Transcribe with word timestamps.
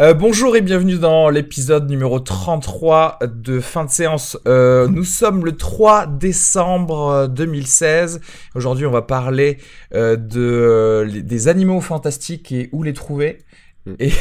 Euh, 0.00 0.14
bonjour 0.14 0.56
et 0.56 0.62
bienvenue 0.62 0.96
dans 0.96 1.28
l'épisode 1.28 1.90
numéro 1.90 2.20
33 2.20 3.18
de 3.26 3.60
fin 3.60 3.84
de 3.84 3.90
séance. 3.90 4.38
Euh, 4.46 4.88
nous 4.88 5.04
sommes 5.04 5.44
le 5.44 5.54
3 5.54 6.06
décembre 6.06 7.28
2016. 7.28 8.22
Aujourd'hui, 8.54 8.86
on 8.86 8.90
va 8.90 9.02
parler 9.02 9.58
euh, 9.92 10.16
de, 10.16 10.40
euh, 10.40 11.20
des 11.20 11.48
animaux 11.48 11.82
fantastiques 11.82 12.50
et 12.50 12.70
où 12.72 12.82
les 12.82 12.94
trouver. 12.94 13.44
Mm. 13.84 13.92
Et, 13.98 14.12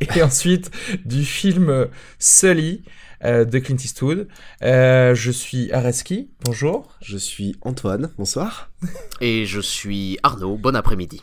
et 0.16 0.22
ensuite, 0.22 0.70
du 1.06 1.24
film 1.24 1.86
Sully 2.18 2.82
euh, 3.24 3.46
de 3.46 3.58
Clint 3.58 3.76
Eastwood. 3.76 4.28
Euh, 4.62 5.14
je 5.14 5.30
suis 5.30 5.72
Areski. 5.72 6.28
Bonjour. 6.44 6.90
Je 7.00 7.16
suis 7.16 7.56
Antoine, 7.62 8.10
bonsoir. 8.18 8.70
Et 9.22 9.46
je 9.46 9.60
suis 9.60 10.18
Arnaud, 10.22 10.58
bon 10.58 10.76
après-midi. 10.76 11.22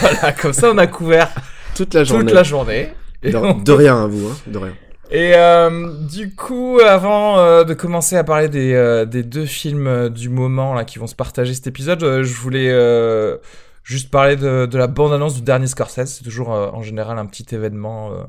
Voilà, 0.00 0.32
comme 0.32 0.52
ça, 0.52 0.72
on 0.72 0.78
a 0.78 0.88
couvert 0.88 1.30
Toute 1.76 1.94
la 1.94 2.02
journée. 2.02 2.24
toute 2.24 2.34
la 2.34 2.42
journée. 2.42 2.88
De, 3.22 3.64
de 3.64 3.72
rien 3.72 4.04
à 4.04 4.06
vous, 4.06 4.28
hein, 4.28 4.36
de 4.46 4.58
rien. 4.58 4.74
Et 5.10 5.32
euh, 5.34 5.92
du 6.10 6.34
coup, 6.34 6.78
avant 6.80 7.38
euh, 7.38 7.64
de 7.64 7.72
commencer 7.74 8.16
à 8.16 8.24
parler 8.24 8.48
des, 8.48 8.74
euh, 8.74 9.06
des 9.06 9.22
deux 9.22 9.46
films 9.46 9.86
euh, 9.86 10.08
du 10.10 10.28
moment 10.28 10.74
là 10.74 10.84
qui 10.84 10.98
vont 10.98 11.06
se 11.06 11.14
partager 11.14 11.54
cet 11.54 11.66
épisode, 11.66 12.02
euh, 12.02 12.22
je 12.24 12.34
voulais 12.34 12.68
euh, 12.70 13.38
juste 13.84 14.10
parler 14.10 14.36
de, 14.36 14.66
de 14.66 14.78
la 14.78 14.86
bande-annonce 14.86 15.34
du 15.34 15.40
dernier 15.42 15.66
Scorsese. 15.66 16.04
C'est 16.06 16.24
toujours 16.24 16.52
euh, 16.52 16.68
en 16.72 16.82
général 16.82 17.18
un 17.18 17.24
petit 17.24 17.46
événement 17.54 18.12
euh, 18.12 18.22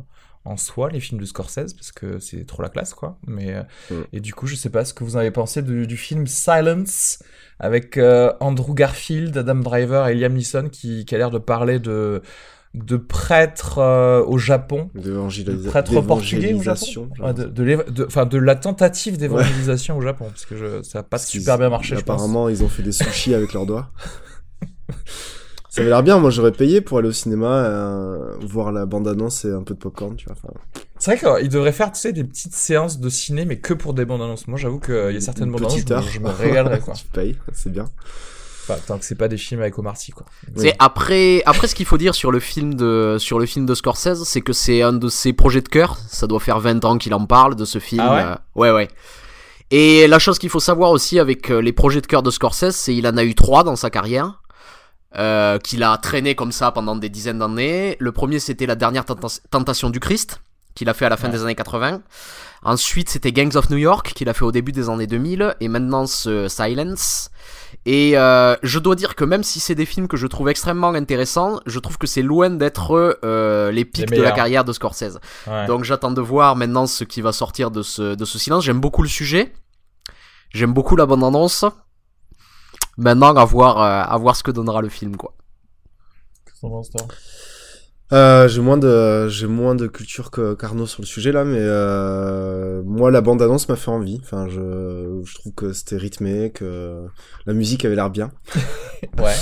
en 0.46 0.56
soi, 0.56 0.90
les 0.90 1.02
films 1.02 1.20
de 1.20 1.26
Scorsese, 1.26 1.74
parce 1.74 1.92
que 1.92 2.18
c'est 2.20 2.46
trop 2.48 2.64
la 2.64 2.70
classe, 2.70 2.94
quoi. 2.94 3.18
Mais 3.28 3.54
euh, 3.54 3.64
Mm. 3.92 4.04
et 4.14 4.20
du 4.22 4.34
coup, 4.34 4.48
je 4.48 4.56
sais 4.56 4.70
pas 4.70 4.86
ce 4.86 4.94
que 4.94 5.04
vous 5.04 5.18
en 5.18 5.20
avez 5.20 5.32
pensé 5.32 5.62
du, 5.62 5.86
du 5.86 5.98
film 5.98 6.28
Silence 6.28 7.22
avec 7.60 7.98
euh, 7.98 8.32
Andrew 8.40 8.74
Garfield, 8.74 9.38
Adam 9.38 9.56
Driver 9.56 10.08
et 10.08 10.16
Liam 10.16 10.32
Neeson 10.34 10.70
qui, 10.72 11.04
qui 11.04 11.14
a 11.14 11.18
l'air 11.18 11.30
de 11.30 11.40
parler 11.40 11.80
de 11.80 12.22
de 12.76 12.98
prêtres 12.98 13.80
euh, 13.80 14.24
au 14.26 14.38
Japon 14.38 14.90
D'évangélisa- 14.96 15.70
prêtre 15.70 16.02
portugais 16.02 16.54
au 16.54 16.62
Japon 16.62 17.10
Ouais, 17.20 17.34
de, 17.34 17.46
de, 17.46 17.84
de- 17.90 18.26
de 18.26 18.38
la 18.38 18.56
tentative 18.56 19.18
d'évangélisation 19.18 19.98
au 19.98 20.02
Japon, 20.02 20.26
parce 20.30 20.46
que 20.46 20.56
je, 20.56 20.84
ça 20.84 21.00
n'a 21.00 21.04
pas 21.04 21.18
super 21.18 21.58
bien 21.58 21.70
marché, 21.70 21.96
je 21.96 22.02
pense. 22.02 22.22
Apparemment, 22.22 22.48
ils 22.50 22.64
ont 22.64 22.70
fait 22.70 22.84
des 22.84 22.92
sushis 22.92 23.34
avec 23.34 23.54
leurs 23.54 23.66
doigts. 23.66 23.92
Ça 25.72 25.82
avait 25.82 25.92
l'air 25.92 26.02
bien, 26.02 26.18
moi 26.18 26.32
j'aurais 26.32 26.52
payé 26.52 26.82
pour 26.82 26.98
aller 26.98 27.10
au 27.10 27.14
cinéma, 27.14 27.64
euh, 27.64 28.34
voir 28.42 28.72
la 28.72 28.88
bande-annonce 28.88 29.46
et 29.46 29.52
un 29.52 29.62
peu 29.62 29.76
de 29.76 29.80
popcorn, 29.80 30.16
tu 30.16 30.26
vois. 30.26 30.36
Enfin, 30.36 30.52
C'est 30.98 31.16
vrai 31.16 31.40
qu'ils 31.42 31.50
devraient 31.50 31.72
faire, 31.72 31.92
tu 31.92 32.00
sais, 32.00 32.12
des 32.12 32.24
petites 32.24 32.56
séances 32.56 33.00
de 33.00 33.08
ciné, 33.08 33.46
mais 33.46 33.58
que 33.60 33.76
pour 33.76 33.94
des 33.94 34.04
bandes 34.04 34.24
annonces. 34.24 34.48
Moi, 34.48 34.58
j'avoue 34.58 34.80
qu'il 34.80 35.12
y 35.14 35.18
a 35.18 35.22
certaines 35.22 35.46
une 35.46 35.52
bandes 35.52 35.62
annonces, 35.62 35.76
petite 35.76 35.90
je, 35.90 35.94
me- 35.94 35.98
heure. 36.00 36.08
je 36.10 36.20
me 36.22 36.30
régalerais, 36.30 36.80
quoi. 36.80 36.94
tu 36.98 37.06
payes, 37.06 37.36
c'est 37.54 37.72
bien. 37.72 37.86
Enfin, 38.70 38.80
tant 38.86 38.98
que 39.00 39.06
c'est 39.06 39.16
pas 39.16 39.28
des 39.28 39.38
films 39.38 39.62
avec 39.62 39.78
Omar 39.80 39.98
Sy, 39.98 40.12
quoi. 40.12 40.26
C'est 40.56 40.76
après, 40.80 41.42
après 41.46 41.68
ce 41.68 41.76
qu'il 41.76 41.86
faut 41.86 41.98
dire 41.98 42.14
sur 42.16 42.32
le 42.32 42.40
film 42.40 42.74
de, 42.76 43.18
sur 43.20 43.40
le 43.40 43.46
film 43.46 43.66
de 43.66 43.74
Scorsese, 43.74 44.24
c'est 44.24 44.42
que 44.42 44.54
c'est 44.54 44.82
un 44.82 44.94
de 44.94 45.10
ses 45.10 45.34
projets 45.34 45.62
de 45.62 45.70
cœur. 45.70 45.98
Ça 46.10 46.28
doit 46.28 46.40
faire 46.40 46.60
20 46.60 46.86
ans 46.86 46.98
qu'il 46.98 47.14
en 47.14 47.26
parle 47.26 47.56
de 47.56 47.66
ce 47.66 47.80
film. 47.80 48.02
Ah 48.06 48.14
ouais 48.16 48.22
Euh, 48.24 48.36
ouais, 48.56 48.72
ouais. 48.72 48.88
Et 49.72 50.08
la 50.08 50.20
chose 50.20 50.40
qu'il 50.40 50.50
faut 50.50 50.60
savoir 50.60 50.92
aussi 50.92 51.20
avec 51.20 51.52
euh, 51.52 51.60
les 51.62 51.74
projets 51.74 52.02
de 52.02 52.08
cœur 52.08 52.24
de 52.24 52.32
Scorsese, 52.32 52.72
c'est 52.76 52.94
qu'il 52.94 53.06
en 53.08 53.18
a 53.18 53.24
eu 53.24 53.36
trois 53.36 53.64
dans 53.64 53.76
sa 53.76 53.90
carrière. 53.90 54.42
Euh, 55.18 55.58
qu'il 55.58 55.82
a 55.82 55.98
traîné 55.98 56.36
comme 56.36 56.52
ça 56.52 56.72
pendant 56.72 56.96
des 56.96 57.10
dizaines 57.10 57.40
d'années. 57.40 57.96
Le 58.00 58.12
premier, 58.12 58.40
c'était 58.40 58.68
la 58.68 58.76
dernière 58.76 59.06
tenta- 59.06 59.40
tentation 59.50 59.90
du 59.90 60.00
Christ, 60.00 60.40
qu'il 60.76 60.88
a 60.88 60.94
fait 60.94 61.06
à 61.06 61.10
la 61.10 61.18
fin 61.18 61.28
Ouais. 61.30 61.34
des 61.34 61.42
années 61.44 61.56
80. 61.56 62.02
Ensuite, 62.62 63.10
c'était 63.10 63.32
Gangs 63.32 63.56
of 63.56 63.72
New 63.72 63.78
York, 63.78 64.14
qu'il 64.14 64.30
a 64.30 64.36
fait 64.36 64.46
au 64.46 64.52
début 64.52 64.72
des 64.72 64.88
années 64.88 65.08
2000. 65.08 65.56
Et 65.62 65.68
maintenant, 65.68 66.06
ce 66.06 66.48
Silence. 66.48 67.32
Et 67.86 68.18
euh, 68.18 68.56
je 68.64 68.80
dois 68.80 68.96
dire 68.96 69.16
que 69.16 69.24
même 69.24 69.44
si 69.44 69.60
c'est 69.60 69.76
des 69.76 69.86
films 69.86 70.08
que 70.08 70.18
je 70.18 70.28
trouve 70.28 70.50
extrêmement 70.50 70.90
intéressants, 70.90 71.60
je 71.66 71.80
trouve 71.80 71.98
que 71.98 72.08
c'est 72.08 72.22
loin 72.22 72.50
d'être 72.50 73.20
euh, 73.24 73.72
les 73.72 73.86
pics 73.86 74.10
de 74.10 74.22
la 74.22 74.32
carrière 74.32 74.64
de 74.66 74.74
Scorsese. 74.74 75.20
Ouais. 75.48 75.66
Donc 75.68 75.84
j'attends 75.84 76.12
de 76.12 76.22
voir 76.22 76.56
maintenant 76.56 76.88
ce 76.88 77.04
qui 77.04 77.22
va 77.22 77.32
sortir 77.32 77.72
de 77.72 77.82
ce, 77.82 78.16
de 78.16 78.26
ce 78.26 78.40
silence. 78.40 78.64
J'aime 78.64 78.80
beaucoup 78.80 79.02
le 79.02 79.10
sujet. 79.10 79.54
J'aime 80.54 80.74
beaucoup 80.74 80.96
la 80.96 81.06
bande-annonce. 81.06 81.66
Maintenant, 82.98 83.34
à 83.34 83.46
voir, 83.46 83.82
euh, 83.82 84.14
à 84.14 84.18
voir 84.18 84.36
ce 84.36 84.44
que 84.44 84.52
donnera 84.52 84.82
le 84.82 84.90
film, 84.90 85.16
quoi. 85.16 85.34
Qu'est-ce 86.46 86.62
que 86.62 86.68
Euh, 88.12 88.48
j'ai 88.48 88.62
moins 88.62 88.78
de 88.78 89.28
j'ai 89.28 89.46
moins 89.46 89.76
de 89.76 89.86
culture 89.86 90.32
que 90.32 90.56
qu'Arnaud 90.56 90.88
sur 90.88 91.04
le 91.04 91.08
sujet 91.08 91.32
là, 91.32 91.46
mais 91.46 91.60
euh, 91.60 92.82
moi 92.84 93.12
la 93.12 93.22
bande 93.22 93.42
annonce 93.42 93.70
m'a 93.70 93.76
fait 93.76 93.92
envie. 93.92 94.20
Enfin, 94.24 94.48
je 94.50 95.22
je 95.24 95.36
trouve 95.36 95.54
que 95.54 95.74
c'était 95.74 95.98
rythmé, 95.98 96.52
que 96.52 97.04
la 97.46 97.54
musique 97.54 97.86
avait 97.86 97.96
l'air 97.96 98.10
bien. 98.10 98.32
Ouais. 99.18 99.34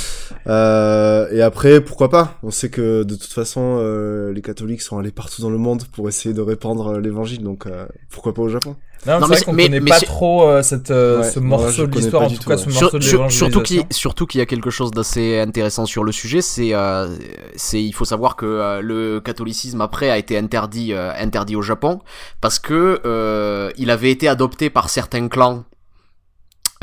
Euh, 0.45 1.27
et 1.31 1.41
après, 1.41 1.81
pourquoi 1.81 2.09
pas? 2.09 2.37
On 2.43 2.51
sait 2.51 2.69
que 2.69 3.01
de 3.03 3.15
toute 3.15 3.33
façon, 3.33 3.79
euh, 3.81 4.31
les 4.31 4.41
catholiques 4.43 4.81
sont 4.81 4.99
allés 4.99 5.11
partout 5.11 5.41
dans 5.41 5.49
le 5.49 5.57
monde 5.57 5.83
pour 5.91 6.07
essayer 6.07 6.33
de 6.33 6.41
répandre 6.41 6.87
euh, 6.89 6.99
l'évangile, 6.99 7.43
donc 7.43 7.65
euh, 7.65 7.87
pourquoi 8.11 8.33
pas 8.35 8.43
au 8.43 8.49
Japon? 8.49 8.75
Non, 9.07 9.19
Non, 9.21 9.27
mais 9.27 9.41
qu'on 9.41 9.53
mais- 9.53 9.63
connaît 9.65 9.79
mais 9.79 9.89
pas 9.91 9.99
trop 10.01 10.43
euh, 10.49 10.61
cette, 10.61 10.91
euh, 10.91 11.21
Ouais, 11.21 11.29
ce 11.31 11.39
morceau 11.39 11.83
de 11.87 11.91
connais 11.91 12.01
l'histoire, 12.01 12.23
en 12.23 12.27
tout 12.29 12.35
tout, 12.35 12.49
cas, 12.49 12.55
ouais. 12.55 12.63
ce 12.63 12.69
Sur- 12.71 12.81
morceau 12.81 12.99
de 12.99 13.03
sur- 13.03 13.31
surtout 13.31 13.61
qu'il 13.61 13.83
surtout 13.91 14.25
qu'il 14.27 14.39
y 14.39 14.41
a 14.41 14.45
quelque 14.45 14.69
chose 14.69 14.91
d'assez 14.91 15.39
intéressant 15.39 15.85
sur 15.85 16.03
le 16.03 16.11
sujet, 16.11 16.41
c'est 16.41 16.73
euh, 16.73 17.07
c'est 17.55 17.81
il 17.81 17.93
faut 17.93 18.05
savoir 18.05 18.35
que 18.35 18.45
euh, 18.45 18.81
le 18.81 19.19
catholicisme 19.21 19.81
après 19.81 20.09
a 20.09 20.17
été 20.17 20.37
interdit 20.37 20.93
euh, 20.93 21.11
interdit 21.17 21.55
au 21.55 21.61
Japon 21.61 22.01
parce 22.41 22.59
que 22.59 22.99
euh, 23.05 23.71
il 23.77 23.89
avait 23.91 24.11
été 24.11 24.27
adopté 24.27 24.69
par 24.69 24.89
certains 24.89 25.27
clans 25.29 25.63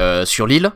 euh, 0.00 0.24
sur 0.24 0.46
l'île 0.46 0.70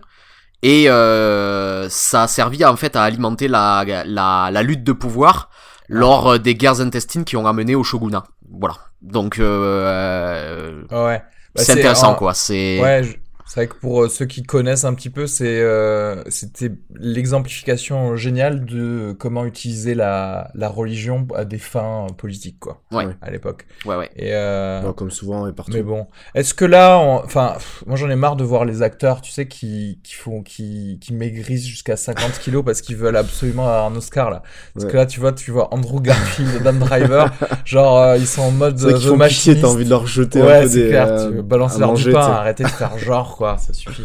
et 0.63 0.91
euh, 0.91 1.89
ça 1.89 2.25
a 2.25 2.29
servi 2.29 2.65
en 2.65 2.77
fait 2.77 2.95
à 2.97 3.03
alimenter 3.03 3.49
la 3.49 3.85
la, 4.05 4.51
la 4.53 4.63
lutte 4.63 4.85
de 4.85 4.93
pouvoir 4.93 5.51
lors 5.89 6.39
des 6.39 6.55
guerres 6.55 6.81
intestines 6.81 7.25
qui 7.25 7.37
ont 7.37 7.47
amené 7.47 7.75
au 7.75 7.83
shogunat. 7.83 8.25
Voilà. 8.51 8.77
Donc 9.01 9.39
euh, 9.39 10.83
Ouais. 10.91 11.23
Bah, 11.55 11.63
c'est 11.65 11.73
intéressant 11.73 12.13
en- 12.13 12.15
quoi. 12.15 12.35
C'est 12.35 12.81
Ouais, 12.81 13.03
c'est 13.49 13.61
vrai 13.61 13.67
que 13.69 13.75
pour 13.81 14.03
euh, 14.05 14.09
ceux 14.09 14.27
qui 14.27 14.43
connaissent 14.43 14.85
un 14.85 14.95
petit 14.95 15.11
peu, 15.11 15.27
c'est 15.27 15.61
euh, 15.61 16.23
c'était 16.29 16.71
l'exemplification 16.95 18.17
géniale 18.17 18.65
de 18.65 19.15
comment 19.19 19.45
utiliser 19.45 19.95
la, 19.95 20.51
la 20.55 20.69
religion 20.69 21.27
à 21.35 21.45
des 21.45 21.59
fins 21.59 22.07
euh, 22.09 22.13
politiques, 22.13 22.59
quoi, 22.61 22.83
ouais 22.93 23.07
à 23.21 23.31
l'époque. 23.31 23.67
ouais 23.85 23.97
ouais. 23.97 24.11
Et 24.17 24.31
euh, 24.35 24.83
Bon, 24.83 24.93
Comme 24.93 25.11
souvent 25.11 25.47
et 25.49 25.53
partout. 25.53 25.73
mais 25.75 25.83
bon, 25.83 26.07
est-ce 26.35 26.55
que 26.55 26.65
là, 26.65 26.99
on- 26.99 27.25
enfin, 27.25 27.53
pff, 27.55 27.85
moi 27.87 27.97
j'en 27.97 28.09
ai 28.11 28.17
marre 28.17 28.37
de 28.37 28.45
voir 28.45 28.65
les 28.65 28.83
acteurs, 28.83 29.21
tu 29.21 29.31
sais, 29.33 29.47
qui 29.49 30.01
qui 30.05 30.15
font, 30.15 30.43
qui 30.43 30.99
qui 31.01 31.13
maigrissent 31.15 31.67
jusqu'à 31.67 31.97
50 31.97 32.39
kilos 32.41 32.65
parce 32.65 32.81
qu'ils 32.81 32.97
veulent 32.97 33.17
absolument 33.17 33.65
avoir 33.65 33.87
un 33.87 33.97
Oscar 33.97 34.31
là. 34.31 34.43
Parce 34.75 34.85
Ouais. 34.85 34.93
que 34.93 34.97
là, 34.97 35.07
tu 35.07 35.21
vois, 35.21 35.33
tu 35.33 35.51
vois 35.51 35.73
Andrew 35.75 36.01
Garfield, 36.01 36.51
Adam 36.67 36.79
Driver, 36.85 37.31
genre 37.65 37.99
euh, 37.99 38.17
ils 38.17 38.27
sont 38.27 38.43
en 38.43 38.51
mode 38.53 38.79
C'est 38.79 38.95
The 38.95 38.99
font 38.99 39.19
pitié, 39.19 39.55
Machinist. 39.55 39.61
t'as 39.63 39.69
envie 39.69 39.85
de 39.85 39.91
leur 39.91 40.07
jeter 40.07 40.41
un 40.41 40.47
Ouais, 40.47 40.63
peu 40.63 40.69
c'est 40.69 40.83
des 40.83 40.89
clair, 40.89 41.09
euh, 41.09 41.29
tu 41.31 41.35
veux 41.37 41.43
balancer 41.43 41.79
leur 41.81 41.91
manger, 41.91 42.05
du 42.07 42.13
pain, 42.13 42.21
arrêtez 42.21 42.65
de 42.65 42.69
faire 42.69 42.99
genre, 42.99 43.38
quoi, 43.39 43.57
ça 43.57 43.73
suffit. 43.73 44.03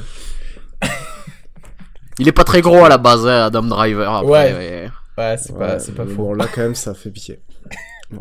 Il 2.19 2.27
est 2.27 2.31
pas 2.31 2.43
très 2.43 2.61
gros 2.61 2.85
à 2.85 2.89
la 2.89 2.97
base, 2.99 3.25
hein, 3.27 3.45
Adam 3.47 3.63
Driver. 3.63 4.13
Après, 4.13 4.27
Ouais. 4.29 4.53
ouais. 4.53 4.89
Ouais, 5.17 5.35
c'est 5.37 5.53
pas, 5.57 5.73
Ouais, 5.73 5.79
c'est 5.79 5.93
pas 5.95 6.05
faux. 6.05 6.13
Bon, 6.15 6.33
là 6.33 6.45
quand 6.53 6.61
même, 6.61 6.75
ça 6.75 6.93
fait 6.93 7.09
pitié. 7.09 7.39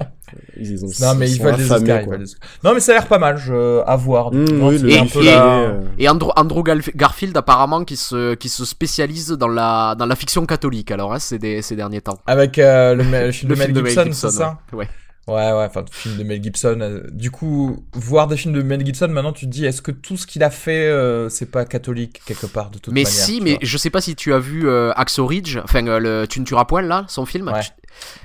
Ils 0.59 0.83
ont- 0.83 0.89
Non, 1.01 1.15
mais 1.15 1.29
ils 1.29 1.35
ils 1.35 1.37
sont 1.37 1.45
veulent 1.45 1.57
des 1.57 1.65
affamés, 1.71 1.83
Oscars. 1.91 2.01
ils 2.01 2.05
quoi. 2.07 2.13
veulent 2.17 2.25
des 2.25 2.31
Oscars. 2.33 2.49
Non, 2.65 2.73
mais 2.75 2.81
ça 2.81 2.93
a 2.93 2.95
l'air 2.95 3.07
pas 3.07 3.19
mal, 3.19 3.37
je... 3.37 3.83
à 3.87 3.97
voir. 3.97 4.33
Mmh, 4.33 4.45
oui, 4.63 4.83
Et- 4.91 4.99
un 4.99 5.05
peu 5.07 6.09
Andrew, 6.09 6.31
Andrew 6.37 6.63
Garf- 6.63 6.97
Garfield 6.97 7.37
apparemment 7.37 7.85
qui 7.85 7.97
se 7.99 8.33
qui 8.35 8.49
se 8.49 8.65
spécialise 8.65 9.29
dans 9.33 9.49
la 9.49 9.95
dans 9.95 10.07
la 10.07 10.17
fiction 10.17 10.47
catholique 10.47 10.91
alors 10.91 11.13
hein, 11.13 11.19
ces, 11.19 11.39
des- 11.39 11.61
ces 11.61 11.77
derniers 11.77 12.01
temps. 12.01 12.19
Avec 12.27 12.59
euh, 12.59 12.95
le, 12.95 13.03
le 13.27 13.33
film 13.33 13.51
de 13.53 13.57
Mel 13.57 13.75
Gibson, 13.91 14.05
Gibson, 14.05 14.29
c'est 14.31 14.31
ça 14.39 14.59
ouais. 14.73 14.89
Ouais. 15.29 15.35
Ouais, 15.53 15.65
enfin, 15.67 15.85
film 15.91 16.17
de 16.17 16.25
Mel 16.25 16.43
Gibson. 16.43 16.79
euh, 16.81 17.01
du 17.13 17.31
coup, 17.31 17.85
voir 17.95 18.27
des 18.27 18.37
films 18.37 18.55
de 18.55 18.63
Mel 18.63 18.85
Gibson, 18.85 19.09
maintenant, 19.09 19.33
tu 19.33 19.47
te 19.47 19.51
dis, 19.51 19.65
est-ce 19.65 19.81
que 19.81 19.93
tout 19.93 20.17
ce 20.17 20.27
qu'il 20.27 20.43
a 20.43 20.51
fait, 20.51 20.87
euh, 20.89 21.29
c'est 21.29 21.47
pas 21.51 21.65
catholique, 21.65 22.21
quelque 22.27 22.47
part, 22.47 22.71
de 22.71 22.79
toute 22.79 22.93
Mais 22.93 23.05
manière 23.05 23.19
si, 23.19 23.39
tu 23.39 23.43
mais 23.45 23.59
je 23.63 23.79
sais 23.79 23.91
pas 23.91 24.01
si 24.01 24.17
tu 24.17 24.35
as 24.35 24.41
vu 24.41 24.69
euh, 24.69 24.93
Axo 24.97 25.25
Ridge, 25.27 25.59
enfin 25.63 25.87
euh, 25.87 25.99
le 26.01 26.27
Tu 26.29 26.41
ne 26.41 26.45
tueras 26.45 26.65
point 26.65 26.83
là, 26.83 27.05
son 27.09 27.25
film. 27.25 27.49
Ouais. 27.49 27.61
Tu- 27.61 27.71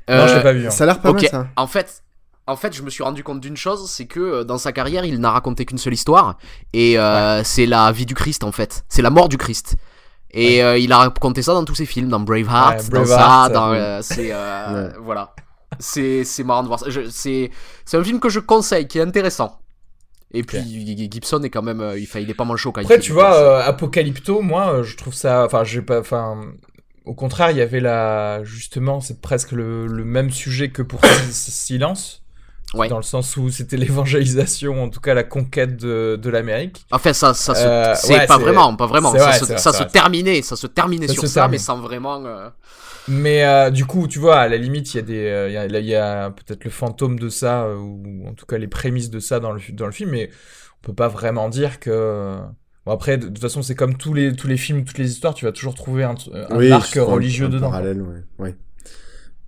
Non, 0.09 0.25
je 0.27 0.31
Euh, 0.33 0.35
l'ai 0.38 0.44
pas 0.44 0.53
vu. 0.53 0.65
hein. 0.67 0.69
Ça 0.71 0.85
a 0.85 0.88
l'air 0.88 0.99
pas 1.01 1.09
ok. 1.11 1.21
mal, 1.21 1.29
ça. 1.29 1.47
En 1.55 1.67
fait, 1.67 2.01
en 2.47 2.55
fait, 2.55 2.73
je 2.75 2.81
me 2.81 2.89
suis 2.89 3.03
rendu 3.03 3.23
compte 3.23 3.41
d'une 3.41 3.57
chose, 3.57 3.88
c'est 3.91 4.05
que 4.07 4.19
euh, 4.19 4.44
dans 4.44 4.57
sa 4.57 4.71
carrière, 4.71 5.05
il 5.05 5.19
n'a 5.19 5.29
raconté 5.29 5.65
qu'une 5.65 5.77
seule 5.77 5.94
histoire, 5.94 6.38
et 6.73 6.97
euh, 6.97 7.44
c'est 7.44 7.65
la 7.67 7.91
vie 7.91 8.05
du 8.07 8.15
Christ 8.15 8.44
en 8.44 8.51
fait, 8.51 8.85
c'est 8.89 9.01
la 9.03 9.09
mort 9.11 9.29
du 9.29 9.38
Christ. 9.38 9.75
Et 10.31 10.63
euh, 10.63 10.77
il 10.77 10.91
a 10.91 10.97
raconté 10.97 11.41
ça 11.44 11.53
dans 11.53 11.63
tous 11.63 11.75
ses 11.75 11.85
films, 11.85 12.09
dans 12.09 12.19
Braveheart, 12.19 12.81
Ouais, 12.85 12.89
dans 12.89 13.05
ça, 13.05 13.49
dans 13.53 13.71
euh, 13.73 13.99
c'est 14.01 14.29
euh, 14.31 14.88
Ouais. 14.89 14.94
voilà, 15.01 15.33
c'est 15.79 16.24
c'est 16.24 16.44
marrant 16.44 16.63
de 16.63 16.68
voir 16.68 16.79
ça. 16.79 16.88
C'est 17.09 17.51
c'est 17.85 17.97
un 17.97 18.03
film 18.03 18.19
que 18.19 18.29
je 18.29 18.39
conseille, 18.39 18.88
qui 18.88 19.00
est 19.00 19.01
intéressant. 19.01 19.59
Et 20.33 20.44
puis 20.44 20.59
Gibson 21.09 21.41
est 21.44 21.50
quand 21.50 21.62
même, 21.62 21.79
euh, 21.79 21.97
il, 21.97 22.06
fait, 22.06 22.21
il 22.21 22.29
est 22.29 22.33
pas 22.33 22.44
mal 22.44 22.57
chaud 22.57 22.71
quand 22.74 22.81
Après, 22.81 22.95
il 22.97 23.01
tu 23.01 23.13
vois, 23.13 23.33
euh, 23.35 23.62
Apocalypto, 23.63 24.41
moi, 24.41 24.74
euh, 24.74 24.83
je 24.83 24.97
trouve 24.97 25.13
ça. 25.13 25.45
Enfin, 25.45 25.63
j'ai 25.63 25.81
pas. 25.81 26.00
Enfin. 26.00 26.51
Au 27.06 27.13
contraire, 27.13 27.51
il 27.51 27.57
y 27.57 27.62
avait 27.62 27.79
la. 27.79 28.44
Justement, 28.44 29.00
c'est 29.00 29.21
presque 29.21 29.53
le, 29.53 29.88
le 29.88 30.03
même 30.03 30.29
sujet 30.29 30.69
que 30.69 30.81
pour 30.81 31.00
Si- 31.31 31.51
Silence. 31.51 32.23
Ouais. 32.74 32.90
Dans 32.90 32.98
le 32.98 33.04
sens 33.04 33.38
où 33.38 33.50
c'était 33.50 33.78
l'évangélisation, 33.78 34.84
en 34.84 34.90
tout 34.90 35.00
cas 35.00 35.14
la 35.14 35.24
conquête 35.24 35.78
de, 35.78 36.18
de 36.22 36.30
l'Amérique. 36.30 36.86
Enfin, 36.92 37.14
ça, 37.14 37.34
ça 37.34 37.56
se, 37.56 37.68
Euh, 37.68 37.96
c'est 37.96 38.08
ouais, 38.08 38.25
pas 38.25 38.38
vraiment, 38.38 38.75
pas 38.75 38.88
vraiment. 38.88 39.16
Ça, 39.18 39.18
vrai, 39.18 39.31
se, 39.31 39.46
c'est 39.46 39.54
vrai, 39.54 39.58
ça 39.58 39.72
c'est 39.72 39.74
se 39.74 39.84
vrai. 39.84 39.92
terminait, 39.92 40.42
ça 40.42 40.56
se 40.56 40.68
terminait 40.68 41.08
Ça 41.08 41.14
sur 41.14 41.22
se 41.22 41.28
ça, 41.28 41.42
termine. 41.42 41.52
mais 41.52 41.58
sans 41.58 41.80
vraiment. 41.80 42.24
euh, 42.25 42.50
Mais 43.08 43.46
euh, 43.46 43.69
du 43.69 43.86
coup, 43.86 44.08
tu 44.08 44.19
vois, 44.19 44.38
à 44.40 44.48
la 44.50 44.58
limite, 44.58 44.94
il 44.94 44.98
y 44.98 45.00
a 45.00 45.04
des, 45.04 45.46
il 45.50 45.54
y 45.54 45.58
a, 45.58 45.68
là, 45.68 45.80
il 45.80 45.86
y 45.86 45.96
a 45.96 46.30
peut-être 46.31 46.66
le 46.66 46.69
fantôme 46.72 47.19
de 47.19 47.30
ça, 47.30 47.69
ou 47.74 48.28
en 48.28 48.34
tout 48.34 48.46
cas 48.46 48.58
les 48.58 48.68
prémices 48.68 49.10
de 49.10 49.19
ça 49.19 49.40
dans 49.40 49.54
le, 49.54 49.62
dans 49.72 49.86
le 49.86 49.92
film, 49.94 50.10
mais 50.12 50.30
on 50.84 50.88
peut 50.88 50.94
pas 50.96 51.08
vraiment 51.08 51.50
dire 51.50 51.80
que. 51.80 52.38
Bon 52.86 52.92
après, 52.94 53.18
de, 53.18 53.24
de 53.24 53.28
toute 53.30 53.40
façon, 53.40 53.62
c'est 53.62 53.75
comme 53.75 53.98
tous 53.98 54.14
les 54.14 54.34
tous 54.36 54.48
les 54.48 54.58
films, 54.58 54.84
toutes 54.86 54.98
les 54.98 55.10
histoires, 55.12 55.34
tu 55.34 55.46
vas 55.46 55.52
toujours 55.54 55.75
trouver 55.75 56.04
un, 56.04 56.16
un 56.34 56.58
Oui, 56.58 56.72
arc 56.72 56.94
religieux 56.96 57.48
un 57.48 57.50
dedans. 57.50 57.72
Parallèle, 57.72 58.02
ouais. 58.02 58.24
ouais. 58.40 58.56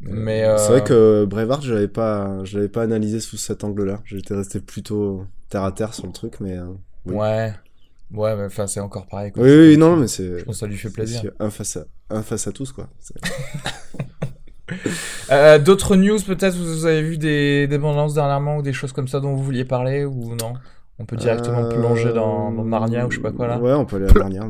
Mais 0.02 0.44
euh, 0.46 0.58
C'est 0.58 0.70
vrai 0.70 0.84
que 0.84 1.26
Braveheart, 1.26 1.64
je 1.64 1.74
l'avais 1.74 1.88
pas, 1.88 2.44
je 2.46 2.58
l'avais 2.58 2.70
pas 2.70 2.84
analysé 2.84 3.20
sous 3.20 3.38
cet 3.38 3.64
angle-là. 3.64 4.02
J'étais 4.06 4.34
resté 4.36 4.60
plutôt 4.60 5.26
terre 5.50 5.64
à 5.64 5.72
terre 5.72 5.94
sur 5.94 6.06
le 6.08 6.14
truc, 6.14 6.40
mais. 6.40 6.58
euh, 6.58 6.68
oui. 7.06 7.16
ouais, 7.16 7.54
ouais, 8.14 8.36
mais 8.36 8.46
enfin, 8.46 8.68
c'est 8.68 8.80
encore 8.80 9.08
pareil. 9.08 9.32
Quoi. 9.32 9.44
Oui, 9.44 9.50
oui, 9.52 9.78
non, 9.78 9.98
mais 9.98 10.08
c'est. 10.08 10.40
Je 10.40 10.46
pense 10.46 10.56
que 10.56 10.60
ça 10.60 10.68
lui 10.68 10.78
fait 10.78 10.90
plaisir. 10.90 11.32
Un 11.40 11.50
face 11.50 11.78
à, 11.78 11.86
un 12.10 12.22
face 12.24 12.48
à 12.48 12.52
tous, 12.52 12.72
quoi. 12.72 12.88
Euh, 15.32 15.58
D'autres 15.60 15.96
news, 15.96 16.20
peut-être, 16.22 16.56
vous 16.56 16.86
avez 16.86 17.02
vu 17.02 17.18
des, 17.18 17.68
des 17.68 17.78
bandes 17.78 18.14
dernièrement 18.14 18.58
ou 18.58 18.62
des 18.62 18.74
choses 18.74 18.92
comme 18.92 19.08
ça 19.08 19.20
dont 19.20 19.34
vous 19.36 19.44
vouliez 19.44 19.66
parler 19.66 20.06
ou 20.06 20.36
non? 20.36 20.54
On 21.00 21.06
peut 21.06 21.16
directement 21.16 21.64
Euh, 21.66 21.70
plonger 21.70 22.12
dans, 22.14 22.52
dans 22.52 22.66
Narnia 22.66 23.06
ou 23.08 23.12
je 23.12 23.16
sais 23.18 23.22
pas 23.22 23.32
quoi 23.32 23.48
là. 23.48 23.58
Ouais, 23.58 23.72
on 23.74 23.86
peut 23.86 23.96
aller 23.98 24.08
à 24.10 24.14
Narnia. 24.20 24.42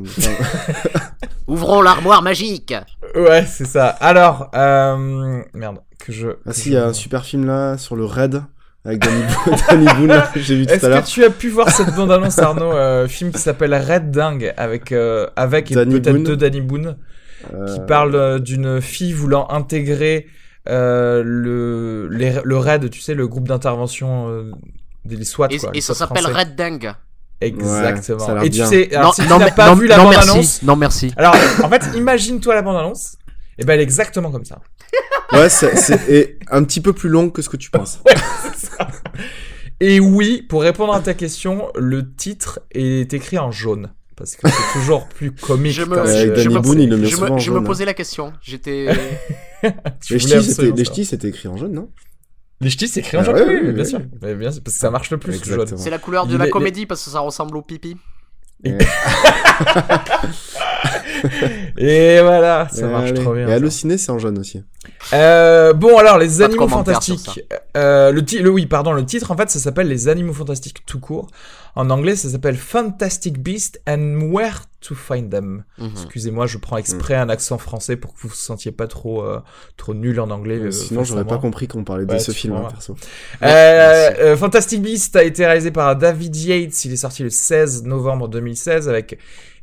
Ouvrons 1.48 1.82
l'armoire 1.82 2.22
magique. 2.22 2.74
Ouais, 3.16 3.46
c'est 3.46 3.66
ça. 3.66 3.88
Alors, 3.88 4.50
euh... 4.56 5.42
merde, 5.54 5.80
que 6.00 6.12
je. 6.12 6.30
Ah 6.46 6.50
que 6.50 6.56
si, 6.56 6.64
je- 6.66 6.70
il 6.70 6.74
y 6.74 6.78
a 6.78 6.86
un 6.86 6.94
super 6.94 7.24
film 7.26 7.46
là 7.46 7.78
sur 7.78 7.96
le 7.96 8.06
raid 8.06 8.42
avec 8.86 9.00
Danny, 9.00 9.24
Danny 9.70 9.86
Boone 9.98 10.24
j'ai 10.38 10.56
vu 10.56 10.66
tout 10.66 10.74
Est-ce 10.74 10.86
à 10.86 10.90
l'heure. 10.90 11.04
que 11.04 11.08
tu 11.08 11.24
as 11.24 11.30
pu 11.30 11.50
voir 11.50 11.70
cette 11.70 11.94
bande-annonce, 11.96 12.40
Arnaud 12.40 12.72
euh, 12.72 13.08
Film 13.08 13.32
qui 13.32 13.40
s'appelle 13.40 13.74
Red 13.76 14.10
Dingue, 14.12 14.54
avec, 14.58 14.92
euh, 14.92 15.28
avec 15.36 15.70
et 15.72 15.76
Danny 15.76 16.00
peut-être 16.00 16.24
deux 16.24 16.38
Danny 16.38 16.62
Boone, 16.62 16.98
Euh, 17.54 17.66
qui 17.74 17.80
parle 17.88 18.16
euh, 18.16 18.40
d'une 18.40 18.80
fille 18.82 19.12
voulant 19.14 19.48
intégrer 19.50 20.28
euh, 20.70 21.22
le, 21.26 22.08
les- 22.10 22.40
le 22.44 22.58
RAID, 22.58 22.90
tu 22.90 23.00
sais, 23.02 23.14
le 23.16 23.28
groupe 23.28 23.48
d'intervention 23.48 24.30
euh, 24.30 24.52
des 25.18 25.26
SWAT. 25.26 25.48
Et, 25.52 25.58
quoi, 25.58 25.70
et 25.70 25.76
les 25.76 25.82
ça 25.82 25.94
s'appelle. 25.94 26.26
Red 26.26 26.56
Dingue. 26.56 26.94
Exactement. 27.42 28.28
Ouais, 28.40 28.48
et 28.48 28.50
tu 28.50 28.58
bien. 28.58 28.66
sais, 28.68 28.94
alors, 28.96 29.16
si 29.16 29.22
tu 29.22 29.28
non, 29.30 29.40
n'as 29.40 29.52
pas 29.52 29.68
non, 29.70 29.76
vu 29.76 29.88
la 29.88 29.98
non, 29.98 30.04
bande-annonce, 30.06 30.36
merci. 30.36 30.66
Non, 30.66 30.76
merci. 30.76 31.14
alors 31.16 31.36
en 31.64 31.70
fait, 31.70 31.84
imagine-toi 31.98 32.54
la 32.54 32.62
bande-annonce, 32.62 33.16
et 33.58 33.64
ben 33.64 33.74
elle 33.76 33.80
est 33.80 33.84
exactement 33.84 34.32
comme 34.32 34.46
ça. 34.46 34.60
Ouais, 35.32 35.48
c'est 35.48 35.76
c'est- 35.78 36.10
et 36.12 36.40
un 36.50 36.64
petit 36.64 36.82
peu 36.82 36.92
plus 36.92 37.08
long 37.08 37.30
que 37.30 37.44
ce 37.44 37.50
que 37.50 37.58
tu 37.58 37.70
penses. 37.70 38.00
Et 39.80 40.00
oui, 40.00 40.42
pour 40.42 40.62
répondre 40.62 40.94
à 40.94 41.00
ta 41.00 41.14
question, 41.14 41.70
le 41.76 42.14
titre 42.16 42.60
est 42.72 43.14
écrit 43.14 43.38
en 43.38 43.52
jaune. 43.52 43.92
Parce 44.18 44.36
que 44.36 44.50
c'est 44.50 44.74
toujours 44.80 45.08
plus 45.08 45.32
comique. 45.34 45.72
Je 45.72 45.84
me, 45.84 45.96
je, 46.36 46.50
me- 46.50 46.60
Boone, 46.60 46.82
il 46.82 46.90
le 46.90 46.98
met 46.98 47.08
je 47.08 47.16
me- 47.16 47.38
je 47.38 47.52
posais 47.60 47.86
la 47.86 47.94
question. 47.94 48.34
J'étais. 48.42 48.88
Les 50.10 50.20
ch'tis, 50.84 51.06
c'était 51.06 51.30
écrit 51.30 51.48
en 51.48 51.56
jaune, 51.56 51.72
non? 51.74 51.90
Les 52.62 52.70
ch'tis, 52.70 52.88
c'est 52.90 53.00
écrit 53.00 53.18
en 53.18 53.22
Ah 53.22 53.24
jaune, 53.24 53.36
ouais, 53.36 53.62
oui, 53.64 53.72
bien 53.72 53.86
sûr. 53.86 54.02
Mais 54.22 54.36
bien, 54.36 54.50
parce 54.50 54.60
que 54.60 54.72
ça 54.72 54.92
marche 54.92 55.10
le 55.12 55.18
plus, 55.18 55.32
le 55.32 55.38
jaune. 55.38 55.52
Exactement. 55.54 55.82
C'est 55.82 55.90
la 55.90 55.98
couleur 55.98 56.28
de 56.28 56.36
la 56.38 56.48
comédie 56.50 56.86
parce 56.86 57.04
que 57.04 57.10
ça 57.10 57.20
ressemble 57.20 57.56
au 57.58 57.62
pipi. 57.62 57.96
Et 61.78 62.20
voilà, 62.22 62.68
ça 62.72 62.88
marche 62.88 63.12
Allez. 63.12 63.22
trop 63.22 63.34
bien. 63.34 63.46
Et 63.46 63.48
ça. 63.50 63.54
Allociné, 63.56 63.98
c'est 63.98 64.12
en 64.12 64.20
jaune 64.20 64.38
aussi. 64.40 64.62
Euh, 65.14 65.74
bon 65.74 65.98
alors 65.98 66.18
les 66.18 66.38
Pas 66.40 66.46
animaux 66.46 66.68
fantastiques. 66.68 67.42
Euh, 67.78 68.12
le, 68.12 68.22
le 68.42 68.50
oui 68.50 68.66
pardon 68.66 68.92
le 68.92 69.06
titre 69.06 69.32
en 69.32 69.38
fait 69.38 69.50
ça 69.50 69.60
s'appelle 69.60 69.88
les 69.88 70.08
animaux 70.08 70.34
fantastiques 70.34 70.86
tout 70.86 71.00
court. 71.00 71.28
En 71.76 71.90
anglais 71.90 72.16
ça 72.16 72.30
s'appelle 72.30 72.58
Fantastic 72.58 73.40
Beasts 73.40 73.80
and 73.88 74.20
Where 74.32 74.64
to 74.82 74.96
Find 74.96 75.30
Them. 75.30 75.64
Mhm. 75.78 75.90
Excusez-moi 75.94 76.46
je 76.48 76.58
prends 76.58 76.78
exprès 76.78 77.16
Mm. 77.18 77.22
un 77.22 77.30
accent 77.30 77.58
français 77.58 77.96
pour 77.96 78.14
que 78.14 78.20
vous 78.22 78.30
vous 78.30 78.36
sentiez 78.36 78.72
pas 78.72 78.88
trop 78.88 79.24
euh, 79.24 79.40
trop 79.78 79.94
nul 79.94 80.20
en 80.20 80.30
anglais. 80.30 80.58
euh, 80.60 80.72
Sinon, 80.72 81.04
j'aurais 81.04 81.26
pas 81.26 81.38
compris 81.38 81.68
qu'on 81.68 81.84
parlait 81.84 82.06
de 82.06 82.12
Ouais, 82.14 82.20
ce 82.20 82.32
film, 82.32 82.54
hein, 82.56 82.68
perso. 82.70 82.94
Euh, 83.44 83.46
Merci. 84.10 84.22
euh, 84.22 84.38
Fantastic 84.38 84.82
Beasts 84.82 85.16
a 85.16 85.24
été 85.24 85.46
réalisé 85.46 85.72
par 85.72 85.96
David 85.96 86.36
Yates. 86.36 86.86
Il 86.86 86.94
est 86.94 86.98
sorti 86.98 87.24
le 87.24 87.30
16 87.30 87.84
novembre 87.84 88.28
2016 88.30 88.88
avec 88.90 89.18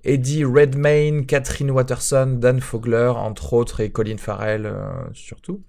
Eddie 0.06 0.44
Redmayne, 0.44 1.26
Catherine 1.26 1.70
Watterson, 1.70 2.37
Dan 2.38 2.61
Fogler, 2.61 3.12
entre 3.17 3.53
autres, 3.55 3.81
et 3.81 3.91
Colin 3.91 4.17
Farrell, 4.17 4.67
euh, 4.67 4.88
surtout. 5.12 5.62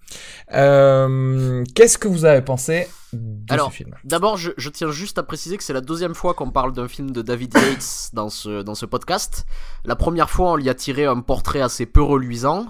Euh, 0.53 1.63
Qu'est-ce 1.75 1.97
que 1.97 2.07
vous 2.07 2.25
avez 2.25 2.41
pensé 2.41 2.87
de 3.13 3.51
Alors, 3.51 3.71
ce 3.71 3.75
film? 3.75 3.95
D'abord, 4.03 4.37
je, 4.37 4.51
je 4.57 4.69
tiens 4.69 4.91
juste 4.91 5.17
à 5.17 5.23
préciser 5.23 5.57
que 5.57 5.63
c'est 5.63 5.73
la 5.73 5.81
deuxième 5.81 6.13
fois 6.13 6.33
qu'on 6.35 6.51
parle 6.51 6.71
d'un 6.71 6.87
film 6.87 7.11
de 7.11 7.21
David 7.21 7.53
Yates 7.55 8.11
dans 8.13 8.29
ce, 8.29 8.61
dans 8.61 8.75
ce 8.75 8.85
podcast. 8.85 9.45
La 9.85 9.95
première 9.95 10.29
fois, 10.29 10.51
on 10.51 10.55
lui 10.55 10.69
a 10.69 10.75
tiré 10.75 11.05
un 11.05 11.19
portrait 11.21 11.61
assez 11.61 11.85
peu 11.85 12.01
reluisant. 12.03 12.67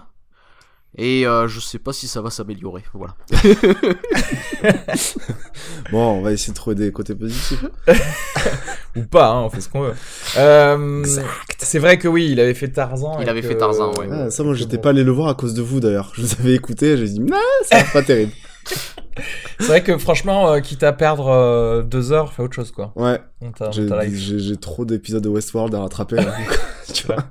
Et 1.00 1.28
euh, 1.28 1.48
je 1.48 1.60
sais 1.60 1.78
pas 1.80 1.94
si 1.94 2.08
ça 2.08 2.22
va 2.22 2.30
s'améliorer. 2.32 2.84
Voilà. 2.94 3.16
Bon, 5.92 6.18
on 6.18 6.22
va 6.22 6.32
essayer 6.34 6.52
de 6.52 6.56
trouver 6.58 6.76
des 6.76 6.92
côtés 6.92 7.16
positifs. 7.16 7.64
Ou 8.96 9.04
pas, 9.04 9.30
hein, 9.30 9.44
on 9.44 9.50
fait 9.50 9.62
ce 9.62 9.70
qu'on 9.70 9.82
veut. 9.82 9.94
Euh, 10.38 11.06
C'est 11.60 11.80
vrai 11.80 11.98
que 11.98 12.08
oui, 12.08 12.30
il 12.32 12.40
avait 12.40 12.54
fait 12.54 12.68
Tarzan. 12.70 13.20
Il 13.22 13.30
avait 13.30 13.42
que- 13.42 13.48
fait 13.48 13.58
Tarzan, 13.58 13.92
ouais. 13.94 14.08
Ah, 14.12 14.30
ça, 14.30 14.44
moi, 14.44 14.54
j'étais 14.54 14.78
bon. 14.78 14.84
pas 14.84 14.90
allé 14.90 15.04
le 15.04 15.12
voir 15.12 15.30
à 15.30 15.34
cause 15.36 15.54
de 15.54 15.62
vous, 15.62 15.80
d'ailleurs. 15.80 16.12
Je 16.16 16.22
vous 16.24 16.34
avais 16.40 16.54
écouté, 16.56 16.98
j'ai 16.98 17.06
dit, 17.08 17.20
non, 17.20 17.38
c'est 17.64 17.92
pas 17.94 18.02
terrible. 18.04 18.32
C'est 19.60 19.66
vrai 19.68 19.82
que 19.82 19.98
franchement, 19.98 20.52
euh, 20.52 20.60
quitte 20.60 20.84
à 20.84 20.94
perdre 20.94 21.30
euh, 21.30 21.82
deux 21.82 22.12
heures, 22.12 22.34
fais 22.34 22.44
autre 22.44 22.54
chose, 22.54 22.72
quoi. 22.72 22.92
Ouais, 22.96 23.20
j'ai 23.72 24.58
trop 24.58 24.86
d'épisodes 24.86 25.24
de 25.24 25.30
Westworld 25.30 25.74
à 25.74 25.80
rattraper, 25.80 26.18
là. 26.18 26.36
tu 26.94 27.08
vois. 27.08 27.26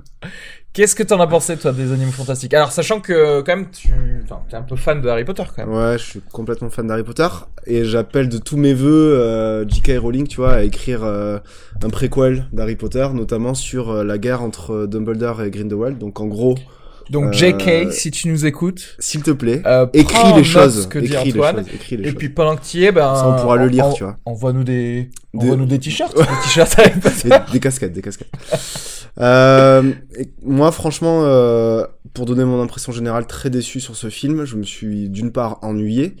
Qu'est-ce 0.77 0.95
que 0.95 1.01
t'en 1.01 1.19
as 1.19 1.25
pensé, 1.25 1.57
toi, 1.57 1.71
des 1.71 1.91
animaux 1.91 2.11
fantastiques? 2.11 2.53
Alors, 2.53 2.71
sachant 2.71 2.99
que, 2.99 3.41
quand 3.41 3.55
même, 3.55 3.71
tu 3.71 3.89
t'es 4.47 4.55
un 4.55 4.61
peu 4.61 4.75
fan 4.75 5.01
de 5.01 5.09
Harry 5.09 5.25
Potter, 5.25 5.41
quand 5.55 5.65
même. 5.65 5.75
Ouais, 5.75 5.97
je 5.97 6.03
suis 6.03 6.21
complètement 6.31 6.69
fan 6.69 6.85
d'Harry 6.85 7.01
Potter 7.01 7.27
et 7.65 7.83
j'appelle 7.83 8.29
de 8.29 8.37
tous 8.37 8.57
mes 8.57 8.75
voeux 8.75 9.17
euh, 9.17 9.67
J.K. 9.67 9.93
Rowling, 9.99 10.27
tu 10.27 10.35
vois, 10.37 10.53
à 10.53 10.61
écrire 10.61 11.03
euh, 11.03 11.39
un 11.81 11.89
préquel 11.89 12.45
d'Harry 12.53 12.75
Potter, 12.75 13.07
notamment 13.15 13.55
sur 13.55 13.89
euh, 13.89 14.03
la 14.03 14.19
guerre 14.19 14.43
entre 14.43 14.85
Dumbledore 14.85 15.41
et 15.41 15.49
Grindelwald. 15.49 15.97
Donc 15.97 16.19
en 16.19 16.27
gros, 16.27 16.53
Donc, 17.09 17.27
Euh, 17.27 17.31
JK, 17.33 17.91
si 17.91 18.11
tu 18.11 18.27
nous 18.27 18.45
écoutes, 18.45 18.95
s'il 18.99 19.23
te 19.23 19.31
plaît, 19.31 19.61
euh, 19.65 19.87
écris 19.93 20.33
les 20.35 20.43
choses, 20.43 20.87
que 20.87 20.99
dit 20.99 21.15
Antoine. 21.17 21.63
Et 21.91 22.11
puis, 22.11 22.29
pendant 22.29 22.55
que 22.55 22.65
tu 22.65 22.77
y 22.77 22.85
es, 22.85 22.91
ben. 22.91 23.15
Ça, 23.15 23.27
on 23.27 23.41
pourra 23.41 23.57
le 23.57 23.67
lire, 23.67 23.93
tu 23.93 24.03
vois. 24.03 24.17
Envoie-nous 24.25 24.63
des, 24.63 25.09
envoie-nous 25.35 25.65
des 25.65 25.79
t-shirts. 25.79 26.15
Des 26.17 26.23
t-shirts 26.43 26.77
des, 27.53 27.59
casquettes, 27.59 27.93
des 27.93 28.01
casquettes. 28.01 28.31
euh, 29.19 29.93
moi, 30.43 30.71
franchement, 30.71 31.21
euh, 31.23 31.85
pour 32.13 32.25
donner 32.25 32.43
mon 32.45 32.61
impression 32.61 32.91
générale, 32.91 33.25
très 33.27 33.49
déçu 33.49 33.79
sur 33.79 33.95
ce 33.95 34.09
film. 34.09 34.45
Je 34.45 34.55
me 34.55 34.63
suis 34.63 35.09
d'une 35.09 35.31
part 35.31 35.59
ennuyé. 35.61 36.15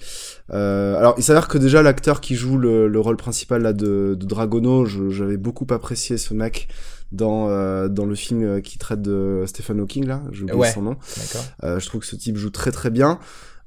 Euh, 0.53 0.95
alors, 0.97 1.15
il 1.17 1.23
s'avère 1.23 1.47
que 1.47 1.57
déjà 1.57 1.81
l'acteur 1.81 2.21
qui 2.21 2.35
joue 2.35 2.57
le, 2.57 2.87
le 2.87 2.99
rôle 2.99 3.17
principal 3.17 3.61
là 3.61 3.73
de, 3.73 4.15
de 4.17 4.25
Dragono, 4.25 4.85
j'avais 4.85 5.37
beaucoup 5.37 5.67
apprécié 5.71 6.17
ce 6.17 6.33
mec 6.33 6.67
dans 7.11 7.47
euh, 7.49 7.87
dans 7.87 8.05
le 8.05 8.15
film 8.15 8.43
euh, 8.43 8.59
qui 8.61 8.77
traite 8.77 9.01
de 9.01 9.43
Stephen 9.47 9.79
Hawking 9.79 10.05
là. 10.05 10.21
J'ai 10.31 10.43
oublié 10.43 10.59
Ouais. 10.59 10.71
son 10.71 10.81
nom. 10.81 10.95
D'accord. 11.17 11.45
Euh, 11.63 11.79
je 11.79 11.85
trouve 11.87 12.01
que 12.01 12.07
ce 12.07 12.15
type 12.15 12.37
joue 12.37 12.49
très 12.49 12.71
très 12.71 12.89
bien. 12.89 13.19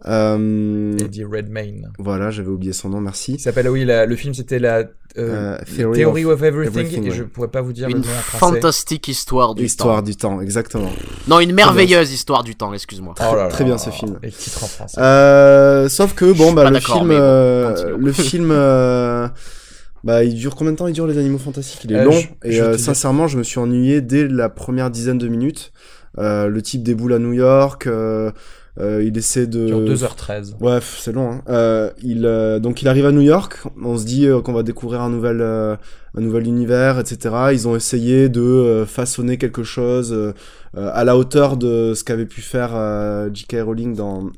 Euh, 0.06 0.96
Eddie 0.98 1.24
Redmayne. 1.24 1.90
voilà, 1.98 2.30
j'avais 2.30 2.48
oublié 2.48 2.72
son 2.72 2.88
nom, 2.88 3.00
merci. 3.02 3.34
Il 3.34 3.38
s'appelle, 3.40 3.68
oui, 3.68 3.84
la- 3.84 4.06
le 4.06 4.16
film 4.16 4.32
c'était 4.32 4.58
la 4.58 4.76
euh, 4.78 4.86
Euh, 5.18 5.58
Theory 5.76 5.98
Theory 5.98 6.24
of 6.24 6.32
of, 6.34 6.42
Everything, 6.42 6.78
Everything, 6.80 7.04
et 7.04 7.10
ouais. 7.10 7.14
je 7.16 7.22
pourrais 7.24 7.48
pas 7.48 7.60
vous 7.60 7.74
dire 7.74 7.88
Une 7.88 7.96
le 7.96 8.02
nom 8.02 8.08
en 8.08 8.20
français. 8.22 8.38
fantastique 8.54 9.08
histoire 9.08 9.54
du 9.54 9.64
Histoire 9.64 9.96
temps. 9.96 10.02
du 10.02 10.16
temps, 10.16 10.40
exactement. 10.40 10.90
Non, 11.28 11.40
une 11.40 11.52
merveilleuse 11.52 12.12
histoire 12.12 12.44
du 12.44 12.54
temps, 12.56 12.72
excuse-moi. 12.72 13.14
Oh 13.20 13.34
là 13.36 13.42
là 13.44 13.48
Très 13.48 13.64
bien, 13.64 13.74
là 13.74 13.78
ce 13.78 13.90
film. 13.90 14.18
Les 14.22 14.30
titres 14.30 14.64
en 14.64 14.68
français. 14.68 14.98
Euh, 15.00 15.88
sauf 15.90 16.14
que 16.14 16.32
bon 16.32 16.52
bah 16.54 16.70
le 16.70 16.80
film, 16.80 17.08
bon, 17.08 17.10
euh, 17.10 17.74
continuons. 17.74 17.98
le 17.98 18.12
film, 18.12 18.48
euh, 18.52 19.28
bah 20.04 20.24
il 20.24 20.34
dure 20.34 20.54
combien 20.56 20.72
de 20.72 20.76
temps 20.78 20.86
Il 20.86 20.94
dure 20.94 21.06
les 21.06 21.18
Animaux 21.18 21.38
Fantastiques? 21.38 21.82
Il 21.84 21.92
est 21.92 21.96
Euh, 22.00 22.04
long 22.04 22.12
je- 22.12 22.28
et 22.48 22.52
je 22.52 22.62
euh, 22.62 22.78
sincèrement 22.78 23.26
je 23.28 23.38
me 23.38 23.42
suis 23.42 23.58
ennuyé 23.58 24.00
dès 24.00 24.26
la 24.28 24.48
première 24.48 24.90
dizaine 24.90 25.18
de 25.18 25.28
minutes. 25.28 25.72
Euh, 26.18 26.48
le 26.48 26.60
type 26.62 26.82
déboule 26.82 27.12
à 27.12 27.18
New 27.20 27.32
York, 27.32 27.86
euh, 27.86 28.32
euh, 28.80 29.02
il 29.04 29.16
essaie 29.16 29.46
de. 29.46 29.66
Sur 29.68 29.80
2h13. 29.80 30.54
Ouais, 30.60 30.78
c'est 30.82 31.12
long. 31.12 31.30
Hein. 31.30 31.42
Euh, 31.48 31.90
il 32.02 32.26
euh, 32.26 32.58
donc 32.58 32.82
il 32.82 32.88
arrive 32.88 33.06
à 33.06 33.12
New 33.12 33.20
York. 33.20 33.58
On 33.82 33.96
se 33.96 34.04
dit 34.04 34.26
qu'on 34.44 34.52
va 34.52 34.62
découvrir 34.64 35.02
un 35.02 35.10
nouvel 35.10 35.40
euh, 35.40 35.76
un 36.16 36.20
nouvel 36.20 36.46
univers, 36.48 36.98
etc. 36.98 37.34
Ils 37.52 37.68
ont 37.68 37.76
essayé 37.76 38.28
de 38.28 38.40
euh, 38.40 38.86
façonner 38.86 39.38
quelque 39.38 39.62
chose 39.62 40.34
à 40.76 41.04
la 41.04 41.16
hauteur 41.16 41.56
de 41.56 41.94
ce 41.94 42.02
qu'avait 42.04 42.26
pu 42.26 42.40
faire 42.40 42.70
euh, 42.74 43.28
J.K. 43.32 43.56
Rowling 43.64 43.94
dans 43.94 44.30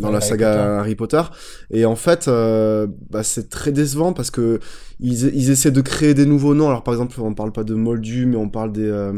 dans 0.00 0.10
la 0.10 0.20
saga 0.20 0.52
Potter. 0.52 0.78
Harry 0.80 0.94
Potter. 0.94 1.22
Et 1.70 1.84
en 1.84 1.96
fait, 1.96 2.28
euh, 2.28 2.86
bah, 3.10 3.22
c'est 3.22 3.48
très 3.48 3.72
décevant 3.72 4.12
parce 4.12 4.30
que 4.30 4.58
ils, 5.00 5.34
ils 5.34 5.50
essaient 5.50 5.70
de 5.70 5.80
créer 5.80 6.14
des 6.14 6.26
nouveaux 6.26 6.54
noms. 6.54 6.68
Alors 6.68 6.82
par 6.82 6.94
exemple, 6.94 7.20
on 7.20 7.34
parle 7.34 7.52
pas 7.52 7.64
de 7.64 7.74
Moldu, 7.74 8.26
mais 8.26 8.36
on 8.36 8.48
parle 8.48 8.72
des 8.72 8.88
euh, 8.88 9.12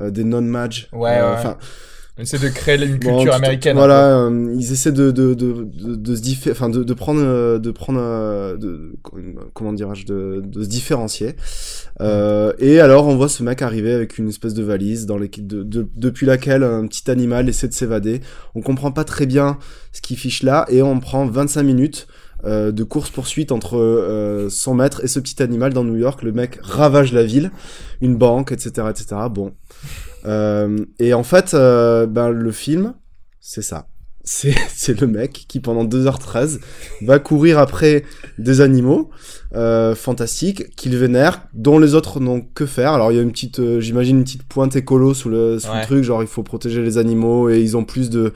euh, 0.00 0.10
des 0.10 0.24
non-mage. 0.24 0.88
Ouais, 0.92 1.18
Euh, 1.18 1.34
ouais. 1.34 1.54
On 2.18 2.22
essaie 2.22 2.38
de 2.40 2.48
créer 2.48 2.74
une 2.84 2.96
Bon, 2.98 3.16
culture 3.18 3.30
tout- 3.32 3.36
américaine. 3.36 3.76
Voilà, 3.76 4.24
euh, 4.24 4.52
ils 4.58 4.72
essaient 4.72 4.90
de 4.90 5.12
de 5.12 5.34
de 5.34 5.52
de, 5.62 5.94
de 5.94 6.16
se 6.16 6.20
diffé- 6.20 6.50
enfin 6.50 6.68
de, 6.68 6.82
de 6.82 6.92
prendre 6.94 7.20
euh, 7.22 7.60
de 7.60 7.70
prendre 7.70 8.00
euh, 8.02 8.56
de 8.56 8.94
comment 9.54 9.72
dirais-je 9.72 10.04
de 10.04 10.42
de 10.44 10.62
se 10.64 10.68
différencier. 10.68 11.36
Euh, 12.00 12.52
et 12.58 12.80
alors 12.80 13.06
on 13.06 13.16
voit 13.16 13.28
ce 13.28 13.42
mec 13.44 13.62
arriver 13.62 13.92
avec 13.92 14.18
une 14.18 14.28
espèce 14.28 14.54
de 14.54 14.64
valise 14.64 15.06
dans 15.06 15.16
de, 15.18 15.26
de- 15.62 15.88
depuis 15.94 16.26
laquelle 16.26 16.64
un 16.64 16.86
petit 16.88 17.08
animal 17.08 17.48
essaie 17.48 17.68
de 17.68 17.72
s'évader. 17.74 18.20
On 18.56 18.62
comprend 18.62 18.90
pas 18.90 19.04
très 19.04 19.26
bien 19.26 19.58
ce 19.92 20.00
qu'il 20.00 20.16
fiche 20.16 20.42
là 20.42 20.66
et 20.68 20.82
on 20.82 20.98
prend 20.98 21.24
25 21.26 21.62
minutes 21.62 22.08
euh, 22.44 22.70
de 22.72 22.84
course 22.84 23.10
poursuite 23.10 23.52
entre 23.52 23.76
euh, 23.76 24.48
son 24.48 24.74
maître 24.74 25.04
et 25.04 25.08
ce 25.08 25.18
petit 25.20 25.42
animal 25.42 25.72
dans 25.72 25.84
New 25.84 25.96
York. 25.96 26.22
Le 26.22 26.32
mec 26.32 26.58
ravage 26.62 27.12
la 27.12 27.24
ville, 27.24 27.50
une 28.00 28.16
banque, 28.16 28.52
etc., 28.52 28.88
etc. 28.90 29.16
Bon. 29.30 29.54
Euh, 30.24 30.84
et 30.98 31.14
en 31.14 31.22
fait, 31.22 31.54
euh, 31.54 32.06
ben, 32.06 32.30
le 32.30 32.52
film, 32.52 32.94
c'est 33.40 33.62
ça. 33.62 33.86
C'est, 34.30 34.54
c'est 34.68 35.00
le 35.00 35.06
mec 35.06 35.46
qui, 35.48 35.58
pendant 35.58 35.86
2h13, 35.86 36.58
va 37.00 37.18
courir 37.18 37.58
après 37.58 38.04
des 38.36 38.60
animaux 38.60 39.08
euh, 39.54 39.94
fantastiques 39.94 40.76
qu'il 40.76 40.94
vénère, 40.98 41.48
dont 41.54 41.78
les 41.78 41.94
autres 41.94 42.20
n'ont 42.20 42.42
que 42.42 42.66
faire. 42.66 42.92
Alors, 42.92 43.10
il 43.10 43.14
y 43.14 43.18
a 43.18 43.22
une 43.22 43.32
petite, 43.32 43.58
euh, 43.58 43.80
j'imagine, 43.80 44.18
une 44.18 44.24
petite 44.24 44.42
pointe 44.42 44.76
écolo 44.76 45.14
sous 45.14 45.30
le, 45.30 45.58
sous 45.58 45.72
le 45.72 45.82
truc, 45.82 46.04
genre 46.04 46.20
il 46.22 46.28
faut 46.28 46.42
protéger 46.42 46.82
les 46.82 46.98
animaux 46.98 47.48
et 47.48 47.58
ils 47.58 47.74
ont 47.74 47.84
plus 47.84 48.10
de 48.10 48.34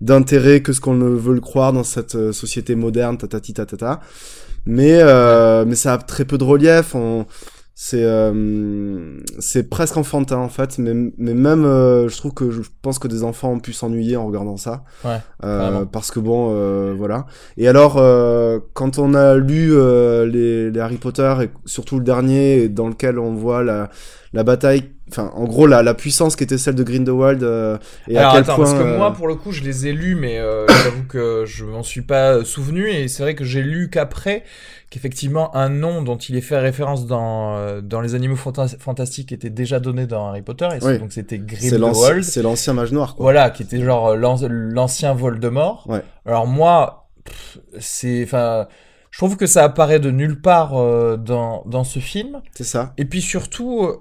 d'intérêt 0.00 0.60
que 0.60 0.72
ce 0.72 0.80
qu'on 0.80 0.94
ne 0.94 1.08
veut 1.08 1.34
le 1.34 1.40
croire 1.40 1.72
dans 1.72 1.84
cette 1.84 2.14
euh, 2.14 2.32
société 2.32 2.74
moderne, 2.74 3.16
tatati 3.18 3.54
tatata. 3.54 4.00
Mais, 4.66 4.98
euh, 5.00 5.64
mais 5.66 5.74
ça 5.74 5.94
a 5.94 5.98
très 5.98 6.24
peu 6.24 6.38
de 6.38 6.44
relief. 6.44 6.94
On, 6.94 7.26
c'est 7.76 8.04
euh, 8.04 9.18
c'est 9.40 9.68
presque 9.68 9.96
enfantin 9.96 10.36
en 10.36 10.48
fait 10.48 10.78
mais, 10.78 10.94
mais 11.18 11.34
même 11.34 11.64
euh, 11.64 12.08
je 12.08 12.16
trouve 12.16 12.32
que 12.32 12.52
je 12.52 12.60
pense 12.82 13.00
que 13.00 13.08
des 13.08 13.24
enfants 13.24 13.50
ont 13.50 13.58
pu 13.58 13.72
s'ennuyer 13.72 14.16
en 14.16 14.28
regardant 14.28 14.56
ça 14.56 14.84
Ouais, 15.04 15.18
Euh, 15.44 15.84
parce 15.84 16.12
que 16.12 16.20
bon 16.20 16.52
euh, 16.54 16.94
voilà 16.96 17.26
et 17.56 17.66
alors 17.66 17.96
euh, 17.98 18.60
quand 18.74 19.00
on 19.00 19.12
a 19.14 19.34
lu 19.34 19.74
euh, 19.74 20.24
les, 20.24 20.70
les 20.70 20.80
Harry 20.80 20.98
Potter 20.98 21.34
et 21.42 21.50
surtout 21.64 21.98
le 21.98 22.04
dernier 22.04 22.68
dans 22.68 22.86
lequel 22.86 23.18
on 23.18 23.34
voit 23.34 23.64
la 23.64 23.90
la 24.32 24.44
bataille 24.44 24.93
enfin 25.10 25.30
en 25.34 25.44
gros 25.44 25.66
la, 25.66 25.82
la 25.82 25.94
puissance 25.94 26.34
qui 26.36 26.44
était 26.44 26.58
celle 26.58 26.74
de 26.74 26.82
Grindelwald 26.82 27.42
euh, 27.42 27.78
et 28.08 28.16
Alors 28.16 28.30
à 28.30 28.34
quel 28.34 28.42
attends, 28.44 28.56
point 28.56 28.64
parce 28.64 28.76
que 28.78 28.84
euh, 28.84 28.96
moi, 28.98 29.12
pour 29.12 29.28
le 29.28 29.34
coup, 29.34 29.52
je 29.52 29.62
les 29.62 29.86
ai 29.86 29.92
lus, 29.92 30.14
mais 30.14 30.38
euh, 30.38 30.66
j'avoue 30.84 31.04
que 31.08 31.44
je 31.46 31.64
m'en 31.64 31.82
suis 31.82 32.02
pas 32.02 32.44
souvenu, 32.44 32.88
et 32.90 33.08
c'est 33.08 33.22
vrai 33.22 33.34
que 33.34 33.44
j'ai 33.44 33.62
lu 33.62 33.90
qu'après 33.90 34.44
qu'effectivement 34.90 35.54
un 35.56 35.68
nom 35.68 36.02
dont 36.02 36.16
il 36.16 36.36
est 36.36 36.40
fait 36.40 36.58
référence 36.58 37.06
dans 37.06 37.56
euh, 37.56 37.80
dans 37.80 38.00
les 38.00 38.14
animaux 38.14 38.36
fanta- 38.36 38.78
fantastiques 38.78 39.32
était 39.32 39.50
déjà 39.50 39.80
donné 39.80 40.06
dans 40.06 40.28
Harry 40.28 40.42
Potter, 40.42 40.68
et 40.80 40.84
Oui. 40.84 40.98
donc 40.98 41.12
c'était 41.12 41.38
Grindelwald, 41.38 42.22
c'est 42.24 42.42
l'ancien 42.42 42.72
mage 42.74 42.92
noir 42.92 43.14
quoi 43.16 43.24
voilà, 43.24 43.50
qui 43.50 43.62
était 43.64 43.80
genre 43.82 44.08
euh, 44.08 44.16
l'an- 44.16 44.38
l'ancien 44.48 45.12
Voldemort. 45.14 45.84
Ouais. 45.88 46.02
Alors 46.26 46.46
moi, 46.46 47.08
c'est, 47.78 48.22
enfin, 48.24 48.68
je 49.10 49.18
trouve 49.18 49.36
que 49.36 49.46
ça 49.46 49.64
apparaît 49.64 49.98
de 50.00 50.10
nulle 50.10 50.40
part 50.40 50.74
euh, 50.80 51.16
dans 51.16 51.62
dans 51.66 51.84
ce 51.84 51.98
film. 51.98 52.40
c'est 52.54 52.64
ça 52.64 52.92
Et 52.98 53.04
puis 53.04 53.20
surtout, 53.22 53.84
euh, 53.84 53.96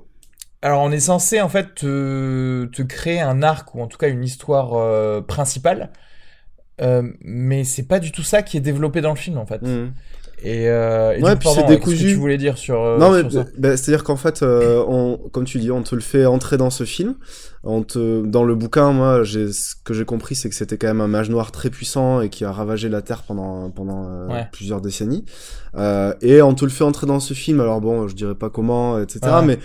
alors 0.63 0.81
on 0.81 0.91
est 0.91 0.99
censé 0.99 1.39
en 1.41 1.49
fait 1.49 1.75
te, 1.75 2.65
te 2.65 2.81
créer 2.81 3.19
un 3.21 3.43
arc 3.43 3.75
ou 3.75 3.81
en 3.81 3.87
tout 3.87 3.97
cas 3.99 4.07
une 4.09 4.23
histoire 4.23 4.73
euh, 4.73 5.21
principale, 5.21 5.91
euh, 6.81 7.03
mais 7.21 7.63
c'est 7.65 7.87
pas 7.87 7.99
du 7.99 8.11
tout 8.11 8.23
ça 8.23 8.41
qui 8.41 8.57
est 8.57 8.61
développé 8.61 9.01
dans 9.01 9.11
le 9.11 9.15
film 9.17 9.37
en 9.37 9.45
fait. 9.45 9.61
Mhm. 9.61 9.91
Et, 10.45 10.67
euh, 10.67 11.15
et 11.17 11.21
Ouais, 11.23 11.37
puis 11.37 11.47
c'est 11.47 11.61
pardon, 11.61 11.67
qu'est-ce 11.75 11.85
que 11.85 11.89
décousu. 11.91 12.07
tu 12.09 12.15
voulais 12.15 12.37
dire 12.37 12.57
sur, 12.57 12.81
euh, 12.81 12.97
non 12.97 13.11
mais 13.11 13.23
bah, 13.57 13.77
c'est 13.77 13.93
à 13.93 13.95
dire 13.95 14.03
qu'en 14.03 14.17
fait 14.17 14.41
on 14.43 15.17
comme 15.31 15.45
tu 15.45 15.57
dis 15.59 15.71
on 15.71 15.83
te 15.83 15.95
le 15.95 16.01
fait 16.01 16.25
entrer 16.25 16.57
dans 16.57 16.69
ce 16.69 16.83
film 16.83 17.15
on 17.63 17.81
te 17.83 18.25
dans 18.25 18.43
le 18.43 18.53
bouquin 18.55 18.91
moi 18.91 19.23
ce 19.23 19.73
que 19.85 19.93
j'ai 19.93 20.03
compris 20.03 20.35
c'est 20.35 20.49
que 20.49 20.55
c'était 20.55 20.77
quand 20.77 20.87
même 20.87 20.99
un 20.99 21.07
mage 21.07 21.29
noir 21.29 21.53
très 21.53 21.69
puissant 21.69 22.19
et 22.19 22.27
qui 22.27 22.43
a 22.43 22.51
ravagé 22.51 22.89
la 22.89 23.01
terre 23.01 23.23
pendant 23.23 23.69
pendant 23.69 24.27
Ouais. 24.27 24.45
plusieurs 24.51 24.81
décennies 24.81 25.23
et 26.21 26.41
on 26.41 26.53
te 26.55 26.65
le 26.65 26.71
fait 26.71 26.83
entrer 26.83 27.07
dans 27.07 27.21
ce 27.21 27.33
film 27.33 27.61
alors 27.61 27.79
bon 27.79 28.09
je 28.09 28.15
dirais 28.15 28.35
pas 28.35 28.49
comment 28.49 28.99
etc 28.99 29.19
Ouais. 29.23 29.45
mais 29.45 29.59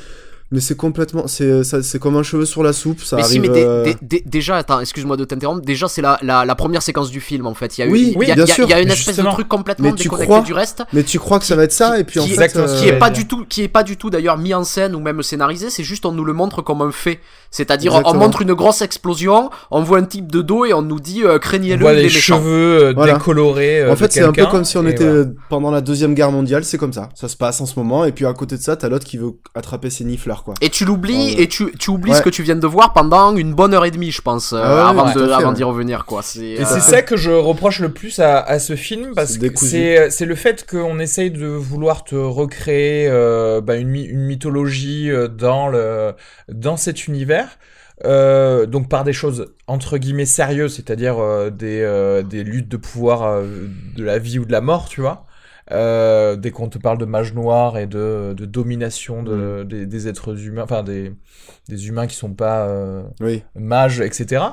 mais 0.51 0.61
c'est 0.61 0.77
complètement 0.77 1.27
c'est 1.27 1.63
ça- 1.63 1.83
c'est 1.83 1.99
comme 1.99 2.17
un 2.17 2.23
cheveu 2.23 2.47
sur 2.47 2.63
la 2.63 2.73
soupe 2.73 3.03
ça 3.03 3.17
mais 3.17 3.23
si, 3.25 3.39
mais 3.39 3.51
euh, 3.51 3.85
dé- 3.85 3.97
dé- 4.01 4.23
déjà, 4.25 4.57
attends, 4.57 4.81
excuse-moi 4.81 5.17
de 5.19 5.25
t'interrompre. 5.25 5.61
Déjà, 5.61 5.89
c'est 5.89 6.01
la, 6.01 6.19
la, 6.23 6.45
la 6.47 6.55
première 6.55 6.81
séquence 6.83 7.11
du 7.11 7.21
film 7.21 7.47
en 7.47 7.55
fait. 7.55 7.77
Il 7.77 7.81
y 7.83 7.85
a, 7.85 7.87
eu- 7.87 7.91
Oui, 7.91 8.15
il 8.23 8.29
y 8.29 8.33
a, 8.33 8.35
bien 8.35 8.47
y 8.47 8.51
a- 8.51 8.55
sûr, 8.55 8.65
il 8.67 8.71
y 8.71 8.73
a 8.73 8.81
une 8.81 8.87
mais 8.89 8.95
espèce 8.95 9.09
justement. 9.17 9.31
de 9.31 9.35
truc 9.35 9.49
complètement 9.49 9.89
Mais 9.91 9.95
tu 9.95 10.05
déconnecté 10.05 10.27
crois 10.27 10.41
du 10.41 10.53
reste. 10.55 10.83
mais 10.93 11.03
tu 11.03 11.19
crois 11.19 11.39
que 11.39 11.45
ça 11.45 11.55
va 11.57 11.65
être 11.65 11.73
ça 11.73 11.99
et 11.99 12.05
puis 12.05 12.19
en 12.21 12.25
qui, 12.25 12.31
fait 12.35 12.57
euh, 12.57 12.79
qui 12.81 12.89
est 12.89 12.99
pas 12.99 13.11
du 13.11 13.27
tout 13.27 13.45
qui 13.47 13.63
est 13.63 13.69
pas 13.69 13.83
du 13.83 13.97
tout 13.99 14.09
d'ailleurs 14.11 14.39
mis 14.39 14.55
en 14.55 14.65
scène 14.65 14.95
ou 14.95 15.01
même 15.01 15.23
scénarisé 15.23 15.69
c'est 15.71 15.85
juste 15.85 16.07
on 16.07 16.13
nous 16.13 16.25
le 16.25 16.33
montre 16.33 16.63
comme 16.63 16.81
un 16.83 16.93
fait 16.93 17.21
c'est-à-dire 17.51 17.95
on 18.05 18.15
montre 18.15 18.43
une 18.43 18.53
grosse 18.55 18.83
explosion 18.83 19.51
on 19.71 19.83
voit 19.83 19.99
un 19.99 20.05
type 20.05 20.31
de 20.31 20.43
dos 20.43 20.65
et 20.67 20.73
on 20.75 20.83
nous 20.83 21.01
dit 21.01 21.23
euh, 21.25 21.39
craignez-le 21.39 21.85
il 21.85 21.89
est 21.91 21.97
des 21.97 22.03
méchant 22.05 22.37
cheveux 22.39 22.83
euh, 22.89 22.93
Voilà. 22.95 23.15
décolorés. 23.15 23.81
euh, 23.81 23.93
En 23.93 23.97
fait, 23.97 24.13
c'est 24.13 24.23
un 24.23 24.33
peu 24.33 24.47
comme 24.47 24.65
si 24.65 24.77
on 24.77 24.87
était 24.87 25.05
voilà. 25.09 25.31
pendant 25.49 25.71
la 25.71 25.81
deuxième 25.81 26.15
guerre 26.15 26.31
mondiale, 26.33 26.65
c'est 26.65 26.79
comme 26.79 26.93
ça. 26.93 27.09
Ça 27.15 27.29
se 27.29 27.37
passe 27.37 27.61
en 27.61 27.67
ce 27.67 27.79
moment, 27.79 28.05
et 28.05 28.13
puis 28.13 28.27
à 28.27 28.33
côté 28.33 28.57
de 28.57 28.63
ça, 28.63 28.77
t'as 28.77 28.89
l'autre 28.89 29.07
qui 29.07 29.17
veut 29.19 29.33
attraper 29.55 29.91
ses 29.91 30.05
nifleurs, 30.05 30.45
quoi. 30.45 30.55
et 30.61 30.69
tu 30.71 30.85
l'oublies 30.85 31.33
et 31.41 31.49
tu, 31.49 31.73
tu 31.79 31.91
oublies 31.91 32.13
Ouais. 32.13 32.17
ce 32.19 32.23
que 32.23 32.31
tu 32.31 32.43
viens 32.43 32.57
de 32.57 32.67
voir 32.67 32.93
pendant 32.93 33.35
une 33.37 33.55
bonne 33.55 33.75
heure 33.75 33.85
et 33.85 33.91
demie 33.91 34.11
je 34.11 34.23
pense 34.23 34.53
euh, 34.53 34.61
Ah 34.63 34.93
ouais, 34.93 35.01
avant 35.01 35.49
ouais, 35.49 35.55
d'y 35.55 35.63
revenir 35.65 36.05
quoi 36.05 36.23
c'est 36.23 36.41
Et 36.45 36.61
euh, 36.61 36.65
c'est 36.67 36.81
ça 36.81 37.03
que 37.03 37.17
je 37.17 37.31
reproche 37.31 37.81
le 37.81 37.91
plus 37.91 38.19
à, 38.19 38.39
à 38.41 38.59
ce 38.59 38.77
film 38.77 39.13
parce 39.15 39.37
que 39.39 39.47
c'est 39.57 40.11
c'est 40.11 40.25
le 40.27 40.35
fait 40.35 40.67
qu'on 40.71 40.99
essaye 40.99 41.31
de 41.31 41.47
vouloir 41.47 42.05
te 42.05 42.15
recréer 42.15 43.09
euh, 43.09 43.61
bah, 43.61 43.77
une, 43.77 43.95
une 43.95 44.21
mythologie 44.25 45.11
euh, 45.11 45.29
dans 45.29 45.69
le 45.69 46.13
dans 46.49 46.77
cet 46.77 47.07
univers. 47.09 47.38
Euh, 48.05 48.67
donc 48.67 48.89
par 48.89 49.03
des 49.03 49.13
choses 49.13 49.55
entre 49.67 49.99
guillemets 49.99 50.25
sérieuses, 50.27 50.77
c'est-à-dire 50.77 51.19
euh, 51.19 51.51
des, 51.51 51.81
euh, 51.83 52.23
des 52.23 52.45
luttes 52.45 52.69
de 52.69 52.77
pouvoir 52.77 53.43
de 53.43 54.05
la 54.05 54.19
vie 54.19 54.39
ou 54.39 54.45
de 54.45 54.53
la 54.53 54.61
mort, 54.61 54.89
tu 54.89 55.01
vois. 55.01 55.27
Dès 55.71 56.51
qu'on 56.51 56.69
te 56.69 56.79
parle 56.79 56.97
de 56.99 57.05
mage 57.05 57.35
noir 57.35 57.77
et 57.77 57.87
de, 57.87 58.35
de 58.37 58.47
domination 58.47 59.23
de, 59.23 59.65
des, 59.65 59.85
des 59.85 60.09
êtres 60.09 60.41
humains, 60.47 60.63
enfin 60.63 60.83
des, 60.83 61.13
des 61.69 61.89
humains 61.89 62.07
qui 62.07 62.17
sont 62.17 62.33
pas 62.33 62.67
euh, 62.69 63.03
Oui. 63.21 63.43
mage, 63.55 64.01
etc. 64.01 64.45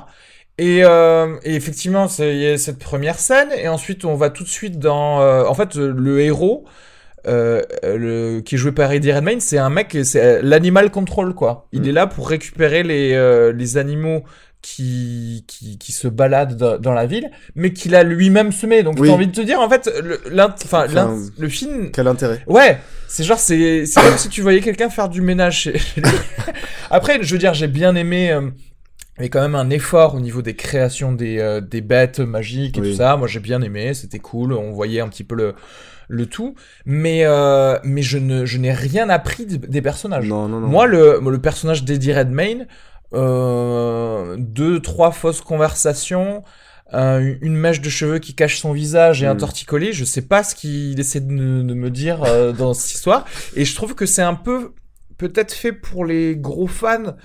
Et, 0.58 0.80
et 0.80 1.54
effectivement, 1.54 2.06
il 2.18 2.36
y 2.36 2.46
a 2.46 2.58
cette 2.58 2.78
première 2.78 3.18
scène, 3.18 3.48
et 3.56 3.68
ensuite 3.68 4.04
on 4.04 4.14
va 4.16 4.28
tout 4.30 4.42
de 4.44 4.48
suite 4.48 4.78
dans... 4.78 5.20
en 5.46 5.54
fait, 5.54 5.76
le 5.76 6.20
héros, 6.20 6.66
euh, 7.28 7.62
le, 7.82 8.40
qui 8.40 8.54
est 8.54 8.58
joué 8.58 8.72
par 8.72 8.92
Eddie 8.92 9.12
Redmayne, 9.12 9.40
c'est 9.40 9.58
un 9.58 9.70
mec, 9.70 9.96
c'est 10.04 10.22
euh, 10.22 10.40
l'animal 10.42 10.90
control, 10.90 11.34
quoi. 11.34 11.66
Il 11.72 11.82
Mm. 11.82 11.86
est 11.88 11.92
là 11.92 12.06
pour 12.06 12.28
récupérer 12.28 12.82
les, 12.82 13.12
euh, 13.14 13.52
les 13.52 13.76
animaux 13.78 14.22
qui, 14.62 15.44
qui, 15.46 15.78
qui 15.78 15.92
se 15.92 16.08
baladent 16.08 16.56
dans, 16.80 16.92
la 16.92 17.06
ville, 17.06 17.30
mais 17.54 17.72
qu'il 17.72 17.94
a 17.94 18.02
lui-même 18.02 18.50
semé. 18.50 18.82
Donc 18.82 18.96
Oui. 18.98 19.06
j'ai 19.08 19.14
envie 19.14 19.26
de 19.28 19.32
te 19.32 19.40
dire, 19.40 19.60
en 19.60 19.68
fait, 19.68 19.88
le, 20.02 20.20
enfin, 20.64 20.86
le 21.38 21.48
film 21.48 21.90
Quel 21.92 22.08
intérêt 22.08 22.42
Ouais, 22.48 22.78
c'est 23.06 23.22
genre, 23.22 23.38
c'est 23.38 23.86
c'est 23.86 24.00
comme 24.00 24.18
si 24.18 24.28
tu 24.28 24.42
voyais 24.42 24.60
quelqu'un 24.60 24.90
faire 24.90 25.08
du 25.08 25.20
ménage 25.20 25.60
chez 25.60 25.78
chez 25.78 26.00
lui. 26.00 26.10
Après, 26.90 27.18
je 27.22 27.32
veux 27.32 27.38
dire, 27.38 27.54
j'ai 27.54 27.68
bien 27.68 27.94
aimé. 27.94 28.32
euh, 28.32 28.50
il 29.18 29.20
y 29.20 29.22
avait 29.22 29.30
quand 29.30 29.40
même 29.40 29.54
un 29.54 29.70
effort 29.70 30.14
au 30.14 30.20
niveau 30.20 30.42
des 30.42 30.54
créations 30.56 31.12
des, 31.12 31.38
euh, 31.38 31.60
des 31.62 31.80
bêtes 31.80 32.18
magiques 32.20 32.76
et 32.76 32.80
Oui. 32.82 32.90
tout 32.90 32.96
ça. 32.98 33.16
Moi, 33.16 33.28
j'ai 33.28 33.40
bien 33.40 33.62
aimé, 33.62 33.94
c'était 33.94 34.18
cool. 34.18 34.52
On 34.52 34.72
voyait 34.72 35.00
un 35.00 35.08
petit 35.08 35.24
peu 35.24 35.34
le, 35.36 35.54
le 36.08 36.26
tout. 36.26 36.54
Mais, 36.84 37.24
euh, 37.24 37.78
mais 37.84 38.02
je 38.02 38.18
ne 38.18 38.44
je 38.46 38.58
n'ai 38.58 38.72
rien 38.72 39.08
appris 39.08 39.46
de- 39.46 39.56
des 39.66 39.82
personnages. 39.82 40.26
Non, 40.28 40.48
non, 40.48 40.60
non. 40.60 40.66
Moi, 40.68 40.86
le, 40.86 41.20
le 41.28 41.38
personnage 41.40 41.84
d'Eddie 41.84 42.12
Redmayne, 42.12 42.66
euh, 43.14 44.36
deux, 44.38 44.80
trois 44.80 45.10
fausses 45.12 45.40
conversations. 45.40 46.42
un- 46.92 47.18
une 47.40 47.56
mèche 47.56 47.80
de 47.80 47.88
cheveux 47.88 48.20
qui 48.20 48.36
cache 48.36 48.58
son 48.60 48.72
visage 48.72 49.20
et 49.20 49.26
un 49.26 49.34
Mm. 49.34 49.38
torticolis. 49.38 49.92
Je 49.92 50.04
sais 50.04 50.22
pas 50.22 50.44
ce 50.44 50.54
qu'il 50.54 51.00
essaie 51.00 51.18
de, 51.18 51.32
me- 51.32 51.64
de 51.64 51.74
me 51.74 51.90
dire 51.90 52.22
euh, 52.22 52.52
dans 52.60 52.74
cette 52.74 52.92
histoire. 52.94 53.24
Et 53.56 53.64
je 53.64 53.74
trouve 53.74 53.96
que 53.96 54.06
c'est 54.06 54.22
un 54.22 54.34
peu 54.36 54.72
peut-être 55.18 55.52
fait 55.52 55.72
pour 55.72 56.04
les 56.04 56.36
gros 56.36 56.68
fans. 56.68 57.16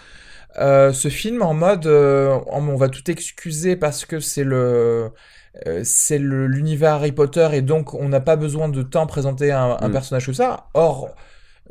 euh, 0.59 0.91
ce 0.93 1.09
film 1.09 1.43
en 1.43 1.53
mode 1.53 1.85
euh, 1.85 2.37
on 2.47 2.75
va 2.75 2.89
tout 2.89 3.09
excuser 3.11 3.75
parce 3.75 4.03
que 4.03 4.19
c'est 4.19 4.43
le 4.43 5.11
euh, 5.67 5.81
c'est 5.83 6.17
le- 6.17 6.47
l'univers 6.47 6.93
Harry 6.95 7.11
Potter 7.11 7.47
et 7.53 7.61
donc 7.61 7.93
on 7.93 8.07
n'a 8.09 8.19
pas 8.21 8.35
besoin 8.35 8.69
de 8.69 8.81
temps 8.83 9.05
présenter 9.07 9.51
un, 9.51 9.77
un 9.79 9.89
Mm. 9.89 9.91
personnage 9.91 10.25
comme 10.25 10.33
ça. 10.33 10.67
Or 10.73 11.09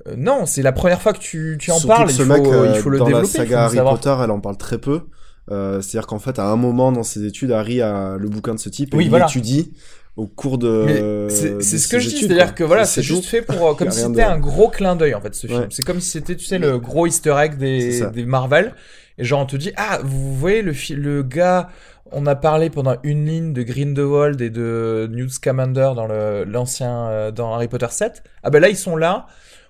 euh, 0.07 0.15
non, 0.17 0.47
c'est 0.47 0.63
la 0.63 0.73
première 0.73 1.01
fois 1.03 1.13
que 1.13 1.19
tu, 1.19 1.57
tu 1.61 1.71
en 1.71 1.75
Surtout 1.75 1.89
parles. 1.89 2.07
que 2.07 2.13
Il 2.13 2.17
ce 2.17 2.23
faut, 2.23 2.29
mec, 2.33 2.47
euh, 2.47 2.73
il 2.75 2.81
faut 2.81 2.91
le 2.91 2.99
dans 2.99 3.05
développer. 3.07 3.27
la 3.39 3.45
saga 3.45 3.65
Harry 3.65 3.77
savoir. 3.77 3.95
Potter, 3.95 4.17
elle 4.25 4.31
en 4.31 4.41
parle 4.41 4.57
très 4.57 4.79
peu. 4.79 5.03
Euh, 5.51 5.81
C'est-à-dire 5.81 6.07
qu'en 6.07 6.19
fait, 6.19 6.39
à 6.39 6.47
un 6.47 6.57
moment 6.57 6.93
dans 6.93 7.03
ses 7.03 7.25
études, 7.25 7.51
Harry 7.53 7.81
a 7.83 8.17
le 8.19 8.29
bouquin 8.29 8.55
de 8.55 8.61
ce 8.61 8.69
type 8.69 8.95
et 8.95 8.97
Oui, 8.97 9.05
il 9.05 9.11
voilà. 9.11 9.27
l'étudie 9.27 9.73
au 10.17 10.27
cours 10.27 10.59
de. 10.59 11.27
C'est 11.31 11.61
ce 11.61 11.89
que 11.89 11.99
je 11.99 12.09
dis, 12.09 12.19
c'est-à-dire 12.21 12.55
que 12.55 12.65
voilà, 12.65 12.85
c'est 12.85 13.03
juste 13.03 13.25
fait 13.25 13.43
pour 13.43 13.67
euh, 13.71 13.75
comme 13.75 13.91
si 13.91 14.01
c'était 14.01 14.13
de- 14.25 14.29
un 14.29 14.39
gros 14.39 14.69
clin 14.69 14.95
d'œil 14.97 15.15
en 15.15 15.21
fait 15.21 15.35
ce 15.35 15.47
film. 15.47 15.61
Ouais. 15.61 15.67
C'est 15.71 15.85
comme 15.85 16.01
si 16.01 16.11
c'était 16.11 16.37
tu 16.37 16.45
sais 16.45 16.59
le 16.59 16.79
gros 16.79 17.07
Easter 17.07 17.35
egg 17.39 17.57
des, 17.59 18.01
des 18.11 18.25
Marvel 18.25 18.75
et 19.19 19.25
genre 19.25 19.41
on 19.41 19.47
te 19.47 19.57
dit 19.57 19.73
ah 19.77 19.99
vous 20.03 20.35
voyez 20.35 20.63
le 20.63 20.73
le 20.95 21.23
gars 21.23 21.69
on 22.13 22.27
a 22.27 22.35
parlé 22.35 22.71
pendant 22.71 22.97
une 23.03 23.27
ligne 23.27 23.53
de 23.53 23.63
Grindelwald 23.63 24.41
et 24.41 24.51
de 24.51 25.09
Newt 25.11 25.31
Scamander 25.31 25.93
dans 25.95 26.07
l'ancien 26.47 27.09
euh, 27.09 27.31
dans 27.31 27.55
Harry 27.55 27.69
Potter 27.69 27.87
7. 27.91 28.23
Ah 28.43 28.51
ben 28.51 28.61
là 28.61 28.69
ils 28.69 28.77
sont 28.77 28.97
là. 28.97 29.27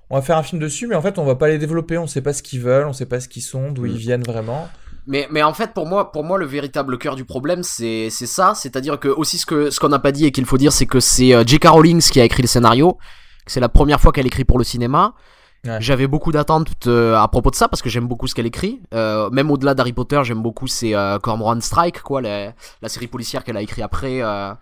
On 0.08 0.16
va 0.16 0.22
faire 0.22 0.36
un 0.36 0.42
film 0.42 0.60
dessus 0.60 0.86
mais 0.86 0.94
en 0.96 1.02
fait 1.02 1.18
on 1.18 1.24
va 1.24 1.36
pas 1.36 1.48
les 1.48 1.58
développer, 1.58 1.98
on 1.98 2.06
sait 2.06 2.22
pas 2.22 2.32
ce 2.32 2.42
qu'ils 2.42 2.60
veulent, 2.60 2.86
on 2.86 2.92
sait 2.92 3.06
pas 3.06 3.20
ce 3.20 3.28
qu'ils 3.28 3.42
sont, 3.42 3.70
d'où 3.70 3.82
Mm. 3.82 3.88
ils 3.88 3.96
viennent 3.98 4.22
vraiment. 4.24 4.68
Mais, 5.06 5.26
mais 5.30 5.42
en 5.42 5.54
fait, 5.54 5.72
pour 5.72 5.86
moi, 5.86 6.12
pour 6.12 6.24
moi, 6.24 6.38
le 6.38 6.44
véritable 6.46 6.98
cœur 6.98 7.16
du 7.16 7.24
problème, 7.24 7.62
c'est, 7.62 8.10
c'est 8.10 8.26
ça. 8.26 8.52
C'est-à-dire 8.54 9.00
que, 9.00 9.08
aussi, 9.08 9.38
ce 9.38 9.46
que, 9.46 9.70
ce 9.70 9.80
qu'on 9.80 9.88
n'a 9.88 9.98
pas 9.98 10.12
dit 10.12 10.26
et 10.26 10.30
qu'il 10.30 10.44
faut 10.44 10.58
dire, 10.58 10.72
c'est 10.72 10.86
que 10.86 11.00
c'est 11.00 11.34
euh, 11.34 11.42
J.K. 11.44 11.68
Rowling 11.68 12.00
qui 12.00 12.20
a 12.20 12.24
écrit 12.24 12.42
le 12.42 12.46
scénario. 12.48 12.98
C'est 13.46 13.60
la 13.60 13.70
première 13.70 13.98
fois 13.98 14.12
qu'elle 14.12 14.26
écrit 14.26 14.44
pour 14.44 14.58
le 14.58 14.62
cinéma. 14.62 15.14
Ouais. 15.64 15.76
J'avais 15.80 16.06
beaucoup 16.06 16.32
d'attentes 16.32 16.86
euh, 16.86 17.16
à 17.16 17.28
propos 17.28 17.50
de 17.50 17.54
ça 17.54 17.68
parce 17.68 17.82
que 17.82 17.90
j'aime 17.90 18.06
beaucoup 18.06 18.26
ce 18.26 18.34
qu'elle 18.34 18.46
écrit. 18.46 18.80
Euh, 18.94 19.28
même 19.30 19.50
au-delà 19.50 19.74
d'Harry 19.74 19.92
Potter, 19.92 20.20
j'aime 20.24 20.42
beaucoup 20.42 20.66
c'est 20.66 20.94
euh, 20.94 21.18
Cormoran 21.18 21.60
Strike, 21.60 22.00
quoi, 22.02 22.22
la, 22.22 22.54
la 22.80 22.88
série 22.88 23.08
policière 23.08 23.44
qu'elle 23.44 23.58
a 23.58 23.62
écrit 23.62 23.82
après, 23.82 24.22
euh, 24.22 24.54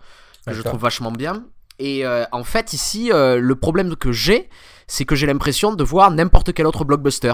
que 0.45 0.53
je 0.53 0.61
trouve 0.61 0.81
vachement 0.81 1.11
bien. 1.11 1.45
Et 1.79 2.03
en 2.33 2.43
fait, 2.43 2.73
ici, 2.73 3.09
le 3.13 3.53
problème 3.53 3.95
que 3.95 4.11
j'ai, 4.11 4.49
c'est 4.87 5.05
que 5.05 5.15
j'ai 5.15 5.27
l'impression 5.27 5.73
de 5.73 5.83
voir 5.83 6.11
n'importe 6.11 6.51
quel 6.51 6.67
autre 6.67 6.83
blockbuster. 6.83 7.33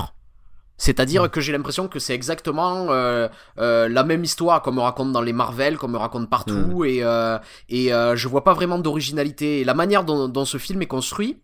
C'est-à-dire 0.78 1.32
que 1.32 1.40
j'ai 1.40 1.54
l'impression 1.54 1.88
que 1.88 2.00
c'est 2.00 2.14
exactement 2.14 2.88
euh, 2.90 3.30
euh, 3.60 3.88
la 3.88 4.04
même 4.04 4.24
histoire 4.24 4.62
qu'on 4.62 4.74
me 4.74 4.82
raconte 4.82 5.14
dans 5.14 5.22
les 5.22 5.32
Marvel, 5.32 5.78
qu'on 5.78 5.88
me 5.88 5.98
raconte 5.98 6.30
partout, 6.30 6.84
et, 6.84 7.00
euh, 7.02 7.40
et 7.70 7.90
je 7.90 8.28
vois 8.28 8.44
pas 8.44 8.54
vraiment 8.54 8.78
d'originalité. 8.78 9.62
Et 9.62 9.64
la 9.64 9.74
manière 9.74 10.04
dont, 10.04 10.28
dont 10.28 10.46
ce 10.46 10.58
film 10.58 10.82
est 10.82 10.88
construit, 10.88 11.42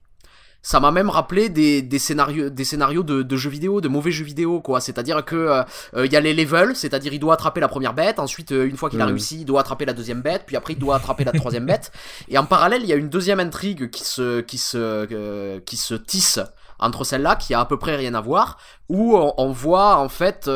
ça 0.61 0.79
m'a 0.79 0.91
même 0.91 1.09
rappelé 1.09 1.49
des, 1.49 1.81
des 1.81 1.99
scénarios, 1.99 2.49
des 2.49 2.63
scénarios 2.63 3.03
de, 3.03 3.23
de 3.23 3.37
jeux 3.37 3.49
vidéo, 3.49 3.81
de 3.81 3.87
mauvais 3.87 4.11
jeux 4.11 4.25
vidéo, 4.25 4.61
quoi. 4.61 4.79
C'est-à-dire 4.79 5.25
que 5.25 5.35
euh, 5.35 5.63
euh, 5.95 6.05
il 6.05 6.11
y 6.11 6.15
a 6.15 6.19
les 6.19 6.33
levels, 6.33 6.75
c'est-à-dire 6.75 7.13
il 7.13 7.19
doit 7.19 7.33
attraper 7.33 7.59
la 7.59 7.67
première 7.67 7.93
bête, 7.93 8.19
ensuite 8.19 8.51
euh, 8.51 8.67
une 8.67 8.77
fois 8.77 8.89
qu'il 8.89 9.01
a 9.01 9.05
réussi, 9.05 9.41
il 9.41 9.45
doit 9.45 9.61
attraper 9.61 9.85
la 9.85 9.93
deuxième 9.93 10.21
bête, 10.21 10.43
puis 10.45 10.55
après 10.55 10.73
il 10.73 10.79
doit 10.79 10.95
attraper 10.95 11.23
la 11.23 11.31
troisième 11.31 11.65
bête. 11.65 11.91
Et 12.29 12.37
en 12.37 12.45
parallèle, 12.45 12.83
il 12.83 12.87
y 12.87 12.93
a 12.93 12.95
une 12.95 13.09
deuxième 13.09 13.39
intrigue 13.39 13.89
qui 13.89 14.03
se, 14.03 14.41
qui 14.41 14.57
se, 14.57 14.77
euh, 14.77 15.59
qui 15.65 15.77
se 15.77 15.95
tisse 15.95 16.39
entre 16.79 17.03
celle-là, 17.03 17.35
qui 17.35 17.53
a 17.53 17.59
à 17.59 17.65
peu 17.65 17.77
près 17.77 17.95
rien 17.95 18.13
à 18.13 18.21
voir, 18.21 18.57
où 18.89 19.17
on, 19.17 19.33
on 19.37 19.51
voit 19.51 19.97
en 19.97 20.09
fait. 20.09 20.49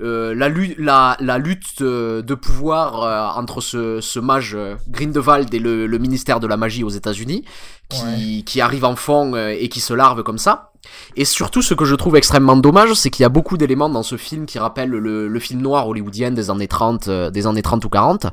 Euh, 0.00 0.34
la, 0.34 0.48
lu- 0.48 0.74
la, 0.78 1.16
la 1.20 1.38
lutte 1.38 1.80
euh, 1.82 2.22
de 2.22 2.34
pouvoir 2.34 3.02
euh, 3.02 3.40
entre 3.40 3.60
ce, 3.60 4.00
ce 4.00 4.18
mage 4.20 4.54
euh, 4.54 4.74
Grindelwald 4.88 5.52
et 5.54 5.58
le, 5.58 5.86
le 5.86 5.98
ministère 5.98 6.40
de 6.40 6.46
la 6.46 6.56
magie 6.56 6.84
aux 6.84 6.88
États-Unis 6.90 7.44
qui, 7.88 8.44
qui 8.44 8.60
arrive 8.60 8.84
en 8.84 8.96
fond 8.96 9.36
et 9.36 9.68
qui 9.68 9.80
se 9.80 9.92
larve 9.94 10.22
comme 10.22 10.38
ça. 10.38 10.72
Et 11.16 11.24
surtout, 11.24 11.62
ce 11.62 11.74
que 11.74 11.84
je 11.84 11.94
trouve 11.94 12.16
extrêmement 12.16 12.56
dommage, 12.56 12.92
c'est 12.94 13.10
qu'il 13.10 13.22
y 13.22 13.26
a 13.26 13.30
beaucoup 13.30 13.56
d'éléments 13.56 13.88
dans 13.88 14.02
ce 14.02 14.16
film 14.16 14.46
qui 14.46 14.58
rappellent 14.58 14.90
le, 14.90 15.28
le 15.28 15.40
film 15.40 15.60
noir 15.60 15.86
hollywoodien 15.88 16.30
des 16.30 16.50
années 16.50 16.68
30, 16.68 17.08
euh, 17.08 17.30
des 17.30 17.46
années 17.46 17.62
30 17.62 17.84
ou 17.84 17.88
40. 17.88 18.26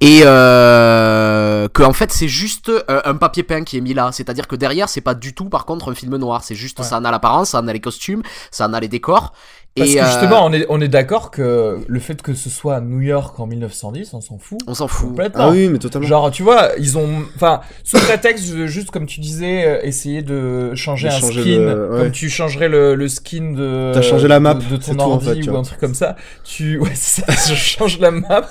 Et 0.00 0.22
euh, 0.24 1.68
que 1.68 1.82
en 1.82 1.92
fait 1.92 2.10
c'est 2.12 2.28
juste 2.28 2.70
un 2.88 3.14
papier 3.14 3.42
peint 3.42 3.62
qui 3.62 3.76
est 3.76 3.80
mis 3.80 3.94
là, 3.94 4.10
c'est-à-dire 4.12 4.48
que 4.48 4.56
derrière 4.56 4.88
c'est 4.88 5.00
pas 5.02 5.14
du 5.14 5.34
tout 5.34 5.48
par 5.50 5.66
contre 5.66 5.90
un 5.90 5.94
film 5.94 6.16
noir, 6.16 6.42
c'est 6.42 6.54
juste 6.54 6.78
Ouais. 6.78 6.84
ça 6.84 6.98
en 6.98 7.04
a 7.04 7.10
l'apparence, 7.10 7.50
ça 7.50 7.60
en 7.60 7.68
a 7.68 7.72
les 7.72 7.80
costumes, 7.80 8.22
ça 8.50 8.66
en 8.66 8.72
a 8.72 8.80
les 8.80 8.88
décors. 8.88 9.32
Parce 9.76 9.90
et 9.90 9.94
que 9.96 10.00
euh, 10.00 10.06
justement, 10.06 10.44
on 10.46 10.52
est, 10.52 10.66
on 10.68 10.80
est 10.80 10.86
d'accord 10.86 11.32
que 11.32 11.78
le 11.88 11.98
fait 11.98 12.22
que 12.22 12.32
ce 12.32 12.48
soit 12.48 12.76
à 12.76 12.80
New 12.80 13.00
York 13.00 13.40
en 13.40 13.46
1910, 13.48 14.14
on 14.14 14.20
s'en 14.20 14.38
fout. 14.38 14.58
on 14.68 14.74
s'en 14.74 14.86
fout. 14.86 15.08
Complètement. 15.08 15.46
Ah 15.46 15.50
oui, 15.50 15.68
mais 15.68 15.78
totalement. 15.80 16.06
Genre, 16.06 16.30
tu 16.30 16.44
vois, 16.44 16.68
ils 16.78 16.96
ont, 16.96 17.08
enfin, 17.34 17.60
sous 17.82 17.96
prétexte 17.98 18.66
juste 18.66 18.92
comme 18.92 19.06
tu 19.06 19.18
disais, 19.18 19.64
euh, 19.66 19.80
essayer 19.82 20.22
de 20.22 20.76
changer 20.76 21.08
De 21.08 21.14
un 21.14 21.18
changer 21.18 21.40
skin, 21.42 21.58
le- 21.58 21.90
ouais. 21.90 21.98
comme 22.02 22.10
tu 22.12 22.30
changerais 22.30 22.68
le, 22.68 22.94
le 22.94 23.08
skin 23.08 23.52
de. 23.56 23.90
T'as 23.92 24.02
changé 24.02 24.28
la 24.28 24.38
map, 24.38 24.54
de, 24.54 24.76
ton 24.76 24.94
tout, 24.94 25.00
en 25.00 25.10
ordi 25.14 25.26
fait, 25.26 25.48
ou 25.48 25.50
vois. 25.50 25.58
un 25.58 25.62
truc 25.64 25.80
comme 25.80 25.94
ça. 25.94 26.14
Tu, 26.44 26.78
ouais, 26.78 26.94
ça, 26.94 27.24
je 27.48 27.54
change 27.54 27.98
la 27.98 28.12
map. 28.12 28.48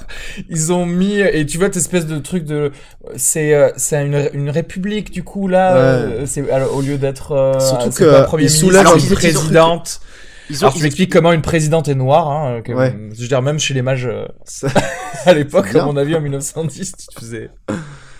Ils 0.49 0.73
ont 0.73 0.85
mis 0.85 1.21
et 1.21 1.45
tu 1.45 1.57
vois 1.57 1.67
cette 1.67 1.77
espèce 1.77 2.05
de 2.05 2.17
truc 2.19 2.43
de, 2.43 2.73
c'est, 3.15 3.53
euh, 3.53 3.69
c'est 3.77 4.05
une, 4.05 4.29
une 4.33 4.49
république 4.49 5.09
du 5.11 5.23
coup 5.23 5.47
là. 5.47 6.05
Ouais. 6.05 6.25
c'est 6.25 6.43
au 6.65 6.81
lieu 6.81 6.97
d'être. 6.97 7.31
euh, 7.31 7.57
Surtout 7.61 7.91
que 7.91 8.23
premier 8.25 8.43
ils 8.43 8.61
ministre, 8.61 9.13
présidente. 9.15 10.01
Ils 10.49 10.57
ont, 10.57 10.67
Alors 10.67 10.73
tu 10.75 10.83
m'expliques 10.83 11.11
comment 11.11 11.31
une 11.31 11.41
présidente 11.41 11.87
est 11.87 11.95
noire, 11.95 12.29
hein, 12.29 12.61
que- 12.61 12.73
Ouais. 12.73 12.95
je 13.13 13.21
veux 13.21 13.27
dire 13.27 13.41
même 13.41 13.59
chez 13.59 13.73
les 13.73 13.81
mages 13.81 14.05
euh, 14.05 14.25
Ça- 14.45 14.67
à 15.25 15.33
l'époque, 15.33 15.73
à 15.75 15.85
mon 15.85 15.95
avis 15.97 16.15
en 16.15 16.21
1910, 16.21 16.93
tu 16.97 17.19
faisais. 17.19 17.49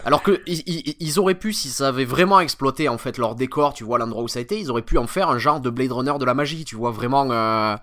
Alors 0.06 0.22
que 0.22 0.42
ils, 0.48 1.20
auraient 1.20 1.36
pu, 1.36 1.54
si 1.54 1.70
ça 1.70 1.88
avait 1.88 2.04
vraiment 2.06 2.40
exploité 2.42 2.90
en 2.90 2.98
fait 2.98 3.18
leur 3.18 3.36
décor, 3.36 3.74
tu 3.74 3.84
vois 3.86 3.98
l'endroit 4.00 4.24
où 4.24 4.28
ça 4.28 4.40
a 4.40 4.42
été, 4.42 4.60
ils 4.60 4.70
auraient 4.70 4.82
pu 4.82 4.98
en 4.98 5.08
faire 5.08 5.30
un 5.30 5.38
genre 5.38 5.60
de 5.62 5.70
Blade 5.70 5.92
Runner 5.94 6.14
de 6.20 6.26
la 6.26 6.34
magie, 6.34 6.66
tu 6.66 6.76
vois 6.76 6.92
vraiment 6.92 7.26
euh, 7.32 7.76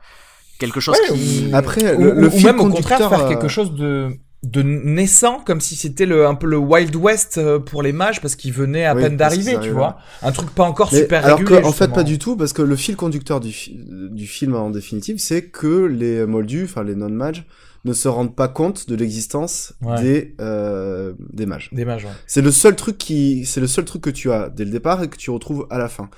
quelque 0.59 0.81
chose 0.81 0.97
Ouais, 1.11 1.17
qui. 1.17 1.49
ou- 1.51 1.57
Après, 1.57 1.95
ou, 1.95 2.01
le, 2.03 2.27
ou 2.27 2.31
fil 2.31 2.45
même 2.45 2.61
au 2.61 2.69
contraire 2.69 2.99
faire 3.09 3.25
euh, 3.25 3.29
quelque 3.29 3.49
chose 3.49 3.73
de 3.75 4.11
de 4.43 4.63
naissant 4.63 5.41
comme 5.45 5.61
si 5.61 5.77
c'était 5.77 6.07
le 6.07 6.27
un 6.27 6.35
peu 6.35 6.47
le 6.47 6.57
Wild 6.57 6.97
West 6.97 7.37
euh, 7.37 7.59
pour 7.59 7.83
les 7.83 7.93
mages 7.93 8.23
parce 8.23 8.37
qu'ils 8.37 8.55
venaient 8.55 8.87
à 8.87 8.95
Oui, 8.95 9.03
peine 9.03 9.17
d'arriver 9.19 9.59
tu 9.61 9.69
vois 9.69 9.99
un 10.23 10.33
truc 10.33 10.51
pas 10.55 10.65
encore 10.65 10.89
Mais 10.93 11.01
super 11.01 11.25
alors 11.27 11.39
régulé 11.39 11.63
en 11.63 11.73
fait, 11.73 11.89
pas 11.93 12.03
du 12.05 12.19
tout, 12.19 12.37
parce 12.37 12.55
que 12.55 12.63
le 12.63 12.75
fil 12.75 12.97
conducteur 12.97 13.41
du, 13.41 13.53
fi- 13.53 13.79
du 14.11 14.27
film 14.27 14.55
en 14.55 14.71
définitive, 14.71 15.19
c'est 15.19 15.43
que 15.43 15.85
les 15.85 16.25
moldus, 16.25 16.65
enfin 16.65 16.85
les 16.85 16.95
non-mages, 16.95 17.45
ne 17.85 17.93
se 17.93 18.09
rendent 18.09 18.35
pas 18.35 18.49
compte 18.49 18.89
de 18.89 18.95
l'existence 18.95 19.75
Ouais. 19.83 20.01
des, 20.03 20.35
euh, 20.41 21.13
des 21.33 21.45
mages. 21.47 21.69
des 21.73 21.85
mages 21.85 22.05
ouais. 22.05 22.11
C'est 22.27 22.43
le 22.43 22.51
seul 22.51 22.77
truc 22.77 22.97
qui, 22.97 23.45
c'est 23.45 23.61
le 23.61 23.67
seul 23.67 23.85
truc 23.85 24.03
que 24.03 24.11
tu 24.11 24.33
as 24.33 24.49
dès 24.49 24.65
le 24.65 24.71
départ 24.71 25.03
et 25.03 25.09
que 25.09 25.17
tu 25.19 25.31
retrouves 25.31 25.67
à 25.71 25.77
la 25.79 25.89
fin. 25.89 26.09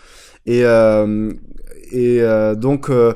Et 0.47 0.65
euh, 0.65 1.33
et 1.93 2.21
euh, 2.21 2.55
donc 2.55 2.89
euh, 2.91 3.15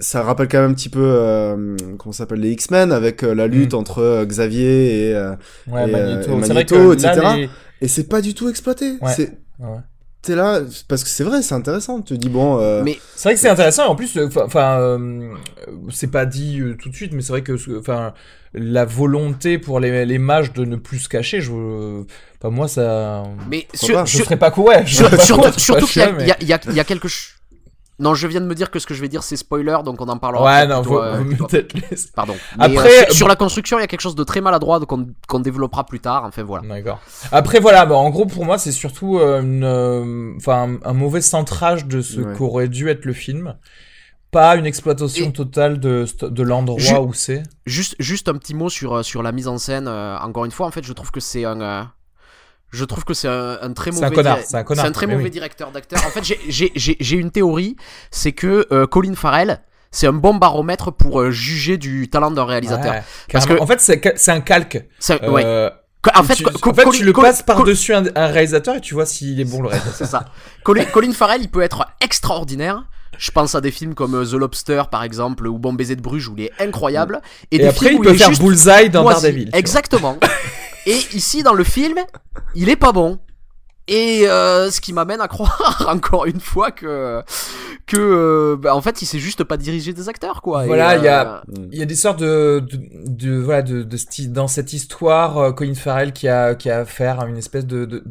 ça 0.00 0.22
rappelle 0.22 0.48
quand 0.48 0.60
même 0.62 0.70
un 0.70 0.74
petit 0.74 0.88
peu 0.88 1.02
euh, 1.04 1.76
comment 1.98 2.12
ça 2.12 2.18
s'appelle 2.18 2.40
les 2.40 2.50
X-Men 2.52 2.92
avec 2.92 3.22
euh, 3.22 3.34
la 3.34 3.46
lutte 3.46 3.72
Mm. 3.74 3.76
entre 3.76 3.98
euh, 4.02 4.24
Xavier 4.24 5.08
et 5.10 5.14
euh, 5.14 5.32
Ouais, 5.66 5.88
Et, 5.88 5.92
Magneto. 5.92 6.30
euh, 6.32 6.44
et 6.44 6.98
là, 6.98 7.12
etc. 7.12 7.26
les- 7.36 7.50
et 7.82 7.88
c'est 7.88 8.08
pas 8.08 8.20
du 8.22 8.32
tout 8.34 8.48
exploité. 8.48 8.92
Ouais. 9.02 9.12
C'est 9.14 9.32
ouais. 9.58 9.78
t'es 10.22 10.34
là 10.34 10.60
parce 10.88 11.04
que 11.04 11.10
c'est 11.10 11.24
vrai, 11.24 11.42
c'est 11.42 11.54
intéressant. 11.54 12.00
Tu 12.00 12.14
te 12.14 12.18
dis 12.18 12.30
bon. 12.30 12.58
euh, 12.58 12.82
Mais 12.84 12.98
C'est 13.14 13.28
vrai 13.28 13.34
que 13.34 13.40
c'est 13.40 13.50
intéressant. 13.50 13.86
En 13.88 13.94
plus, 13.96 14.16
euh, 14.16 14.28
enfin, 14.44 14.78
euh, 14.80 15.28
c'est 15.90 16.10
pas 16.10 16.24
dit 16.24 16.58
euh, 16.60 16.74
tout 16.80 16.88
de 16.88 16.94
suite, 16.94 17.12
mais 17.12 17.20
c'est 17.20 17.32
vrai 17.32 17.42
que, 17.42 17.52
enfin, 17.78 18.14
la 18.54 18.86
volonté 18.86 19.58
pour 19.58 19.78
les, 19.78 20.06
les 20.06 20.18
mages 20.18 20.54
de 20.54 20.64
ne 20.64 20.76
plus 20.76 21.00
se 21.00 21.08
cacher, 21.10 21.42
je, 21.42 21.52
enfin, 22.40 22.48
moi, 22.50 22.66
ça, 22.66 23.24
mais 23.50 23.66
Pourquoi 23.70 23.86
sur, 23.86 23.94
pas? 23.96 24.04
je 24.06 24.16
sur- 24.16 24.24
serais 24.24 24.38
pas 24.38 24.50
courant. 24.50 24.86
Sur- 24.86 25.10
pas 25.10 25.18
surtout, 25.18 25.58
surtout 25.60 25.86
qu'il 25.86 26.00
y 26.00 26.04
a, 26.04 26.08
chiant, 26.08 26.16
mais- 26.16 26.24
il 26.24 26.28
y 26.28 26.32
a- 26.32 26.36
il 26.40 26.48
y 26.48 26.52
a- 26.54 26.60
il 26.70 26.74
y 26.74 26.80
a 26.80 26.84
quelque 26.84 27.08
chose. 27.08 27.34
Non, 27.98 28.14
je 28.14 28.26
viens 28.26 28.42
de 28.42 28.46
me 28.46 28.54
dire 28.54 28.70
que 28.70 28.78
ce 28.78 28.86
que 28.86 28.92
je 28.92 29.00
vais 29.00 29.08
dire 29.08 29.22
c'est 29.22 29.36
spoiler, 29.36 29.78
donc 29.84 30.00
on 30.00 30.08
en 30.08 30.18
parlera. 30.18 30.44
Ouais, 30.44 30.66
plutôt, 30.66 30.76
non, 30.76 30.84
faut, 30.84 31.02
euh, 31.02 31.16
faut 31.38 31.46
plutôt-. 31.46 31.96
Pardon. 32.14 32.34
Mais, 32.58 32.64
Après, 32.64 33.08
euh, 33.08 33.12
sur, 33.12 33.26
la 33.26 33.36
construction, 33.36 33.78
il 33.78 33.80
y 33.80 33.84
a 33.84 33.86
quelque 33.86 34.02
chose 34.02 34.14
de 34.14 34.24
très 34.24 34.42
maladroit 34.42 34.80
qu'on 34.80 35.08
qu'on 35.26 35.40
développera 35.40 35.86
plus 35.86 36.00
tard. 36.00 36.24
Enfin 36.24 36.42
voilà. 36.42 36.66
D'accord. 36.68 37.00
Après 37.32 37.58
voilà, 37.58 37.86
bah, 37.86 37.94
en 37.96 38.10
gros 38.10 38.26
pour 38.26 38.44
moi 38.44 38.58
c'est 38.58 38.72
surtout 38.72 39.18
euh, 39.18 39.40
une, 39.40 40.36
enfin 40.36 40.76
un, 40.84 40.92
mauvais 40.92 41.22
centrage 41.22 41.86
de 41.86 42.02
ce 42.02 42.20
Ouais. 42.20 42.34
qu'aurait 42.36 42.68
dû 42.68 42.88
être 42.90 43.04
le 43.04 43.12
film, 43.14 43.54
pas 44.30 44.56
une 44.56 44.66
exploitation 44.66 45.30
totale 45.30 45.80
de 45.80 46.42
l'endroit 46.42 47.00
où 47.00 47.14
c'est. 47.14 47.42
Juste, 47.64 47.96
juste 47.98 48.28
un 48.28 48.34
petit 48.34 48.54
mot 48.54 48.68
sur, 48.68 49.04
sur 49.04 49.22
la 49.22 49.32
mise 49.32 49.48
en 49.48 49.56
scène. 49.58 49.88
euh, 49.88 50.18
encore 50.18 50.44
une 50.44 50.50
fois, 50.50 50.66
en 50.66 50.70
fait, 50.70 50.84
je 50.84 50.92
trouve 50.92 51.10
que 51.10 51.20
c'est 51.20 51.44
un. 51.44 51.90
Je 52.76 52.84
trouve 52.84 53.04
que 53.04 53.14
c'est 53.14 53.28
un, 53.28 53.58
un 53.62 53.72
très 53.72 53.90
mauvais. 53.90 54.06
c'est 54.44 54.56
un 54.56 54.60
un 54.84 54.92
très 54.92 55.06
mauvais 55.06 55.24
oui. 55.24 55.30
directeur 55.30 55.70
d'acteur. 55.70 56.00
En 56.06 56.10
fait, 56.10 56.22
j'ai- 56.48 57.14
une 57.16 57.30
théorie, 57.30 57.76
c'est 58.10 58.32
que 58.32 58.66
euh, 58.72 58.86
Colin 58.86 59.14
Farrell, 59.14 59.60
c'est 59.90 60.06
un 60.06 60.12
bon 60.12 60.34
baromètre 60.34 60.92
pour 60.92 61.20
euh, 61.20 61.30
juger 61.30 61.78
du 61.78 62.08
talent 62.10 62.30
d'un 62.30 62.44
réalisateur. 62.44 62.92
Ouais, 62.92 63.02
Parce 63.32 63.46
que- 63.46 63.58
en 63.58 63.66
fait 63.66 63.80
c'est 63.80 64.30
un 64.30 64.40
calque. 64.40 64.84
Ouais. 65.10 65.42
Euh, 65.44 65.70
En 66.14 66.22
fait, 66.22 66.34
tu, 66.34 66.46
en 66.46 66.50
fait, 66.74 66.84
Colin- 66.84 66.90
tu 66.92 67.04
le 67.04 67.12
passes 67.12 67.42
par 67.42 67.64
dessus 67.64 67.94
un, 67.94 68.04
un 68.14 68.26
réalisateur 68.28 68.76
et 68.76 68.80
tu 68.80 68.94
vois 68.94 69.06
s'il 69.06 69.40
est 69.40 69.44
bon 69.44 69.62
le 69.62 69.68
réalisateur. 69.68 69.96
C'est 69.96 70.06
ça. 70.06 70.26
Colin, 70.62 70.84
Colin 70.84 71.12
Farrell, 71.12 71.40
il 71.42 71.48
peut 71.50 71.62
être 71.62 71.84
extraordinaire. 72.00 72.84
Je 73.18 73.30
pense 73.30 73.54
à 73.54 73.62
des 73.62 73.70
films 73.70 73.94
comme 73.94 74.12
The 74.26 74.34
Lobster 74.34 74.82
par 74.90 75.02
exemple 75.02 75.46
ou 75.46 75.58
Bon 75.58 75.72
baiser 75.72 75.96
de 75.96 76.02
Bruges 76.02 76.28
où 76.28 76.34
il 76.36 76.44
est 76.44 76.52
incroyable. 76.60 77.22
Et, 77.50 77.58
des 77.58 77.66
après, 77.66 77.88
films 77.88 78.02
il 78.04 78.10
peut 78.10 78.14
faire 78.14 78.28
juste 78.28 78.42
Bullseye 78.42 78.90
dans. 78.90 79.04
Daredevil. 79.04 79.48
Exactement. 79.54 80.18
Et 80.86 80.98
ici 81.12 81.42
dans 81.42 81.52
le 81.54 81.64
film, 81.64 81.98
il 82.54 82.68
est 82.68 82.76
pas 82.76 82.92
bon. 82.92 83.18
Et 83.88 84.28
euh, 84.28 84.68
ce 84.72 84.80
qui 84.80 84.92
m'amène 84.92 85.20
à 85.20 85.28
croire 85.28 85.86
encore 85.88 86.26
une 86.26 86.40
fois 86.40 86.70
que 86.72 87.22
que 87.86 87.96
euh, 87.96 88.56
bah, 88.56 88.74
en 88.74 88.80
fait 88.80 89.00
il 89.00 89.06
sait 89.06 89.20
juste 89.20 89.44
pas 89.44 89.56
diriger 89.56 89.92
des 89.92 90.08
acteurs 90.08 90.42
quoi. 90.42 90.64
Voilà, 90.66 90.96
il 90.96 91.04
y 91.04 91.08
a- 91.08 91.36
euh, 91.36 91.40
Mm. 91.46 91.68
Il 91.70 91.78
y 91.78 91.82
a 91.82 91.86
des 91.86 91.94
sortes 91.94 92.18
de, 92.18 92.58
de, 92.68 92.80
de- 93.06 93.38
voilà 93.38 93.62
de, 93.62 93.84
de 93.84 93.96
sti- 93.96 94.32
dans 94.32 94.48
cette 94.48 94.72
histoire 94.72 95.54
Colin 95.54 95.74
Farrell 95.74 96.12
qui 96.12 96.26
a 96.26 96.56
qui 96.56 96.68
a 96.68 96.78
affaire 96.80 97.20
à 97.20 97.26
une 97.28 97.36
espèce 97.36 97.64
de 97.64 97.84
de, 97.84 98.02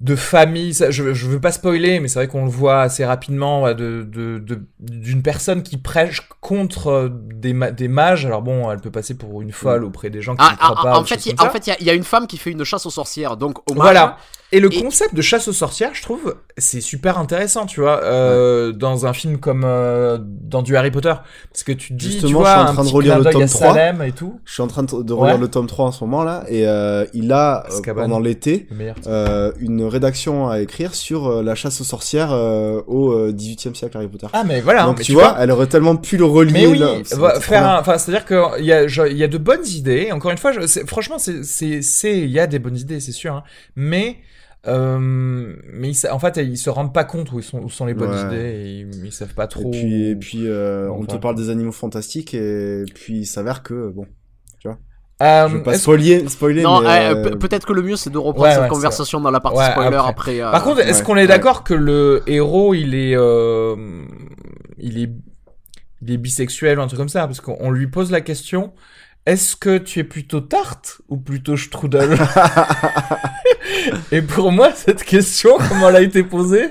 de, 0.00 0.16
famille. 0.16 0.74
Ça, 0.74 0.90
je 0.90 1.14
je 1.14 1.26
veux 1.26 1.40
pas 1.40 1.52
spoiler, 1.52 2.00
mais 2.00 2.08
c'est 2.08 2.18
vrai 2.18 2.28
qu'on 2.28 2.44
le 2.44 2.50
voit 2.50 2.82
assez 2.82 3.04
rapidement 3.04 3.68
de 3.74 4.02
de 4.02 4.38
de- 4.38 4.62
d'une 4.80 5.22
personne 5.22 5.62
qui 5.62 5.76
prêche 5.76 6.28
contre 6.40 6.88
euh, 6.88 7.08
des 7.10 7.52
ma- 7.52 7.70
des 7.70 7.88
mages. 7.88 8.26
Alors 8.26 8.42
bon, 8.42 8.70
elle 8.70 8.80
peut 8.80 8.90
passer 8.90 9.16
pour 9.16 9.40
une 9.42 9.52
folle 9.52 9.84
auprès 9.84 10.10
des 10.10 10.20
gens 10.22 10.34
qui 10.36 10.44
ah, 10.46 10.52
ne 10.52 10.56
croient 10.56 10.76
ah, 10.78 10.82
pas. 10.82 10.98
en 10.98 11.02
ou 11.02 11.06
fait, 11.06 11.24
il- 11.26 11.34
comme 11.34 11.48
en 11.48 11.50
fait, 11.50 11.66
y 11.66 11.70
a- 11.70 11.80
y, 11.92 11.96
une 11.96 12.04
femme 12.04 12.26
qui 12.26 12.38
fait 12.38 12.50
une 12.52 12.64
chasse 12.64 12.86
aux 12.86 12.90
sorcières, 12.90 13.36
donc 13.36 13.58
hommage. 13.70 13.82
Voilà. 13.82 14.16
Et 14.52 14.60
le 14.60 14.72
Et- 14.72 14.82
concept 14.82 15.14
de 15.14 15.22
chasse 15.22 15.48
aux 15.48 15.52
sorcières, 15.52 15.90
je 15.94 16.02
trouve, 16.02 16.36
c'est 16.58 16.80
super 16.80 17.18
intéressant, 17.18 17.66
tu 17.66 17.80
vois, 17.80 18.04
euh, 18.04 18.70
dans 18.70 19.04
un 19.04 19.12
film 19.12 19.38
comme 19.38 19.62
euh, 19.64 20.18
dans 20.20 20.62
du 20.62 20.76
Harry 20.76 20.92
Potter, 20.92 21.14
parce 21.50 21.64
que 21.64 21.72
tu 21.72 21.92
dis, 21.94 22.06
tu 22.06 22.12
Justement, 22.12 22.38
vois, 22.40 22.50
je 22.54 22.60
suis 22.60 22.68
en 22.70 22.72
train 22.74 22.84
de 22.84 22.88
relire 22.88 23.18
le 23.18 23.24
tome 23.24 23.42
à 23.42 23.46
3. 23.48 23.74
Salem 23.74 24.02
et 24.02 24.12
tout. 24.12 24.38
Je 24.44 24.52
suis 24.52 24.62
en 24.62 24.68
train 24.68 24.84
de, 24.84 24.92
relire 25.12 25.34
Ouais. 25.34 25.40
le 25.40 25.48
tome 25.48 25.66
3 25.66 25.86
en 25.86 25.92
ce 25.92 26.04
moment 26.04 26.22
là 26.22 26.44
et 26.48 26.68
euh, 26.68 27.04
il 27.14 27.32
a 27.32 27.64
euh, 27.68 27.94
pendant 27.94 28.20
l'été 28.20 28.68
euh, 29.08 29.50
une 29.58 29.82
rédaction 29.84 30.48
à 30.48 30.60
écrire 30.60 30.94
sur 30.94 31.26
euh, 31.26 31.42
la 31.42 31.56
chasse 31.56 31.80
aux 31.80 31.84
sorcières 31.84 32.30
au 32.30 33.10
euh, 33.12 33.32
18e 33.32 33.74
siècle 33.74 33.96
Harry 33.96 34.06
Potter. 34.08 34.28
Ah 34.34 34.44
mais 34.44 34.60
voilà, 34.60 34.84
Donc 34.84 34.98
mais 34.98 35.04
tu 35.04 35.14
vois, 35.14 35.34
elle 35.40 35.50
aurait 35.50 35.66
tellement 35.66 35.96
pu 35.96 36.16
le 36.16 36.26
relier. 36.26 36.52
Mais 36.52 36.66
oui, 36.68 36.78
là, 36.78 37.78
enfin, 37.80 37.98
c'est-à-dire 37.98 38.24
que 38.24 38.60
il 38.60 38.66
y 38.66 38.72
a, 38.72 38.86
genre, 38.86 39.06
y 39.08 39.24
a 39.24 39.28
de 39.28 39.38
bonnes 39.38 39.66
idées. 39.66 40.12
Encore 40.12 40.30
une 40.30 40.38
fois, 40.38 40.52
je, 40.52 40.60
franchement, 40.86 41.18
c'est, 41.18 41.42
c'est, 41.44 41.82
c'est, 41.82 42.18
il 42.20 42.30
y 42.30 42.38
a 42.38 42.46
des 42.46 42.58
bonnes 42.60 42.76
idées, 42.76 43.00
c'est 43.00 43.12
sûr. 43.12 43.34
hein. 43.34 43.42
Mais, 43.74 44.18
euh, 44.66 44.98
mais 45.72 45.90
ils, 45.90 46.08
en 46.10 46.18
fait, 46.18 46.36
ils 46.38 46.58
se 46.58 46.70
rendent 46.70 46.94
pas 46.94 47.04
compte 47.04 47.32
où, 47.32 47.38
ils 47.38 47.42
sont, 47.44 47.60
où 47.60 47.68
sont 47.70 47.86
les 47.86 47.94
bonnes 47.94 48.10
Ouais. 48.10 48.20
idées. 48.26 48.52
Et 48.54 48.80
ils, 48.80 49.04
ils 49.06 49.12
savent 49.12 49.34
pas 49.34 49.46
trop. 49.46 49.68
Et 49.68 49.70
puis, 49.70 50.04
et 50.10 50.16
puis 50.16 50.48
euh, 50.48 50.88
Bon, 50.88 51.00
on 51.02 51.06
te 51.06 51.16
parle 51.16 51.36
des 51.36 51.50
animaux 51.50 51.72
fantastiques 51.72 52.34
et 52.34 52.84
puis 52.94 53.18
il 53.20 53.26
s'avère 53.26 53.62
que 53.62 53.90
bon, 53.90 54.06
Euh, 55.22 55.48
je 55.48 55.56
veux 55.58 55.62
pas 55.62 55.74
spoiler, 55.78 56.28
spoiler 56.28 56.62
Non, 56.62 56.80
mais, 56.80 56.88
euh, 56.88 57.14
euh, 57.14 57.30
pe- 57.30 57.36
peut-être 57.38 57.66
que 57.66 57.72
le 57.72 57.82
mieux 57.82 57.94
c'est 57.94 58.10
de 58.10 58.18
reprendre 58.18 58.46
Ouais, 58.48 58.50
cette 58.54 58.62
ouais, 58.62 58.68
conversation 58.68 59.20
dans 59.20 59.30
la 59.30 59.38
partie 59.38 59.58
Ouais, 59.58 59.70
spoiler 59.70 59.96
après. 59.96 60.08
après. 60.10 60.40
euh, 60.40 60.50
Par 60.50 60.64
contre, 60.64 60.80
est-ce 60.80 60.98
ouais, 60.98 61.04
qu'on 61.04 61.16
est 61.16 61.20
ouais. 61.20 61.26
d'accord 61.28 61.62
que 61.62 61.72
le 61.74 62.22
héros, 62.26 62.74
il 62.74 62.94
est, 62.96 63.14
euh, 63.16 63.76
il 64.78 64.98
est, 64.98 65.10
il 66.02 66.10
est 66.10 66.16
bisexuel 66.18 66.78
ou 66.78 66.82
un 66.82 66.88
truc 66.88 66.98
comme 66.98 67.08
ça? 67.08 67.26
Parce 67.28 67.40
qu'on 67.40 67.70
lui 67.70 67.86
pose 67.86 68.10
la 68.10 68.20
question. 68.22 68.72
Est-ce 69.26 69.56
que 69.56 69.78
tu 69.78 70.00
es 70.00 70.04
plutôt 70.04 70.40
tarte 70.40 71.00
ou 71.08 71.16
plutôt 71.16 71.56
strudel 71.56 72.18
Et 74.12 74.20
pour 74.20 74.52
moi, 74.52 74.70
cette 74.74 75.02
question, 75.02 75.56
comment 75.68 75.88
elle 75.88 75.96
a 75.96 76.00
été 76.02 76.22
posée 76.22 76.68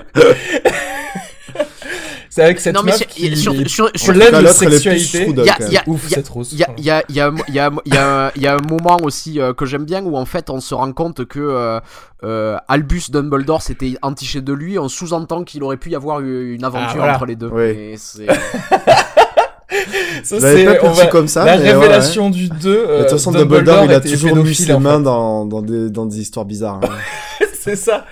C'est 2.30 2.44
avec 2.44 2.60
cette 2.60 2.74
non 2.76 2.82
mais 2.84 2.92
meuf 2.92 3.06
qui 3.08 3.36
sur, 3.38 3.54
est 3.54 3.68
sur, 3.68 3.90
sur- 3.96 4.14
pleine 4.14 4.32
Là, 4.32 4.42
de 4.42 4.48
plus 4.48 4.70
sexualité. 4.72 5.22
strudel, 5.24 5.46
Y 5.46 5.50
a- 5.50 5.56
quand 5.56 5.70
y 5.70 5.78
a- 5.78 5.84
Ouf, 5.88 6.08
cette 6.08 6.28
rose. 6.30 6.50
Il 6.52 6.60
y 6.60 6.64
a, 6.64 7.04
il 7.10 7.16
y, 7.16 7.20
il 7.20 7.32
il 7.48 7.72
il 7.86 8.32
il 8.36 8.48
un 8.48 8.58
moment 8.68 8.98
aussi 9.04 9.40
euh, 9.40 9.54
que 9.54 9.66
j'aime 9.68 9.86
bien 9.86 10.04
où 10.04 10.16
en 10.18 10.26
fait 10.26 10.50
on 10.50 10.60
se 10.60 10.74
rend 10.74 10.92
compte 10.94 11.26
que 11.26 11.40
euh, 11.40 11.80
euh, 12.24 12.58
Albus 12.68 13.10
Dumbledore 13.12 13.62
s'était 13.62 13.96
entiché 14.02 14.42
de 14.42 14.54
lui, 14.54 14.80
on 14.80 14.90
sous-entend 14.90 15.44
qu'il 15.44 15.62
aurait 15.64 15.78
pu 15.78 15.92
y 15.92 15.96
avoir 15.96 16.22
eu 16.22 16.54
une 16.56 16.64
aventure 16.64 16.90
Ah, 16.90 16.98
voilà. 16.98 17.16
entre 17.16 17.26
les 17.28 17.36
deux. 17.36 17.50
Oui. 17.52 17.64
Et 17.66 17.96
c'est- 17.98 18.26
Ça, 20.24 20.40
c'est 20.40 20.66
va- 20.66 21.08
comme 21.08 21.28
ça. 21.28 21.46
la 21.46 21.58
ouais, 21.58 21.72
révélation 21.72 22.30
du 22.30 22.50
2. 22.50 22.86
ouais. 22.86 22.98
De 22.98 23.02
toute 23.04 23.10
façon, 23.12 23.32
Dumbledore, 23.32 23.86
il 23.86 23.92
a 23.94 24.00
toujours 24.00 24.36
mis 24.36 24.54
ses 24.56 24.78
mains 24.78 25.00
dans, 25.00 25.46
dans, 25.46 25.62
des, 25.62 25.90
dans 25.90 26.06
des 26.06 26.20
histoires 26.20 26.46
bizarres. 26.46 26.80
hein. 26.84 27.46
c'est 27.60 27.76
ça. 27.76 28.06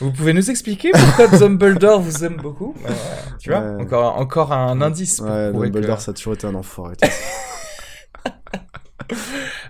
Vous 0.00 0.12
pouvez 0.12 0.32
nous 0.32 0.50
expliquer 0.50 0.92
pourquoi 0.92 1.26
Dumbledore 1.38 2.00
vous 2.00 2.24
aime 2.24 2.36
beaucoup? 2.36 2.74
Euh, 2.86 2.90
Tu 3.38 3.50
vois, 3.50 3.60
Ouais. 3.60 3.82
encore, 3.82 4.16
encore 4.18 4.52
un 4.52 4.80
indice. 4.80 5.20
ouais, 5.20 5.52
Dumbledore, 5.52 5.96
que- 5.96 6.02
ça 6.02 6.12
a 6.12 6.14
toujours 6.14 6.34
été 6.34 6.46
un 6.46 6.54
enfoiré. 6.54 6.94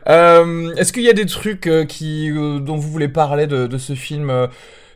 Euh, 0.09 0.74
Est-ce 0.76 0.92
qu'il 0.92 1.03
y 1.03 1.09
a 1.09 1.12
des 1.12 1.26
trucs 1.26 1.66
euh, 1.66 1.85
qui, 1.85 2.31
euh, 2.31 2.59
dont 2.59 2.76
vous 2.76 2.90
voulez 2.90 3.09
parler 3.09 3.46
de, 3.46 3.66
de 3.66 3.79
ce 3.79 3.94
film 3.94 4.31
euh, 4.31 4.46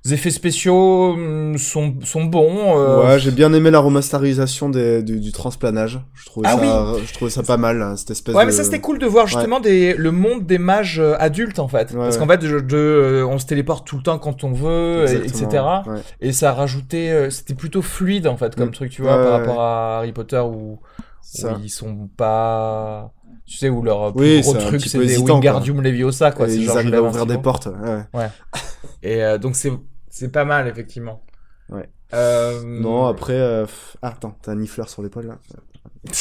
Les 0.06 0.12
effets 0.12 0.30
spéciaux 0.30 1.12
hum, 1.14 1.56
sont, 1.56 1.94
sont 2.04 2.24
bons. 2.24 2.78
euh, 2.78 3.02
Ouais, 3.02 3.18
j'ai 3.18 3.30
bien 3.30 3.52
aimé 3.54 3.70
la 3.70 3.78
remasterisation 3.78 4.68
des, 4.68 5.02
du, 5.02 5.18
du 5.18 5.32
transplanage. 5.32 5.98
Je 6.12 6.26
trouvais, 6.26 6.46
Ah 6.50 6.56
ça, 6.58 6.92
je 7.06 7.12
trouvais 7.14 7.30
ça 7.30 7.42
pas 7.42 7.56
mal, 7.56 7.80
hein, 7.80 7.96
cette 7.96 8.10
espèce 8.10 8.34
Ouais, 8.34 8.42
de... 8.42 8.46
mais 8.46 8.52
ça 8.52 8.64
c'était 8.64 8.80
cool 8.82 8.98
de 8.98 9.06
voir 9.06 9.26
justement 9.26 9.60
des, 9.60 9.94
le 9.94 10.10
monde 10.10 10.44
des 10.44 10.58
mages 10.58 10.98
euh, 11.00 11.14
adultes 11.18 11.58
en 11.58 11.68
fait. 11.68 11.90
Ouais, 11.92 11.96
Parce 12.00 12.16
ouais. 12.16 12.20
qu'en 12.20 12.28
fait, 12.28 12.36
de, 12.36 12.60
de, 12.60 12.76
euh, 12.76 13.26
on 13.26 13.38
se 13.38 13.46
téléporte 13.46 13.86
tout 13.86 13.96
le 13.96 14.02
temps 14.02 14.18
quand 14.18 14.44
on 14.44 14.52
veut, 14.52 15.06
et- 15.08 15.26
etc. 15.26 15.46
ouais. 15.86 16.00
Et 16.20 16.32
ça 16.32 16.52
rajoutait, 16.52 17.08
euh, 17.10 17.30
c'était 17.30 17.54
plutôt 17.54 17.80
fluide 17.80 18.26
en 18.26 18.36
fait 18.36 18.54
comme 18.56 18.68
Mm. 18.68 18.72
truc, 18.72 18.90
tu 18.90 19.00
vois, 19.00 19.16
Ouais, 19.16 19.22
par 19.24 19.32
ouais, 19.32 19.38
rapport 19.46 19.62
à 19.62 19.98
Harry 19.98 20.12
Potter 20.12 20.40
où, 20.40 20.80
où 20.80 21.48
ils 21.62 21.70
sont 21.70 22.10
pas, 22.14 23.10
tu 23.46 23.56
sais, 23.56 23.70
où 23.70 23.80
leur 23.82 24.12
plus 24.12 24.20
Oui, 24.36 24.40
gros 24.42 24.52
truc 24.52 24.82
c'est 24.84 24.98
des 24.98 25.16
Wingardium 25.16 25.80
Leviosa 25.80 26.30
quoi. 26.30 26.46
Et 26.50 26.56
ils 26.56 26.64
genre, 26.64 26.76
arrivent 26.76 26.94
à 26.94 27.00
ouvrir 27.02 27.24
des 27.24 27.38
portes. 27.38 27.68
Ouais. 28.12 28.28
Et 29.02 29.22
euh, 29.22 29.38
donc 29.38 29.54
c'est, 29.56 29.72
c'est 30.14 30.30
pas 30.32 30.44
mal 30.44 30.68
effectivement. 30.68 31.22
Ouais. 31.70 31.88
Euh, 32.14 32.62
Non, 32.64 33.06
après... 33.06 33.32
euh, 33.38 33.66
Ah, 34.02 34.08
attends, 34.08 34.36
t'as 34.42 34.52
un 34.52 34.56
nifleur 34.56 34.88
sur 34.88 35.02
l'épaule, 35.02 35.26
là 35.26 35.38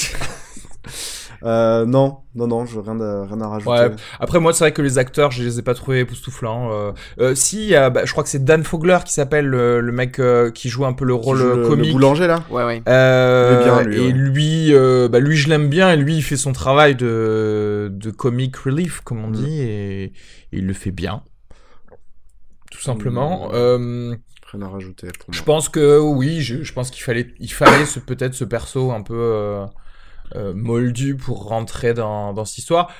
euh, 1.44 1.86
non, 1.86 2.20
non, 2.36 2.48
non, 2.48 2.66
je 2.66 2.80
rien, 2.80 3.00
à, 3.02 3.26
rien 3.26 3.42
à 3.42 3.48
rajouter. 3.48 3.72
Ouais. 3.72 3.92
Après 4.20 4.40
moi 4.40 4.54
c'est 4.54 4.64
vrai 4.64 4.72
que 4.72 4.82
les 4.82 4.98
acteurs 4.98 5.32
je 5.32 5.44
les 5.44 5.60
ai 5.60 5.62
pas 5.62 5.74
trouvés 5.74 6.00
époustouflants. 6.00 6.72
Euh, 6.72 6.92
euh, 7.20 7.36
si, 7.36 7.72
bah, 7.74 8.02
je 8.06 8.12
crois 8.12 8.24
que 8.24 8.30
c'est 8.30 8.44
Dan 8.44 8.64
Fogler 8.64 9.00
qui 9.06 9.14
s'appelle 9.14 9.46
le, 9.46 9.82
le 9.82 9.92
mec 9.92 10.20
euh, 10.20 10.52
qui 10.52 10.70
joue 10.70 10.86
un 10.86 10.94
peu 10.94 11.04
le 11.06 11.16
Qui 11.18 11.24
rôle 11.26 11.38
joue 11.38 11.56
le, 11.56 11.68
comique. 11.68 11.88
le 11.88 11.92
boulanger, 11.94 12.28
là 12.28 12.44
Ouais, 12.50 12.64
ouais. 12.66 12.82
Euh, 12.88 13.64
bien, 13.64 13.82
lui, 13.84 13.98
et 13.98 14.06
ouais. 14.08 14.12
lui, 14.14 14.74
euh, 14.74 15.08
bah 15.10 15.20
lui 15.20 15.36
je 15.38 15.50
l'aime 15.50 15.68
bien 15.70 15.92
et 15.92 15.98
lui 15.98 16.16
il 16.18 16.22
fait 16.24 16.38
son 16.38 16.54
travail 16.54 16.96
de 16.96 17.90
de 17.94 18.10
comic 18.12 18.56
relief 18.58 19.02
comme 19.02 19.24
on 19.24 19.28
Mm. 19.30 19.34
dit 19.34 19.62
et, 19.62 20.04
et 20.06 20.14
il 20.54 20.66
le 20.66 20.74
fait 20.74 20.92
bien, 20.92 21.24
tout 22.84 22.92
simplement. 22.92 23.48
Mm. 23.48 23.52
Euh, 23.54 24.16
Rien 24.52 24.62
à 24.62 24.68
rajouter 24.70 25.08
pour 25.20 25.34
je 25.34 25.42
pense 25.44 25.68
que 25.70 26.00
oui, 26.00 26.42
je, 26.42 26.62
je 26.64 26.74
pense 26.74 26.92
qu'il 26.92 27.02
fallait 27.04 27.34
il 27.40 27.52
fallait 27.52 27.86
ce 27.86 28.00
peut-être 28.00 28.36
ce 28.36 28.44
perso 28.44 28.92
un 28.92 29.02
peu 29.02 29.16
euh, 29.18 29.66
euh, 30.36 30.54
moldu 30.54 31.16
pour 31.16 31.48
rentrer 31.48 31.94
dans 31.94 32.34
dans 32.34 32.46
cette 32.46 32.60
histoire. 32.60 32.92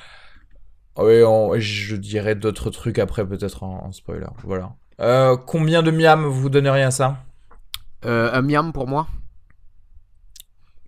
Oui, 0.98 1.24
on- 1.24 1.54
je 1.60 1.96
dirais 1.96 2.36
d'autres 2.36 2.70
trucs 2.70 2.98
après 2.98 3.28
peut-être 3.28 3.64
en, 3.64 3.86
en 3.86 3.92
spoiler. 3.92 4.26
Voilà. 4.44 4.74
Euh, 5.00 5.38
combien 5.38 5.84
de 5.84 5.92
miam 5.92 6.26
vous 6.26 6.50
donneriez 6.50 6.84
à 6.84 6.92
ça? 6.92 7.18
Euh, 8.06 8.32
un 8.34 8.42
miam 8.42 8.72
pour 8.74 8.88
moi. 8.88 9.08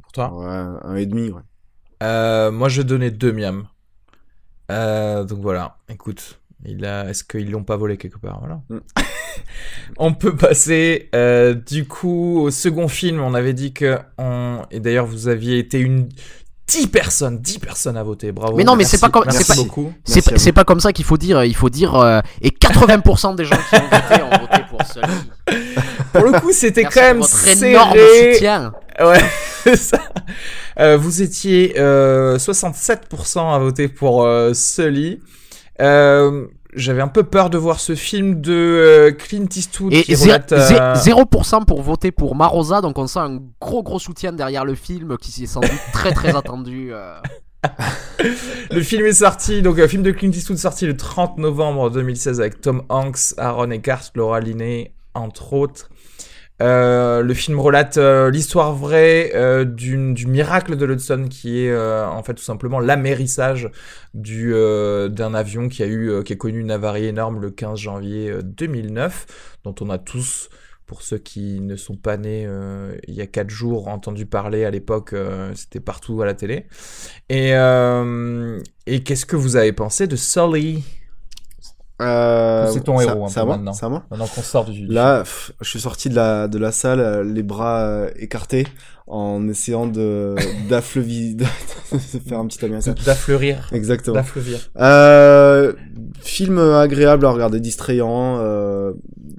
pour 0.02 0.12
toi? 0.12 0.34
Ouais, 0.34 0.78
un 0.84 0.96
et 0.96 1.06
demi, 1.06 1.30
ouais. 1.32 1.42
Euh, 2.04 2.52
moi, 2.52 2.70
je 2.70 2.82
donnais 2.82 3.10
deux 3.12 3.32
miam. 3.32 3.68
Euh, 4.72 5.24
donc 5.24 5.40
voilà, 5.40 5.78
écoute, 5.90 6.40
il 6.68 6.86
a... 6.86 7.10
est-ce 7.10 7.24
qu'ils 7.24 7.52
l'ont 7.52 7.64
pas 7.64 7.78
volé 7.78 7.98
quelque 7.98 8.18
part? 8.18 8.40
Voilà. 8.40 8.60
Mm. 8.70 8.78
on 9.98 10.14
peut 10.14 10.36
passer 10.36 11.10
euh, 11.16 11.54
du 11.54 11.88
coup 11.88 12.40
au 12.42 12.52
second 12.52 12.88
film. 12.88 13.22
On 13.22 13.34
avait 13.34 13.54
dit 13.54 13.74
que 13.74 13.98
on... 14.18 14.62
et 14.72 14.80
d'ailleurs 14.80 15.06
vous 15.06 15.28
aviez 15.28 15.58
été 15.60 15.80
une 15.80 16.10
10 16.68 16.88
personnes, 16.88 17.40
10 17.40 17.60
personnes 17.60 17.96
à 17.96 18.02
voter. 18.04 18.32
Bravo. 18.32 18.58
Mais 18.58 18.64
non, 18.64 18.76
mais 18.76 18.84
c'est 18.86 19.00
Merci. 19.00 19.02
pas 19.02 19.10
comme- 19.22 19.32
c'est 19.32 19.48
pas- 19.48 19.56
beaucoup. 19.56 19.94
C'est 20.04 20.52
pas- 20.52 20.64
comme 20.64 20.80
ça 20.80 20.94
qu'il 20.94 21.06
faut 21.06 21.18
dire. 21.18 21.44
Il 21.44 21.56
faut 21.56 21.70
dire 21.70 21.94
euh, 21.96 22.22
et 22.42 22.50
80% 22.50 23.36
des 23.36 23.46
gens 23.46 23.56
qui 23.70 23.76
ont 23.76 23.82
voté 23.82 24.24
ont 24.24 24.30
voté 24.30 24.64
pour 24.70 24.82
Sully. 24.84 25.08
Pour 26.14 26.24
le 26.24 26.40
coup, 26.40 26.52
c'était 26.54 26.86
quand 26.86 27.02
même 27.02 27.18
votre 27.20 27.48
énorme 27.48 27.98
soutien. 28.34 28.74
Ouais, 29.00 29.76
ça. 29.76 30.00
Euh, 30.80 30.96
vous 30.98 31.22
étiez 31.22 31.76
euh, 31.78 32.38
67% 32.38 33.54
à 33.54 33.60
voter 33.60 33.90
pour 33.90 34.24
euh, 34.24 34.54
Sully. 34.54 35.20
Euh, 35.82 36.48
J'avais 36.76 37.02
un 37.02 37.08
peu 37.08 37.24
peur 37.24 37.50
de 37.50 37.58
voir 37.58 37.80
ce 37.80 37.96
film 37.96 38.42
de 38.42 38.52
euh, 38.54 39.12
Clint 39.12 39.48
Eastwood 39.56 39.94
Et 39.94 40.04
qui 40.04 40.16
relate, 40.16 40.52
euh, 40.52 40.94
zé- 40.96 41.12
0% 41.12 41.66
pour 41.66 41.82
voter 41.82 42.12
pour 42.12 42.36
Marosa, 42.36 42.82
donc 42.82 42.98
on 42.98 43.08
sent 43.08 43.20
un 43.20 43.40
gros 43.62 43.82
gros 43.84 44.00
soutien 44.00 44.34
derrière 44.34 44.66
le 44.66 44.76
film 44.76 45.18
qui 45.18 45.32
s'est 45.32 45.46
sans 45.46 45.62
doute 45.62 45.72
très 45.94 46.12
très 46.14 46.36
attendu. 46.36 46.90
euh. 46.94 47.16
Le 48.72 48.82
film 48.82 49.06
est 49.06 49.14
sorti, 49.14 49.62
donc 49.62 49.80
un 49.80 49.88
film 49.88 50.04
de 50.04 50.12
Clint 50.12 50.32
Eastwood 50.32 50.58
sorti 50.58 50.86
le 50.86 50.96
30 50.98 51.38
novembre 51.38 51.90
2016 51.90 52.40
avec 52.40 52.62
Tom 52.62 52.84
Hanks, 52.90 53.34
Aaron 53.38 53.72
Eckhart, 53.72 54.12
Laura 54.16 54.40
Linney, 54.40 54.92
entre 55.14 55.54
autres. 55.54 55.90
Euh, 56.62 57.22
le 57.22 57.34
film 57.34 57.60
relate 57.60 57.98
euh, 57.98 58.32
l'histoire 58.32 58.74
vraie 58.74 59.32
euh, 59.36 59.66
du 59.66 59.98
miracle 59.98 60.78
de 60.78 60.86
l'Hudson 60.86 61.28
qui 61.30 61.60
est 61.60 61.78
en 61.78 62.24
fait 62.24 62.34
tout 62.36 62.44
simplement 62.44 62.80
l'amérissage 62.80 63.70
du 64.14 64.54
d'un 64.54 65.34
avion 65.34 65.68
qui 65.68 65.84
a 65.84 66.36
connu 66.36 66.60
une 66.60 66.72
avarie 66.72 67.08
énorme 67.08 67.42
le 67.42 67.52
15 67.52 67.78
janvier 67.78 68.30
euh, 68.30 68.42
2009 68.42 69.58
dont 69.66 69.76
on 69.82 69.90
a 69.90 69.98
tous 69.98 70.50
pour 70.86 71.02
ceux 71.02 71.18
qui 71.18 71.60
ne 71.60 71.76
sont 71.76 71.98
pas 71.98 72.16
nés 72.16 72.48
il 73.08 73.16
y 73.16 73.22
a 73.22 73.26
quatre 73.26 73.50
jours, 73.50 73.88
entendu 73.88 74.28
parler 74.28 74.66
à 74.66 74.70
l'époque, 74.70 75.16
c'était 75.56 75.80
partout 75.80 76.22
à 76.22 76.28
la 76.28 76.36
télé. 76.36 76.68
Et 77.30 77.56
qu'est-ce 79.04 79.26
que 79.26 79.36
vous 79.36 79.56
avez 79.56 79.74
pensé 79.74 80.06
de 80.06 80.16
Sully? 80.16 80.84
Euh, 82.02 82.70
C'est 82.74 82.82
ton 82.84 82.98
ça- 82.98 83.04
héros, 83.06 83.26
un 83.26 83.30
peu 83.30 83.34
maintenant. 83.46 83.74
Maintenant 84.12 84.28
qu'on 84.28 84.42
sort 84.42 84.66
du... 84.66 84.86
Là, 84.88 85.20
pff, 85.20 85.54
je 85.62 85.70
suis 85.70 85.80
sorti 85.80 86.10
de 86.10 86.16
la, 86.16 86.48
de 86.48 86.58
la 86.58 86.72
salle, 86.72 87.00
euh, 87.00 87.24
les 87.24 87.44
bras 87.44 87.80
euh, 87.82 88.10
écartés, 88.18 88.68
en 89.08 89.48
essayant 89.48 89.86
de 89.88 90.36
de 90.70 90.80
faire 90.82 92.40
un 92.40 92.48
petit 92.48 92.64
américain. 92.66 92.96
d'affleurir. 93.06 93.70
Exactement. 93.72 94.16
D'affleurir. 94.16 94.60
Euh, 94.78 95.74
film 96.22 96.58
agréable 96.60 97.26
à 97.26 97.30
regarder, 97.30 97.60
distrayant. 97.60 98.38
Euh, 98.40 98.94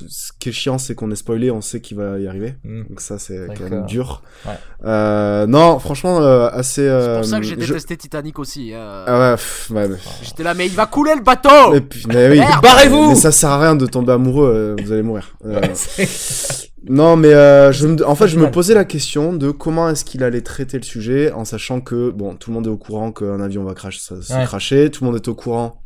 ce 0.09 0.31
qui 0.39 0.51
est 0.51 0.53
chiant, 0.53 0.79
c'est 0.79 0.95
qu'on 0.95 1.11
est 1.11 1.17
spoilé, 1.17 1.51
on 1.51 1.61
sait 1.61 1.81
qu'il 1.81 1.97
va 1.97 2.19
y 2.21 2.29
arriver. 2.29 2.55
Mm. 2.65 2.83
Donc 2.89 3.01
ça, 3.01 3.19
c'est 3.19 3.47
quand 3.59 3.69
même 3.69 3.87
dur. 3.87 4.23
Ouais. 4.47 4.53
Euh, 4.85 5.47
non, 5.47 5.79
franchement, 5.81 6.21
euh, 6.23 6.49
assez. 6.53 6.83
C'est 6.83 6.89
euh, 6.89 7.17
pour 7.17 7.25
ça 7.25 7.39
que 7.39 7.45
j'ai 7.45 7.57
je- 7.61 7.67
détesté 7.67 7.97
Titanic 7.97 8.39
aussi. 8.39 8.73
hein. 8.73 9.05
Ah 9.07 9.19
ouais, 9.19 9.33
pff, 9.37 9.71
ouais, 9.75 9.89
mais... 9.89 9.97
J'étais 10.23 10.45
là, 10.45 10.55
mais 10.55 10.67
il 10.67 10.73
va 10.75 10.87
couler 10.87 11.15
le 11.17 11.23
bateau 11.23 11.73
mais, 11.73 11.81
puis- 11.81 12.05
mais 12.09 12.29
oui. 12.31 12.41
Barrez-vous 12.63 13.09
Mais 13.09 13.15
ça 13.17 13.33
sert 13.33 13.51
à 13.51 13.61
rien 13.61 13.75
de 13.75 13.87
tomber 13.87 14.13
amoureux, 14.13 14.77
euh, 14.79 14.83
vous 14.85 14.93
allez 14.93 15.03
mourir. 15.03 15.37
Euh, 15.45 15.61
Non, 16.89 17.17
mais 17.17 17.33
euh, 17.35 17.73
je 17.73 17.87
me, 17.89 18.07
en 18.07 18.15
fait, 18.15 18.29
je 18.29 18.39
me 18.39 18.51
posais 18.51 18.75
la 18.75 18.85
question 18.85 19.33
de 19.33 19.51
comment 19.51 19.89
est-ce 19.91 20.05
qu'il 20.05 20.23
allait 20.23 20.41
traiter 20.43 20.77
le 20.79 20.85
sujet, 20.85 21.33
en 21.33 21.45
sachant 21.45 21.81
que 21.81 22.11
bon, 22.11 22.35
tout 22.37 22.51
le 22.51 22.55
monde 22.55 22.67
est 22.67 22.71
au 22.71 22.77
courant 22.77 23.11
qu'un 23.13 23.41
avion 23.41 23.65
va 23.65 23.75
crash, 23.75 23.99
ça- 23.99 24.15
Ouais. 24.15 24.45
crasher, 24.45 24.91
tout 24.91 25.03
le 25.05 25.11
monde 25.11 25.17
est 25.17 25.29
au 25.29 25.35
courant 25.35 25.83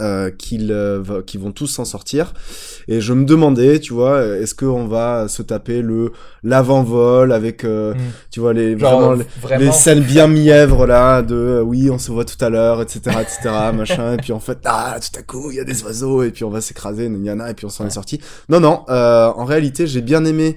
euh, 0.00 0.30
qu'ils 0.30 0.72
euh, 0.72 1.00
vont 1.38 1.52
tous 1.52 1.68
s'en 1.68 1.84
sortir, 1.84 2.34
et 2.88 3.00
je 3.00 3.12
me 3.12 3.24
demandais, 3.24 3.78
tu 3.80 3.92
vois, 3.94 4.22
est-ce 4.24 4.54
qu'on 4.54 4.86
va 4.86 5.26
se 5.28 5.42
taper 5.42 5.80
le 5.82 6.12
l'avant-vol 6.42 7.32
avec, 7.32 7.64
euh, 7.64 7.94
Mm. 7.94 7.98
tu 8.30 8.40
vois, 8.40 8.52
les 8.52 8.78
Genre, 8.78 9.00
vraiment 9.00 9.12
les- 9.14 9.26
vraiment... 9.42 9.64
les 9.64 9.72
scènes 9.72 10.00
bien 10.02 10.26
mièvres 10.26 10.86
là 10.86 11.22
de 11.22 11.34
euh, 11.34 11.60
oui 11.62 11.90
on 11.90 11.98
se 11.98 12.10
voit 12.10 12.24
tout 12.24 12.42
à 12.44 12.48
l'heure 12.50 12.80
etc 12.82 13.00
etc 13.20 13.50
machin 13.74 14.14
et 14.14 14.16
puis 14.16 14.32
en 14.32 14.40
fait 14.40 14.58
ah 14.64 14.96
tout 15.00 15.18
à 15.18 15.22
coup 15.22 15.50
il 15.50 15.56
y 15.56 15.60
a 15.60 15.64
des 15.64 15.82
oiseaux 15.84 16.22
et 16.22 16.30
puis 16.30 16.44
on 16.44 16.50
va 16.50 16.60
s'écraser 16.60 17.04
et 17.06 17.54
puis 17.54 17.66
on 17.66 17.68
s'en 17.68 17.84
Ouais. 17.84 17.88
est 17.88 17.92
sorti 17.94 18.20
non 18.48 18.60
non 18.60 18.84
euh, 18.88 19.26
en 19.34 19.44
réalité 19.44 19.86
j'ai 19.86 20.00
bien 20.02 20.24
aimé 20.24 20.56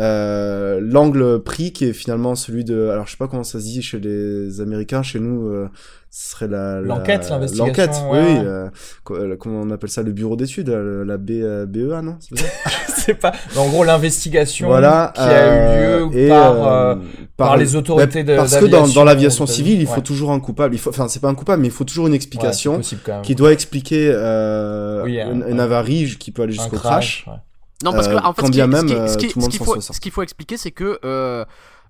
euh, 0.00 0.80
l'angle 0.82 1.40
pris 1.42 1.72
qui 1.72 1.84
est 1.84 1.92
finalement 1.92 2.34
celui 2.34 2.64
de 2.64 2.88
alors 2.88 3.06
je 3.06 3.12
sais 3.12 3.16
pas 3.18 3.28
comment 3.28 3.44
ça 3.44 3.58
se 3.60 3.64
dit 3.64 3.82
chez 3.82 4.00
les 4.00 4.60
américains 4.60 5.02
chez 5.02 5.20
nous 5.20 5.48
euh, 5.48 5.68
ce 6.10 6.30
serait 6.30 6.48
la 6.48 6.80
la- 6.80 6.80
L'enquête, 6.80 7.28
l'investigation, 7.30 7.66
l'enquête 7.66 7.90
ouais, 8.10 8.20
oui 8.22 8.38
ouais. 8.38 8.44
euh, 8.46 8.68
euh, 9.10 9.36
comment 9.36 9.60
on 9.60 9.70
appelle 9.70 9.90
ça 9.90 10.02
le 10.02 10.12
bureau 10.12 10.34
d'études 10.36 10.70
euh, 10.70 11.04
la 11.04 11.18
B, 11.18 11.30
BEA 11.68 12.02
non 12.02 12.16
C'est 12.96 13.14
pas. 13.20 13.32
En 13.56 13.68
gros, 13.68 13.84
l'investigation 13.84 14.66
voilà 14.68 15.12
qui 15.14 15.20
a 15.22 15.46
eu 15.46 16.08
lieu 16.10 16.18
et, 16.18 16.28
par, 16.28 16.52
euh, 16.66 16.94
euh, 16.94 16.96
par 17.36 17.56
les 17.56 17.76
autorités 17.76 18.24
de- 18.24 18.36
parce 18.36 18.56
que 18.56 18.64
dans, 18.66 18.88
dans 18.88 19.04
l'aviation 19.04 19.46
civile 19.46 19.80
il 19.80 19.86
faut 19.86 20.00
toujours 20.00 20.32
un 20.32 20.40
coupable 20.40 20.74
il 20.74 20.78
faut 20.78 20.90
enfin 20.90 21.08
c'est 21.08 21.20
pas 21.20 21.28
un 21.28 21.34
coupable 21.34 21.62
mais 21.62 21.68
il 21.68 21.72
faut 21.74 21.84
toujours 21.84 22.06
une 22.06 22.12
Ouais, 22.12 22.16
explication 22.16 22.74
c'est 22.82 22.96
possible 22.98 23.22
qui 23.22 23.34
doit 23.34 23.52
expliquer 23.52 24.10
euh, 24.12 25.02
Oui, 25.04 25.20
un- 25.20 25.32
une, 25.32 25.44
une 25.48 25.60
un- 25.60 25.64
avarie 25.64 26.16
qui 26.18 26.30
peut 26.32 26.42
aller 26.42 26.52
jusqu'au 26.54 26.76
crash. 26.76 27.24
ouais. 27.28 27.34
Non, 27.84 27.92
parce 27.92 28.08
que 28.08 28.14
Euh, 28.14 28.18
en 28.22 28.32
fait, 28.34 28.42
ce 28.46 29.16
qui- 29.16 29.26
qui- 29.28 29.32
qu'il 29.48 29.58
faut, 29.64 29.80
ce 29.80 30.22
expliquer, 30.22 30.56
c'est 30.58 30.70
que 30.70 30.98
euh, 31.04 31.44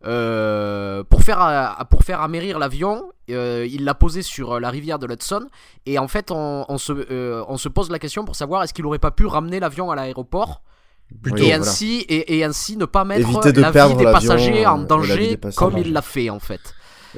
euh, 0.06 1.02
pour 1.08 1.22
faire 1.22 1.76
pour 1.90 2.02
faire 2.04 2.20
amérir 2.20 2.58
l'avion, 2.58 3.10
euh, 3.30 3.66
il 3.70 3.84
l'a 3.84 3.94
posé 3.94 4.22
sur 4.22 4.58
la 4.60 4.70
rivière 4.70 4.98
de 4.98 5.06
l'Hudson 5.06 5.46
et 5.86 5.98
en 5.98 6.08
fait, 6.08 6.30
on, 6.30 6.64
on 6.68 6.78
se 6.78 6.92
euh, 7.10 7.42
on 7.48 7.56
se 7.56 7.68
pose 7.68 7.90
la 7.90 7.98
question 7.98 8.24
pour 8.24 8.36
savoir 8.36 8.62
est-ce 8.62 8.72
qu'il 8.74 8.86
aurait 8.86 8.98
pas 8.98 9.10
pu 9.10 9.26
ramener 9.26 9.60
l'avion 9.60 9.90
à 9.90 9.96
l'aéroport 9.96 10.62
Plutôt, 11.22 11.38
et 11.38 11.46
voilà. 11.48 11.56
ainsi 11.62 12.04
et, 12.08 12.38
et 12.38 12.44
ainsi 12.44 12.76
ne 12.76 12.84
pas 12.84 13.04
mettre 13.04 13.28
de 13.52 13.60
la 13.60 13.68
vie 13.68 13.72
perdre 13.72 13.96
des 13.96 14.04
passagers 14.04 14.64
en 14.66 14.78
danger 14.78 15.36
passagers. 15.36 15.56
comme 15.56 15.76
il 15.78 15.92
l'a 15.92 16.02
fait 16.02 16.30
en 16.30 16.38
fait. 16.38 16.60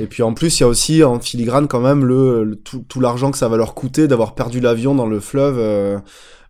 Et 0.01 0.07
puis 0.07 0.23
en 0.23 0.33
plus, 0.33 0.59
il 0.59 0.63
y 0.63 0.65
a 0.65 0.69
aussi 0.69 1.05
en 1.05 1.21
filigrane 1.21 1.69
quand 1.69 1.81
même 1.81 2.07
le, 2.07 2.45
le- 2.45 2.57
tout, 2.57 2.83
tout 2.89 3.01
l'argent 3.01 3.31
que 3.31 3.37
ça 3.37 3.49
va 3.49 3.59
leur 3.59 3.75
coûter 3.75 4.09
d'avoir 4.09 4.35
perdu 4.35 4.59
l'avion 4.61 4.95
dans 4.95 5.07
le 5.07 5.21
fleuve. 5.21 6.01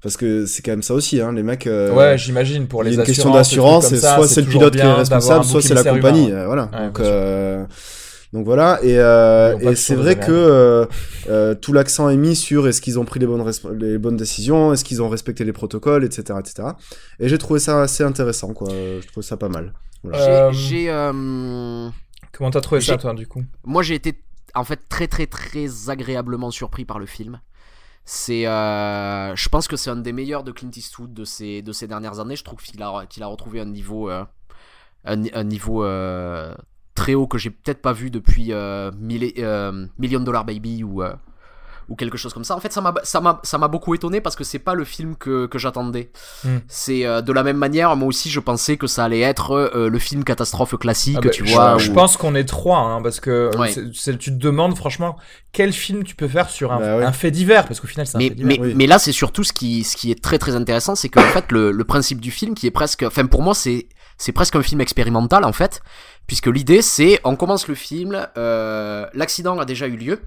Parce 0.02 0.16
que 0.16 0.46
c'est 0.46 0.62
quand 0.62 0.72
même 0.72 0.82
ça 0.82 0.94
aussi, 0.94 1.20
hein, 1.20 1.32
les 1.32 1.42
mecs. 1.42 1.66
euh, 1.66 1.92
Ouais, 1.94 2.18
j'imagine 2.18 2.66
pour 2.66 2.82
il 2.84 2.88
y 2.88 2.90
les 2.90 2.98
a 2.98 3.02
une 3.02 3.06
question 3.06 3.34
assurances, 3.34 3.84
des 3.84 3.88
trucs 3.90 4.00
d'assurance, 4.00 4.10
ça, 4.10 4.16
soit 4.16 4.28
c'est 4.28 4.40
le 4.42 4.46
pilote 4.48 4.72
qui 4.74 4.80
est 4.80 4.92
responsable, 4.92 5.44
soit 5.44 5.62
c'est 5.62 5.74
la 5.74 5.84
compagnie. 5.84 6.28
humain, 6.28 6.34
ouais. 6.36 6.42
euh, 6.42 6.46
voilà. 6.46 6.70
Ouais, 6.72 6.86
donc, 6.86 7.00
euh, 7.00 7.64
donc 8.32 8.44
voilà. 8.46 8.78
Et, 8.82 8.98
euh, 8.98 9.58
et 9.58 9.74
c'est 9.76 9.94
vrai 9.94 10.18
que 10.18 10.32
euh, 10.32 10.86
euh, 11.28 11.54
tout 11.54 11.72
l'accent 11.72 12.08
est 12.08 12.16
mis 12.16 12.34
sur 12.34 12.66
est-ce 12.66 12.80
qu'ils 12.80 12.98
ont 12.98 13.04
pris 13.04 13.20
les 13.20 13.26
bonnes, 13.26 13.48
les 13.78 13.98
bonnes 13.98 14.16
décisions, 14.16 14.72
est-ce 14.72 14.84
qu'ils 14.84 15.02
ont 15.02 15.08
respecté 15.08 15.44
les 15.44 15.52
protocoles, 15.52 16.04
etc., 16.04 16.38
etc. 16.40 16.68
Et 17.20 17.28
j'ai 17.28 17.38
trouvé 17.38 17.60
ça 17.60 17.82
assez 17.82 18.02
intéressant, 18.02 18.54
quoi. 18.54 18.68
Je 18.70 19.06
trouve 19.08 19.22
ça 19.22 19.36
pas 19.36 19.48
mal. 19.50 19.72
Voilà. 20.02 20.50
J'ai- 20.52 20.86
J'ai 20.86 20.90
Comment 22.32 22.50
t'as 22.50 22.60
trouvé 22.62 22.80
ça, 22.80 22.96
toi, 22.96 23.12
du 23.14 23.26
coup? 23.26 23.44
moi 23.64 23.82
j'ai 23.82 23.94
été 23.94 24.14
en 24.54 24.64
fait 24.64 24.80
très 24.88 25.06
très 25.06 25.26
très 25.26 25.90
agréablement 25.90 26.50
surpris 26.50 26.84
par 26.84 26.98
le 26.98 27.06
film. 27.06 27.40
C'est, 28.04 28.46
euh, 28.46 29.36
je 29.36 29.48
pense 29.48 29.68
que 29.68 29.76
c'est 29.76 29.90
un 29.90 29.96
des 29.96 30.12
meilleurs 30.12 30.42
de 30.42 30.50
Clint 30.50 30.70
Eastwood 30.74 31.14
de 31.14 31.24
ces 31.24 31.62
de 31.62 31.72
ces 31.72 31.86
dernières 31.86 32.18
années. 32.18 32.36
Je 32.36 32.44
trouve 32.44 32.60
qu'il 32.60 32.82
a 32.82 33.26
retrouvé 33.26 33.60
un 33.60 33.64
niveau 33.66 34.10
euh, 34.10 34.24
un, 35.04 35.44
niveau 35.44 35.84
euh, 35.84 36.54
très 36.94 37.14
haut 37.14 37.26
que 37.26 37.38
j'ai 37.38 37.50
peut-être 37.50 37.80
pas 37.80 37.92
vu 37.92 38.10
depuis 38.10 38.50
Milli- 38.52 39.88
Million 39.98 40.20
Dollar 40.20 40.44
Baby 40.44 40.84
ou 40.84 41.02
ou 41.92 41.94
quelque 41.94 42.16
chose 42.16 42.32
comme 42.32 42.42
ça. 42.44 42.56
En 42.56 42.60
fait, 42.60 42.72
ça 42.72 42.80
m'a 42.80 42.94
ça 43.04 43.20
m'a 43.20 43.38
ça 43.42 43.58
m'a 43.58 43.68
beaucoup 43.68 43.94
étonné 43.94 44.20
parce 44.22 44.34
que 44.34 44.44
c'est 44.44 44.58
pas 44.58 44.72
le 44.74 44.84
film 44.84 45.14
que 45.14 45.46
que 45.46 45.58
j'attendais. 45.58 46.10
Hmm. 46.44 46.58
C'est 46.66 47.04
euh, 47.04 47.20
de 47.20 47.32
la 47.32 47.42
même 47.42 47.58
manière, 47.58 47.94
moi 47.96 48.08
aussi 48.08 48.30
je 48.30 48.40
pensais 48.40 48.76
que 48.78 48.86
ça 48.86 49.04
allait 49.04 49.20
être 49.20 49.52
euh, 49.52 49.88
le 49.90 49.98
film 49.98 50.24
catastrophe 50.24 50.76
classique, 50.78 51.16
Ah 51.18 51.22
bah, 51.24 51.30
tu 51.30 51.46
je- 51.46 51.52
vois. 51.52 51.76
Je, 51.78 51.90
où- 51.90 51.94
pense 51.94 52.16
qu'on 52.16 52.34
est 52.34 52.44
trois, 52.46 52.78
hein, 52.78 53.02
parce 53.02 53.20
que 53.20 53.50
Ouais. 53.58 53.70
c'est- 53.70 53.94
c'est- 53.94 54.16
tu 54.18 54.30
te 54.30 54.36
demandes 54.38 54.76
franchement 54.76 55.16
quel 55.52 55.72
film 55.74 56.02
tu 56.02 56.14
peux 56.16 56.28
faire 56.28 56.48
sur 56.48 56.72
un, 56.72 56.80
Bah 56.80 56.96
ouais. 56.96 57.04
un 57.04 57.12
fait 57.12 57.30
divers, 57.30 57.66
parce 57.66 57.78
qu'au 57.78 57.86
final 57.86 58.06
c'est 58.06 58.16
un 58.16 58.20
mais, 58.20 58.28
fait 58.30 58.34
divers. 58.36 58.58
mais, 58.60 58.66
oui. 58.68 58.74
mais 58.74 58.86
là, 58.86 58.98
c'est 58.98 59.12
surtout 59.12 59.44
ce 59.44 59.52
qui, 59.52 59.84
ce 59.84 59.96
qui 59.98 60.10
est 60.10 60.22
très 60.22 60.38
très 60.38 60.54
intéressant, 60.56 60.94
c'est 60.94 61.10
qu'en 61.10 61.20
fait, 61.20 61.52
le, 61.52 61.70
le 61.72 61.84
principe 61.84 62.20
du 62.22 62.30
film, 62.30 62.54
qui 62.54 62.66
est 62.66 62.70
presque, 62.70 63.02
enfin 63.02 63.26
pour 63.26 63.42
moi, 63.42 63.54
c'est 63.54 63.86
c'est 64.18 64.32
presque 64.32 64.56
un 64.56 64.62
film 64.62 64.80
expérimental 64.80 65.44
en 65.44 65.52
fait, 65.52 65.82
puisque 66.26 66.46
l'idée 66.46 66.80
c'est, 66.80 67.20
on 67.24 67.34
commence 67.36 67.66
le 67.68 67.74
film, 67.74 68.26
euh, 68.38 69.04
l'accident 69.14 69.58
a 69.58 69.64
déjà 69.64 69.86
eu 69.88 69.96
lieu, 69.96 70.20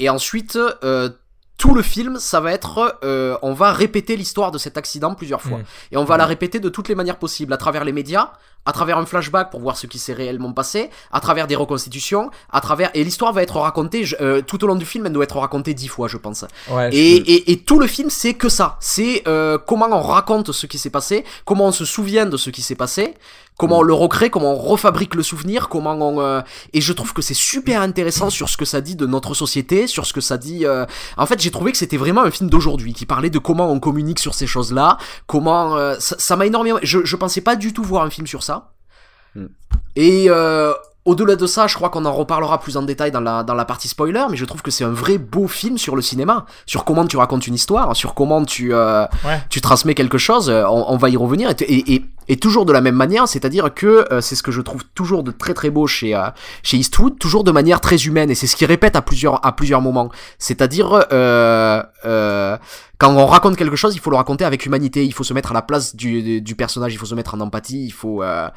et 0.00 0.08
ensuite, 0.08 0.56
euh, 0.84 1.10
tout 1.58 1.74
le 1.74 1.82
film, 1.82 2.18
ça 2.18 2.40
va 2.40 2.52
être, 2.52 2.98
euh, 3.04 3.36
on 3.42 3.52
va 3.52 3.70
répéter 3.72 4.16
l'histoire 4.16 4.50
de 4.50 4.56
cet 4.56 4.78
accident 4.78 5.14
plusieurs 5.14 5.42
fois, 5.42 5.58
Mm. 5.58 5.64
et 5.92 5.96
on 5.98 6.04
va 6.04 6.16
la 6.16 6.24
répéter 6.24 6.58
de 6.58 6.70
toutes 6.70 6.88
les 6.88 6.94
manières 6.94 7.18
possibles, 7.18 7.52
à 7.52 7.58
travers 7.58 7.84
les 7.84 7.92
médias, 7.92 8.32
à 8.64 8.72
travers 8.72 8.96
un 8.96 9.04
flashback 9.04 9.50
pour 9.50 9.60
voir 9.60 9.76
ce 9.76 9.86
qui 9.86 9.98
s'est 9.98 10.14
réellement 10.14 10.52
passé, 10.54 10.88
à 11.12 11.20
travers 11.20 11.46
des 11.46 11.56
reconstitutions, 11.56 12.30
à 12.50 12.62
travers 12.62 12.90
et 12.94 13.04
l'histoire 13.04 13.32
va 13.34 13.42
être 13.42 13.56
racontée 13.58 14.04
je- 14.04 14.16
euh, 14.22 14.40
tout 14.42 14.62
au 14.64 14.66
long 14.66 14.74
du 14.74 14.86
film, 14.86 15.04
elle 15.06 15.12
doit 15.12 15.24
être 15.24 15.36
racontée 15.38 15.74
dix 15.74 15.88
fois, 15.88 16.08
je 16.08 16.16
pense. 16.16 16.44
Ouais, 16.70 16.90
je- 16.90 16.96
Et, 16.96 17.16
et, 17.16 17.52
et 17.52 17.58
tout 17.58 17.78
le 17.78 17.86
film, 17.86 18.08
c'est 18.10 18.34
que 18.34 18.48
ça. 18.48 18.76
C'est 18.80 19.22
euh, 19.28 19.58
comment 19.58 19.86
on 19.90 20.00
raconte 20.00 20.52
ce 20.52 20.66
qui 20.66 20.78
s'est 20.78 20.90
passé, 20.90 21.24
comment 21.44 21.66
on 21.66 21.72
se 21.72 21.84
souvient 21.84 22.24
de 22.26 22.36
ce 22.38 22.48
qui 22.50 22.62
s'est 22.62 22.74
passé, 22.74 23.14
comment 23.60 23.80
on 23.80 23.82
le 23.82 23.92
recrée, 23.92 24.30
comment 24.30 24.54
on 24.54 24.56
refabrique 24.56 25.14
le 25.14 25.22
souvenir, 25.22 25.68
comment 25.68 25.92
on... 26.00 26.18
euh, 26.20 26.40
Et 26.72 26.80
je 26.80 26.92
trouve 26.94 27.12
que 27.12 27.20
c'est 27.20 27.34
super 27.34 27.82
intéressant 27.82 28.30
sur 28.30 28.48
ce 28.48 28.56
que 28.56 28.64
ça 28.64 28.80
dit 28.80 28.96
de 28.96 29.04
notre 29.06 29.34
société, 29.34 29.86
sur 29.86 30.06
ce 30.06 30.14
que 30.14 30.22
ça 30.22 30.38
dit... 30.38 30.64
euh, 30.64 30.86
En 31.18 31.26
fait, 31.26 31.38
j'ai 31.40 31.50
trouvé 31.50 31.70
que 31.70 31.76
c'était 31.78 31.98
vraiment 31.98 32.22
un 32.22 32.30
film 32.30 32.48
d'aujourd'hui, 32.48 32.94
qui 32.94 33.04
parlait 33.04 33.28
de 33.28 33.38
comment 33.38 33.70
on 33.70 33.78
communique 33.78 34.18
sur 34.18 34.32
ces 34.34 34.46
choses-là, 34.46 34.96
comment... 35.26 35.76
euh, 35.76 35.94
Ça 35.98 36.36
m'a 36.36 36.46
énormément... 36.46 36.78
Je, 36.82 37.04
je 37.04 37.16
pensais 37.16 37.42
pas 37.42 37.54
du 37.54 37.74
tout 37.74 37.84
voir 37.84 38.02
un 38.04 38.10
film 38.10 38.26
sur 38.26 38.42
ça. 38.42 38.72
Mm. 39.34 39.46
Et... 39.96 40.28
Au-delà 41.06 41.34
de 41.34 41.46
ça, 41.46 41.66
je 41.66 41.74
crois 41.76 41.88
qu'on 41.88 42.04
en 42.04 42.12
reparlera 42.12 42.60
plus 42.60 42.76
en 42.76 42.82
détail 42.82 43.10
dans 43.10 43.20
la, 43.22 43.42
dans 43.42 43.54
la 43.54 43.64
partie 43.64 43.88
spoiler, 43.88 44.22
mais 44.30 44.36
je 44.36 44.44
trouve 44.44 44.60
que 44.60 44.70
c'est 44.70 44.84
un 44.84 44.90
vrai 44.90 45.16
beau 45.16 45.48
film 45.48 45.78
sur 45.78 45.96
le 45.96 46.02
cinéma, 46.02 46.44
sur 46.66 46.84
comment 46.84 47.06
tu 47.06 47.16
racontes 47.16 47.46
une 47.46 47.54
histoire, 47.54 47.96
sur 47.96 48.12
comment 48.14 48.44
tu, 48.44 48.74
euh, 48.74 49.06
Ouais. 49.24 49.40
tu 49.48 49.62
transmets 49.62 49.94
quelque 49.94 50.18
chose, 50.18 50.50
euh, 50.50 50.64
on, 50.68 50.84
on 50.92 50.96
va 50.98 51.08
y 51.08 51.16
revenir, 51.16 51.48
et, 51.50 51.54
et, 51.62 51.94
et, 51.94 52.04
et 52.28 52.36
toujours 52.36 52.66
de 52.66 52.72
la 52.72 52.82
même 52.82 52.96
manière, 52.96 53.26
c'est-à-dire 53.28 53.72
que 53.72 54.06
euh, 54.12 54.20
c'est 54.20 54.36
ce 54.36 54.42
que 54.42 54.52
je 54.52 54.60
trouve 54.60 54.84
toujours 54.94 55.22
de 55.22 55.30
très 55.30 55.54
très 55.54 55.70
beau 55.70 55.86
chez, 55.86 56.14
euh, 56.14 56.28
chez 56.62 56.76
Eastwood, 56.76 57.18
toujours 57.18 57.44
de 57.44 57.50
manière 57.50 57.80
très 57.80 57.96
humaine, 57.96 58.30
et 58.30 58.34
c'est 58.34 58.46
ce 58.46 58.54
qu'il 58.54 58.66
répète 58.66 58.94
à 58.94 59.00
plusieurs, 59.00 59.44
à 59.44 59.52
plusieurs 59.56 59.80
moments, 59.80 60.10
c'est-à-dire... 60.38 61.06
Euh, 61.12 61.82
euh, 62.04 62.58
quand 62.98 63.14
on 63.16 63.24
raconte 63.24 63.56
quelque 63.56 63.76
chose, 63.76 63.94
il 63.94 63.98
faut 64.00 64.10
le 64.10 64.16
raconter 64.16 64.44
avec 64.44 64.66
humanité, 64.66 65.06
il 65.06 65.14
faut 65.14 65.24
se 65.24 65.32
mettre 65.32 65.52
à 65.52 65.54
la 65.54 65.62
place 65.62 65.96
du, 65.96 66.22
du, 66.22 66.42
du 66.42 66.54
personnage, 66.54 66.92
il 66.92 66.98
faut 66.98 67.06
se 67.06 67.14
mettre 67.14 67.34
en 67.34 67.40
empathie, 67.40 67.86
il 67.86 67.92
faut... 67.92 68.22
Euh, 68.22 68.50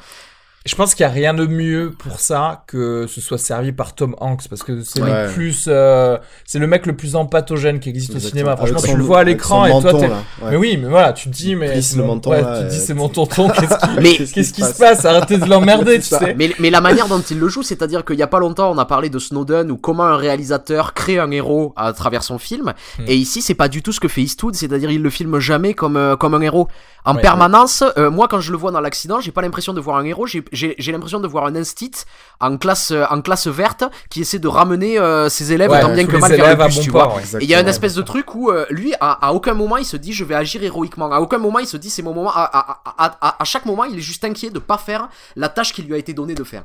Je 0.66 0.74
pense 0.76 0.94
qu'il 0.94 1.04
n'y 1.04 1.10
a 1.10 1.14
rien 1.14 1.34
de 1.34 1.44
mieux 1.46 1.92
pour 1.98 2.20
ça 2.20 2.64
que 2.66 3.06
ce 3.06 3.20
soit 3.20 3.36
servi 3.36 3.70
par 3.72 3.94
Tom 3.94 4.16
Hanks 4.18 4.48
parce 4.48 4.62
que 4.62 4.80
c'est 4.82 5.02
Ouais. 5.02 5.26
le 5.26 5.30
plus, 5.30 5.66
euh, 5.68 6.16
c'est 6.46 6.58
le 6.58 6.66
mec 6.66 6.86
le 6.86 6.96
plus 6.96 7.16
empathogène 7.16 7.80
qui 7.80 7.90
existe 7.90 8.14
au 8.14 8.18
cinéma. 8.18 8.56
Franchement, 8.56 8.80
tu 8.82 8.96
le 8.96 9.02
vois 9.02 9.18
à 9.18 9.24
l'écran 9.24 9.66
et 9.66 9.70
toi, 9.72 9.80
menton, 9.82 10.00
t'es. 10.00 10.08
là, 10.08 10.14
ouais. 10.42 10.50
Mais 10.52 10.56
oui, 10.56 10.78
mais 10.80 10.88
voilà, 10.88 11.12
tu 11.12 11.28
te 11.28 11.34
dis, 11.34 11.54
mais 11.54 11.74
le 11.74 12.02
menton, 12.02 12.30
ouais, 12.30 12.40
là, 12.40 12.60
tu 12.62 12.64
te 12.68 12.70
dis 12.70 12.78
c'est 12.80 12.94
mon 12.94 13.10
tonton. 13.10 13.48
Qu'est-ce 13.54 13.76
qui, 13.78 14.00
Mais- 14.00 14.16
qu'est-ce 14.16 14.52
qui 14.54 14.62
se 14.62 14.78
passe? 14.78 15.04
Arrêtez 15.04 15.36
de 15.36 15.44
l'emmerder, 15.44 15.96
tu 16.00 16.06
ça. 16.06 16.18
sais. 16.18 16.34
Mais, 16.34 16.50
mais 16.58 16.70
la 16.70 16.80
manière 16.80 17.08
dont 17.08 17.20
il 17.20 17.38
le 17.38 17.48
joue, 17.48 17.62
c'est-à-dire 17.62 18.02
qu'il 18.02 18.16
y 18.16 18.22
a 18.22 18.26
pas 18.26 18.38
longtemps, 18.38 18.70
on 18.72 18.78
a 18.78 18.86
parlé 18.86 19.10
de 19.10 19.18
Snowden 19.18 19.70
ou 19.70 19.76
comment 19.76 20.04
un 20.04 20.16
réalisateur 20.16 20.94
crée 20.94 21.18
un 21.18 21.30
héros 21.30 21.74
à 21.76 21.92
travers 21.92 22.22
son 22.22 22.38
film. 22.38 22.72
Hmm. 22.98 23.02
Et 23.06 23.16
ici, 23.16 23.42
c'est 23.42 23.52
pas 23.54 23.68
du 23.68 23.82
tout 23.82 23.92
ce 23.92 24.00
que 24.00 24.08
fait 24.08 24.22
Eastwood, 24.22 24.54
c'est-à-dire 24.54 24.90
il 24.90 25.02
le 25.02 25.10
filme 25.10 25.38
jamais 25.40 25.74
comme 25.74 25.98
euh, 25.98 26.16
comme 26.16 26.32
un 26.34 26.40
héros. 26.40 26.68
En 27.06 27.16
Ouais, 27.16 27.20
permanence, 27.20 27.84
euh, 27.98 28.10
moi 28.10 28.28
quand 28.28 28.40
je 28.40 28.50
le 28.50 28.56
vois 28.56 28.70
dans 28.70 28.80
l'accident, 28.80 29.20
j'ai 29.20 29.30
pas 29.30 29.42
l'impression 29.42 29.74
de 29.74 29.80
voir 29.80 29.98
un 29.98 30.04
héros, 30.06 30.26
j'ai 30.26 30.42
j'ai 30.54 30.92
l'impression 30.92 31.20
de 31.20 31.26
voir 31.28 31.46
un 31.46 31.56
instit 31.56 31.92
en 32.40 32.56
classe 32.56 32.92
en 33.10 33.20
classe 33.20 33.46
verte 33.46 33.84
qui 34.10 34.20
essaie 34.22 34.38
de 34.38 34.48
ramener 34.48 34.98
euh, 34.98 35.28
ses 35.28 35.52
élèves 35.52 35.70
Ouais, 35.70 35.80
tant 35.80 35.92
bien 35.92 36.06
que 36.06 36.16
mal 36.16 36.32
vers 36.34 36.56
le 36.68 36.74
bon 36.74 36.80
tu 36.80 36.90
port, 36.92 37.10
vois. 37.18 37.40
Et 37.40 37.44
il 37.44 37.50
y 37.50 37.54
a 37.54 37.60
une 37.60 37.68
espèce 37.68 37.94
de 37.94 38.02
truc 38.02 38.34
où 38.34 38.50
euh, 38.50 38.66
lui, 38.70 38.94
à, 39.00 39.26
à 39.28 39.32
aucun 39.32 39.54
moment, 39.54 39.76
il 39.76 39.84
se 39.84 39.96
dit 39.96 40.12
je 40.12 40.24
vais 40.24 40.34
agir 40.34 40.62
héroïquement. 40.62 41.10
À 41.12 41.18
aucun 41.20 41.38
moment, 41.38 41.58
il 41.58 41.66
se 41.66 41.76
dit 41.76 41.90
c'est 41.90 42.02
mon 42.02 42.14
moment. 42.14 42.30
À, 42.32 42.42
à, 42.44 42.82
à, 42.84 43.16
à, 43.20 43.42
à 43.42 43.44
chaque 43.44 43.66
moment, 43.66 43.84
il 43.84 43.98
est 43.98 44.02
juste 44.02 44.24
inquiet 44.24 44.50
de 44.50 44.58
pas 44.58 44.78
faire 44.78 45.08
la 45.36 45.48
tâche 45.48 45.72
qui 45.72 45.82
lui 45.82 45.94
a 45.94 45.98
été 45.98 46.12
donnée 46.12 46.34
de 46.34 46.44
faire. 46.44 46.64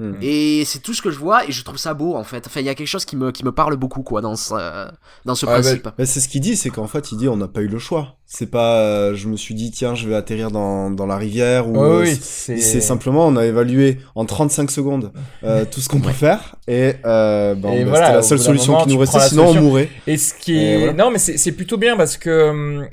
Hmm. 0.00 0.14
Et 0.22 0.64
c'est 0.64 0.78
tout 0.78 0.94
ce 0.94 1.02
que 1.02 1.10
je 1.10 1.18
vois 1.18 1.46
et 1.46 1.52
je 1.52 1.62
trouve 1.62 1.76
ça 1.76 1.92
beau 1.92 2.14
en 2.14 2.24
fait. 2.24 2.46
Enfin, 2.46 2.60
il 2.60 2.64
y 2.66 2.70
a 2.70 2.74
quelque 2.74 2.88
chose 2.88 3.04
qui 3.04 3.16
me, 3.16 3.32
qui 3.32 3.44
me 3.44 3.52
parle 3.52 3.76
beaucoup 3.76 4.02
quoi 4.02 4.22
dans 4.22 4.34
ce, 4.34 4.54
euh, 4.56 4.86
dans 5.26 5.34
ce 5.34 5.44
bah, 5.44 5.60
principe. 5.60 5.84
Bah, 5.84 6.06
c'est 6.06 6.20
ce 6.20 6.28
qu'il 6.28 6.40
dit, 6.40 6.56
c'est 6.56 6.70
qu'en 6.70 6.86
fait, 6.86 7.12
il 7.12 7.18
dit 7.18 7.28
on 7.28 7.36
n'a 7.36 7.48
pas 7.48 7.60
eu 7.60 7.66
le 7.66 7.78
choix. 7.78 8.16
C'est 8.24 8.46
pas, 8.46 8.78
euh, 8.80 9.14
je 9.14 9.28
me 9.28 9.36
suis 9.36 9.54
dit 9.54 9.70
tiens, 9.70 9.94
je 9.94 10.08
vais 10.08 10.14
atterrir 10.14 10.50
dans, 10.50 10.90
dans 10.90 11.04
la 11.04 11.18
rivière 11.18 11.68
ou. 11.68 11.76
Euh, 11.84 12.00
oui, 12.04 12.16
c'est- 12.18 12.80
simplement, 12.80 13.26
on 13.26 13.36
a 13.36 13.44
évalué 13.44 13.98
en 14.14 14.24
35 14.24 14.70
secondes 14.70 15.12
euh, 15.44 15.66
tout 15.70 15.80
ce 15.80 15.90
qu'on 15.90 16.00
peut 16.00 16.12
faire 16.12 16.56
et, 16.66 16.94
euh, 17.04 17.54
ben, 17.54 17.72
Et 17.72 17.84
bah, 17.84 17.90
voilà, 17.90 18.06
c'était 18.06 18.16
la 18.16 18.22
seule 18.22 18.38
solution 18.38 18.72
moment, 18.72 18.84
qui 18.86 18.90
nous 18.94 18.98
restait, 18.98 19.20
sinon 19.20 19.48
on 19.48 19.54
mourrait. 19.60 19.90
Et 20.06 20.16
ce 20.16 20.32
qui 20.32 20.56
Et 20.56 20.62
est. 20.62 20.78
voilà. 20.78 20.92
Non, 20.94 21.10
mais 21.10 21.18
c'est 21.18 21.36
c'est 21.36 21.52
plutôt 21.52 21.76
bien 21.76 21.98
parce 21.98 22.16
que. 22.16 22.48
hum, 22.48 22.88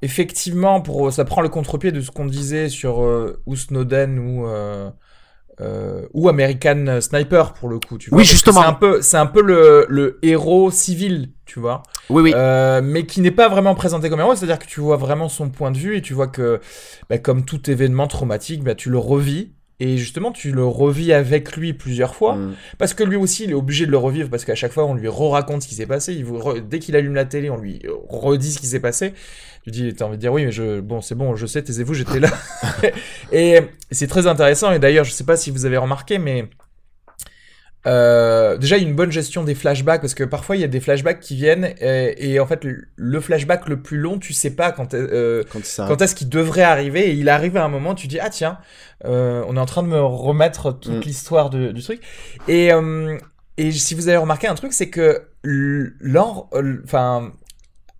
Effectivement, 0.00 0.80
pour 0.80 1.12
ça 1.12 1.24
prend 1.24 1.40
le 1.40 1.48
contre-pied 1.48 1.90
de 1.90 2.00
ce 2.00 2.12
qu'on 2.12 2.26
disait 2.26 2.68
sur 2.68 3.02
euh, 3.02 3.40
ou 3.46 3.56
Snowden 3.56 4.18
ou 4.20 4.46
euh, 5.60 6.02
ou 6.14 6.28
American 6.28 7.00
Sniper 7.00 7.52
pour 7.54 7.68
le 7.68 7.78
coup. 7.78 7.98
Tu 7.98 8.10
vois, 8.10 8.18
Oui, 8.18 8.24
justement. 8.24 8.60
C'est 8.62 8.66
un 8.66 8.72
peu, 8.72 9.02
c'est 9.02 9.16
un 9.16 9.26
peu 9.26 9.42
le, 9.42 9.86
le 9.88 10.18
héros 10.22 10.70
civil, 10.70 11.30
tu 11.46 11.58
vois. 11.60 11.82
Oui, 12.10 12.22
oui. 12.22 12.32
Euh, 12.34 12.80
mais 12.82 13.04
qui 13.06 13.20
n'est 13.20 13.30
pas 13.30 13.48
vraiment 13.48 13.74
présenté 13.74 14.08
comme 14.08 14.20
héros, 14.20 14.34
c'est-à-dire 14.34 14.58
que 14.58 14.66
tu 14.66 14.80
vois 14.80 14.96
vraiment 14.96 15.28
son 15.28 15.50
point 15.50 15.70
de 15.70 15.78
vue 15.78 15.96
et 15.96 16.02
tu 16.02 16.14
vois 16.14 16.28
que, 16.28 16.60
bah, 17.10 17.18
comme 17.18 17.44
tout 17.44 17.70
événement 17.70 18.06
traumatique, 18.06 18.62
bah, 18.62 18.74
tu 18.74 18.90
le 18.90 18.98
revis. 18.98 19.52
Et 19.80 19.96
justement, 19.96 20.32
tu 20.32 20.50
le 20.50 20.64
revis 20.64 21.12
avec 21.12 21.56
lui 21.56 21.72
plusieurs 21.72 22.16
fois. 22.16 22.34
Mm. 22.34 22.54
Parce 22.78 22.94
que 22.94 23.04
lui 23.04 23.14
aussi, 23.14 23.44
il 23.44 23.50
est 23.52 23.54
obligé 23.54 23.86
de 23.86 23.92
le 23.92 23.96
revivre 23.96 24.28
parce 24.28 24.44
qu'à 24.44 24.56
chaque 24.56 24.72
fois, 24.72 24.84
on 24.84 24.94
lui 24.94 25.06
re-raconte 25.06 25.62
ce 25.62 25.68
qui 25.68 25.76
s'est 25.76 25.86
passé. 25.86 26.14
Il 26.14 26.24
vous 26.24 26.36
re- 26.36 26.60
Dès 26.60 26.80
qu'il 26.80 26.96
allume 26.96 27.14
la 27.14 27.24
télé, 27.24 27.48
on 27.48 27.56
lui 27.58 27.80
redit 28.08 28.50
ce 28.52 28.58
qui 28.58 28.66
s'est 28.66 28.80
passé. 28.80 29.14
Tu 29.68 29.72
dis, 29.82 29.94
t'as 29.94 30.06
envie 30.06 30.16
de 30.16 30.20
dire 30.22 30.32
oui, 30.32 30.46
mais 30.46 30.50
je, 30.52 30.80
bon, 30.80 31.02
c'est 31.02 31.14
bon, 31.14 31.36
je 31.36 31.44
sais, 31.46 31.62
taisez-vous, 31.62 31.92
j'étais 31.92 32.20
là. 32.20 32.30
et 33.32 33.60
c'est 33.90 34.06
très 34.06 34.26
intéressant. 34.26 34.72
Et 34.72 34.78
d'ailleurs, 34.78 35.04
je 35.04 35.10
sais 35.12 35.24
pas 35.24 35.36
si 35.36 35.50
vous 35.50 35.66
avez 35.66 35.76
remarqué, 35.76 36.16
mais 36.18 36.48
euh, 37.86 38.56
déjà, 38.58 38.76
il 38.76 38.82
y 38.82 38.86
a 38.86 38.88
une 38.88 38.96
bonne 38.96 39.12
gestion 39.12 39.44
des 39.44 39.54
flashbacks 39.54 40.00
parce 40.00 40.14
que 40.14 40.24
parfois 40.24 40.56
il 40.56 40.60
y 40.60 40.64
a 40.64 40.68
des 40.68 40.80
flashbacks 40.80 41.20
qui 41.20 41.36
viennent 41.36 41.72
et, 41.80 42.32
et 42.32 42.40
en 42.40 42.46
fait, 42.46 42.64
le- 42.64 42.84
le 42.96 43.20
flashback 43.20 43.68
le 43.68 43.80
plus 43.80 43.98
long, 43.98 44.18
tu 44.18 44.32
sais 44.32 44.50
pas 44.50 44.72
quand, 44.72 44.94
euh, 44.94 45.44
Quand 45.52 45.64
ça 45.64 45.84
quand 45.86 46.02
est-ce 46.02 46.14
qu'il 46.14 46.28
devrait 46.28 46.62
arriver 46.62 47.10
et 47.10 47.12
il 47.12 47.28
arrive 47.28 47.56
à 47.56 47.64
un 47.64 47.68
moment 47.68 47.94
tu 47.94 48.06
dis 48.08 48.18
ah 48.20 48.30
tiens 48.30 48.58
euh, 49.04 49.44
on 49.46 49.56
est 49.56 49.60
en 49.60 49.64
train 49.66 49.82
de 49.84 49.88
me 49.88 50.00
remettre 50.00 50.72
toute 50.72 50.92
Mm. 50.96 51.00
l'histoire 51.00 51.50
du 51.50 51.80
truc 51.82 52.00
et 52.48 52.72
euh, 52.72 53.16
et 53.58 53.70
si 53.70 53.94
vous 53.94 54.08
avez 54.08 54.16
remarqué 54.18 54.48
un 54.48 54.54
truc 54.54 54.72
c'est 54.72 54.90
que 54.90 55.22
enfin 56.04 57.32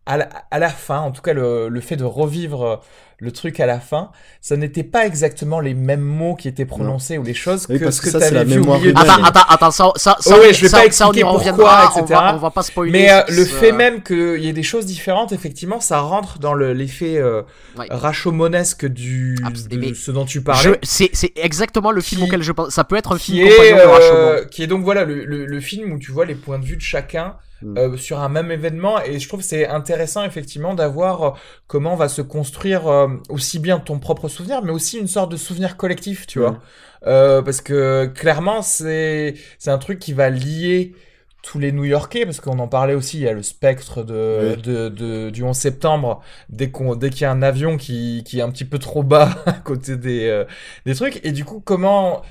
à 0.08 0.16
la, 0.16 0.28
à 0.50 0.58
la 0.58 0.70
fin 0.70 0.98
en 1.00 1.10
tout 1.12 1.22
cas 1.22 1.32
le, 1.34 1.68
le 1.68 1.80
fait 1.80 1.96
de 1.96 2.04
revivre 2.04 2.80
le 3.20 3.32
truc 3.32 3.58
à 3.60 3.66
la 3.66 3.80
fin 3.80 4.10
ça 4.40 4.56
n'était 4.56 4.84
pas 4.84 5.04
exactement 5.04 5.58
les 5.60 5.74
mêmes 5.74 6.00
mots 6.00 6.34
qui 6.36 6.46
étaient 6.48 6.64
prononcés 6.64 7.18
ou 7.18 7.24
les 7.24 7.34
choses 7.34 7.66
Oui, 7.68 7.78
que 7.78 7.84
parce 7.84 7.96
ce 7.96 8.00
que 8.02 8.06
que 8.06 8.12
ça, 8.12 8.18
tu 8.20 8.24
c'est 8.26 8.34
la 8.34 8.40
avais 8.42 8.54
vu 8.54 8.60
au 8.60 8.74
milieu. 8.78 8.92
Attends, 8.96 9.22
attends, 9.24 9.40
attends, 9.48 9.70
ça, 9.72 9.92
ça, 9.96 10.16
ça, 10.20 10.38
Ouais, 10.38 10.46
on- 10.50 10.52
je 10.52 10.62
vais 10.62 10.68
ça- 10.68 10.76
pas 10.78 10.82
on 10.84 10.86
expliquer 10.86 11.22
reviendra, 11.24 11.52
pourquoi, 11.88 11.92
on 11.96 12.04
etc. 12.04 12.20
va, 12.20 12.34
on 12.34 12.38
va 12.38 12.50
pas 12.50 12.62
spoiler. 12.62 12.92
Mais 12.92 13.10
euh, 13.12 13.22
le 13.28 13.44
fait 13.44 13.72
euh, 13.72 13.76
même 13.76 14.02
qu'il 14.02 14.38
y 14.42 14.48
ait 14.48 14.52
des 14.52 14.62
choses 14.62 14.86
différentes, 14.86 15.32
effectivement, 15.32 15.80
ça 15.80 15.98
rentre 16.00 16.38
dans 16.38 16.54
le- 16.54 16.72
l'effet 16.72 17.16
euh, 17.18 17.42
Ouais. 17.76 17.86
rachomonesque 17.90 18.86
du, 18.86 19.34
de 19.70 19.76
mais 19.76 19.94
ce 19.94 20.10
dont 20.10 20.24
tu 20.24 20.40
parlais. 20.42 20.78
c'est 20.82 21.10
c'est 21.12 21.32
exactement 21.36 21.90
le 21.90 22.00
film 22.00 22.22
Qui- 22.22 22.28
auquel 22.28 22.42
je 22.42 22.52
pense. 22.52 22.70
Ça 22.70 22.84
peut 22.84 22.96
être 22.96 23.14
un 23.14 23.18
qui 23.18 23.32
film 23.32 23.46
est, 23.48 23.50
compagnon 23.50 23.76
de 23.76 23.80
euh, 23.80 23.88
Rashomon. 24.36 24.48
qui 24.50 24.62
est 24.62 24.66
donc 24.66 24.84
voilà 24.84 25.04
le, 25.04 25.24
le, 25.24 25.44
le 25.46 25.60
film 25.60 25.92
où 25.92 25.98
tu 25.98 26.12
vois 26.12 26.24
les 26.24 26.34
points 26.34 26.58
de 26.58 26.64
vue 26.64 26.76
de 26.76 26.82
chacun. 26.82 27.34
Euh, 27.64 27.96
sur 27.96 28.20
un 28.20 28.28
même 28.28 28.50
événement 28.50 29.02
et 29.02 29.18
je 29.18 29.28
trouve 29.28 29.42
c'est 29.42 29.66
intéressant 29.66 30.24
effectivement 30.24 30.74
d'avoir 30.74 31.22
euh, 31.22 31.30
comment 31.66 31.96
va 31.96 32.08
se 32.08 32.22
construire 32.22 32.86
euh, 32.88 33.08
aussi 33.30 33.58
bien 33.58 33.78
ton 33.80 33.98
propre 33.98 34.28
souvenir 34.28 34.62
mais 34.62 34.70
aussi 34.72 34.98
une 34.98 35.08
sorte 35.08 35.30
de 35.32 35.36
souvenir 35.36 35.76
collectif 35.76 36.26
tu 36.26 36.38
Mm. 36.38 36.42
vois 36.42 36.60
Euh, 37.06 37.42
parce 37.42 37.60
que 37.60 38.06
clairement 38.06 38.60
c'est 38.62 39.34
c'est 39.58 39.70
un 39.70 39.78
truc 39.78 39.98
qui 40.00 40.12
va 40.12 40.30
lier 40.30 40.94
tous 41.42 41.60
les 41.60 41.70
New-Yorkais, 41.70 42.24
parce 42.26 42.40
qu'on 42.40 42.58
en 42.58 42.66
parlait 42.66 42.94
aussi, 42.94 43.18
il 43.18 43.22
y 43.22 43.28
a 43.28 43.32
le 43.32 43.44
spectre 43.44 44.02
de, 44.02 44.56
Oui. 44.56 44.62
de, 44.62 44.88
de- 44.88 45.30
du 45.30 45.44
11 45.44 45.56
septembre, 45.56 46.20
dès 46.50 46.70
qu'on, 46.70 46.96
dès 46.96 47.10
qu'il 47.10 47.22
y 47.22 47.24
a 47.26 47.30
un 47.30 47.42
avion 47.42 47.76
qui, 47.76 48.24
qui 48.26 48.40
est 48.40 48.42
un 48.42 48.50
petit 48.50 48.64
peu 48.64 48.78
trop 48.80 49.04
bas 49.04 49.30
à 49.46 49.52
côté 49.52 49.96
des, 49.96 50.26
euh, 50.26 50.44
des 50.84 50.96
trucs, 50.96 51.24
et 51.24 51.30
du 51.32 51.44
coup, 51.44 51.60
comment, 51.64 52.22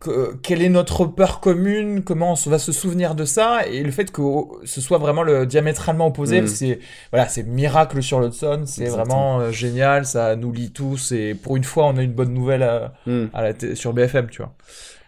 que- 0.00 0.34
quelle 0.42 0.62
est 0.62 0.68
notre 0.70 1.04
peur 1.04 1.40
commune, 1.40 2.02
comment 2.02 2.32
on 2.32 2.50
va 2.50 2.58
se 2.58 2.72
souvenir 2.72 3.14
de 3.14 3.24
ça, 3.26 3.66
et 3.66 3.82
le 3.82 3.90
fait 3.90 4.10
que 4.10 4.22
ce 4.64 4.80
soit 4.80 4.96
vraiment 4.98 5.22
le 5.22 5.44
diamétralement 5.46 6.06
opposé, 6.06 6.40
Mm. 6.40 6.46
c'est, 6.46 6.78
voilà, 7.12 7.28
c'est 7.28 7.42
miracle 7.46 8.02
sur 8.02 8.18
l'Hudson, 8.20 8.62
c'est 8.64 8.86
vraiment 8.86 9.40
euh, 9.40 9.50
génial, 9.52 10.06
ça 10.06 10.36
nous 10.36 10.52
lie 10.52 10.70
tous, 10.72 11.12
et 11.12 11.34
pour 11.34 11.56
une 11.56 11.64
fois, 11.64 11.86
on 11.86 11.96
a 11.98 12.02
une 12.02 12.12
bonne 12.14 12.32
nouvelle 12.32 12.62
à, 12.62 12.94
Mm. 13.06 13.24
à 13.34 13.42
la 13.42 13.74
sur 13.76 13.92
BFM, 13.92 14.28
tu 14.30 14.38
vois. 14.42 14.54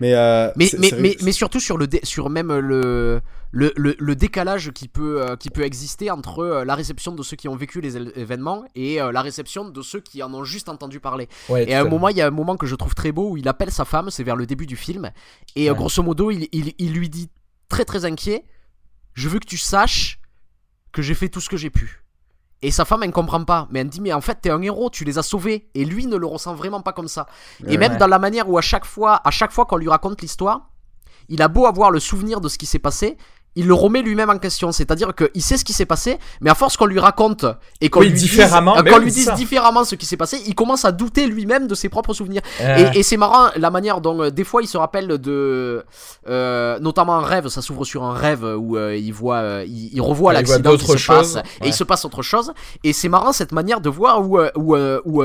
Mais, 0.01 0.15
euh, 0.15 0.51
Mais, 0.57 0.67
mais, 0.79 0.91
mais, 0.99 1.17
mais 1.25 1.33
surtout 1.33 1.61
sur, 1.61 1.79
le 1.79 1.87
dé- 1.87 2.01
sur 2.03 2.29
même 2.29 2.53
le, 2.53 3.21
le, 3.55 3.73
le, 3.77 3.95
le 3.99 4.17
décalage 4.17 4.73
qui 4.73 4.89
peut, 4.89 5.23
euh, 5.23 5.37
qui 5.37 5.51
peut 5.51 5.63
exister 5.63 6.11
entre 6.11 6.39
euh, 6.41 6.65
la 6.65 6.75
réception 6.75 7.13
de 7.13 7.23
ceux 7.23 7.37
qui 7.37 7.49
ont 7.49 7.55
vécu 7.55 7.81
les 7.83 7.97
événements 7.97 8.65
et 8.75 9.01
euh, 9.01 9.13
la 9.13 9.21
réception 9.23 9.69
de 9.69 9.83
ceux 9.83 10.01
qui 10.01 10.23
en 10.23 10.33
ont 10.35 10.43
juste 10.45 10.69
entendu 10.71 11.01
parler. 11.01 11.29
Ouais, 11.51 11.69
Et 11.71 11.75
à 11.75 11.83
un 11.83 11.85
moment, 11.85 12.09
il 12.09 12.17
y 12.17 12.23
a 12.23 12.27
un 12.27 12.31
moment 12.31 12.57
que 12.57 12.67
je 12.67 12.75
trouve 12.75 12.95
très 12.95 13.13
beau 13.13 13.31
où 13.31 13.37
il 13.37 13.47
appelle 13.49 13.71
sa 13.71 13.85
femme, 13.85 14.11
c'est 14.11 14.25
vers 14.25 14.37
le 14.37 14.47
début 14.47 14.67
du 14.67 14.77
film, 14.77 15.11
et 15.55 15.71
Ouais. 15.71 15.77
grosso 15.77 16.03
modo, 16.03 16.31
il, 16.31 16.49
il, 16.53 16.73
il 16.79 16.93
lui 16.95 17.09
dit 17.11 17.29
très 17.69 17.85
très 17.85 18.05
inquiet 18.07 18.45
Je 19.15 19.29
veux 19.29 19.39
que 19.39 19.47
tu 19.47 19.59
saches 19.59 20.19
que 20.93 21.03
j'ai 21.03 21.15
fait 21.15 21.29
tout 21.29 21.41
ce 21.41 21.49
que 21.51 21.57
j'ai 21.59 21.71
pu. 21.71 22.03
Et 22.65 22.71
sa 22.71 22.85
femme, 22.85 23.03
elle 23.03 23.09
ne 23.09 23.13
comprend 23.15 23.43
pas. 23.45 23.67
Mais 23.71 23.81
elle 23.81 23.89
dit, 23.89 24.01
mais 24.01 24.13
en 24.13 24.21
fait, 24.21 24.39
t'es 24.41 24.49
un 24.51 24.63
héros, 24.63 24.89
tu 24.89 25.05
les 25.05 25.19
as 25.19 25.23
sauvés. 25.23 25.69
Et 25.75 25.85
lui 25.85 26.07
ne 26.07 26.17
le 26.17 26.27
ressent 26.27 26.55
vraiment 26.55 26.81
pas 26.81 26.93
comme 26.93 27.09
ça. 27.09 27.27
Et 27.67 27.77
même 27.77 27.97
dans 27.99 28.07
la 28.07 28.19
manière 28.21 28.49
où 28.49 28.57
à 28.57 28.61
chaque 28.63 28.85
fois, 28.85 29.21
à 29.27 29.31
chaque 29.33 29.51
fois 29.53 29.67
qu'on 29.67 29.77
lui 29.79 29.89
raconte 29.89 30.23
l'histoire, 30.23 30.71
il 31.29 31.43
a 31.43 31.49
beau 31.49 31.67
avoir 31.67 31.91
le 31.91 31.99
souvenir 31.99 32.41
de 32.41 32.49
ce 32.49 32.59
qui 32.59 32.67
s'est 32.67 32.79
passé, 32.79 33.17
il 33.57 33.67
le 33.67 33.75
remet 33.75 34.03
lui-même 34.03 34.31
en 34.31 34.39
question. 34.39 34.73
C'est-à-dire 34.73 35.13
qu'il 35.15 35.43
sait 35.43 35.57
ce 35.57 35.65
qui 35.65 35.73
s'est 35.73 35.87
passé, 35.87 36.19
mais 36.41 36.51
à 36.51 36.55
force 36.55 36.77
qu'on 36.77 36.87
lui 36.87 36.99
raconte 36.99 37.45
et 37.81 37.91
qu'on 37.91 38.01
Oui, 38.01 38.07
lui 38.07 38.15
dise, 38.15 38.23
différemment, 38.23 38.77
euh, 38.77 38.83
oui, 38.85 39.05
lui 39.05 39.13
dise 39.13 39.33
différemment 39.35 39.85
ce 39.85 39.95
qui 39.95 40.07
s'est 40.07 40.17
passé, 40.17 40.41
il 40.47 40.55
commence 40.55 40.85
à 40.85 40.93
douter 40.93 41.27
lui-même 41.27 41.67
de 41.67 41.75
ses 41.75 41.89
propres 41.89 42.15
souvenirs. 42.15 42.43
Euh, 42.61 42.91
Et, 42.95 43.01
et 43.01 43.03
c'est 43.03 43.17
marrant 43.17 43.51
la 43.57 43.71
manière 43.71 44.01
dont 44.01 44.23
euh, 44.23 44.31
des 44.31 44.45
fois 44.45 44.63
il 44.63 44.69
se 44.69 44.79
rappelle 44.79 45.09
de, 45.19 45.85
notamment 46.81 47.17
un 47.17 47.23
rêve, 47.25 47.49
ça 47.49 47.63
s'ouvre 47.63 47.85
sur 47.85 48.05
un 48.05 48.15
rêve 48.15 48.45
où 48.45 48.79
il 48.79 49.13
voit, 49.13 49.63
il, 49.67 49.91
il 49.93 50.01
revoit 50.01 50.33
l'accident 50.33 50.77
qui 50.77 50.87
se 50.87 50.93
passe 50.93 51.01
choses, 51.03 51.43
et 51.61 51.69
il 51.69 51.75
se 51.75 51.85
passe 51.85 52.05
autre 52.05 52.23
chose. 52.23 52.53
Et 52.85 52.93
c'est 52.93 53.09
marrant 53.09 53.33
cette 53.33 53.53
manière 53.53 53.81
de 53.81 53.91
voir 53.91 54.23
où, 54.23 54.39
où, 54.57 54.77
où, 54.77 55.23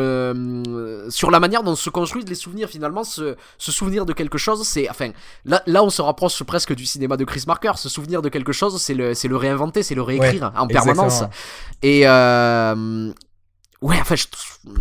sur 1.09 1.31
la 1.31 1.39
manière 1.39 1.63
dont 1.63 1.75
se 1.75 1.89
construisent 1.89 2.27
les 2.27 2.35
souvenirs 2.35 2.69
finalement, 2.69 3.03
se, 3.03 3.35
se 3.57 3.71
souvenir 3.71 4.05
de 4.05 4.13
quelque 4.13 4.37
chose, 4.37 4.63
c'est, 4.67 4.89
enfin, 4.89 5.11
là, 5.45 5.61
là 5.65 5.83
on 5.83 5.89
se 5.89 6.01
rapproche 6.01 6.43
presque 6.43 6.73
du 6.73 6.85
cinéma 6.85 7.17
de 7.17 7.23
Chris 7.23 7.43
Marker. 7.47 7.71
Se 7.75 7.89
souvenir 7.89 8.16
de 8.21 8.29
quelque 8.29 8.51
chose, 8.51 8.81
c'est 8.81 8.93
le, 8.93 9.13
c'est 9.13 9.27
le 9.27 9.35
réinventer, 9.37 9.83
c'est 9.83 9.95
le 9.95 10.01
réécrire 10.01 10.51
en 10.57 10.67
permanence. 10.67 11.21
exactement. 11.23 11.29
Et 11.83 12.01
euh, 12.07 13.11
ouais, 13.81 13.97
enfin, 14.01 14.15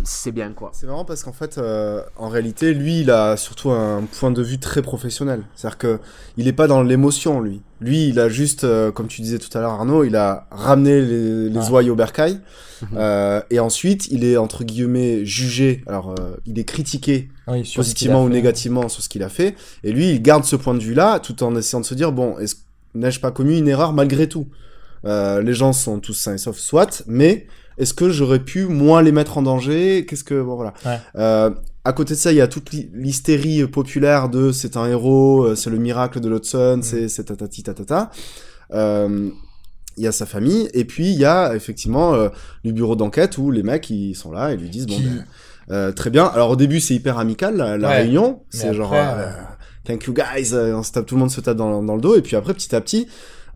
c'est 0.03 0.31
bien 0.31 0.51
quoi. 0.51 0.71
C'est 0.73 0.87
marrant 0.87 1.05
parce 1.05 1.23
qu'en 1.23 1.31
fait, 1.33 1.57
euh, 1.57 2.01
en 2.17 2.29
réalité, 2.29 2.73
lui, 2.73 3.01
il 3.01 3.11
a 3.11 3.37
surtout 3.37 3.71
un 3.71 4.03
point 4.19 4.31
de 4.31 4.41
vue 4.41 4.59
très 4.59 4.81
professionnel. 4.81 5.43
C'est-à-dire 5.55 5.77
que 5.77 5.99
il 6.37 6.47
est 6.47 6.53
pas 6.53 6.67
dans 6.67 6.81
l'émotion, 6.83 7.39
lui. 7.39 7.61
Lui, 7.79 8.07
il 8.07 8.19
a 8.19 8.27
juste, 8.27 8.63
euh, 8.63 8.91
comme 8.91 9.07
tu 9.07 9.21
disais 9.21 9.37
tout 9.37 9.55
à 9.55 9.61
l'heure, 9.61 9.71
Arnaud, 9.71 10.03
il 10.03 10.15
a 10.15 10.47
ramené 10.51 10.99
les, 11.01 11.49
les 11.49 11.59
Ouais. 11.59 11.69
ouailles 11.69 11.89
au 11.91 11.95
bercail. 11.95 12.39
Mhm. 12.81 12.87
euh, 12.97 13.41
et 13.49 13.59
ensuite, 13.59 14.07
il 14.11 14.23
est, 14.23 14.37
entre 14.37 14.63
guillemets, 14.63 15.25
jugé. 15.25 15.83
Alors, 15.87 16.13
euh, 16.19 16.35
il 16.45 16.59
est 16.59 16.63
critiqué 16.63 17.29
oui, 17.47 17.71
positivement 17.75 18.23
ou 18.23 18.29
négativement 18.29 18.87
sur 18.89 19.01
ce 19.03 19.09
qu'il 19.09 19.23
a 19.23 19.29
fait. 19.29 19.55
Et 19.83 19.91
lui, 19.91 20.09
il 20.11 20.21
garde 20.21 20.43
ce 20.43 20.55
point 20.55 20.73
de 20.75 20.79
vue-là, 20.83 21.19
tout 21.19 21.43
en 21.43 21.55
essayant 21.55 21.79
de 21.81 21.85
se 21.85 21.95
dire, 21.95 22.11
bon, 22.11 22.37
est-ce 22.39 22.55
n'ai-je 22.97 23.19
pas 23.19 23.31
commis 23.31 23.57
une 23.59 23.67
erreur 23.67 23.93
malgré 23.93 24.27
tout? 24.27 24.47
Euh, 25.05 25.41
les 25.41 25.53
gens 25.53 25.73
sont 25.73 25.99
tous 25.99 26.13
sains 26.13 26.33
et 26.35 26.37
saufs, 26.37 26.57
soit, 26.59 27.03
mais 27.07 27.47
est-ce 27.77 27.93
que 27.93 28.09
j'aurais 28.09 28.39
pu 28.39 28.65
moins 28.65 29.01
les 29.01 29.11
mettre 29.11 29.37
en 29.37 29.43
danger? 29.43 30.05
Qu'est-ce 30.07 30.23
que 30.23 30.41
bon 30.41 30.55
voilà. 30.55 30.73
Ouais. 30.85 30.99
Euh, 31.15 31.51
à 31.85 31.93
côté 31.93 32.15
de 32.15 32.19
ça, 32.19 32.31
il 32.31 32.35
y 32.35 32.41
a 32.41 32.47
toute 32.47 32.71
l'hy- 32.71 32.89
l'hystérie 32.93 33.65
populaire 33.67 34.27
de 34.29 34.51
c'est 34.51 34.75
un 34.75 34.87
héros, 34.87 35.43
euh, 35.45 35.55
c'est 35.55 35.69
le 35.69 35.77
miracle 35.77 36.19
de 36.19 36.27
l'Hudson, 36.27 36.79
c'est 36.81 37.07
c'est 37.07 37.25
tatati 37.25 37.63
tatata. 37.63 38.09
Euh, 38.73 39.29
il 39.95 40.03
y 40.03 40.07
a 40.07 40.11
sa 40.11 40.25
famille 40.25 40.69
et 40.73 40.85
puis 40.85 41.07
il 41.11 41.17
y 41.19 41.25
a 41.25 41.55
effectivement 41.55 42.13
euh, 42.13 42.29
le 42.63 42.71
bureau 42.71 42.95
d'enquête 42.95 43.37
où 43.39 43.49
les 43.51 43.63
mecs 43.63 43.89
ils 43.89 44.13
sont 44.15 44.31
là 44.31 44.51
et 44.51 44.57
lui 44.57 44.69
disent 44.69 44.85
bon 44.85 44.99
ben, 44.99 45.25
euh, 45.71 45.91
très 45.91 46.09
bien. 46.11 46.25
Alors 46.25 46.51
au 46.51 46.55
début 46.55 46.79
c'est 46.79 46.93
hyper 46.93 47.17
amical 47.17 47.55
la, 47.57 47.77
la 47.77 47.87
Ouais. 47.89 47.97
réunion, 48.01 48.41
c'est 48.49 48.73
genre 48.73 48.93
après, 48.93 49.23
euh, 49.23 49.31
thank 49.87 50.03
you 50.05 50.13
guys, 50.13 50.53
euh, 50.53 50.75
on 50.75 50.83
se 50.83 50.91
tape 50.91 51.05
tout 51.05 51.15
le 51.15 51.19
monde 51.21 51.31
se 51.31 51.39
tape 51.41 51.57
dans, 51.57 51.81
dans 51.81 51.95
le 51.95 52.01
dos 52.01 52.15
et 52.15 52.21
puis 52.21 52.35
après 52.35 52.53
petit 52.53 52.75
à 52.75 52.81
petit 52.81 53.07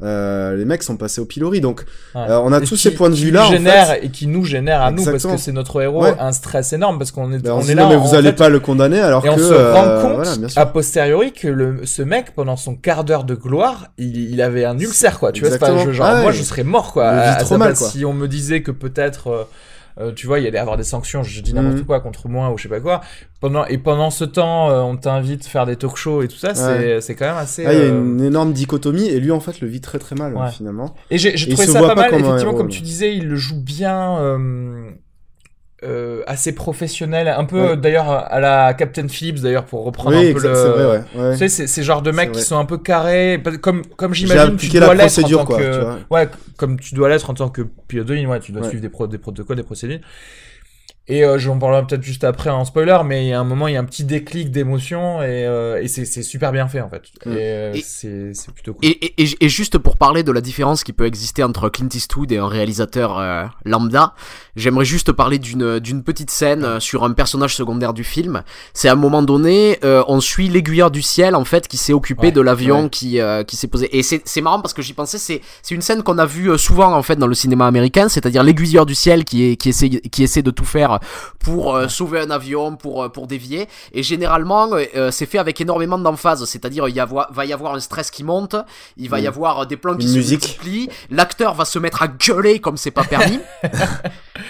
euh, 0.04 0.56
les 0.56 0.66
mecs 0.66 0.82
sont 0.82 0.98
passés 0.98 1.22
au 1.22 1.26
pilori 1.26 1.62
donc 1.62 1.86
Ouais. 2.16 2.22
euh, 2.28 2.40
on 2.40 2.52
a 2.52 2.58
Et 2.58 2.62
tous 2.62 2.70
qui- 2.76 2.78
ces 2.82 2.92
points 2.92 3.10
de 3.12 3.14
qui 3.16 3.26
vue 3.26 3.32
là 3.32 3.46
génère 3.46 3.88
fait. 3.90 4.06
et 4.06 4.10
qui 4.10 4.26
nous 4.26 4.44
génère 4.44 4.82
à 4.82 4.90
nous 4.90 4.98
parce 5.04 5.10
Exactement. 5.10 5.36
que 5.36 5.42
c'est 5.42 5.52
notre 5.52 5.80
héros 5.80 6.02
Ouais. 6.02 6.16
un 6.20 6.32
stress 6.32 6.74
énorme 6.74 6.98
parce 6.98 7.12
qu'on 7.12 7.32
est 7.32 7.38
Ben, 7.38 7.52
on, 7.52 7.58
on 7.58 7.62
se 7.62 7.70
est 7.72 7.76
là 7.76 7.84
non, 7.84 7.90
mais 7.90 7.96
vous 7.98 8.08
fait, 8.08 8.18
allez 8.18 8.34
pas 8.34 8.50
le 8.50 8.60
condamner 8.60 9.00
alors 9.00 9.24
et 9.24 9.30
on 9.30 9.36
que 9.36 9.42
se 9.44 9.54
euh, 9.54 9.74
rend 9.74 10.02
compte 10.02 10.16
voilà, 10.16 10.32
a 10.56 10.66
posteriori 10.66 11.34
que 11.34 11.48
le, 11.48 11.86
ce 11.86 12.02
mec 12.02 12.34
pendant 12.34 12.56
son 12.58 12.74
quart 12.76 13.04
d'heure 13.04 13.26
de 13.26 13.36
gloire 13.36 13.90
il, 14.00 14.32
il 14.32 14.42
avait 14.42 14.66
un 14.66 14.80
ulcère 14.80 15.20
quoi 15.20 15.32
tu 15.32 15.42
vois 15.42 15.52
c'est 15.52 15.60
pas 15.60 15.68
Exactement. 15.68 15.92
je- 15.94 15.98
genre 15.98 16.08
Ah 16.10 16.16
ouais. 16.16 16.22
moi 16.24 16.32
je 16.32 16.42
serais 16.42 16.64
mort 16.64 16.94
quoi 16.94 17.06
à- 17.08 17.34
à 17.34 17.36
trop 17.36 17.50
sa 17.50 17.58
mal, 17.60 17.68
place, 17.70 17.80
quoi. 17.80 17.90
si 17.90 18.04
on 18.04 18.14
me 18.14 18.28
disait 18.28 18.64
que 18.64 18.72
peut-être 18.72 19.48
euh, 19.98 20.08
euh, 20.10 20.12
tu 20.14 20.28
vois, 20.28 20.40
il 20.40 20.46
y 20.46 20.48
allait 20.48 20.58
avoir 20.58 20.78
des 20.78 20.84
sanctions, 20.84 21.24
je 21.24 21.42
dis 21.42 21.54
n'importe 21.54 21.78
Mhm. 21.80 21.86
quoi 21.86 22.00
contre 22.00 22.28
moi 22.28 22.50
ou 22.52 22.58
je 22.58 22.64
sais 22.64 22.70
pas 22.70 22.80
quoi. 22.80 23.02
Pendant 23.40 23.66
et 23.66 23.78
pendant 23.78 24.10
ce 24.10 24.24
temps, 24.24 24.70
euh, 24.70 24.82
on 24.82 24.98
t'invite 24.98 25.46
à 25.46 25.50
faire 25.50 25.66
des 25.66 25.76
talk 25.76 25.96
shows 25.98 26.22
et 26.22 26.28
tout 26.28 26.38
ça, 26.38 26.54
c'est 26.56 27.02
c'est 27.02 27.16
quand 27.16 27.26
même 27.26 27.38
assez. 27.38 27.66
Ah, 27.66 27.74
il 27.74 27.80
y 27.80 27.82
a 27.82 27.86
euh, 27.86 28.02
une 28.02 28.22
énorme 28.22 28.54
dichotomie 28.54 29.08
et 29.08 29.20
lui 29.20 29.32
en 29.32 29.40
fait 29.40 29.60
le 29.62 29.68
vit 29.68 29.82
très 29.82 30.00
très 30.00 30.16
mal 30.16 30.36
Ouais. 30.36 30.50
finalement. 30.52 30.94
Et 31.10 31.18
j'ai 31.18 31.34
trouvé 31.34 31.68
ça 31.68 31.80
pas, 31.82 31.96
pas 31.96 32.10
mal, 32.10 32.20
effectivement, 32.20 32.54
comme 32.54 32.70
tu 32.70 32.82
disais, 32.82 33.16
il 33.16 33.28
le 33.28 33.36
joue 33.36 33.60
bien, 33.62 34.18
euh, 35.84 36.22
assez 36.28 36.54
professionnel, 36.54 37.28
un 37.28 37.46
peu 37.46 37.62
Ouais. 37.62 37.78
d'ailleurs 37.78 38.10
à 38.10 38.40
la 38.40 38.74
Captain 38.76 39.08
Phillips, 39.08 39.42
d'ailleurs, 39.42 39.66
pour 39.66 39.84
reprendre 39.84 40.16
oui, 40.16 40.30
un 40.30 40.34
peu 40.34 40.38
exact, 40.38 40.50
le. 40.50 40.56
c'est 40.56 40.68
vrai 40.68 40.86
ouais. 40.86 41.04
ouais. 41.16 41.32
Tu 41.32 41.38
sais, 41.38 41.50
c'est 41.50 41.68
c'est 41.68 41.84
genre 41.84 42.02
de 42.02 42.12
mecs 42.12 42.32
qui 42.32 42.42
sont 42.42 42.58
un 42.58 42.66
peu 42.66 42.78
carrés, 42.78 43.42
comme, 43.62 43.84
comme 43.96 44.14
j'imagine 44.14 44.58
tu 44.58 44.68
dois 44.70 44.94
l'être 44.94 45.24
en 45.24 45.28
tant 45.28 45.46
quoi, 45.46 45.58
que. 45.58 45.84
Ouais, 46.12 46.30
comme 46.58 46.80
tu 46.80 46.94
dois 46.94 47.10
l'être 47.10 47.30
en 47.30 47.34
tant 47.34 47.50
que 47.50 47.64
pilote 47.88 48.08
de 48.08 48.14
ligne, 48.14 48.28
ouais, 48.28 48.40
tu 48.40 48.52
dois 48.52 48.64
suivre 48.64 48.82
des, 48.82 48.90
pro 48.90 49.08
des 49.08 49.18
protocoles, 49.18 49.58
des 49.58 49.64
procédures. 49.64 50.00
Et 51.08 51.26
euh, 51.26 51.40
j'en 51.40 51.58
parlerai 51.58 51.86
peut-être 51.86 52.04
juste 52.04 52.24
après 52.24 52.52
en 52.52 52.64
spoiler, 52.64 53.00
mais 53.04 53.26
il 53.26 53.30
y 53.30 53.34
a 53.34 53.40
un 53.40 53.44
moment, 53.44 53.68
il 53.68 53.74
y 53.74 53.78
a 53.78 53.80
un 53.80 53.86
petit 53.86 54.04
déclic 54.06 54.52
d'émotion 54.52 55.22
et, 55.22 55.46
euh, 55.46 55.82
et 55.82 55.88
c'est 55.88 56.06
super 56.22 56.52
bien 56.52 56.68
fait 56.68 56.80
en 56.80 56.90
fait. 56.90 57.02
Mm. 57.26 57.32
Et, 57.32 57.36
euh, 57.40 57.74
Et- 57.74 57.82
c'est 58.34 58.54
plutôt 58.54 58.76
cool. 58.76 58.86
Et, 58.86 59.14
et, 59.44 59.50
juste 59.50 59.78
pour 59.80 59.98
parler 59.98 60.22
de 60.24 60.32
la 60.32 60.42
différence 60.42 60.84
qui 60.84 60.94
peut 60.94 61.06
exister 61.06 61.44
entre 61.44 61.70
Clint 61.70 61.90
Eastwood 61.92 62.32
et 62.32 62.38
un 62.38 62.48
réalisateur 62.48 63.18
euh, 63.20 63.44
lambda, 63.66 64.14
j'aimerais 64.56 64.86
juste 64.86 65.12
parler 65.12 65.40
d'une 65.40 65.80
d'une 65.80 66.04
petite 66.04 66.30
scène 66.30 66.64
euh, 66.64 66.80
sur 66.80 67.04
un 67.04 67.12
personnage 67.14 67.56
secondaire 67.56 67.94
du 67.94 68.04
film. 68.04 68.44
C'est 68.74 68.88
à 68.88 68.94
un 68.94 68.96
moment 68.96 69.24
donné, 69.24 69.80
euh, 69.84 70.04
on 70.08 70.22
suit 70.22 70.50
l'aiguilleur 70.50 70.92
du 70.92 71.02
ciel 71.02 71.36
en 71.36 71.46
fait 71.46 71.68
qui 71.68 71.78
s'est 71.78 71.94
occupé 71.94 72.28
Ouais, 72.28 72.32
de 72.32 72.42
l'avion 72.42 72.84
ouais. 72.84 72.90
qui 72.90 73.20
euh, 73.20 73.44
qui 73.44 73.56
s'est 73.58 73.68
posé. 73.68 73.90
Et 73.98 74.04
c'est 74.04 74.22
c'est 74.26 74.42
marrant 74.42 74.62
parce 74.62 74.74
que 74.76 74.84
j'y 74.84 74.94
pensais, 74.94 75.18
c'est 75.18 75.42
c'est 75.64 75.74
une 75.76 75.82
scène 75.82 76.04
qu'on 76.04 76.20
a 76.20 76.26
vue 76.28 76.58
souvent 76.60 76.94
en 76.94 77.02
fait 77.04 77.16
dans 77.18 77.28
le 77.28 77.34
cinéma 77.36 77.66
américain, 77.66 78.08
c'est-à-dire 78.08 78.44
l'aiguilleur 78.44 78.86
du 78.86 78.94
ciel 78.96 79.26
qui 79.26 79.44
est 79.52 79.56
qui 79.58 79.70
essaie 79.70 79.90
qui 79.90 80.24
essaie 80.24 80.44
de 80.44 80.52
tout 80.52 80.66
faire 80.66 80.91
pour 81.40 81.76
euh, 81.76 81.88
sauver 81.88 82.20
un 82.20 82.30
avion, 82.32 82.76
pour 82.76 83.04
euh, 83.04 83.10
pour 83.10 83.28
dévier. 83.28 83.68
Et 83.94 84.04
généralement, 84.04 84.70
euh, 84.74 85.12
c'est 85.12 85.26
fait 85.26 85.38
avec 85.40 85.60
énormément 85.62 85.98
d'emphase, 85.98 86.44
c'est-à-dire 86.46 86.88
il 86.88 86.96
y 86.96 87.00
avoir, 87.00 87.32
va 87.32 87.46
y 87.46 87.54
avoir 87.54 87.74
un 87.76 87.80
stress 87.80 88.12
qui 88.12 88.24
monte, 88.24 88.56
il 88.98 89.10
va 89.10 89.20
y 89.20 89.24
Mm. 89.24 89.28
avoir 89.28 89.66
des 89.68 89.78
plans 89.78 89.96
qui 89.96 90.06
Une 90.08 90.12
se 90.12 90.18
musique. 90.18 90.42
multiplient, 90.42 90.90
l'acteur 91.10 91.54
va 91.54 91.66
se 91.66 91.80
mettre 91.80 92.02
à 92.02 92.08
gueuler 92.08 92.60
comme 92.60 92.78
c'est 92.78 92.92
pas 92.92 93.04
permis. 93.04 93.40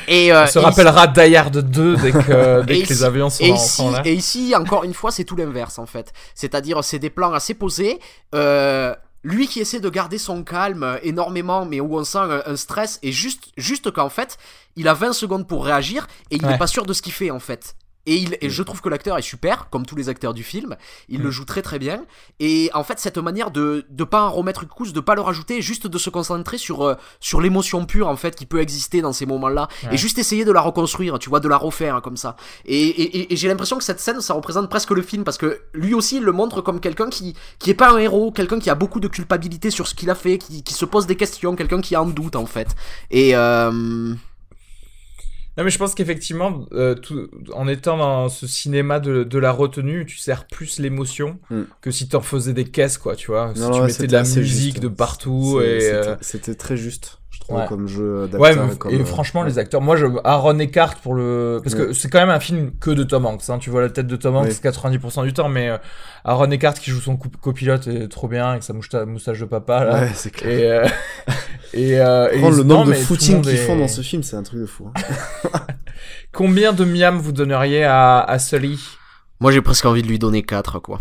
et 0.08 0.32
euh, 0.34 0.44
On 0.44 0.48
se 0.48 0.60
et 0.60 0.62
rappellera 0.62 1.08
Die 1.08 1.36
Hard 1.36 1.58
2 1.58 1.96
dès 1.98 2.12
que, 2.12 2.62
dès 2.66 2.80
Et 2.80 2.84
que 2.84 2.90
les 2.90 2.94
ici- 2.96 3.04
avions 3.04 3.30
sont, 3.30 3.44
et 3.44 3.52
en- 3.52 3.56
ici, 3.56 3.84
et 4.06 4.14
ici, 4.14 4.54
encore 4.56 4.84
une 4.84 4.94
fois, 4.94 5.12
c'est 5.12 5.24
tout 5.24 5.36
l'inverse 5.36 5.80
en 5.80 5.86
fait. 5.86 6.14
C'est-à-dire, 6.36 6.84
c'est 6.84 7.00
des 7.00 7.10
plans 7.10 7.34
assez 7.34 7.54
posés. 7.54 8.00
Euh, 8.36 8.94
lui 9.24 9.48
qui 9.48 9.60
essaie 9.60 9.80
de 9.80 9.90
garder 9.90 10.18
son 10.18 10.44
calme 10.44 10.98
énormément, 11.04 11.66
mais 11.66 11.80
où 11.80 11.98
on 11.98 12.04
sent 12.04 12.18
un, 12.18 12.42
un 12.46 12.56
stress, 12.56 13.00
et 13.04 13.12
juste, 13.12 13.52
juste 13.58 13.92
qu'en 13.92 14.10
fait, 14.10 14.38
il 14.76 14.88
a 14.88 14.94
20 14.94 15.14
secondes 15.14 15.48
pour 15.48 15.66
réagir 15.66 16.08
et 16.32 16.36
il 16.38 16.42
n'est 16.42 16.48
Ouais. 16.54 16.58
pas 16.58 16.68
sûr 16.68 16.86
de 16.86 16.94
ce 16.94 17.02
qu'il 17.02 17.14
fait 17.14 17.30
en 17.32 17.40
fait. 17.40 17.76
Et, 18.08 18.16
il, 18.16 18.38
et 18.42 18.50
je 18.50 18.64
trouve 18.64 18.82
que 18.82 18.90
l'acteur 18.90 19.18
est 19.18 19.22
super, 19.22 19.70
comme 19.70 19.86
tous 19.86 19.96
les 19.96 20.10
acteurs 20.10 20.34
du 20.34 20.44
film. 20.44 20.76
Il 21.08 21.20
Mm. 21.20 21.24
le 21.24 21.32
joue 21.32 21.46
très 21.46 21.62
très 21.62 21.78
bien. 21.78 22.04
Et 22.40 22.72
en 22.74 22.84
fait, 22.84 23.00
cette 23.00 23.18
manière 23.20 23.52
de 23.52 23.86
de 23.90 24.04
pas 24.04 24.24
en 24.24 24.32
remettre 24.32 24.64
une 24.64 24.70
couche, 24.70 24.92
de 24.94 25.00
pas 25.00 25.14
le 25.16 25.22
rajouter, 25.22 25.62
juste 25.62 25.86
de 25.88 25.98
se 25.98 26.10
concentrer 26.10 26.58
sur 26.58 26.82
euh, 26.84 26.96
sur 27.20 27.42
l'émotion 27.42 27.86
pure 27.86 28.08
en 28.08 28.16
fait 28.16 28.36
qui 28.36 28.46
peut 28.48 28.60
exister 28.60 29.02
dans 29.02 29.14
ces 29.14 29.26
moments-là, 29.28 29.68
Ouais. 29.84 29.94
et 29.94 29.98
juste 29.98 30.18
essayer 30.18 30.46
de 30.46 30.52
la 30.52 30.62
reconstruire, 30.62 31.20
tu 31.20 31.30
vois, 31.30 31.40
de 31.40 31.48
la 31.48 31.58
refaire 31.58 31.96
hein, 31.96 32.02
comme 32.02 32.18
ça. 32.18 32.36
Et, 32.66 32.82
et, 32.88 33.18
et- 33.20 33.34
et 33.34 33.36
j'ai 33.36 33.48
l'impression 33.48 33.78
que 33.78 33.84
cette 33.84 34.00
scène, 34.00 34.20
ça 34.22 34.34
représente 34.34 34.70
presque 34.70 34.92
le 34.92 35.02
film 35.04 35.24
parce 35.24 35.38
que 35.38 35.62
lui 35.74 35.94
aussi, 35.94 36.18
il 36.18 36.24
le 36.24 36.32
montre 36.32 36.62
comme 36.62 36.80
quelqu'un 36.80 37.10
qui 37.10 37.36
qui 37.60 37.70
est 37.70 37.76
pas 37.76 37.92
un 37.92 37.98
héros, 38.00 38.32
quelqu'un 38.32 38.60
qui 38.60 38.70
a 38.72 38.76
beaucoup 38.76 39.00
de 39.00 39.08
culpabilité 39.08 39.70
sur 39.70 39.88
ce 39.88 39.94
qu'il 39.96 40.10
a 40.10 40.16
fait, 40.16 40.38
qui, 40.40 40.64
qui 40.64 40.74
se 40.74 40.86
pose 40.86 41.06
des 41.06 41.16
questions, 41.16 41.56
quelqu'un 41.56 41.82
qui 41.82 41.94
a 41.96 42.02
en 42.02 42.08
doute 42.08 42.36
en 42.36 42.46
fait. 42.48 42.70
Et 43.12 43.36
euh, 43.36 44.14
Non, 45.58 45.64
mais 45.66 45.70
je 45.70 45.78
pense 45.78 45.96
qu'effectivement, 45.96 46.66
euh, 46.72 46.96
tout- 46.96 47.30
en 47.54 47.68
étant 47.68 47.98
dans 47.98 48.30
ce 48.30 48.48
cinéma 48.48 49.00
de, 49.02 49.24
de 49.24 49.38
la 49.38 49.52
retenue, 49.52 50.06
tu 50.06 50.18
sers 50.18 50.48
plus 50.48 50.80
l'émotion 50.80 51.40
Mm. 51.50 51.64
que 51.82 51.92
si 51.92 52.08
t'en 52.08 52.22
faisais 52.22 52.54
des 52.54 52.64
caisses, 52.66 52.98
quoi, 52.98 53.16
tu 53.18 53.28
vois. 53.28 53.52
Si 53.54 53.62
Non, 53.62 53.72
tu 53.72 53.82
ouais, 53.82 53.88
mettais 53.88 54.08
de 54.08 54.14
la 54.14 54.24
musique 54.24 54.46
juste. 54.46 54.80
de 54.80 54.88
partout 54.88 55.60
et. 55.62 55.80
c'était- 55.82 55.94
euh, 55.94 56.16
C'était 56.22 56.56
très 56.56 56.78
juste, 56.78 57.20
je 57.32 57.40
trouve, 57.40 57.58
Ouais. 57.58 57.66
comme 57.68 57.88
jeu 57.88 58.28
d'acteur. 58.28 58.40
Ouais, 58.42 58.56
mais- 58.56 58.76
comme, 58.78 58.92
et 58.92 59.00
euh, 59.00 59.06
franchement, 59.06 59.42
ouais. 59.42 59.48
les 59.48 59.58
acteurs, 59.58 59.82
moi, 59.82 59.96
je, 59.96 60.06
Aaron 60.24 60.60
Eckhart 60.60 60.96
pour 61.02 61.16
le, 61.16 61.60
parce 61.64 61.76
que 61.76 61.94
c'est 61.94 62.10
quand 62.10 62.20
même 62.20 62.30
un 62.30 62.40
film 62.40 62.72
que 62.80 62.92
de 62.92 63.04
Tom 63.04 63.26
Hanks, 63.26 63.50
hein. 63.50 63.58
Tu 63.58 63.70
vois 63.70 63.82
la 63.82 63.90
tête 63.90 64.08
de 64.08 64.16
Tom 64.18 64.36
Hanks 64.36 64.48
Oui. 64.50 64.60
90% 64.62 65.24
du 65.24 65.34
temps, 65.34 65.50
mais 65.50 65.70
euh, 65.70 65.78
Aaron 66.26 66.52
Eckhart 66.52 66.74
qui 66.76 66.92
joue 66.92 67.00
son 67.02 67.18
co- 67.18 67.30
copilote 67.42 67.88
est 67.88 68.08
trop 68.10 68.28
bien 68.28 68.50
avec 68.52 68.64
sa 68.64 68.74
mousta- 68.74 69.06
moustache 69.06 69.40
de 69.40 69.46
papa, 69.46 69.84
là. 69.86 69.94
Ouais, 70.02 70.12
c'est 70.14 70.32
clair. 70.32 70.52
Et, 70.54 70.66
euh, 70.70 70.88
et, 71.74 72.00
euh, 72.02 72.30
et 72.32 72.40
Prendre 72.40 72.58
le 72.58 72.64
non, 72.64 72.76
nombre 72.80 72.90
de 72.90 72.94
footing 72.96 73.42
qu'ils 73.42 73.54
est- 73.54 73.58
font 73.66 73.78
dans 73.78 73.88
ce 73.88 74.02
film, 74.02 74.24
c'est 74.24 74.36
un 74.36 74.44
truc 74.44 74.60
de 74.60 74.66
fou. 74.66 74.90
hein. 74.94 75.02
Combien 76.34 76.74
de 76.74 76.86
miam 76.86 77.18
vous 77.18 77.32
donneriez 77.32 77.84
à, 77.84 78.20
à 78.22 78.40
Sully? 78.40 78.80
Moi, 79.40 79.52
j'ai 79.52 79.62
presque 79.62 79.86
envie 79.86 80.02
de 80.02 80.08
lui 80.08 80.20
donner 80.20 80.44
4 80.44 80.80
quoi. 80.80 81.00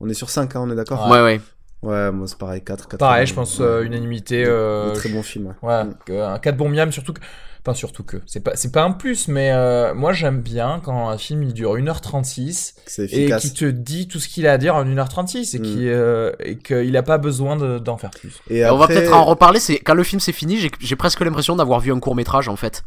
On 0.00 0.08
est 0.08 0.14
sur 0.14 0.30
5, 0.30 0.54
hein, 0.56 0.60
on 0.62 0.70
est 0.70 0.76
d'accord? 0.76 1.08
Ouais, 1.10 1.20
ouais. 1.22 1.40
Ouais, 1.82 2.10
moi 2.10 2.26
c'est 2.26 2.38
pareil, 2.38 2.62
4, 2.64 2.88
4. 2.88 2.98
Pareil, 2.98 3.26
je 3.26 3.34
pense 3.34 3.60
euh, 3.60 3.82
unanimité. 3.84 4.44
euh, 4.46 4.92
Très 4.94 5.08
bon 5.10 5.22
film, 5.22 5.46
ouais. 5.62 5.68
Ouais, 5.68 5.84
Mm. 5.84 5.94
que- 6.04 6.22
un 6.22 6.38
4 6.38 6.56
bons 6.56 6.68
miam, 6.68 6.90
surtout 6.90 7.12
que. 7.12 7.20
Enfin, 7.64 7.74
surtout 7.74 8.02
que. 8.02 8.16
C'est 8.26 8.40
pas, 8.40 8.52
c'est 8.56 8.72
pas 8.72 8.82
un 8.82 8.92
plus, 8.92 9.28
mais 9.28 9.52
euh, 9.52 9.94
moi 9.94 10.12
j'aime 10.12 10.40
bien 10.40 10.80
quand 10.82 11.08
un 11.08 11.18
film 11.18 11.42
il 11.44 11.52
dure 11.52 11.76
1h36 11.76 12.74
C'est 12.86 13.12
et 13.12 13.30
qui 13.36 13.52
te 13.52 13.64
dit 13.64 14.08
tout 14.08 14.18
ce 14.18 14.26
qu'il 14.28 14.46
a 14.46 14.52
à 14.52 14.58
dire 14.58 14.74
en 14.74 14.84
1h36 14.84 15.54
et 15.54 15.58
Mm. 15.58 15.62
qui 15.62 15.88
euh, 15.88 16.32
et 16.40 16.56
qu'il 16.58 16.96
a 16.96 17.02
pas 17.02 17.18
besoin 17.18 17.56
de- 17.56 17.78
d'en 17.78 17.96
faire 17.96 18.10
plus. 18.10 18.40
Et 18.50 18.64
On 18.66 18.76
va 18.76 18.86
peut-être 18.88 19.12
en 19.12 19.24
reparler. 19.24 19.60
C'est 19.60 19.78
quand 19.78 19.94
le 19.94 20.02
film 20.04 20.18
s'est 20.20 20.32
fini, 20.32 20.56
j'ai- 20.58 20.70
j'ai 20.80 20.96
presque 20.96 21.20
l'impression 21.20 21.56
d'avoir 21.56 21.80
vu 21.80 21.92
un 21.92 22.00
court 22.00 22.14
métrage 22.16 22.48
en 22.48 22.56
fait. 22.56 22.82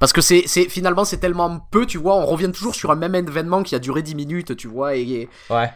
Parce 0.00 0.12
que 0.12 0.20
c'est 0.20 0.44
c'est- 0.46 0.68
finalement 0.68 1.04
c'est 1.04 1.18
tellement 1.18 1.60
peu, 1.70 1.86
tu 1.86 1.98
vois. 1.98 2.16
On 2.16 2.26
revient 2.26 2.50
toujours 2.52 2.74
sur 2.74 2.90
un 2.90 2.96
même 2.96 3.14
événement 3.14 3.62
qui 3.62 3.74
a 3.76 3.78
duré 3.78 4.02
10 4.02 4.14
minutes, 4.16 4.56
tu 4.56 4.66
vois, 4.66 4.96
et, 4.96 5.28
Ouais. 5.50 5.70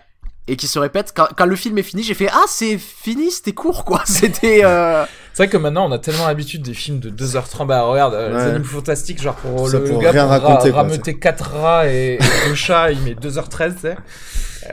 Et 0.49 0.57
qui 0.57 0.67
se 0.69 0.79
répète. 0.79 1.13
Quand, 1.15 1.29
quand 1.37 1.47
le 1.47 1.57
film 1.57 1.77
est 1.79 1.83
fini, 1.83 2.03
j'ai 2.03 2.15
fait 2.15 2.29
ah 2.33 2.45
c'est 2.49 2.79
fini, 2.79 3.31
c'était 3.31 3.53
court 3.53 3.85
quoi. 3.85 4.03
C'était 4.07 4.65
euh... 4.65 5.05
C'est 5.33 5.43
vrai 5.45 5.49
que 5.51 5.57
maintenant 5.59 5.87
on 5.89 5.93
a 5.93 5.99
tellement 5.99 6.27
l'habitude 6.27 6.63
des 6.63 6.73
films 6.75 6.99
de 6.99 7.11
2h30. 7.11 7.67
Bah 7.67 7.83
regarde, 7.83 8.15
euh, 8.15 8.29
les 8.31 8.35
Ouais. 8.37 8.43
animaux 8.43 8.65
fantastiques, 8.65 9.21
genre 9.21 9.35
pour 9.35 9.69
Ça 9.69 9.79
le 9.79 9.85
pour 9.85 10.01
gars 10.01 10.11
rien 10.13 10.23
pour 10.23 10.31
raconter, 10.31 10.71
quoi, 10.71 10.83
rameuter 10.83 11.19
4 11.19 11.51
rats 11.51 11.89
et, 11.93 12.15
et 12.15 12.49
2 12.49 12.55
chats, 12.55 12.91
il 12.93 13.01
met 13.03 13.15
2h13, 13.15 13.75
tu 13.75 13.81
sais. 13.81 13.97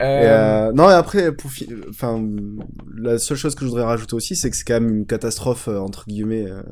euh, 0.00 0.72
non, 0.72 0.88
et 0.90 0.92
après, 0.94 1.30
pour 1.32 1.50
fi- 1.52 1.68
enfin, 1.90 2.20
la 2.96 3.18
seule 3.18 3.36
chose 3.36 3.54
que 3.54 3.64
je 3.64 3.70
voudrais 3.70 3.84
rajouter 3.84 4.14
aussi, 4.16 4.34
c'est 4.36 4.50
que 4.50 4.56
c'est 4.56 4.64
quand 4.64 4.74
même 4.80 4.88
une 4.90 5.06
catastrophe 5.06 5.68
euh, 5.68 5.78
entre 5.78 6.04
guillemets 6.08 6.46
euh, 6.50 6.62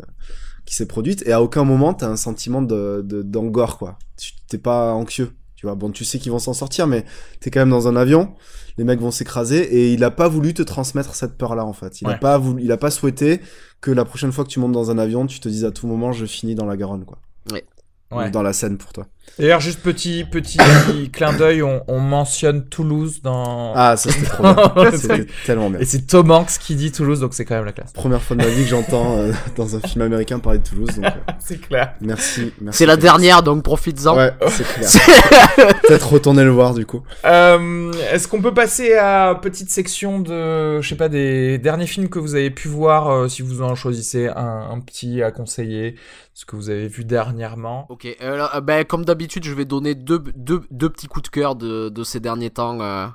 qui 0.65 0.75
s'est 0.75 0.87
produite, 0.87 1.23
et 1.27 1.33
à 1.33 1.41
aucun 1.43 1.63
moment 1.65 1.93
t'as 1.95 2.09
un 2.09 2.17
sentiment 2.17 2.63
de 2.63 3.03
de- 3.05 3.23
d'angor 3.23 3.79
quoi. 3.79 3.99
Tu- 4.17 4.33
T'es 4.49 4.59
pas 4.59 4.93
anxieux, 4.93 5.31
tu 5.63 5.67
vois. 5.69 5.77
Bon, 5.77 5.93
tu 5.93 6.05
sais 6.05 6.19
qu'ils 6.19 6.33
vont 6.33 6.41
s'en 6.41 6.55
sortir, 6.55 6.89
mais 6.89 7.05
t'es 7.39 7.53
quand 7.53 7.61
même 7.61 7.71
dans 7.71 7.87
un 7.87 7.95
avion, 7.95 8.35
les 8.79 8.83
mecs 8.83 8.99
vont 8.99 9.13
s'écraser, 9.13 9.61
et 9.61 9.93
il 9.93 10.03
a 10.03 10.11
pas 10.11 10.27
voulu 10.27 10.55
te 10.55 10.63
transmettre 10.63 11.15
cette 11.15 11.39
peur 11.39 11.55
là 11.55 11.65
en 11.65 11.73
fait. 11.73 12.01
Il 12.03 12.09
a 12.09 12.11
Ouais. 12.11 12.19
pas 12.19 12.37
voulu, 12.37 12.65
il 12.65 12.73
a 12.73 12.77
pas 12.77 12.91
souhaité 12.91 13.41
que 13.81 13.93
la 13.93 14.05
prochaine 14.05 14.33
fois 14.33 14.43
que 14.43 14.49
tu 14.51 14.59
montes 14.59 14.73
dans 14.73 14.91
un 14.91 14.99
avion, 14.99 15.25
tu 15.29 15.39
te 15.39 15.49
dises 15.49 15.65
à 15.65 15.71
tout 15.71 15.87
moment, 15.87 16.11
je 16.11 16.27
finis 16.27 16.57
dans 16.57 16.67
la 16.67 16.77
Garonne 16.77 17.05
quoi, 17.05 17.19
Ouais. 17.53 17.65
Ou 18.11 18.31
dans 18.31 18.43
la 18.43 18.53
Seine 18.53 18.77
pour 18.77 18.93
toi. 18.93 19.07
D'ailleurs, 19.39 19.61
juste 19.61 19.81
petit 19.81 20.25
petit 20.25 20.59
clin 21.13 21.33
d'œil, 21.33 21.63
on, 21.63 21.83
on, 21.89 22.01
mentionne 22.01 22.65
Toulouse 22.65 23.23
dans. 23.23 23.73
Ah, 23.75 23.97
ça 23.97 24.11
c'était 24.11 24.27
trop 24.27 24.43
bien. 24.43 24.91
c'était 24.97 25.27
tellement 25.47 25.71
bien. 25.71 25.81
Et 25.81 25.87
c'est 25.87 26.07
Tom 26.07 26.31
Hanks 26.31 26.59
qui 26.61 26.75
dit 26.75 26.93
Toulouse, 26.93 27.21
donc 27.21 27.33
c'est 27.33 27.47
quand 27.47 27.55
même 27.55 27.65
la 27.65 27.73
classe. 27.73 27.93
Première 27.93 28.21
fois 28.21 28.37
de 28.37 28.43
ma 28.43 28.49
vie 28.49 28.65
que 28.65 28.69
j'entends 28.69 29.17
euh, 29.17 29.33
dans 29.57 29.75
un 29.75 29.81
film 29.81 30.03
américain 30.03 30.39
parler 30.39 30.59
de 30.59 30.65
Toulouse. 30.65 30.97
Donc, 30.97 31.07
euh, 31.07 31.09
c'est 31.39 31.61
clair. 31.61 31.95
Merci. 32.03 32.53
merci 32.61 32.79
c'est 32.79 32.87
la 32.87 32.97
dernière, 32.97 33.43
donc 33.43 33.63
profites-en. 33.63 34.17
Ouais, 34.17 34.33
c'est 34.49 34.67
clair. 34.67 35.77
Peut-être 35.83 36.13
retourner 36.13 36.45
le 36.45 36.51
voir 36.51 36.75
du 36.75 36.85
coup. 36.85 37.03
Euh, 37.25 37.91
Est-ce 38.13 38.29
qu'on 38.29 38.43
peut 38.43 38.55
passer 38.55 38.95
à 38.95 39.39
petite 39.41 39.71
section 39.71 40.21
de, 40.21 40.81
je 40.83 40.89
sais 40.89 40.97
pas, 40.97 41.09
des 41.09 41.57
derniers 41.59 41.87
films 41.87 42.11
que 42.11 42.19
vous 42.19 42.35
avez 42.35 42.51
pu 42.51 42.69
voir, 42.69 43.09
euh, 43.09 43.29
si 43.29 43.41
vous 43.41 43.63
en 43.63 43.75
choisissez 43.75 44.29
un, 44.29 44.69
un 44.71 44.81
petit 44.81 45.23
à 45.23 45.31
conseiller, 45.31 45.97
ce 46.35 46.45
que 46.45 46.57
vous 46.57 46.71
avez 46.71 46.89
vu 46.89 47.05
dernièrement. 47.05 47.87
Ok, 47.91 48.07
euh, 48.21 48.61
ben, 48.61 48.85
comme 48.85 49.05
d'habitude, 49.05 49.45
je 49.45 49.55
vais 49.55 49.65
donner 49.65 49.95
deux, 49.95 50.19
deux, 50.19 50.63
deux, 50.71 50.89
petits 50.89 51.07
coups 51.07 51.25
de 51.25 51.29
cœur 51.29 51.57
de, 51.57 51.89
de 51.89 52.05
ces 52.05 52.21
derniers 52.21 52.51
temps. 52.51 52.81
Euh. 52.81 53.07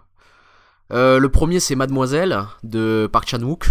Euh, 0.94 1.20
le 1.20 1.30
premier, 1.30 1.60
c'est 1.60 1.76
Mademoiselle 1.76 2.46
de 2.64 3.10
Park 3.12 3.28
Chan-wook, 3.28 3.68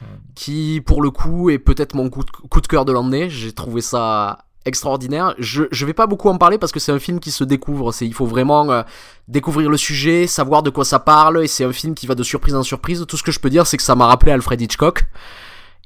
hmm. 0.00 0.04
qui 0.34 0.80
pour 0.84 1.02
le 1.02 1.10
coup 1.10 1.50
est 1.50 1.58
peut-être 1.58 1.94
mon 1.94 2.08
coup 2.08 2.24
de, 2.24 2.30
coup 2.30 2.60
de 2.60 2.66
cœur 2.66 2.84
de 2.84 2.92
l'année. 2.92 3.28
J'ai 3.28 3.52
trouvé 3.52 3.80
ça 3.80 4.44
extraordinaire. 4.64 5.34
Je, 5.38 5.64
je 5.70 5.86
vais 5.86 5.92
pas 5.92 6.06
beaucoup 6.06 6.28
en 6.28 6.38
parler 6.38 6.58
parce 6.58 6.72
que 6.72 6.80
c'est 6.80 6.92
un 6.92 6.98
film 6.98 7.20
qui 7.20 7.30
se 7.30 7.44
découvre. 7.44 7.92
C'est, 7.92 8.06
il 8.06 8.14
faut 8.14 8.26
vraiment 8.26 8.70
euh, 8.70 8.82
découvrir 9.28 9.68
le 9.68 9.76
sujet, 9.76 10.26
savoir 10.26 10.62
de 10.62 10.70
quoi 10.70 10.84
ça 10.84 10.98
parle, 10.98 11.44
et 11.44 11.48
c'est 11.48 11.64
un 11.64 11.72
film 11.72 11.94
qui 11.94 12.06
va 12.06 12.14
de 12.14 12.22
surprise 12.22 12.54
en 12.54 12.62
surprise. 12.62 13.04
Tout 13.06 13.16
ce 13.16 13.22
que 13.22 13.32
je 13.32 13.40
peux 13.40 13.50
dire, 13.50 13.66
c'est 13.66 13.76
que 13.76 13.82
ça 13.82 13.94
m'a 13.94 14.06
rappelé 14.06 14.32
Alfred 14.32 14.60
Hitchcock. 14.60 15.04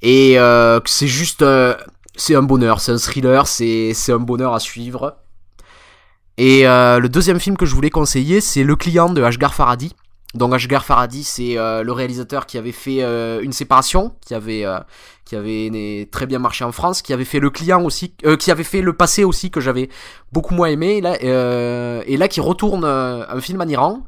Et 0.01 0.39
euh, 0.39 0.79
que 0.79 0.89
c'est 0.89 1.09
juste 1.09 1.43
c'est 2.19 2.35
un 2.35 2.43
bonheur, 2.43 2.81
c'est 2.81 2.93
un 2.93 2.99
thriller, 2.99 3.47
c'est 3.47 3.95
un 4.09 4.19
bonheur 4.19 4.53
à 4.53 4.61
suivre. 4.61 5.17
Et 6.37 6.67
euh, 6.69 6.99
le 6.99 7.09
deuxième 7.09 7.41
film 7.41 7.57
que 7.57 7.65
je 7.65 7.75
voulais 7.75 7.91
conseiller, 7.91 8.41
c'est 8.41 8.65
Le 8.65 8.77
Client 8.77 9.09
de 9.09 9.23
Ashgar 9.23 9.55
Faradi. 9.55 9.95
Donc 10.35 10.53
Ashgar 10.53 10.85
Faradi, 10.85 11.25
c'est 11.25 11.57
euh, 11.57 11.83
le 11.83 11.93
réalisateur 11.93 12.47
qui 12.47 12.59
avait 12.59 12.73
fait 12.73 13.03
euh, 13.03 13.41
une 13.41 13.53
séparation, 13.53 14.15
qui 14.21 14.35
avait 14.35 14.65
qui 15.25 15.37
avait 15.37 16.09
très 16.11 16.27
bien 16.27 16.39
marché 16.39 16.65
en 16.65 16.73
France, 16.73 17.03
qui 17.03 17.13
avait 17.13 17.25
fait 17.25 17.41
Le 17.41 17.51
Client 17.51 17.83
aussi, 17.83 18.15
qui 18.39 18.51
avait 18.51 18.65
fait 18.65 18.83
Le 18.83 18.93
Passé 18.93 19.25
aussi 19.25 19.51
que 19.51 19.61
j'avais 19.61 19.89
beaucoup 20.33 20.55
moins 20.55 20.69
aimé, 20.69 21.01
là, 21.01 21.17
et 21.21 22.17
là 22.17 22.29
qui 22.29 22.41
retourne 22.41 22.85
un 22.85 23.41
film 23.41 23.61
en 23.61 23.67
Iran 23.67 24.07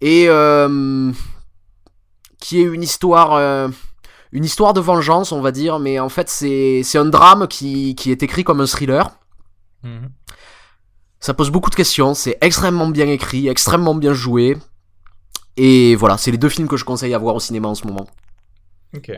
et 0.00 0.28
qui 2.40 2.60
est 2.60 2.64
une 2.64 2.82
histoire 2.82 3.70
une 4.32 4.44
histoire 4.44 4.74
de 4.74 4.80
vengeance, 4.80 5.32
on 5.32 5.40
va 5.40 5.52
dire, 5.52 5.78
mais 5.78 5.98
en 5.98 6.08
fait 6.08 6.28
c'est 6.28 6.98
un 6.98 7.04
drame 7.04 7.48
qui, 7.48 7.94
qui 7.94 8.10
est 8.10 8.22
écrit 8.22 8.44
comme 8.44 8.60
un 8.60 8.66
thriller. 8.66 9.10
Mhm. 9.82 10.10
Ça 11.20 11.34
pose 11.34 11.50
beaucoup 11.50 11.70
de 11.70 11.74
questions, 11.74 12.14
c'est 12.14 12.38
extrêmement 12.40 12.88
bien 12.88 13.08
écrit, 13.08 13.48
extrêmement 13.48 13.94
bien 13.94 14.12
joué. 14.12 14.56
Et 15.56 15.96
voilà, 15.96 16.16
c'est 16.16 16.30
les 16.30 16.38
deux 16.38 16.48
films 16.48 16.68
que 16.68 16.76
je 16.76 16.84
conseille 16.84 17.12
à 17.14 17.18
voir 17.18 17.34
au 17.34 17.40
cinéma 17.40 17.66
en 17.66 17.74
ce 17.74 17.86
moment. 17.86 18.06
Ok. 18.94 19.10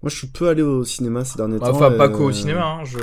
Moi, 0.00 0.10
je 0.10 0.16
suis 0.16 0.28
peu 0.28 0.48
allé 0.48 0.62
au 0.62 0.84
cinéma 0.84 1.24
ces 1.24 1.36
derniers 1.36 1.58
temps. 1.58 1.70
Enfin, 1.70 1.90
pas 1.90 2.08
qu'au 2.08 2.30
cinéma. 2.30 2.64
Hein, 2.64 2.84
je... 2.84 2.98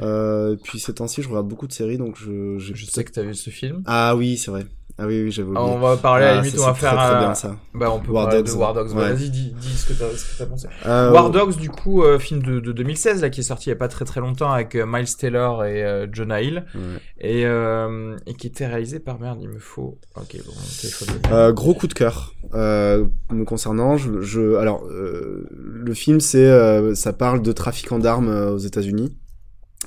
Euh, 0.00 0.56
puis 0.62 0.78
ces 0.78 0.94
temps-ci, 0.94 1.22
je 1.22 1.28
regarde 1.28 1.48
beaucoup 1.48 1.66
de 1.66 1.72
séries, 1.72 1.96
donc 1.96 2.16
je. 2.18 2.58
Je 2.58 2.84
sais 2.84 3.02
que 3.02 3.10
t'as 3.10 3.22
vu 3.22 3.34
ce 3.34 3.48
film. 3.48 3.82
Ah 3.86 4.14
oui, 4.14 4.36
c'est 4.36 4.50
vrai. 4.50 4.66
Ah 4.96 5.06
oui, 5.06 5.24
oui, 5.24 5.42
oublié. 5.42 5.58
on 5.58 5.80
va 5.80 5.96
parler 5.96 6.24
à 6.24 6.34
la 6.34 6.38
ah, 6.38 6.42
limite, 6.42 6.56
on 6.60 6.66
va 6.66 6.74
faire. 6.74 6.94
Très, 6.94 7.18
bien 7.18 7.34
ça. 7.34 7.56
Bah, 7.74 7.90
on 7.90 7.98
peut 7.98 8.12
War 8.12 8.26
parler 8.26 8.42
Dogs, 8.42 8.54
de 8.54 8.58
War 8.58 8.74
Dogs. 8.74 8.92
Ouais. 8.92 9.12
Vas-y, 9.12 9.28
dis, 9.28 9.50
dis 9.50 9.76
ce 9.76 9.92
que 9.92 10.38
t'as 10.38 10.46
pensé. 10.46 10.68
Euh, 10.86 11.10
War 11.10 11.30
Dogs, 11.30 11.56
du 11.56 11.68
coup, 11.68 12.04
euh, 12.04 12.20
film 12.20 12.44
de, 12.44 12.60
de, 12.60 12.70
2016, 12.70 13.22
là, 13.22 13.28
qui 13.28 13.40
est 13.40 13.44
sorti 13.44 13.70
il 13.70 13.70
y 13.70 13.72
a 13.72 13.76
pas 13.76 13.88
très 13.88 14.04
très 14.04 14.20
longtemps 14.20 14.52
avec 14.52 14.76
euh, 14.76 14.86
Miles 14.86 15.16
Taylor 15.16 15.64
et 15.64 15.82
euh, 15.82 16.06
Jonah 16.12 16.42
Hill. 16.42 16.64
Ouais. 16.76 16.80
Et, 17.18 17.44
euh, 17.44 18.16
et 18.26 18.34
qui 18.34 18.46
était 18.46 18.68
réalisé 18.68 19.00
par 19.00 19.18
merde, 19.18 19.40
il 19.42 19.48
me 19.48 19.58
faut. 19.58 19.98
Ok, 20.14 20.36
bon, 20.46 20.52
téléphone. 20.80 21.52
gros 21.52 21.74
coup 21.74 21.88
de 21.88 21.94
cœur. 21.94 22.32
me 22.52 23.44
concernant, 23.44 23.96
je, 23.96 24.20
je 24.20 24.54
alors, 24.54 24.84
le 24.88 25.94
film, 25.94 26.20
c'est, 26.20 26.94
ça 26.94 27.12
parle 27.12 27.42
de 27.42 27.50
trafiquants 27.50 27.98
d'armes 27.98 28.28
aux 28.28 28.58
États-Unis. 28.58 29.16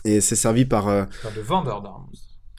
Et 0.04 0.20
c'est 0.20 0.36
servi 0.36 0.66
par. 0.66 0.88
de 0.88 1.42
vendeurs 1.42 1.82
d'armes. 1.82 2.08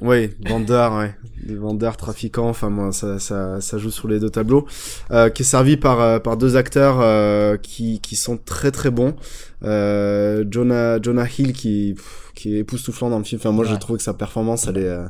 Oui, 0.01 0.31
vendeurs, 0.49 0.97
ouais, 0.97 1.13
des 1.43 1.57
vendeurs 1.57 1.97
trafiquants. 1.97 2.49
Enfin, 2.49 2.71
moi, 2.71 2.93
ça, 2.93 3.19
ça, 3.19 3.61
ça 3.61 3.79
joue 3.79 3.91
sur 3.91 4.07
les 4.07 4.21
deux 4.21 4.31
tableaux. 4.31 4.65
Euh, 5.11 5.29
qui 5.29 5.43
est 5.43 5.45
servi 5.45 5.77
par 5.77 6.01
euh, 6.01 6.19
par 6.21 6.37
deux 6.37 6.57
acteurs 6.57 7.01
euh, 7.01 7.57
qui 7.57 8.01
qui 8.01 8.15
sont 8.15 8.37
très 8.37 8.71
très 8.71 8.91
bons. 8.91 9.17
Euh, 9.65 10.45
Jonah 10.49 11.03
Jonah 11.03 11.27
Hill 11.37 11.53
qui 11.53 11.97
qui 12.37 12.55
est 12.55 12.59
époustouflant 12.61 13.11
dans 13.11 13.19
le 13.19 13.25
film. 13.25 13.41
Enfin, 13.41 13.51
moi, 13.51 13.65
j'ai 13.65 13.79
trouvé 13.79 13.97
que 13.99 14.05
sa 14.05 14.15
performance, 14.15 14.69
elle 14.69 14.79
est 14.79 14.89
euh, 14.89 15.09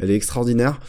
elle 0.00 0.10
est 0.10 0.16
extraordinaire. 0.16 0.80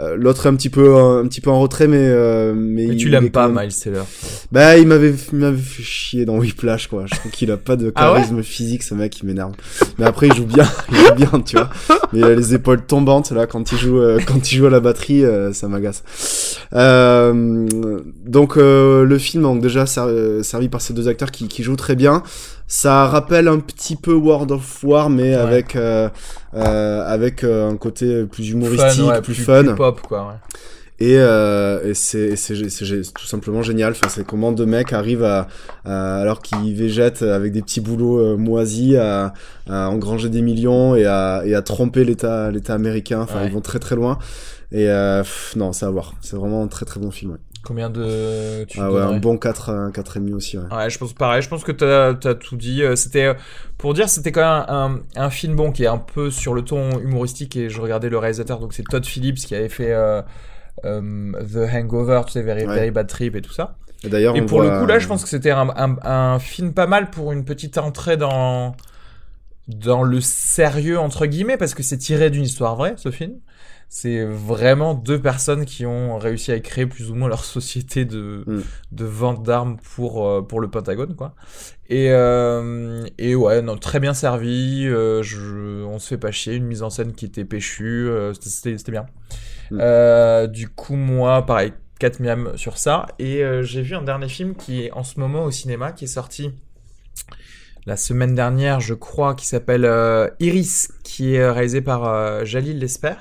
Euh, 0.00 0.16
L'autre 0.16 0.46
est 0.46 0.48
un 0.48 0.54
petit 0.54 0.70
peu 0.70 0.96
un, 0.96 1.26
petit 1.28 1.42
peu 1.42 1.50
en 1.50 1.60
retrait, 1.60 1.86
mais 1.86 1.98
euh, 2.00 2.54
mais, 2.56 2.86
mais 2.86 2.96
tu 2.96 3.10
l'aimes 3.10 3.30
pas, 3.30 3.48
Miles 3.48 3.74
Taylor. 3.74 4.06
Bah, 4.50 4.78
il 4.78 4.86
m'avait 4.86 5.12
il 5.32 5.38
m'avait 5.38 5.58
fait 5.58 5.82
chier 5.82 6.24
dans 6.24 6.38
Whiplash, 6.38 6.86
quoi. 6.86 7.04
Je 7.04 7.14
trouve 7.14 7.30
qu'il 7.30 7.50
a 7.50 7.58
pas 7.58 7.76
de 7.76 7.90
charisme 7.90 8.30
ah 8.32 8.36
ouais 8.36 8.42
physique, 8.42 8.84
ce 8.84 8.94
mec, 8.94 9.20
il 9.20 9.26
m'énerve. 9.26 9.52
Mais 9.98 10.06
après, 10.06 10.28
il 10.28 10.34
joue 10.34 10.46
bien, 10.46 10.64
il 10.92 10.96
joue 10.96 11.14
bien, 11.14 11.40
tu 11.44 11.56
vois. 11.56 11.68
Mais 12.12 12.20
il 12.20 12.24
a 12.24 12.34
les 12.34 12.54
épaules 12.54 12.86
tombantes 12.86 13.32
là 13.32 13.46
quand 13.46 13.70
il 13.72 13.78
joue 13.78 13.98
euh, 13.98 14.18
quand 14.26 14.50
il 14.50 14.56
joue 14.56 14.66
à 14.66 14.70
la 14.70 14.80
batterie, 14.80 15.24
euh, 15.24 15.52
ça 15.52 15.68
m'agace. 15.68 16.02
donc 16.72 18.56
le 18.56 19.18
film, 19.18 19.42
donc 19.42 19.60
déjà 19.60 19.84
servi 19.84 20.70
par 20.70 20.80
ces 20.80 20.94
deux 20.94 21.08
acteurs 21.08 21.30
qui, 21.30 21.48
qui 21.48 21.62
jouent 21.62 21.76
très 21.76 21.96
bien. 21.96 22.22
Ça 22.74 23.06
rappelle 23.06 23.48
un 23.48 23.58
petit 23.58 23.96
peu 23.96 24.14
World 24.14 24.50
of 24.50 24.82
War, 24.82 25.10
mais 25.10 25.34
ouais. 25.34 25.34
avec 25.34 25.76
euh, 25.76 26.08
euh, 26.54 27.04
avec 27.06 27.44
euh, 27.44 27.68
un 27.68 27.76
côté 27.76 28.24
plus 28.24 28.48
humoristique, 28.48 29.04
fun, 29.04 29.08
ouais, 29.08 29.20
plus, 29.20 29.34
plus, 29.34 29.44
fun. 29.44 29.64
Plus 29.64 29.74
pop, 29.74 30.00
quoi. 30.00 30.28
Ouais. 30.28 30.56
Et, 30.98 31.18
euh, 31.18 31.90
et 31.90 31.92
c'est 31.92 32.34
tout 33.14 33.26
simplement 33.26 33.60
génial. 33.60 33.92
Enfin, 33.92 34.08
c'est 34.08 34.26
comment 34.26 34.52
deux 34.52 34.64
mecs 34.64 34.94
arrivent 34.94 35.22
à, 35.22 35.48
à 35.84 36.16
alors 36.16 36.40
qu'ils 36.40 36.74
végètent 36.74 37.20
avec 37.20 37.52
des 37.52 37.60
petits 37.60 37.82
boulots 37.82 38.18
euh, 38.20 38.36
moisis 38.38 38.96
à, 38.96 39.34
à, 39.68 39.90
engranger 39.90 40.30
des 40.30 40.40
millions 40.40 40.96
et 40.96 41.04
à, 41.04 41.42
et 41.44 41.54
à 41.54 41.60
tromper 41.60 42.04
l'État 42.04 42.50
l'État 42.50 42.72
américain. 42.72 43.20
Enfin, 43.20 43.40
ouais. 43.40 43.48
ils 43.48 43.52
vont 43.52 43.60
très 43.60 43.80
très 43.80 43.96
loin. 43.96 44.18
Et 44.70 44.88
euh, 44.88 45.20
pff, 45.20 45.56
non, 45.56 45.74
c'est 45.74 45.84
à 45.84 45.90
voir. 45.90 46.14
C'est 46.22 46.36
vraiment 46.36 46.62
un 46.62 46.68
très 46.68 46.86
très 46.86 47.00
bon 47.00 47.10
film. 47.10 47.32
Ouais. 47.32 47.38
Combien 47.64 47.90
de. 47.90 48.64
Tu 48.64 48.80
ah 48.80 48.90
ouais, 48.90 49.00
un 49.00 49.18
bon 49.18 49.38
4, 49.38 49.70
un 49.70 49.90
4,5 49.90 50.34
aussi. 50.34 50.58
Ouais. 50.58 50.64
ouais, 50.74 50.90
je 50.90 50.98
pense 50.98 51.12
pareil. 51.12 51.42
Je 51.42 51.48
pense 51.48 51.62
que 51.62 51.70
t'as 51.70 52.08
as 52.08 52.34
tout 52.34 52.56
dit. 52.56 52.82
Euh, 52.82 52.96
c'était. 52.96 53.34
Pour 53.78 53.94
dire, 53.94 54.08
c'était 54.08 54.32
quand 54.32 54.40
même 54.40 54.64
un, 54.68 55.00
un, 55.14 55.30
film 55.30 55.54
bon 55.54 55.70
qui 55.70 55.84
est 55.84 55.88
un 55.88 55.98
peu 55.98 56.30
sur 56.30 56.54
le 56.54 56.62
ton 56.62 56.98
humoristique 56.98 57.56
et 57.56 57.68
je 57.68 57.80
regardais 57.80 58.08
le 58.08 58.18
réalisateur. 58.18 58.58
Donc 58.58 58.72
c'est 58.72 58.82
Todd 58.82 59.06
Phillips 59.06 59.38
qui 59.38 59.54
avait 59.54 59.68
fait 59.68 59.92
euh, 59.92 60.22
euh, 60.84 61.32
The 61.52 61.72
Hangover, 61.72 62.22
tu 62.26 62.32
sais, 62.32 62.42
Very, 62.42 62.66
ouais. 62.66 62.74
Very 62.74 62.90
Bad 62.90 63.06
Trip 63.06 63.36
et 63.36 63.42
tout 63.42 63.52
ça. 63.52 63.76
Et 64.02 64.08
d'ailleurs. 64.08 64.34
Et 64.34 64.42
pour 64.42 64.62
voit... 64.62 64.72
le 64.72 64.80
coup, 64.80 64.86
là, 64.86 64.98
je 64.98 65.06
pense 65.06 65.22
que 65.22 65.28
c'était 65.28 65.52
un, 65.52 65.68
un, 65.76 65.96
un, 66.02 66.38
film 66.40 66.72
pas 66.72 66.88
mal 66.88 67.10
pour 67.10 67.30
une 67.30 67.44
petite 67.44 67.78
entrée 67.78 68.16
dans 68.16 68.74
dans 69.68 70.02
le 70.02 70.20
sérieux 70.20 70.98
entre 70.98 71.26
guillemets 71.26 71.56
parce 71.56 71.74
que 71.74 71.84
c'est 71.84 71.96
tiré 71.96 72.30
d'une 72.30 72.42
histoire 72.42 72.74
vraie 72.74 72.94
ce 72.96 73.12
film 73.12 73.34
c'est 73.94 74.24
vraiment 74.24 74.94
deux 74.94 75.20
personnes 75.20 75.66
qui 75.66 75.84
ont 75.84 76.16
réussi 76.16 76.50
à 76.50 76.58
créer 76.60 76.86
plus 76.86 77.10
ou 77.10 77.14
moins 77.14 77.28
leur 77.28 77.44
société 77.44 78.06
de, 78.06 78.42
mm. 78.46 78.62
de 78.92 79.04
vente 79.04 79.42
d'armes 79.42 79.76
pour, 79.94 80.26
euh, 80.26 80.40
pour 80.40 80.60
le 80.60 80.70
Pentagone, 80.70 81.14
quoi. 81.14 81.34
Et, 81.90 82.06
euh, 82.10 83.04
et 83.18 83.34
ouais, 83.34 83.60
non, 83.60 83.76
très 83.76 84.00
bien 84.00 84.14
servi, 84.14 84.86
euh, 84.86 85.22
je, 85.22 85.84
on 85.84 85.98
se 85.98 86.08
fait 86.08 86.16
pas 86.16 86.30
chier, 86.30 86.54
une 86.54 86.64
mise 86.64 86.82
en 86.82 86.88
scène 86.88 87.12
qui 87.12 87.26
était 87.26 87.44
péchue, 87.44 88.08
euh, 88.08 88.32
c'était 88.32 88.90
bien. 88.90 89.04
Mm. 89.70 89.78
Euh, 89.82 90.46
du 90.46 90.70
coup, 90.70 90.96
moi, 90.96 91.44
pareil, 91.44 91.74
4 91.98 92.20
miam 92.20 92.56
sur 92.56 92.78
ça. 92.78 93.08
Et 93.18 93.44
euh, 93.44 93.62
j'ai 93.62 93.82
vu 93.82 93.94
un 93.94 94.00
dernier 94.00 94.30
film 94.30 94.54
qui 94.54 94.84
est 94.84 94.92
en 94.92 95.04
ce 95.04 95.20
moment 95.20 95.44
au 95.44 95.50
cinéma, 95.50 95.92
qui 95.92 96.04
est 96.04 96.08
sorti 96.08 96.50
la 97.84 97.98
semaine 97.98 98.34
dernière, 98.34 98.80
je 98.80 98.94
crois, 98.94 99.34
qui 99.34 99.46
s'appelle 99.46 99.84
Iris, 100.40 100.92
qui 101.04 101.34
est 101.34 101.50
réalisé 101.50 101.82
par 101.82 102.46
Jalil 102.46 102.78
Lesper 102.78 103.16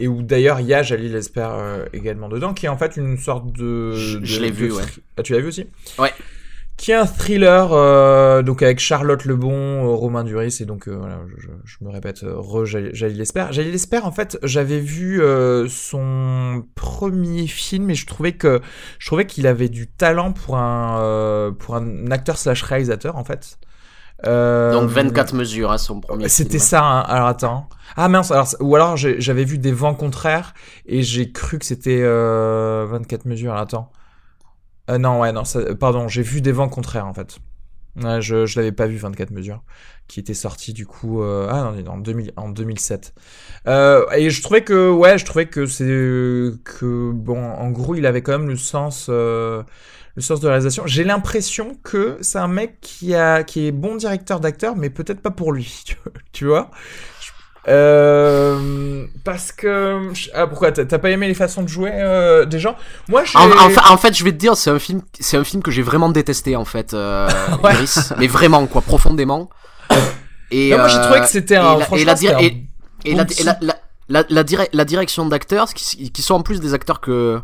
et 0.00 0.08
où 0.08 0.22
d'ailleurs 0.22 0.60
il 0.60 0.66
y 0.66 0.74
a 0.74 0.82
Jalil 0.82 1.14
Esper 1.14 1.48
euh, 1.50 1.86
également 1.92 2.28
dedans, 2.28 2.54
qui 2.54 2.66
est 2.66 2.68
en 2.68 2.78
fait 2.78 2.96
une 2.96 3.18
sorte 3.18 3.52
de. 3.52 3.92
Je, 3.92 4.18
je 4.22 4.40
l'ai 4.40 4.50
vu, 4.50 4.72
ouais. 4.72 4.84
Ah, 5.16 5.22
tu 5.22 5.32
l'as 5.32 5.40
vu 5.40 5.48
aussi? 5.48 5.66
Ouais. 5.98 6.12
Qui 6.78 6.92
est 6.92 6.94
un 6.94 7.06
thriller, 7.06 7.72
euh, 7.72 8.42
donc 8.42 8.62
avec 8.62 8.78
Charlotte 8.78 9.24
Lebon, 9.24 9.50
euh, 9.52 9.94
Romain 9.96 10.22
Duris, 10.22 10.58
et 10.60 10.64
donc 10.64 10.86
euh, 10.86 10.94
voilà, 10.94 11.18
je, 11.36 11.48
je, 11.64 11.76
me 11.80 11.90
répète, 11.90 12.20
re 12.22 12.64
Jalil 12.64 13.20
Esper. 13.20 13.46
Jalil 13.50 13.74
Esper, 13.74 13.98
en 14.04 14.12
fait, 14.12 14.38
j'avais 14.44 14.78
vu 14.78 15.20
son 15.68 16.64
premier 16.76 17.48
film 17.48 17.90
et 17.90 17.96
je 17.96 18.06
trouvais 18.06 18.32
que 18.32 18.60
je 19.00 19.06
trouvais 19.08 19.26
qu'il 19.26 19.48
avait 19.48 19.68
du 19.68 19.88
talent 19.88 20.32
pour 20.32 20.56
un 20.56 21.52
pour 21.58 21.74
un 21.74 22.12
acteur 22.12 22.38
slash 22.38 22.62
réalisateur 22.62 23.16
en 23.16 23.24
fait. 23.24 23.58
Donc 24.22 24.88
24 24.88 25.34
mesures 25.34 25.72
à 25.72 25.74
hein, 25.74 25.78
son 25.78 26.00
premier. 26.00 26.28
C'était 26.28 26.60
ça. 26.60 26.84
Hein. 26.84 27.00
Alors 27.00 27.26
attends. 27.26 27.68
Ah 27.96 28.08
mince. 28.08 28.30
Alors 28.30 28.48
ou 28.60 28.74
alors 28.76 28.96
j'avais 28.96 29.44
vu 29.44 29.58
des 29.58 29.72
vents 29.72 29.94
contraires 29.94 30.54
et 30.86 31.02
j'ai 31.02 31.32
cru 31.32 31.58
que 31.58 31.64
c'était 31.64 32.00
euh, 32.02 32.86
24 32.90 33.26
mesures. 33.26 33.54
Attends. 33.54 33.90
Euh, 34.90 34.98
non 34.98 35.20
ouais 35.20 35.32
non. 35.32 35.42
Pardon. 35.78 36.08
J'ai 36.08 36.22
vu 36.22 36.40
des 36.40 36.52
vents 36.52 36.68
contraires 36.68 37.06
en 37.06 37.14
fait. 37.14 37.38
Je, 38.20 38.46
je 38.46 38.60
l'avais 38.60 38.70
pas 38.70 38.86
vu 38.86 38.96
24 38.96 39.32
mesures, 39.32 39.64
qui 40.06 40.20
était 40.20 40.34
sorti 40.34 40.72
du 40.72 40.86
coup 40.86 41.20
euh, 41.20 41.48
ah, 41.50 41.72
non, 41.74 41.90
en, 41.90 41.98
2000, 41.98 42.32
en 42.36 42.48
2007. 42.48 43.12
Euh, 43.66 44.04
et 44.12 44.30
je 44.30 44.40
trouvais 44.40 44.62
que 44.62 44.88
ouais, 44.88 45.18
je 45.18 45.24
trouvais 45.24 45.46
que 45.46 45.66
c'est 45.66 45.84
que 46.62 47.10
bon, 47.12 47.42
en 47.42 47.70
gros, 47.70 47.96
il 47.96 48.06
avait 48.06 48.22
quand 48.22 48.38
même 48.38 48.48
le 48.48 48.56
sens 48.56 49.08
le 49.08 50.22
sens 50.22 50.40
de 50.40 50.46
réalisation. 50.46 50.86
J'ai 50.86 51.02
l'impression 51.02 51.76
que 51.82 52.18
c'est 52.20 52.38
un 52.38 52.46
mec 52.46 52.80
qui 52.80 53.14
qui 53.46 53.66
est 53.66 53.72
bon 53.72 53.96
directeur 53.96 54.38
d'acteur, 54.38 54.76
mais 54.76 54.90
peut-être 54.90 55.20
pas 55.20 55.32
pour 55.32 55.52
lui, 55.52 55.82
tu 56.32 56.46
vois. 56.46 56.70
Euh, 57.68 59.04
parce 59.24 59.52
que 59.52 60.10
ah 60.34 60.46
pourquoi 60.46 60.72
t'as 60.72 60.98
pas 60.98 61.10
aimé 61.10 61.28
les 61.28 61.34
façons 61.34 61.62
de 61.62 61.68
jouer 61.68 61.90
euh, 61.92 62.44
des 62.46 62.58
gens 62.58 62.76
Moi. 63.08 63.22
En, 63.34 63.50
en, 63.50 63.92
en, 63.92 63.96
fait, 63.98 64.14
je 64.16 64.24
vais 64.24 64.32
te 64.32 64.36
dire, 64.38 64.56
c'est 64.56 64.70
un 64.70 64.78
film, 64.78 65.02
c'est 65.20 65.36
un 65.36 65.44
film 65.44 65.62
que 65.62 65.70
j'ai 65.70 65.82
vraiment 65.82 66.08
détesté 66.08 66.56
en 66.56 66.64
fait, 66.64 66.94
euh, 66.94 67.28
Ouais. 67.62 67.74
Iris. 67.74 68.12
mais 68.18 68.26
vraiment 68.26 68.66
quoi, 68.66 68.80
profondément. 68.80 69.50
Et 70.50 70.70
Non, 70.70 70.78
moi, 70.78 70.88
j'ai 70.88 70.96
euh, 70.96 71.04
trouvé 71.04 71.20
que 71.20 71.26
c'était 71.28 71.56
un- 71.56 71.78
et 71.92 72.04
la- 72.04 72.14
et 73.04 73.14
la, 74.72 74.84
direction 74.84 75.26
d'acteurs, 75.26 75.72
qui, 75.74 76.10
qui 76.10 76.22
sont 76.22 76.34
en 76.34 76.42
plus 76.42 76.60
des 76.60 76.72
acteurs 76.72 77.00
que 77.00 77.40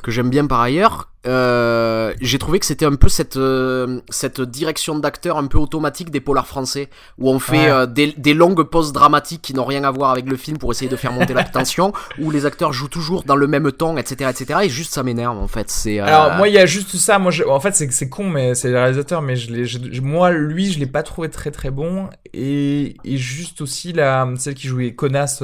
que 0.00 0.10
j'aime 0.10 0.30
bien 0.30 0.46
par 0.46 0.60
ailleurs, 0.60 1.08
euh, 1.26 2.14
j'ai 2.22 2.38
trouvé 2.38 2.58
que 2.60 2.64
c'était 2.66 2.86
un 2.86 2.94
peu 2.94 3.08
cette 3.10 3.36
euh, 3.36 4.00
cette 4.08 4.40
direction 4.40 4.98
d'acteurs 4.98 5.36
un 5.36 5.46
peu 5.48 5.58
automatique 5.58 6.10
des 6.10 6.20
polars 6.20 6.46
français 6.46 6.88
où 7.18 7.28
on 7.30 7.38
fait 7.38 7.58
Ouais. 7.58 7.70
euh, 7.70 7.86
des, 7.86 8.14
des 8.16 8.32
longues 8.32 8.62
pauses 8.62 8.92
dramatiques 8.92 9.42
qui 9.42 9.52
n'ont 9.52 9.66
rien 9.66 9.84
à 9.84 9.90
voir 9.90 10.10
avec 10.12 10.26
le 10.26 10.36
film 10.36 10.56
pour 10.56 10.70
essayer 10.72 10.90
de 10.90 10.96
faire 10.96 11.12
monter 11.12 11.34
la 11.34 11.44
tension 11.58 11.92
où 12.18 12.30
les 12.30 12.46
acteurs 12.46 12.72
jouent 12.72 12.88
toujours 12.88 13.24
dans 13.24 13.36
le 13.36 13.46
même 13.46 13.70
ton 13.70 13.98
etc 13.98 14.30
etc 14.30 14.60
et 14.62 14.68
juste 14.70 14.94
ça 14.94 15.02
m'énerve 15.02 15.36
en 15.36 15.46
fait 15.48 15.70
c'est 15.70 15.98
Alors 16.00 16.36
moi 16.38 16.48
il 16.48 16.54
y 16.54 16.58
a 16.58 16.64
juste 16.64 16.96
ça, 16.96 17.18
moi 17.18 17.30
je- 17.30 17.44
en 17.44 17.60
fait 17.60 17.74
c'est 17.74 17.90
c'est 17.92 18.08
con 18.08 18.24
mais 18.30 18.54
c'est 18.54 18.70
le 18.70 18.78
réalisateur 18.78 19.20
mais 19.20 19.36
je 19.36 19.52
l'ai 19.52 19.66
je- 19.66 20.00
moi 20.00 20.30
lui 20.30 20.72
je 20.72 20.78
l'ai 20.78 20.86
pas 20.86 21.02
trouvé 21.02 21.28
très 21.28 21.50
très 21.50 21.70
bon 21.70 22.08
et, 22.32 22.96
et 23.04 23.16
juste 23.18 23.60
aussi 23.60 23.92
la 23.92 24.26
celle 24.38 24.54
qui 24.54 24.68
jouait 24.68 24.94
connasse 24.94 25.42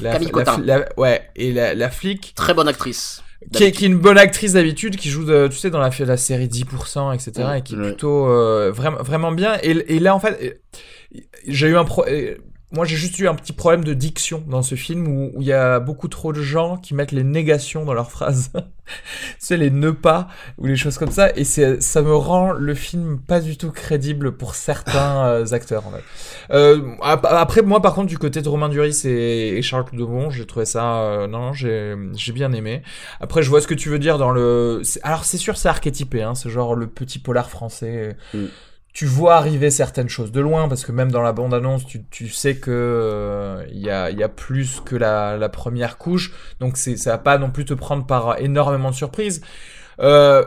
la, 0.00 0.12
Camille 0.12 0.30
la- 0.64 0.88
ouais 0.96 1.28
et 1.36 1.52
la, 1.52 1.74
la 1.74 1.90
flic. 1.90 2.32
Très 2.34 2.54
bonne 2.54 2.68
actrice 2.68 3.22
qui 3.52 3.64
est, 3.64 3.72
qui 3.72 3.84
est 3.84 3.88
une 3.88 3.98
bonne 3.98 4.18
actrice 4.18 4.52
d'habitude 4.52 4.96
qui 4.96 5.08
joue 5.10 5.24
de- 5.24 5.48
tu 5.48 5.56
sais 5.56 5.70
dans 5.70 5.78
la, 5.80 5.90
la 6.00 6.16
série 6.16 6.48
10% 6.48 7.14
etc 7.14 7.48
et 7.56 7.62
qui 7.62 7.74
est 7.74 7.78
ouais. 7.78 7.84
plutôt 7.88 8.26
euh, 8.28 8.70
vraiment 8.70 9.02
vraiment 9.02 9.32
bien 9.32 9.58
et, 9.62 9.70
et 9.70 9.98
là 9.98 10.14
en 10.14 10.20
fait 10.20 10.62
j'ai 11.46 11.68
eu 11.68 11.76
un 11.76 11.84
pro 11.84 12.04
moi 12.72 12.84
j'ai 12.86 12.96
juste 12.96 13.18
eu 13.18 13.28
un 13.28 13.34
petit 13.34 13.52
problème 13.52 13.84
de 13.84 13.94
diction 13.94 14.42
dans 14.48 14.62
ce 14.62 14.74
film 14.74 15.06
où 15.06 15.30
il 15.40 15.46
y 15.46 15.52
a 15.52 15.78
beaucoup 15.80 16.08
trop 16.08 16.32
de 16.32 16.42
gens 16.42 16.76
qui 16.78 16.94
mettent 16.94 17.12
les 17.12 17.24
négations 17.24 17.84
dans 17.84 17.94
leurs 17.94 18.10
phrases 18.10 18.50
sais 19.38 19.56
les 19.56 19.70
ne 19.70 19.90
pas 19.90 20.28
ou 20.58 20.66
les 20.66 20.76
choses 20.76 20.98
comme 20.98 21.10
ça 21.10 21.30
et 21.36 21.44
c'est 21.44 21.80
ça 21.82 22.02
me 22.02 22.14
rend 22.14 22.52
le 22.52 22.74
film 22.74 23.18
pas 23.20 23.40
du 23.40 23.56
tout 23.56 23.70
crédible 23.70 24.32
pour 24.36 24.54
certains 24.54 25.24
euh, 25.26 25.46
acteurs 25.52 25.86
en 25.86 25.90
fait. 25.92 26.02
Euh, 26.52 26.80
ap- 27.02 27.26
après 27.28 27.62
moi 27.62 27.80
par 27.82 27.94
contre 27.94 28.08
du 28.08 28.18
côté 28.18 28.42
de 28.42 28.48
Romain 28.48 28.68
Duris 28.68 29.02
et, 29.04 29.56
et 29.58 29.62
Charles 29.62 29.84
Clodomont 29.84 30.30
j'ai 30.30 30.46
trouvé 30.46 30.64
ça 30.66 31.00
euh, 31.02 31.26
non 31.26 31.52
j'ai 31.52 31.94
j'ai 32.16 32.32
bien 32.32 32.52
aimé 32.52 32.82
après 33.20 33.42
je 33.42 33.50
vois 33.50 33.60
ce 33.60 33.66
que 33.66 33.74
tu 33.74 33.88
veux 33.88 33.98
dire 33.98 34.18
dans 34.18 34.30
le 34.30 34.80
c'est- 34.84 35.00
alors 35.04 35.24
c'est 35.24 35.38
sûr 35.38 35.56
c'est 35.56 35.68
archétypé 35.68 36.22
hein 36.22 36.34
c'est 36.34 36.50
genre 36.50 36.74
le 36.74 36.86
petit 36.86 37.18
polar 37.18 37.48
français 37.50 38.16
Mm. 38.34 38.46
Tu 38.92 39.06
vois 39.06 39.36
arriver 39.36 39.70
certaines 39.70 40.08
choses 40.08 40.32
de 40.32 40.40
loin 40.40 40.68
parce 40.68 40.84
que 40.84 40.92
même 40.92 41.10
dans 41.10 41.22
la 41.22 41.32
bande 41.32 41.54
annonce 41.54 41.86
tu, 41.86 42.04
tu 42.10 42.28
sais 42.28 42.56
que 42.56 42.70
euh, 42.70 43.64
il 43.70 43.80
y 43.80 43.90
a 43.90 44.10
y 44.10 44.22
a 44.22 44.28
plus 44.28 44.80
que 44.84 44.96
la, 44.96 45.36
la 45.38 45.48
première 45.48 45.98
couche. 45.98 46.32
Donc 46.60 46.76
c'est 46.76 46.96
ça 46.96 47.12
va 47.12 47.18
pas 47.18 47.38
non 47.38 47.50
plus 47.50 47.64
te 47.64 47.74
prendre 47.74 48.06
par 48.06 48.38
énormément 48.40 48.90
de 48.90 48.94
surprises. 48.96 49.40
Euh, 50.00 50.44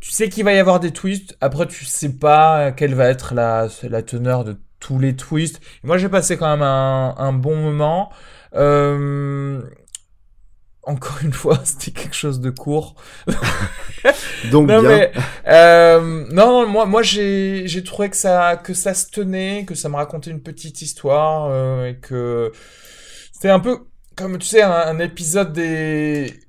tu- 0.00 0.10
sais 0.10 0.28
qu'il 0.28 0.44
va 0.44 0.52
y 0.54 0.58
avoir 0.58 0.80
des 0.80 0.92
twists. 0.92 1.36
Après 1.40 1.66
tu 1.66 1.84
sais 1.84 2.12
pas 2.18 2.72
quelle 2.72 2.94
va 2.94 3.08
être 3.08 3.34
la 3.34 3.68
la 3.82 4.02
teneur 4.02 4.44
de 4.44 4.56
tous 4.80 4.98
les 4.98 5.16
twists. 5.16 5.60
Moi 5.84 5.98
j'ai 5.98 6.08
passé 6.08 6.36
quand 6.36 6.50
même 6.50 6.62
un, 6.62 7.14
un 7.18 7.32
bon 7.32 7.56
moment. 7.56 8.10
Euh, 8.54 9.62
encore 10.88 11.18
une 11.22 11.32
fois, 11.32 11.60
c'était 11.64 11.90
quelque 11.90 12.16
chose 12.16 12.40
de 12.40 12.50
court. 12.50 12.94
Donc 14.50 14.68
Non 14.68 14.80
bien. 14.80 14.88
mais 14.88 15.12
euh, 15.48 16.26
non, 16.30 16.66
moi 16.66 16.86
moi 16.86 17.02
j'ai 17.02 17.62
j'ai 17.66 17.84
trouvé 17.84 18.08
que 18.10 18.16
ça 18.16 18.56
que 18.56 18.74
ça 18.74 18.94
se 18.94 19.10
tenait, 19.10 19.64
que 19.66 19.74
ça 19.74 19.88
me 19.88 19.96
racontait 19.96 20.30
une 20.30 20.42
petite 20.42 20.82
histoire 20.82 21.48
euh, 21.50 21.90
et 21.90 21.96
que 21.98 22.52
c'était 23.32 23.50
un 23.50 23.60
peu 23.60 23.78
comme 24.16 24.38
tu 24.38 24.46
sais 24.46 24.62
un, 24.62 24.70
un 24.72 24.98
épisode 24.98 25.52
des 25.52 26.40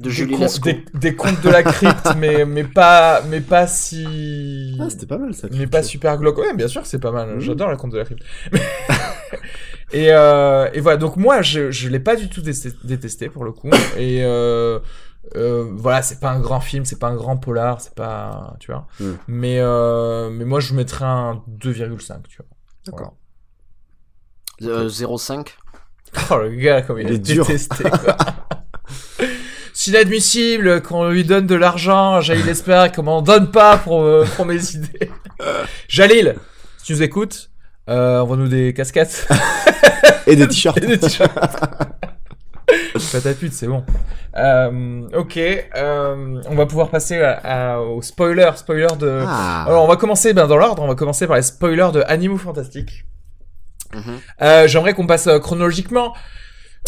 de 0.00 0.04
des, 0.04 0.10
Julie 0.10 0.34
con- 0.34 0.42
Lescaut 0.42 0.64
des, 0.70 0.84
des 0.94 1.14
contes 1.14 1.40
de 1.42 1.48
la 1.50 1.62
crypte 1.62 2.14
mais 2.18 2.44
mais 2.44 2.64
pas 2.64 3.22
mais 3.28 3.40
pas 3.40 3.66
si 3.68 4.76
Ah, 4.80 4.90
c'était 4.90 5.06
pas 5.06 5.18
mal 5.18 5.32
ça. 5.34 5.46
mais 5.52 5.66
pas 5.68 5.82
super 5.82 6.16
glauque. 6.18 6.38
Ouais, 6.38 6.54
bien 6.54 6.66
sûr 6.68 6.82
que 6.82 6.88
c'est 6.88 6.98
pas 6.98 7.12
mal. 7.12 7.38
J'adore 7.40 7.68
la 7.68 7.76
conte 7.76 7.92
de 7.92 7.98
la 7.98 8.04
crypte. 8.04 8.22
et, 9.92 10.08
euh, 10.12 10.68
et 10.72 10.80
voilà, 10.80 10.96
donc 10.96 11.16
moi, 11.16 11.42
je, 11.42 11.70
je 11.70 11.88
l'ai 11.88 12.00
pas 12.00 12.16
du 12.16 12.28
tout 12.28 12.40
dé- 12.42 12.52
détesté 12.82 13.28
pour 13.28 13.44
le 13.44 13.52
coup. 13.52 13.70
Et 13.96 14.24
euh, 14.24 14.80
euh, 15.36 15.70
voilà, 15.76 16.02
c'est 16.02 16.18
pas 16.20 16.30
un 16.30 16.40
grand 16.40 16.60
film, 16.60 16.84
c'est 16.84 16.98
pas 16.98 17.08
un 17.08 17.14
grand 17.16 17.36
polar, 17.36 17.80
c'est 17.80 17.94
pas. 17.94 18.56
Tu 18.60 18.72
vois. 18.72 18.86
Mhm. 19.00 19.16
Mais, 19.28 19.56
euh, 19.60 20.28
mais 20.30 20.44
moi, 20.44 20.58
je 20.60 20.74
mettrais 20.74 21.04
un 21.04 21.42
2,5, 21.60 22.22
tu 22.28 22.38
vois. 22.38 22.46
D'accord. 22.86 23.14
Euh, 24.62 24.88
0,5 24.88 25.48
Oh 26.30 26.36
le 26.38 26.50
gars, 26.50 26.82
comme 26.82 26.98
il, 27.00 27.06
Il 27.08 27.12
est 27.12 27.14
est 27.16 27.18
dur. 27.18 27.44
détesté, 27.46 27.84
quoi. 27.84 28.16
C'est 29.84 29.90
inadmissible 29.90 30.80
qu'on 30.80 31.10
lui 31.10 31.24
donne 31.24 31.46
de 31.46 31.54
l'argent, 31.54 32.22
Jalil 32.22 32.48
Esper, 32.48 32.86
qu'on 32.96 33.02
m'en 33.02 33.20
donne 33.20 33.50
pas 33.50 33.76
pour, 33.76 34.00
euh, 34.00 34.24
pour 34.34 34.46
mes 34.46 34.70
idées. 34.74 35.10
Jalil, 35.88 36.36
si 36.78 36.86
tu 36.86 36.92
nous 36.94 37.02
écoutes, 37.02 37.50
euh, 37.90 38.20
envoie-nous 38.20 38.48
des 38.48 38.72
casquettes 38.72 39.28
Et 40.26 40.36
des 40.36 40.48
t-shirts. 40.48 40.78
et 40.78 40.86
des 40.86 40.98
t-shirts. 40.98 41.30
Pas 41.36 43.20
ta 43.22 43.34
pute, 43.34 43.52
c'est 43.52 43.66
bon. 43.66 43.84
Euh, 44.38 45.02
ok, 45.14 45.36
euh, 45.36 46.40
on 46.48 46.54
va 46.54 46.64
pouvoir 46.64 46.88
passer 46.88 47.20
à, 47.20 47.74
à- 47.74 47.78
au 47.80 48.00
spoiler, 48.00 48.52
spoiler 48.56 48.86
de... 48.98 49.22
Ah. 49.26 49.64
Alors 49.66 49.84
on 49.84 49.88
va 49.88 49.96
commencer 49.96 50.32
ben, 50.32 50.46
dans 50.46 50.56
l'ordre, 50.56 50.82
on 50.82 50.88
va 50.88 50.94
commencer 50.94 51.26
par 51.26 51.36
les 51.36 51.42
spoilers 51.42 51.90
de 51.92 52.02
Animaux 52.06 52.38
Fantastiques. 52.38 53.04
Mhm. 53.92 54.02
Euh, 54.40 54.66
J'aimerais 54.66 54.94
qu'on 54.94 55.06
passe 55.06 55.28
chronologiquement. 55.42 56.14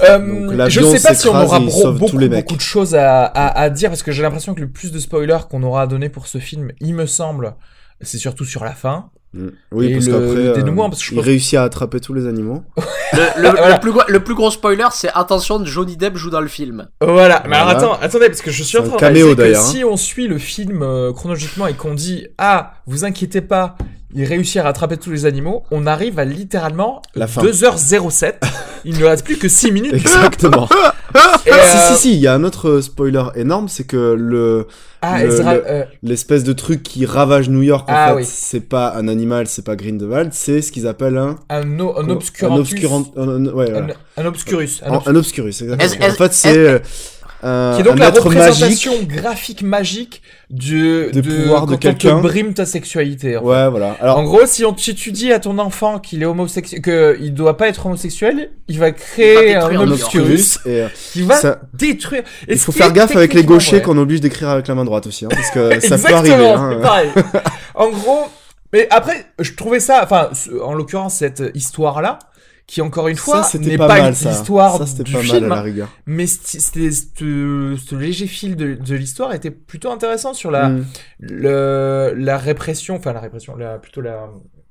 Euh, 0.03 0.19
Donc, 0.57 0.69
je 0.69 0.81
sais 0.83 1.01
pas 1.09 1.15
si 1.15 1.27
on 1.29 1.35
aura 1.41 1.59
beaucoup, 1.59 2.57
de 2.57 2.61
choses 2.61 2.95
à, 2.95 3.25
à, 3.25 3.61
à 3.61 3.71
dire 3.71 3.89
parce 3.91 4.03
que 4.03 4.13
j'ai 4.13 4.23
l'impression 4.23 4.55
que 4.55 4.61
le 4.61 4.69
plus 4.69 4.93
de 4.93 4.99
spoilers 4.99 5.39
qu'on 5.51 5.63
aura 5.63 5.87
donné 5.87 6.09
pour 6.09 6.27
ce 6.27 6.39
film, 6.39 6.73
il 6.81 6.95
me 6.95 7.07
semble, 7.07 7.55
c'est 8.03 8.19
surtout 8.19 8.45
sur 8.45 8.63
la 8.65 8.73
fin. 8.73 9.07
Mm. 9.33 9.49
Oui, 9.73 9.87
Et 9.87 9.95
parce 9.95 10.07
le- 10.07 10.13
qu'après, 10.13 10.35
le 10.43 10.49
euh, 10.51 10.55
dénouement, 10.55 10.89
parce 10.91 11.01
que 11.01 11.07
je 11.09 11.13
il 11.13 11.17
pense- 11.17 11.25
réussit 11.25 11.55
à 11.59 11.63
attraper 11.65 12.01
tous 12.01 12.13
les 12.15 12.27
animaux. 12.27 12.63
le, 13.15 13.43
le, 13.43 13.49
Voilà. 13.57 13.75
le 13.75 13.81
plus 13.81 13.93
gros, 13.93 14.03
le 14.07 14.21
plus 14.23 14.35
gros 14.35 14.51
spoiler 14.51 14.85
c'est 14.93 15.11
attention 15.15 15.65
Johnny 15.65 15.97
Depp 15.97 16.17
joue 16.17 16.31
dans 16.31 16.41
le 16.41 16.49
film 16.49 16.89
Voilà. 17.01 17.43
Mais 17.49 17.57
alors 17.57 17.69
attends, 17.71 17.99
attendez, 18.01 18.27
parce 18.29 18.43
que 18.43 18.51
je 18.51 18.63
suis 18.63 18.79
en 18.79 18.83
train 18.85 18.97
de 18.97 19.01
caméo, 19.01 19.31
que 19.31 19.35
d'ailleurs, 19.35 19.63
si 19.65 19.83
on 19.85 19.97
suit 19.97 20.29
le 20.29 20.39
film 20.39 20.83
euh, 20.83 21.13
chronologiquement 21.13 21.67
et 21.67 21.75
qu'on 21.75 21.95
dit 21.95 22.27
ah 22.39 22.75
vous 22.87 23.05
inquiétez 23.05 23.41
pas, 23.41 23.77
il 24.15 24.25
réussit 24.25 24.57
à 24.59 24.63
rattraper 24.65 24.97
tous 24.97 25.11
les 25.11 25.27
animaux, 25.27 25.65
on 25.71 25.87
arrive 25.87 26.19
à 26.19 26.25
littéralement 26.25 27.03
La 27.15 27.27
fin. 27.27 27.43
2h07. 27.43 28.35
il 28.85 28.99
ne 28.99 29.05
reste 29.05 29.25
plus 29.25 29.37
que 29.37 29.49
6 29.49 29.73
minutes. 29.73 29.93
Exactement. 29.95 30.69
Et, 31.47 31.51
euh, 31.51 31.55
Si, 31.65 31.95
si, 31.95 32.01
si, 32.01 32.13
il 32.15 32.19
y 32.21 32.27
a 32.27 32.35
un 32.35 32.45
autre 32.45 32.69
euh, 32.69 32.83
spoiler 32.83 33.25
énorme, 33.37 33.69
c'est 33.69 33.85
que 33.85 34.15
le 34.19 34.67
Ah, 35.03 35.23
le- 35.23 35.29
Ezra, 35.33 35.55
le- 35.55 35.65
euh, 35.67 35.85
l'espèce 36.03 36.45
de 36.45 36.53
truc 36.53 36.83
qui 36.83 37.07
ravage 37.07 37.49
New 37.49 37.63
York, 37.63 37.89
en 37.89 37.93
Ah, 37.95 38.09
fait, 38.11 38.15
oui. 38.17 38.25
c'est 38.29 38.61
pas 38.61 38.95
un 38.97 39.09
animal, 39.09 39.47
c'est 39.47 39.65
pas 39.65 39.77
Grindelwald, 39.77 40.31
c'est 40.33 40.63
ce 40.63 40.71
qu'ils 40.73 40.87
appellent 40.87 41.17
un... 41.19 41.37
un, 41.49 41.81
o- 41.81 41.99
un 41.99 42.09
obscurant- 42.09 43.13
un- 43.17 43.29
un- 43.29 43.45
ouais, 43.47 43.71
voilà. 43.71 43.87
Un, 44.17 44.23
un 44.23 44.27
obscurus. 44.27 44.83
Un 44.85 44.93
Un, 44.93 44.97
obs- 44.99 45.09
un 45.09 45.15
obscurus, 45.17 45.63
exactement. 45.63 45.85
Est-ce- 45.85 45.97
est-ce- 46.03 46.13
en 46.23 46.25
fait, 46.29 46.33
c'est 46.33 46.83
euh, 47.45 47.75
qui 47.75 47.81
est 47.81 47.85
donc 47.85 47.95
un 47.95 47.99
la 47.99 48.09
être 48.09 48.25
magique. 48.29 48.41
représentation 48.41 48.93
graphique 49.03 49.63
magique 49.63 50.23
du, 50.51 51.09
Des 51.13 51.23
pouvoirs 51.23 51.67
de 51.67 51.73
quand 51.73 51.75
on 51.75 51.79
quelqu'un. 51.79 52.17
te 52.19 52.23
brime 52.23 52.55
ta 52.55 52.65
sexualité. 52.67 53.37
en 53.37 53.41
fait. 53.41 53.47
Ouais, 53.47 53.69
voilà. 53.69 53.97
Alors, 54.01 54.19
En 54.19 54.25
gros, 54.25 54.47
si, 54.47 54.65
on, 54.65 54.77
si 54.77 54.95
tu 54.95 55.13
dis 55.13 55.33
à 55.33 55.39
ton 55.41 55.59
enfant 55.59 55.99
qu'il 55.99 56.23
est 56.23 56.27
homosexuel, 56.27 56.83
qu'il 57.19 57.35
doit 57.35 57.57
pas 57.57 57.69
être 57.69 57.85
homosexuel, 57.87 58.51
il 58.69 58.79
va 58.79 58.93
créer 58.93 59.51
Il 59.51 59.55
va 59.59 59.67
un 59.67 59.91
obscurus 59.91 60.59
et 60.67 60.83
euh, 60.83 60.89
qui 61.13 61.23
va 61.23 61.37
ça- 61.37 61.61
détruire. 61.75 62.23
Et 62.49 62.53
il 62.55 62.59
faut 62.59 62.73
faire 62.73 62.93
gaffe 62.93 63.15
avec 63.17 63.35
les 63.35 63.45
gauchers 63.45 63.83
qu'on 63.83 63.99
oblige 63.99 64.21
d'écrire 64.21 64.49
avec 64.49 64.67
la 64.69 64.75
main 64.75 64.85
droite 64.85 65.07
aussi, 65.07 65.25
hein, 65.25 65.29
parce 65.31 65.51
que 65.51 65.81
ça 65.87 65.99
peut 65.99 66.15
arriver. 66.15 66.49
Hein. 66.49 66.79
pareil. 66.83 67.11
en 67.75 67.91
gros, 67.91 68.27
mais 68.73 68.87
après, 68.91 69.27
je 69.39 69.53
trouvais 69.53 69.81
ça, 69.81 70.01
enfin, 70.05 70.31
en 70.65 70.75
l'occurrence, 70.75 71.17
cette 71.17 71.43
histoire-là, 71.55 72.19
qui 72.67 72.81
encore 72.81 73.07
une 73.09 73.17
fois 73.17 73.43
n'est 73.59 73.79
pas, 73.79 73.87
pas, 73.87 73.99
mal, 74.01 74.09
une 74.09 74.15
ça. 74.15 74.33
histoire 74.33 74.77
ça, 74.79 74.87
c'était 74.87 75.05
du 75.05 75.13
pas 75.13 75.21
film, 75.21 75.47
mal 75.47 75.53
à 75.53 75.65
la 75.65 75.87
mais 76.07 76.27
ce 76.27 77.95
léger 77.95 78.27
fil 78.27 78.57
de, 78.57 78.75
de 78.75 78.95
l'histoire 78.97 79.33
était 79.35 79.53
plutôt 79.53 79.91
intéressant 79.91 80.35
sur 80.35 80.51
la 80.51 80.69
Mm. 80.71 80.85
le, 81.21 82.15
la 82.17 82.39
répression, 82.39 82.97
enfin 82.97 83.13
la 83.13 83.21
répression, 83.21 83.55
la, 83.57 83.79
plutôt 83.79 84.01
la 84.01 84.29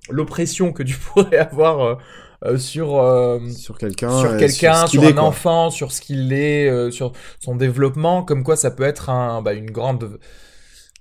l'oppression 0.10 0.72
que 0.74 0.84
tu 0.89 0.98
pourrais 0.98 1.38
avoir 1.38 1.82
euh, 1.86 1.96
euh, 2.43 2.58
sur 2.58 3.00
euh, 3.00 3.39
Sur 3.50 3.78
quelqu'un. 3.78 4.20
sur 4.20 4.36
quelqu'un, 4.38 4.88
sur, 4.88 5.04
est, 5.04 5.08
un 5.08 5.14
quoi. 5.14 5.24
enfant, 5.24 5.70
sur 5.70 5.91
ce 5.93 6.02
qu'il 6.02 6.34
est, 6.34 6.70
euh, 6.70 6.91
sur 6.91 7.14
son 7.39 7.56
développement, 7.56 8.24
comme 8.24 8.43
quoi 8.43 8.56
ça 8.58 8.72
peut 8.72 8.84
être 8.84 9.10
un, 9.10 9.41
bah, 9.41 9.54
une 9.54 9.72
grande 9.72 10.20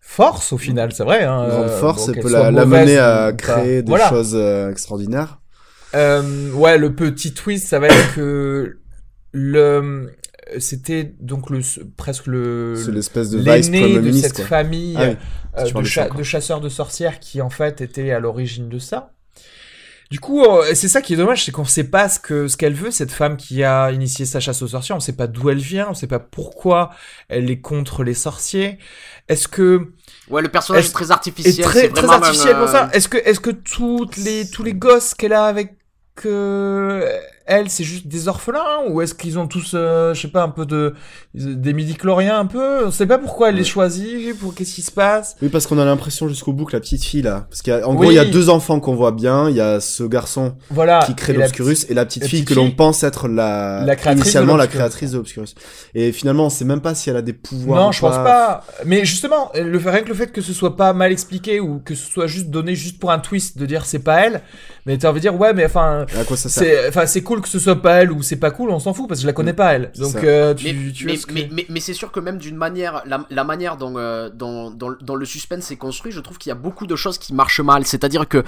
force 0.01 0.53
au 0.53 0.59
final, 0.59 0.92
c'est 0.92 1.03
vrai. 1.03 1.24
Hein, 1.24 1.42
Une 1.45 1.51
grande 1.51 1.64
euh, 1.64 1.80
force, 1.80 2.07
bon, 2.07 2.12
et 2.12 2.14
qu'elle 2.14 2.22
peut 2.22 2.28
soit 2.30 2.38
la, 2.53 3.26
à 3.26 3.32
créer 3.32 3.82
des 3.82 3.88
Voilà. 3.90 4.09
choses 4.09 4.34
euh, 4.34 4.70
extraordinaires. 4.70 5.40
Euh, 5.95 6.51
ouais, 6.53 6.78
le 6.78 6.95
petit 6.95 7.34
twist, 7.34 7.66
ça 7.68 7.78
va 7.78 7.88
être 7.88 8.14
que 8.14 8.78
le 9.32 10.11
c'était 10.59 11.14
donc 11.20 11.49
le 11.51 11.61
presque 11.97 12.26
le 12.26 12.74
C'est 12.76 12.92
l'espèce 12.92 13.30
de 13.30 13.38
vice 13.38 13.70
de 13.70 13.99
ministre, 14.01 14.28
cette 14.28 14.36
quoi. 14.36 14.45
famille 14.47 14.95
Ah 14.99 15.09
oui, 15.09 15.16
euh, 15.59 15.80
de, 15.80 15.84
cha- 15.84 16.09
chasseurs 16.22 16.61
de 16.61 16.68
sorcières 16.68 17.18
qui 17.20 17.40
en 17.40 17.51
fait 17.51 17.80
était 17.80 18.11
à 18.12 18.18
l'origine 18.20 18.68
de 18.68 18.78
ça. 18.78 19.12
Du 20.11 20.20
coup, 20.20 20.45
euh, 20.45 20.72
c'est 20.74 20.88
ça 20.88 21.01
qui 21.01 21.14
est 21.14 21.16
dommage, 21.16 21.45
c'est 21.45 21.51
qu'on 21.51 21.64
sait 21.64 21.84
pas 21.84 22.09
ce 22.11 22.20
que 22.20 22.47
ce 22.47 22.57
qu'elle 22.59 22.74
veut 22.74 22.90
cette 22.90 23.11
femme 23.11 23.36
qui 23.36 23.64
a 23.64 23.90
initié 23.90 24.26
sa 24.26 24.38
chasse 24.38 24.61
aux 24.62 24.68
sorcières. 24.68 24.97
On 24.97 25.01
sait 25.01 25.14
pas 25.16 25.26
d'où 25.26 25.49
elle 25.49 25.59
vient, 25.59 25.88
on 25.90 25.95
sait 25.95 26.07
pas 26.07 26.18
pourquoi 26.20 26.90
elle 27.28 27.51
est 27.51 27.61
contre 27.61 28.05
les 28.05 28.14
sorciers. 28.14 28.78
Est-ce 29.28 29.49
que 29.49 29.92
Ouais, 30.28 30.42
le 30.42 30.49
personnage 30.51 30.86
est 30.86 30.92
très 30.92 31.07
est 31.07 31.11
artificiel. 31.11 31.64
très 31.66 31.80
c'est 31.80 31.88
très 31.88 32.09
artificiel 32.11 32.57
pour 32.57 32.68
ça. 32.68 32.84
euh, 32.86 32.90
Est-ce 32.92 33.09
que 33.09 33.16
est-ce 33.16 33.40
que 33.40 33.51
toutes 33.51 34.18
les 34.18 34.49
tous 34.49 34.62
les 34.62 34.74
gosses 34.74 35.14
qu'elle 35.14 35.32
a 35.32 35.47
avec 35.47 35.74
euh, 36.26 37.20
elle, 37.47 37.68
c'est 37.68 37.84
juste 37.84 38.07
des 38.07 38.28
orphelins 38.28 38.84
ou 38.88 39.01
est-ce 39.03 39.14
qu'ils 39.14 39.38
ont 39.38 39.47
tous, 39.47 39.72
euh, 39.74 40.14
je 40.14 40.20
sais 40.22 40.28
pas, 40.28 40.42
un 40.42 40.49
peu 40.49 40.64
de 40.66 40.95
des 41.34 41.72
midi-chloriens 41.72 42.38
un 42.38 42.47
peu? 42.47 42.86
On 42.86 42.90
sait 42.90 43.07
pas 43.07 43.18
pourquoi 43.18 43.51
elle 43.51 43.57
les 43.57 43.64
choisit, 43.64 44.38
pour 44.38 44.55
qu'est-ce 44.55 44.74
qui 44.74 44.82
se 44.82 44.90
passe? 44.92 45.36
Oui, 45.42 45.49
parce 45.49 45.66
qu'on 45.66 45.78
a 45.78 45.84
l'impression 45.84 46.28
jusqu'au 46.28 46.53
bout 46.53 46.64
que 46.64 46.72
la 46.72 46.80
petite 46.80 47.05
fille 47.05 47.22
là, 47.22 47.47
parce 47.51 47.62
qu'en 47.62 47.95
gros 47.95 48.11
il 48.11 48.14
y 48.14 48.18
a 48.18 48.24
deux 48.24 48.49
enfants 48.49 48.80
qu'on 48.80 48.95
voit 48.95 49.12
bien, 49.12 49.49
il 49.51 49.57
y 49.57 49.61
a 49.61 49.80
ce 49.80 50.05
garçon 50.05 50.55
Voilà. 50.70 51.01
qui 51.07 51.14
crée 51.14 51.32
l'Obscurus 51.32 51.86
et 51.90 51.95
la 51.95 52.05
petite 52.05 52.22
la 52.22 52.28
fille 52.28 52.45
que 52.45 52.55
l'on 52.55 52.70
pense 52.70 53.03
être 53.03 53.28
la, 53.28 53.84
La 53.84 54.12
initialement 54.12 54.57
la 54.57 54.66
créatrice 54.66 55.11
de 55.12 55.18
l'Obscurus. 55.18 55.55
Et 55.95 56.12
finalement 56.12 56.47
on 56.47 56.51
sait 56.51 56.64
même 56.64 56.80
pas 56.80 56.95
si 56.95 57.11
elle 57.11 57.16
a 57.16 57.22
des 57.22 57.32
pouvoirs. 57.32 57.80
Non, 57.80 57.88
ou 57.88 57.92
je 57.92 58.01
pense 58.01 58.16
pas. 58.16 58.64
Mais 58.86 59.05
justement, 59.05 59.51
le 59.55 59.78
fait, 59.78 59.90
rien 59.90 60.01
que 60.03 60.09
le 60.09 60.14
fait 60.14 60.32
que 60.32 60.40
ce 60.40 60.53
soit 60.53 60.76
pas 60.76 60.92
mal 60.92 61.12
expliqué 61.12 61.61
ou 61.61 61.80
que 61.84 61.95
ce 61.95 62.11
soit 62.11 62.26
juste 62.26 62.49
donné 62.49 62.74
juste 62.74 62.99
pour 62.99 63.11
un 63.11 63.18
twist 63.18 63.59
de 63.59 63.66
dire 63.66 63.84
c'est 63.84 63.99
pas 63.99 64.20
elle, 64.20 64.40
mais 64.86 64.97
t'as 64.99 65.11
envie 65.11 65.20
de 65.20 65.22
dire 65.28 65.38
ouais, 65.38 65.53
mais 65.53 65.66
enfin, 65.66 66.07
À 66.18 66.24
quoi 66.24 66.36
ça 66.36 66.49
sert? 66.49 66.88
enfin, 66.88 67.07
c'est 67.07 67.22
cool 67.22 67.34
que 67.41 67.49
ce 67.49 67.59
soit 67.59 67.76
pas 67.80 68.03
elle 68.03 68.12
ou 68.12 68.22
c'est 68.22 68.37
pas 68.37 68.51
cool, 68.51 68.70
on 68.70 68.78
s'en 68.78 68.93
fout 68.95 69.09
parce 69.09 69.20
que 69.20 69.22
je 69.22 69.26
la 69.26 69.32
connais 69.32 69.53
pas 69.53 69.72
elle. 69.74 69.93
Donc 69.99 70.16
euh, 70.16 70.55
tu, 70.55 70.66
mais, 70.66 70.93
tu 70.93 71.07
mais, 71.07 71.12
vois 71.12 71.20
ce 71.20 71.26
que- 71.26 71.32
mais, 71.35 71.49
mais, 71.53 71.66
mais 71.68 71.80
c'est 71.80 71.95
sûr 71.95 72.11
que 72.12 72.20
même 72.20 72.39
d'une 72.39 72.57
manière, 72.57 73.03
la, 73.07 73.24
la 73.30 73.45
manière 73.45 73.76
dont, 73.76 73.95
euh, 73.97 74.30
dont, 74.30 74.70
dont, 74.70 74.95
dont 75.01 75.14
le 75.16 75.24
suspense 75.24 75.70
est 75.70 75.76
construit, 75.76 76.12
je 76.12 76.20
trouve 76.20 76.39
qu'il 76.39 76.51
y 76.51 76.53
a 76.53 76.57
beaucoup 76.57 76.87
de 76.87 76.97
choses 76.97 77.18
qui 77.18 77.35
marchent 77.35 77.61
mal. 77.61 77.87
C'est-à-dire 77.87 78.28
que 78.28 78.43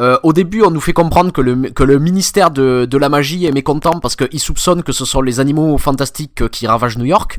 euh, 0.00 0.18
au 0.22 0.32
début, 0.32 0.62
on 0.62 0.70
nous 0.70 0.80
fait 0.80 0.92
comprendre 0.92 1.32
que 1.32 1.40
le, 1.40 1.70
que 1.70 1.82
le 1.84 1.98
ministère 1.98 2.50
de, 2.50 2.86
de 2.88 2.98
la 2.98 3.08
magie 3.08 3.46
est 3.46 3.52
mécontent 3.52 3.98
parce 4.00 4.16
qu'il 4.16 4.40
soupçonne 4.40 4.82
que 4.82 4.92
ce 4.92 5.04
sont 5.04 5.22
les 5.22 5.40
animaux 5.40 5.78
fantastiques 5.78 6.48
qui 6.50 6.66
ravagent 6.66 6.98
New 6.98 7.04
York. 7.06 7.38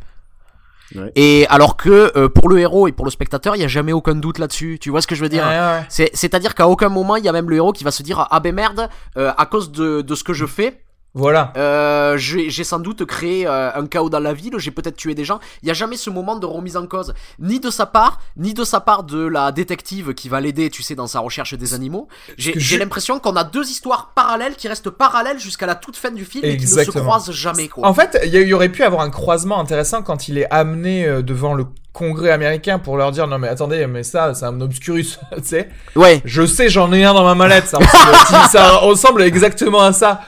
Ouais. 0.96 1.12
Et 1.16 1.48
alors 1.50 1.76
que 1.76 2.12
euh, 2.16 2.30
pour 2.30 2.50
le 2.50 2.60
héros 2.60 2.88
et 2.88 2.92
pour 2.92 3.06
le 3.06 3.10
spectateur, 3.10 3.56
il 3.56 3.62
y 3.62 3.66
a 3.66 3.68
jamais 3.68 3.94
aucun 3.94 4.14
doute 4.14 4.38
là-dessus. 4.38 4.78
Tu 4.80 4.92
vois 4.92 5.02
ce 5.02 5.08
que 5.08 5.16
je 5.16 5.22
veux 5.24 5.30
dire? 5.30 5.44
Ouais, 5.44 5.50
ouais. 5.58 5.86
C'est- 5.90 6.12
C'est-à-dire 6.14 6.54
qu'à 6.54 6.68
aucun 6.68 6.90
moment, 6.90 7.16
il 7.16 7.26
y 7.26 7.28
a 7.28 7.32
même 7.32 7.50
le 7.50 7.56
héros 7.56 7.72
qui 7.72 7.84
va 7.84 7.90
se 7.90 8.04
dire 8.04 8.28
ah 8.30 8.40
ben 8.40 8.54
merde, 8.54 8.90
euh, 9.18 9.32
à 9.36 9.46
cause 9.48 9.72
de, 9.72 10.02
de 10.02 10.14
ce 10.16 10.24
que 10.24 10.34
je 10.34 10.46
fais, 10.46 10.84
Voilà. 11.16 11.54
euh, 11.58 12.18
j'ai 12.18 12.64
sans 12.64 12.80
doute 12.80 13.06
créé 13.06 13.46
euh, 13.46 13.72
un 13.76 13.86
chaos 13.86 14.10
dans 14.10 14.20
la 14.20 14.34
ville, 14.34 14.54
j'ai 14.58 14.72
peut-être 14.72 14.96
tué 14.96 15.14
des 15.14 15.24
gens. 15.26 15.40
Il 15.62 15.68
y 15.68 15.72
a 15.72 15.74
jamais 15.76 15.96
ce 15.96 16.10
moment 16.10 16.36
de 16.36 16.46
remise 16.46 16.76
en 16.76 16.88
cause, 16.88 17.14
ni 17.40 17.60
de 17.60 17.70
sa 17.70 17.86
part, 17.86 18.20
ni 18.36 18.54
de 18.54 18.64
sa 18.64 18.80
part 18.80 19.04
de 19.04 19.24
la 19.26 19.52
détective 19.52 20.14
qui 20.14 20.28
va 20.30 20.42
l'aider, 20.42 20.70
tu 20.70 20.82
sais, 20.82 20.96
dans 20.96 21.08
sa 21.08 21.20
recherche 21.20 21.54
des 21.54 21.74
animaux. 21.74 22.08
J'ai 22.38 22.60
je- 22.60 22.78
l'impression 22.78 23.20
qu'on 23.20 23.36
a 23.36 23.44
deux 23.44 23.70
histoires 23.70 24.12
parallèles 24.16 24.56
qui 24.56 24.68
restent 24.68 24.90
parallèles 24.90 25.40
jusqu'à 25.40 25.66
la 25.68 25.76
toute 25.76 25.98
fin 25.98 26.10
du 26.12 26.26
film 26.26 26.46
et 26.46 26.58
qui 26.58 26.66
ne 26.66 26.84
se 26.84 26.90
croisent 26.92 27.32
jamais, 27.32 27.68
quoi. 27.68 27.88
En 27.88 27.94
fait, 27.94 28.20
il 28.26 28.34
y, 28.34 28.54
aurait 28.54 28.70
pu 28.70 28.84
avoir 28.84 29.02
un 29.04 29.10
croisement 29.12 29.60
intéressant 29.60 30.02
quand 30.02 30.28
il 30.28 30.38
est 30.40 30.48
amené 30.52 31.06
euh, 31.06 31.22
devant 31.22 31.54
le 31.54 31.66
Congrès 31.94 32.32
américain 32.32 32.80
pour 32.80 32.98
leur 32.98 33.12
dire 33.12 33.28
non 33.28 33.38
mais 33.38 33.48
attendez 33.48 33.86
mais 33.86 34.02
ça 34.02 34.34
c'est 34.34 34.46
un 34.46 34.60
obscurus 34.62 35.20
tu 35.38 35.44
sais 35.44 35.70
Ouais. 35.96 36.24
je 36.26 36.44
sais 36.44 36.68
j'en 36.68 36.92
ai 36.92 37.04
un 37.04 37.14
dans 37.14 37.24
ma 37.24 37.36
mallette 37.36 37.68
ça 37.68 37.78
ressemble, 37.78 38.48
ça 38.52 38.70
ressemble 38.78 39.22
exactement 39.22 39.82
à 39.84 39.94
ça 39.94 40.22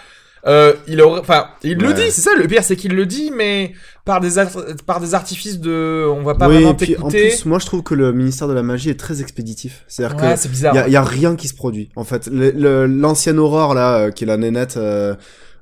euh, 0.48 0.74
il 0.88 1.02
aurait 1.02 1.20
enfin 1.22 1.48
il 1.64 1.78
le 1.78 1.94
dit 1.94 2.12
c'est 2.12 2.22
ça 2.22 2.32
le 2.38 2.48
pire 2.48 2.64
c'est 2.64 2.76
qu'il 2.76 2.94
le 2.94 3.06
dit 3.06 3.32
mais 3.36 3.74
par 4.06 4.20
des 4.22 4.30
par 4.86 5.00
des 5.00 5.14
artifices 5.16 5.60
de 5.60 6.06
on 6.08 6.22
va 6.24 6.36
pas 6.36 6.48
oui, 6.48 6.56
vraiment 6.56 6.76
puis 6.76 6.96
en 6.98 7.10
t'écouter 7.10 7.30
plus, 7.30 7.46
moi 7.46 7.58
je 7.60 7.66
trouve 7.66 7.82
que 7.82 7.96
le 7.96 8.14
ministère 8.14 8.48
de 8.48 8.54
la 8.54 8.62
magie 8.62 8.90
est 8.92 9.00
très 9.00 9.22
expéditif. 9.22 9.84
C'est-à-dire 9.88 10.18
ouais 10.18 10.36
que 10.36 10.48
il 10.56 10.62
y 10.64 10.68
a, 10.68 10.88
y 10.90 10.96
a 10.96 11.04
rien 11.04 11.36
qui 11.36 11.48
se 11.48 11.56
produit. 11.56 11.90
En 11.96 12.04
fait, 12.04 12.30
l'ancienne 12.32 13.40
Aurore 13.40 13.74
là, 13.74 13.98
euh, 13.98 14.12
qui 14.12 14.24
est 14.24 14.28
la 14.28 14.38
nénette, 14.38 14.78
euh, 14.78 15.16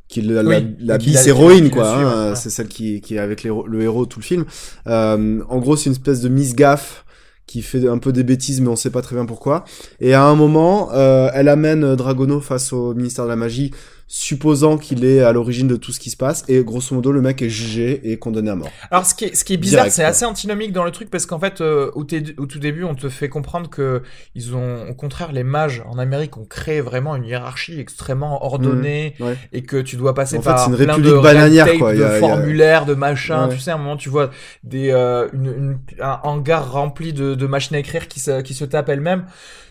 qui 0.09 0.19
est 0.19 0.23
la, 0.23 0.41
Oui, 0.43 0.75
la, 0.79 0.93
la 0.95 0.97
qui 0.97 1.11
l'a- 1.11 1.19
bis 1.21 1.27
héroïne 1.27 1.69
quoi. 1.69 1.95
hein. 1.95 2.35
C'est 2.35 2.49
celle 2.49 2.67
qui, 2.67 2.99
qui 3.01 3.15
est 3.15 3.19
avec 3.19 3.43
le 3.43 3.81
héros 3.81 4.05
tout 4.05 4.19
le 4.19 4.25
film. 4.25 4.45
Euh, 4.87 5.41
en 5.47 5.59
gros, 5.59 5.75
c'est 5.77 5.85
une 5.85 5.93
espèce 5.93 6.21
de 6.21 6.29
mise 6.29 6.55
gaffe 6.55 7.05
qui 7.45 7.61
fait 7.61 7.87
un 7.87 7.97
peu 7.97 8.11
des 8.13 8.23
bêtises, 8.23 8.61
mais 8.61 8.69
on 8.69 8.75
sait 8.75 8.89
pas 8.89 9.01
très 9.01 9.15
bien 9.15 9.25
pourquoi. 9.25 9.65
Et 9.99 10.13
à 10.13 10.23
un 10.23 10.35
moment, 10.35 10.89
euh, 10.93 11.29
elle 11.33 11.49
amène 11.49 11.95
Dragono 11.95 12.39
face 12.39 12.71
au 12.73 12.93
ministère 12.93 13.25
de 13.25 13.29
la 13.29 13.35
magie, 13.35 13.71
supposant 14.07 14.77
qu'il 14.77 15.05
est 15.05 15.21
à 15.21 15.31
l'origine 15.31 15.67
de 15.67 15.75
tout 15.75 15.91
ce 15.91 15.99
qui 15.99 16.09
se 16.09 16.17
passe. 16.17 16.43
Et 16.47 16.63
grosso 16.63 16.93
modo, 16.93 17.11
le 17.11 17.21
mec 17.21 17.41
est 17.41 17.49
jugé 17.49 18.11
et 18.11 18.17
condamné 18.17 18.51
à 18.51 18.55
mort. 18.55 18.69
Alors 18.91 19.05
ce 19.05 19.15
qui 19.15 19.25
est, 19.25 19.35
ce 19.35 19.43
qui 19.43 19.53
est 19.53 19.57
bizarre, 19.57 19.87
c'est 19.89 20.03
assez 20.03 20.25
antinomique 20.25 20.71
dans 20.71 20.83
le 20.83 20.91
truc 20.91 21.09
parce 21.09 21.25
qu'en 21.25 21.39
fait, 21.39 21.61
euh, 21.61 21.89
au, 21.95 22.03
tout 22.03 22.59
début, 22.59 22.83
on 22.83 22.95
te 22.95 23.09
fait 23.09 23.29
comprendre 23.29 23.69
que 23.69 24.01
ils 24.35 24.55
ont, 24.55 24.87
au 24.89 24.93
contraire, 24.93 25.31
les 25.31 25.43
mages 25.43 25.83
en 25.89 25.97
Amérique 25.97 26.37
ont 26.37 26.45
créé 26.45 26.81
vraiment 26.81 27.15
une 27.15 27.25
hiérarchie 27.25 27.79
extrêmement 27.79 28.45
ordonnée 28.45 29.15
Ouais. 29.19 29.37
et 29.51 29.63
que 29.63 29.77
tu 29.77 29.95
dois 29.95 30.13
passer 30.13 30.37
En 30.37 30.41
fait, 30.41 30.49
par 30.49 30.59
c'est 30.59 30.69
une 30.71 30.77
plein 30.77 30.97
de 30.99 31.17
bananière, 31.17 31.67
quoi. 31.77 31.93
De 31.95 32.03
a- 32.03 32.19
formulaires, 32.19 32.85
de 32.85 32.93
machins. 32.93 33.47
Ouais. 33.47 33.53
Tu 33.55 33.59
sais, 33.59 33.71
à 33.71 33.75
un 33.75 33.77
moment, 33.77 33.97
tu 33.97 34.09
vois 34.09 34.29
des 34.63 34.91
euh, 34.91 35.27
une, 35.33 35.45
une- 35.45 35.77
un 35.99 36.19
hangar 36.23 36.71
rempli 36.71 37.13
de, 37.13 37.35
de 37.35 37.47
machines 37.47 37.75
à 37.75 37.79
écrire 37.79 38.07
qui 38.07 38.19
se, 38.19 38.41
qui 38.41 38.53
se 38.53 38.65
tapent 38.65 38.89
elles-mêmes. 38.89 39.25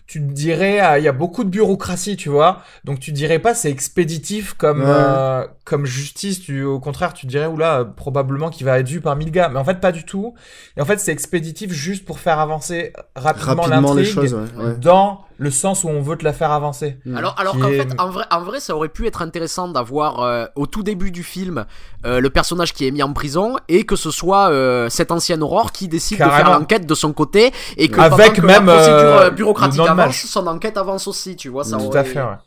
Tu 0.05 0.19
te 0.19 0.31
dirais, 0.31 0.79
ah, 0.79 0.99
il 0.99 1.05
y 1.05 1.07
a 1.07 1.13
beaucoup 1.13 1.43
de 1.45 1.49
bureaucratie, 1.49 2.17
tu 2.17 2.27
vois. 2.29 2.61
Donc 2.83 2.99
tu 2.99 3.11
dirais 3.13 3.39
pas 3.39 3.53
c'est 3.53 3.69
expéditif 3.71 4.53
comme 4.53 4.81
Ouais. 4.81 4.87
euh, 4.89 5.47
comme 5.63 5.85
justice. 5.85 6.41
Tu, 6.41 6.63
au 6.63 6.79
contraire, 6.79 7.13
tu 7.13 7.25
dirais 7.25 7.45
oula, 7.47 7.79
euh, 7.79 7.83
probablement 7.85 8.49
qu'il 8.49 8.65
va 8.65 8.79
être 8.79 8.89
vu 8.89 8.99
par 8.99 9.15
mille 9.15 9.31
gars. 9.31 9.49
Mais 9.49 9.59
en 9.59 9.63
fait, 9.63 9.79
pas 9.79 9.91
du 9.93 10.03
tout. 10.03 10.33
Et 10.77 10.81
en 10.81 10.85
fait, 10.85 10.99
c'est 10.99 11.11
expéditif 11.13 11.71
juste 11.71 12.03
pour 12.05 12.19
faire 12.19 12.39
avancer 12.39 12.91
rapidement, 13.15 13.63
Rapidement 13.63 13.93
l'intrigue 13.93 14.13
choses, 14.13 14.33
ouais. 14.33 14.63
ouais. 14.63 14.75
dans 14.75 15.21
le 15.37 15.51
sens 15.51 15.83
où 15.83 15.89
on 15.89 16.01
veut 16.01 16.15
te 16.17 16.23
la 16.23 16.33
faire 16.33 16.51
avancer. 16.51 16.97
Mm. 17.05 17.17
Alors, 17.17 17.35
qu'en 17.35 17.67
est- 17.69 17.77
fait, 17.77 17.87
en 17.99 18.09
vrai, 18.09 18.25
en 18.31 18.41
vrai, 18.41 18.59
ça 18.59 18.75
aurait 18.75 18.89
pu 18.89 19.07
être 19.07 19.21
intéressant 19.21 19.67
d'avoir 19.67 20.21
euh, 20.21 20.45
au 20.55 20.65
tout 20.67 20.83
début 20.83 21.11
du 21.11 21.23
film 21.23 21.65
euh, 22.05 22.19
le 22.19 22.29
personnage 22.29 22.73
qui 22.73 22.87
est 22.87 22.91
mis 22.91 23.03
en 23.03 23.13
prison 23.13 23.55
et 23.69 23.85
que 23.85 23.95
ce 23.95 24.11
soit 24.11 24.49
euh, 24.49 24.89
cette 24.89 25.11
ancienne 25.11 25.43
Aurore 25.43 25.71
qui 25.71 25.87
décide 25.87 26.19
de 26.19 26.23
faire 26.23 26.49
l'enquête 26.51 26.85
de 26.85 26.95
son 26.95 27.13
côté 27.13 27.51
et 27.77 27.87
que 27.89 27.99
Avec 27.99 28.33
que 28.33 28.41
même, 28.41 28.65
la 28.65 28.73
procédure 28.75 29.31
bureaucratique 29.31 29.79
avance, 29.81 30.15
son 30.25 30.47
enquête 30.47 30.77
avance 30.77 31.07
aussi, 31.07 31.35
tu 31.35 31.49
vois. 31.49 31.63
Ça 31.63 31.77
Tout 31.77 31.85
aurait- 31.85 31.99
à 31.99 32.03
fait. 32.03 32.19
Ouais. 32.21 32.37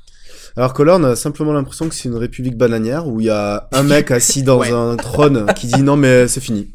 Alors 0.59 0.73
que 0.73 0.83
là, 0.83 0.97
on 0.99 1.05
a 1.05 1.17
simplement 1.17 1.53
l'impression 1.53 1.87
que 1.89 1.95
c'est 1.95 2.09
une 2.09 2.17
république 2.17 2.57
bananière 2.57 3.07
où 3.07 3.21
il 3.21 3.27
y 3.27 3.31
a 3.31 3.69
un 3.73 3.83
mec 3.83 4.11
assis 4.11 4.43
dans 4.43 4.59
Ouais. 4.61 4.71
un 4.73 4.97
trône 4.97 5.47
qui 5.55 5.67
dit 5.67 5.83
non 5.83 5.97
mais 5.97 6.29
c'est 6.29 6.41
fini. 6.41 6.71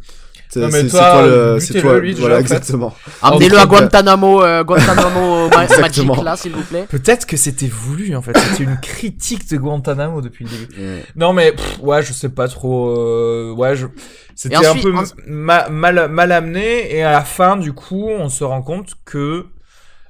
C'est 0.54 0.60
mais 0.60 0.72
c'est- 0.72 0.90
toi, 0.90 1.00
c'est 1.00 1.12
toi 1.12 1.28
le, 1.28 1.60
c'est 1.60 1.68
butez-le, 1.68 1.82
toi, 1.82 2.00
lui, 2.00 2.14
voilà 2.14 2.40
exactement. 2.40 2.94
Amenez-le 3.22 3.58
En 3.58 3.62
à 3.62 3.66
Guantanamo, 3.68 4.44
euh, 4.44 4.64
Guantanamo. 4.66 5.50
Magic 5.50 6.24
là, 6.24 6.36
s'il 6.36 6.52
vous 6.52 6.64
plaît. 6.64 6.86
Peut-être 6.90 7.26
que 7.26 7.38
c'était 7.38 7.68
voulu 7.68 8.16
en 8.16 8.22
fait. 8.22 8.38
C'était 8.38 8.64
une 8.66 8.78
critique 8.82 9.50
de 9.50 9.58
Guantanamo 9.58 10.22
depuis 10.22 10.46
le 10.46 10.52
début. 10.52 11.04
Non 11.16 11.32
mais 11.34 11.54
pff, 11.54 11.80
ouais, 11.82 12.04
je 12.04 12.12
sais 12.14 12.30
pas 12.30 12.48
trop. 12.50 12.90
euh, 12.98 13.54
ouais, 13.54 13.76
je... 13.78 13.88
c'était 14.36 14.56
un 14.58 14.76
peu 14.76 14.94
en- 14.96 15.04
ma- 15.28 15.70
mal 15.70 16.10
mal 16.10 16.32
amené 16.34 16.94
et 16.96 17.02
à 17.02 17.12
la 17.12 17.22
fin 17.24 17.56
du 17.56 17.72
coup, 17.74 18.08
on 18.10 18.28
se 18.28 18.44
rend 18.44 18.62
compte 18.62 18.96
que 19.06 19.46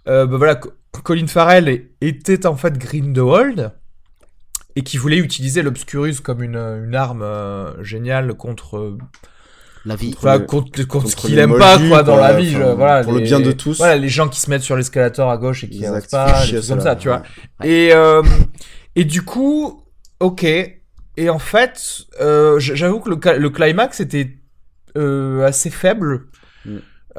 euh, 0.08 0.26
bah 0.26 0.38
voilà, 0.38 0.56
Co- 0.56 0.72
Colin 1.04 1.28
Farrell 1.28 1.90
était 2.02 2.48
en 2.48 2.56
fait 2.56 2.78
Grindelwald 2.80 3.72
et 4.76 4.82
qui 4.84 4.98
voulait 4.98 5.18
utiliser 5.18 5.62
l'Obscurus 5.62 6.20
comme 6.22 6.42
une, 6.42 6.56
une 6.58 6.96
arme 6.96 7.22
euh, 7.22 7.84
géniale 7.84 8.34
contre 8.34 8.78
euh, 8.78 8.98
La 9.86 9.96
vie. 9.96 10.14
enfin, 10.18 10.38
contre, 10.40 10.48
contre, 10.72 10.88
contre 10.88 11.10
ce 11.10 11.16
qu'il 11.16 11.38
aime 11.40 11.58
pas 11.58 11.78
quoi 11.80 12.04
dans 12.04 12.16
la 12.18 12.34
vie. 12.34 12.56
enfin, 12.56 12.66
je- 12.70 12.76
voilà, 12.76 13.04
pour 13.04 13.14
le 13.14 13.20
les- 13.20 13.26
bien 13.26 13.40
de 13.40 13.52
tous. 13.52 13.78
Voilà, 13.78 13.98
les 13.98 14.10
gens 14.10 14.28
qui 14.30 14.40
se 14.40 14.50
mettent 14.50 14.62
sur 14.62 14.76
l'escalator 14.76 15.30
à 15.32 15.38
gauche 15.38 15.64
et 15.64 15.70
qui 15.70 15.80
Exact, 15.84 16.12
pas, 16.12 16.46
des 16.46 16.68
comme 16.68 16.82
ça, 16.82 16.96
tu 16.96 17.08
vois. 17.08 17.24
ouais. 17.62 17.68
Et, 17.70 17.94
euh, 17.94 18.22
et 18.96 19.06
du 19.06 19.24
coup, 19.24 19.84
ok. 20.20 20.44
Et 21.18 21.30
en 21.30 21.40
fait, 21.40 21.82
euh, 22.22 22.60
j'avoue 22.60 23.00
que 23.00 23.10
le, 23.10 23.38
le 23.40 23.50
climax 23.50 24.00
était 24.00 24.38
euh, 24.98 25.46
assez 25.46 25.70
faible. 25.70 26.28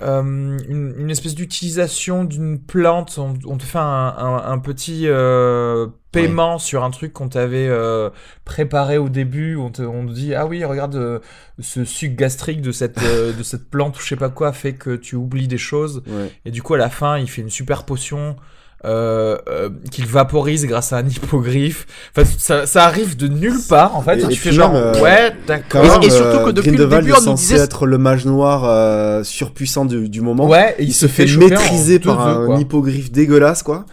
Euh, 0.00 0.22
une, 0.68 0.94
une 0.96 1.10
espèce 1.10 1.34
d'utilisation 1.34 2.24
d'une 2.24 2.58
plante, 2.58 3.18
on, 3.18 3.34
on 3.44 3.58
te 3.58 3.62
fait 3.64 3.78
un, 3.78 3.82
un, 4.16 4.42
un 4.50 4.58
petit 4.58 5.02
euh, 5.06 5.86
paiement 6.12 6.58
sur 6.58 6.82
un 6.82 6.90
truc 6.90 7.12
qu'on 7.12 7.28
t'avait 7.28 7.68
euh, 7.68 8.08
préparé 8.44 8.96
au 8.96 9.10
début, 9.10 9.56
on 9.56 9.70
te, 9.70 9.82
on 9.82 10.06
te 10.06 10.12
dit 10.12 10.34
ah 10.34 10.46
oui 10.46 10.64
regarde 10.64 10.94
euh, 10.94 11.18
ce 11.58 11.84
suc 11.84 12.16
gastrique 12.16 12.62
de 12.62 12.72
cette 12.72 13.02
euh, 13.02 13.32
de 13.36 13.42
cette 13.42 13.68
plante 13.68 13.98
ou 13.98 14.00
je 14.02 14.08
sais 14.08 14.16
pas 14.16 14.30
quoi 14.30 14.52
fait 14.52 14.74
que 14.74 14.96
tu 14.96 15.16
oublies 15.16 15.48
des 15.48 15.58
choses. 15.58 16.02
Ouais. 16.06 16.30
et 16.46 16.50
du 16.50 16.62
coup, 16.62 16.74
à 16.74 16.78
la 16.78 16.90
fin, 16.90 17.18
il 17.18 17.28
fait 17.28 17.42
une 17.42 17.50
super 17.50 17.84
potion 17.84 18.36
euh, 18.84 19.36
euh, 19.48 19.68
qu'il 19.90 20.06
vaporise 20.06 20.66
grâce 20.66 20.92
à 20.92 20.98
un 20.98 21.06
hippogriffe. 21.08 21.86
Enfin, 22.16 22.28
ça, 22.38 22.66
ça 22.66 22.84
arrive 22.84 23.16
de 23.16 23.28
nulle 23.28 23.60
part 23.68 23.96
en 23.96 24.02
fait. 24.02 24.18
Et- 24.18 24.28
tu 24.28 24.36
fais 24.36 24.52
genre 24.52 24.72
même, 24.72 24.82
euh, 24.96 25.00
ouais, 25.00 25.32
d'accord. 25.46 26.02
Et- 26.02 26.06
et 26.06 26.10
surtout 26.10 26.38
que 26.44 26.48
euh, 26.48 26.52
depuis 26.52 26.70
le 26.72 26.86
début, 26.86 27.12
on 27.12 27.16
est 27.22 27.26
nous 27.26 27.34
disait- 27.34 27.58
être 27.58 27.86
le 27.86 27.98
mage 27.98 28.24
noir 28.26 28.64
euh, 28.64 29.22
surpuissant 29.24 29.84
du, 29.84 30.08
du 30.08 30.20
moment. 30.20 30.48
Ouais, 30.48 30.74
et 30.78 30.84
il, 30.84 30.92
se 30.92 31.06
fait, 31.06 31.26
maîtriser 31.36 31.98
deux 31.98 32.06
par 32.08 32.26
œufs, 32.26 32.50
un 32.50 32.58
hippogriffe 32.58 33.10
dégueulasse, 33.12 33.62
quoi. 33.62 33.84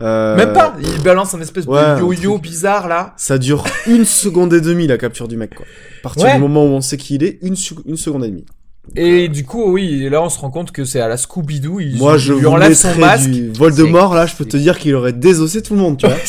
Euh, 0.00 0.36
Même 0.36 0.52
pas. 0.54 0.74
Il 0.82 1.02
balance 1.02 1.34
un 1.34 1.40
espèce 1.40 1.66
ouais, 1.66 1.96
de 1.96 2.00
yo-yo 2.00 2.30
truc. 2.32 2.42
bizarre 2.42 2.88
là. 2.88 3.12
Ça 3.18 3.36
dure 3.38 3.62
une 3.86 4.06
seconde 4.06 4.52
et 4.54 4.60
demie 4.60 4.86
la 4.86 4.96
capture 4.98 5.28
du 5.28 5.36
mec, 5.36 5.54
quoi. 5.54 5.66
À 6.00 6.02
partir 6.02 6.24
Ouais. 6.24 6.34
du 6.34 6.40
moment 6.40 6.64
où 6.64 6.68
on 6.68 6.80
sait 6.80 6.96
qui 6.96 7.14
il 7.16 7.22
est, 7.22 7.38
une 7.42 7.54
seconde 7.56 8.24
et 8.24 8.28
demie. 8.28 8.46
Et 8.96 9.28
du 9.28 9.44
coup, 9.44 9.72
oui, 9.72 10.04
et 10.04 10.10
là 10.10 10.20
on 10.22 10.28
se 10.28 10.38
rend 10.38 10.50
compte 10.50 10.72
que 10.72 10.84
c'est 10.84 11.00
à 11.00 11.08
la 11.08 11.16
Scooby-Doo. 11.16 11.80
Il, 11.80 11.98
Moi, 11.98 12.18
je 12.18 12.32
lui 12.34 12.40
vous 12.42 12.48
enlève 12.48 12.74
son 12.74 12.94
masque. 12.96 13.30
du 13.30 13.50
Voldemort, 13.52 14.14
là, 14.14 14.26
je 14.26 14.34
peux 14.34 14.44
te 14.44 14.56
dire 14.56 14.78
qu'il 14.78 14.94
aurait 14.94 15.12
désossé 15.12 15.62
tout 15.62 15.74
le 15.74 15.80
monde, 15.80 15.98
tu 15.98 16.06
vois. 16.06 16.16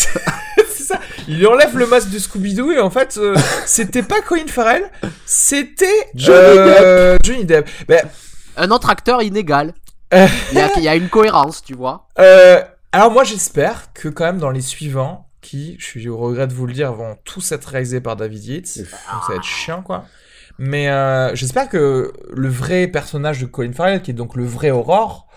c'est 0.69 0.83
ça. 0.83 0.99
Il 1.27 1.37
lui 1.39 1.47
enlève 1.47 1.75
le 1.77 1.87
masque 1.87 2.09
de 2.11 2.19
Scooby-Doo 2.19 2.71
et 2.71 2.79
en 2.79 2.89
fait, 2.89 3.17
euh, 3.17 3.35
c'était 3.65 4.03
pas 4.03 4.21
Colin 4.21 4.47
Farrell, 4.47 4.83
c'était 5.25 5.85
Johnny 6.15 6.37
euh, 6.37 7.17
Johnny 7.23 7.45
Depp. 7.45 7.67
Ben, 7.87 8.01
Un 8.55 8.69
autre 8.71 8.89
acteur 8.89 9.21
inégal. 9.23 9.73
Euh. 10.13 10.27
Il 10.51 10.57
y, 10.59 10.61
a, 10.61 10.69
il 10.77 10.83
y 10.83 10.87
a 10.87 10.95
une 10.95 11.09
cohérence, 11.09 11.63
tu 11.63 11.73
vois. 11.73 12.07
euh, 12.19 12.61
alors 12.91 13.09
moi, 13.09 13.23
j'espère 13.23 13.91
que 13.95 14.07
quand 14.09 14.25
même 14.25 14.37
dans 14.37 14.51
les 14.51 14.61
suivants, 14.61 15.27
qui, 15.41 15.75
je 15.79 15.85
suis 15.85 16.07
au 16.07 16.17
regret 16.17 16.45
de 16.47 16.53
vous 16.53 16.67
le 16.67 16.73
dire, 16.73 16.93
vont 16.93 17.17
tous 17.25 17.51
être 17.51 17.65
réalisés 17.65 17.99
par 17.99 18.15
David 18.15 18.45
Yates. 18.45 18.77
Donc 18.77 18.87
ça 18.87 19.29
va 19.29 19.35
être 19.35 19.43
chiant, 19.43 19.81
quoi. 19.81 20.05
Mais 20.59 20.89
euh, 20.89 21.33
j'espère 21.35 21.67
que 21.69 22.13
le 22.31 22.47
vrai 22.49 22.87
personnage 22.87 23.39
de 23.41 23.45
Colin 23.45 23.73
Farrell, 23.73 24.01
qui 24.01 24.11
est 24.11 24.13
donc 24.13 24.35
le 24.35 24.45
vrai 24.45 24.69
Aurore, 24.71 25.27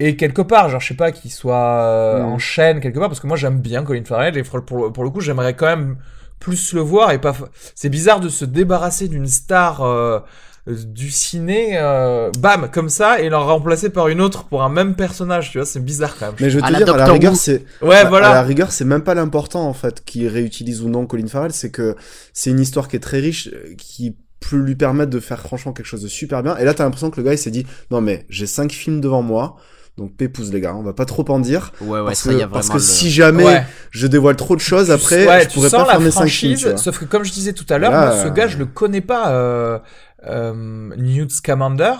est 0.00 0.16
quelque 0.16 0.42
part, 0.42 0.68
genre 0.70 0.80
je 0.80 0.88
sais 0.88 0.94
pas, 0.94 1.12
qu'il 1.12 1.30
soit 1.32 1.54
euh, 1.82 2.20
Mm. 2.20 2.24
en 2.26 2.38
chaîne 2.38 2.80
quelque 2.80 2.98
part, 2.98 3.08
parce 3.08 3.20
que 3.20 3.26
moi 3.26 3.36
j'aime 3.36 3.58
bien 3.60 3.84
Colin 3.84 4.04
Farrell 4.04 4.36
et 4.36 4.42
pour, 4.42 4.92
pour 4.92 5.04
le 5.04 5.10
coup 5.10 5.20
j'aimerais 5.20 5.54
quand 5.54 5.66
même 5.66 5.96
plus 6.40 6.72
le 6.74 6.80
voir 6.80 7.12
et 7.12 7.20
pas. 7.20 7.34
C'est 7.74 7.88
bizarre 7.88 8.20
de 8.20 8.28
se 8.28 8.44
débarrasser 8.44 9.08
d'une 9.08 9.26
star 9.28 9.80
euh, 9.82 10.18
du 10.66 11.10
ciné, 11.10 11.76
euh, 11.78 12.30
bam, 12.38 12.68
comme 12.72 12.88
ça, 12.88 13.20
et 13.20 13.28
la 13.28 13.38
remplacer 13.38 13.90
par 13.90 14.08
une 14.08 14.20
autre 14.22 14.44
pour 14.44 14.62
un 14.62 14.68
même 14.70 14.94
personnage, 14.94 15.50
tu 15.50 15.58
vois, 15.58 15.66
c'est 15.66 15.80
bizarre 15.84 16.16
quand 16.18 16.26
même. 16.26 16.34
Mais 16.40 16.48
je 16.50 16.58
veux 16.58 16.64
À 16.64 16.68
te 16.68 16.72
la 16.72 16.78
dire, 16.82 16.94
à 16.94 16.96
la 16.96 17.04
rigueur, 17.12 17.36
c'est, 17.36 17.64
Ouais, 17.82 17.96
à- 17.96 18.00
À 18.00 18.02
la 18.04 18.08
voilà. 18.08 18.42
rigueur, 18.42 18.72
c'est 18.72 18.84
même 18.86 19.04
pas 19.04 19.14
l'important, 19.14 19.66
en 19.68 19.74
fait, 19.74 20.02
qu'il 20.04 20.26
réutilise 20.26 20.80
ou 20.82 20.88
non 20.88 21.06
Colin 21.06 21.26
Farrell, 21.28 21.52
c'est 21.52 21.70
que 21.70 21.96
c'est 22.32 22.48
une 22.50 22.60
histoire 22.60 22.88
qui 22.88 22.96
est 22.96 23.00
très 23.00 23.20
riche, 23.20 23.48
euh, 23.52 23.74
qui 23.76 24.16
peut 24.50 24.56
lui 24.56 24.74
permettre 24.76 25.10
de 25.10 25.20
faire 25.20 25.40
franchement 25.40 25.72
quelque 25.72 25.86
chose 25.86 26.02
de 26.02 26.08
super 26.08 26.42
bien. 26.42 26.56
Et 26.58 26.64
là, 26.64 26.74
t'as 26.74 26.84
l'impression 26.84 27.10
que 27.10 27.16
le 27.20 27.22
gars, 27.24 27.32
il 27.32 27.38
s'est 27.38 27.50
dit, 27.50 27.66
non 27.90 28.00
mais, 28.00 28.26
j'ai 28.28 28.46
cinq 28.46 28.72
films 28.72 29.00
devant 29.00 29.22
moi, 29.22 29.56
donc 29.96 30.16
pépouze 30.16 30.52
les 30.52 30.60
gars, 30.60 30.74
on 30.74 30.82
va 30.82 30.92
pas 30.92 31.04
trop 31.04 31.24
en 31.30 31.38
dire. 31.38 31.72
Ouais, 31.80 32.00
ouais, 32.00 32.04
parce 32.06 32.20
ça 32.20 32.30
que, 32.32 32.36
y 32.38 32.42
a 32.42 32.48
parce 32.48 32.68
que 32.68 32.74
le- 32.74 32.78
si 32.80 33.10
jamais 33.10 33.44
Ouais. 33.44 33.64
je 33.90 34.06
dévoile 34.06 34.36
trop 34.36 34.56
de 34.56 34.60
choses, 34.60 34.90
après, 34.90 35.26
ouais, 35.26 35.42
je 35.44 35.48
tu 35.48 35.54
pourrais 35.54 35.68
sens 35.70 35.82
pas 35.84 35.90
faire 35.90 35.98
la 36.00 36.04
mes 36.04 36.10
cinq 36.10 36.26
films, 36.28 36.76
sauf 36.76 36.98
que 36.98 37.04
comme 37.04 37.22
je 37.24 37.32
disais 37.32 37.52
tout 37.52 37.66
à 37.70 37.78
l'heure, 37.78 38.12
ce 38.22 38.26
euh, 38.26 38.30
gars, 38.30 38.48
je 38.48 38.58
le 38.58 38.66
connais 38.66 39.00
pas, 39.00 39.30
euh, 39.30 39.78
euh, 40.26 40.90
Newt 40.96 41.30
Scamander. 41.30 41.92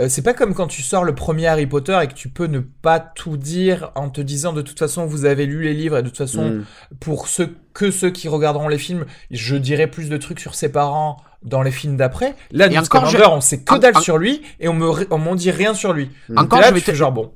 Euh, 0.00 0.06
c'est 0.08 0.22
pas 0.22 0.32
comme 0.32 0.54
quand 0.54 0.68
tu 0.68 0.80
sors 0.82 1.04
le 1.04 1.14
premier 1.14 1.46
Harry 1.48 1.66
Potter 1.66 1.98
et 2.02 2.06
que 2.06 2.14
tu 2.14 2.30
peux 2.30 2.46
ne 2.46 2.60
pas 2.60 2.98
tout 2.98 3.36
dire 3.36 3.92
en 3.94 4.08
te 4.08 4.22
disant 4.22 4.54
de 4.54 4.62
toute 4.62 4.78
façon 4.78 5.04
vous 5.04 5.26
avez 5.26 5.44
lu 5.44 5.62
les 5.62 5.74
livres 5.74 5.98
et 5.98 6.02
de 6.02 6.08
toute 6.08 6.16
façon 6.16 6.48
Mm. 6.48 6.64
pour 6.98 7.28
ceux 7.28 7.54
que 7.74 7.90
ceux 7.90 8.08
qui 8.10 8.26
regarderont 8.28 8.68
les 8.68 8.78
films, 8.78 9.04
je 9.30 9.54
dirai 9.54 9.86
plus 9.88 10.08
de 10.08 10.16
trucs 10.16 10.40
sur 10.40 10.54
ses 10.54 10.70
parents 10.70 11.18
dans 11.44 11.62
les 11.62 11.70
films 11.72 11.96
d'après. 11.96 12.34
Là, 12.50 12.66
Newt 12.68 12.84
Scamander, 12.86 13.10
je- 13.18 13.30
on 13.30 13.40
sait 13.40 13.58
que 13.58 13.64
dalle 13.78 13.96
en- 13.96 14.00
sur 14.00 14.18
lui 14.18 14.42
et 14.60 14.68
on 14.68 14.72
me 14.74 14.90
on 15.10 15.18
m'en 15.18 15.34
dit 15.34 15.50
rien 15.50 15.74
sur 15.74 15.92
lui. 15.92 16.10
Encore, 16.36 16.60
là, 16.60 16.68
je 16.68 16.74
vais 16.74 16.80
te- 16.80 16.94
genre 16.94 17.12
bon. 17.12 17.32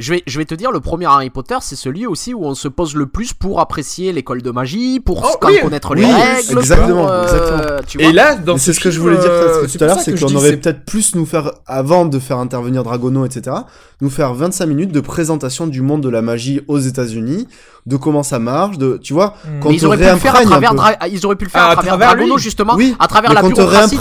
Je 0.00 0.12
vais, 0.14 0.22
je 0.28 0.38
vais 0.38 0.44
te 0.44 0.54
dire, 0.54 0.70
le 0.70 0.78
premier 0.78 1.06
Harry 1.06 1.28
Potter, 1.28 1.56
c'est 1.60 1.74
celui 1.74 2.06
aussi 2.06 2.32
où 2.32 2.44
on 2.44 2.54
se 2.54 2.68
pose 2.68 2.94
le 2.94 3.06
plus 3.06 3.32
pour 3.32 3.58
apprécier 3.58 4.12
l'école 4.12 4.42
de 4.42 4.50
magie, 4.52 5.00
pour 5.00 5.24
Oh, 5.24 5.44
oui, 5.46 5.58
connaître 5.60 5.92
oui, 5.94 6.02
les 6.02 6.06
règles. 6.06 6.58
exactement, 6.58 7.02
pour, 7.06 7.10
euh, 7.10 7.22
exactement. 7.24 7.80
tu 7.86 7.98
vois. 7.98 8.06
Et 8.08 8.12
là, 8.12 8.36
dans 8.36 8.52
Mais 8.52 8.58
ce 8.60 8.66
c'est 8.66 8.72
ce 8.74 8.80
que 8.80 8.90
je 8.92 9.00
voulais 9.00 9.16
dire 9.16 9.26
euh, 9.28 9.66
tout 9.66 9.82
à 9.82 9.86
l'heure, 9.86 9.98
c'est 9.98 10.18
qu'on 10.18 10.32
aurait 10.36 10.56
peut-être 10.56 10.84
plus 10.84 11.16
nous 11.16 11.26
faire, 11.26 11.50
avant 11.66 12.04
de 12.04 12.18
faire 12.20 12.38
intervenir 12.38 12.84
Dragono, 12.84 13.24
etc., 13.26 13.56
nous 14.00 14.10
faire 14.10 14.34
25 14.34 14.66
minutes 14.66 14.92
de 14.92 15.00
présentation 15.00 15.66
du 15.66 15.82
monde 15.82 16.00
de 16.02 16.08
la 16.08 16.22
magie 16.22 16.60
aux 16.68 16.78
États-Unis, 16.78 17.48
de 17.86 17.96
comment 17.96 18.22
ça 18.22 18.38
marche, 18.38 18.78
de, 18.78 18.98
tu 19.02 19.14
vois, 19.14 19.34
Mm. 19.44 19.60
quand 19.60 19.70
ils 19.70 19.84
auraient, 19.84 19.96
pu 19.96 20.04
le 20.04 20.16
faire 20.16 20.36
à 20.36 20.42
travers 20.42 20.74
ils 21.10 21.26
auraient 21.26 21.34
pu 21.34 21.44
le 21.46 21.50
faire 21.50 21.62
Ah, 21.64 21.70
à 21.70 21.72
travers, 21.74 21.88
travers 21.94 22.08
Dragono, 22.14 22.36
lui. 22.36 22.42
justement, 22.42 22.74
Oui, 22.76 22.94
à 23.00 23.08
travers 23.08 23.32
la 23.32 23.40
qu'on 23.40 23.48
te 23.50 23.54
bureaucratie, 23.56 23.96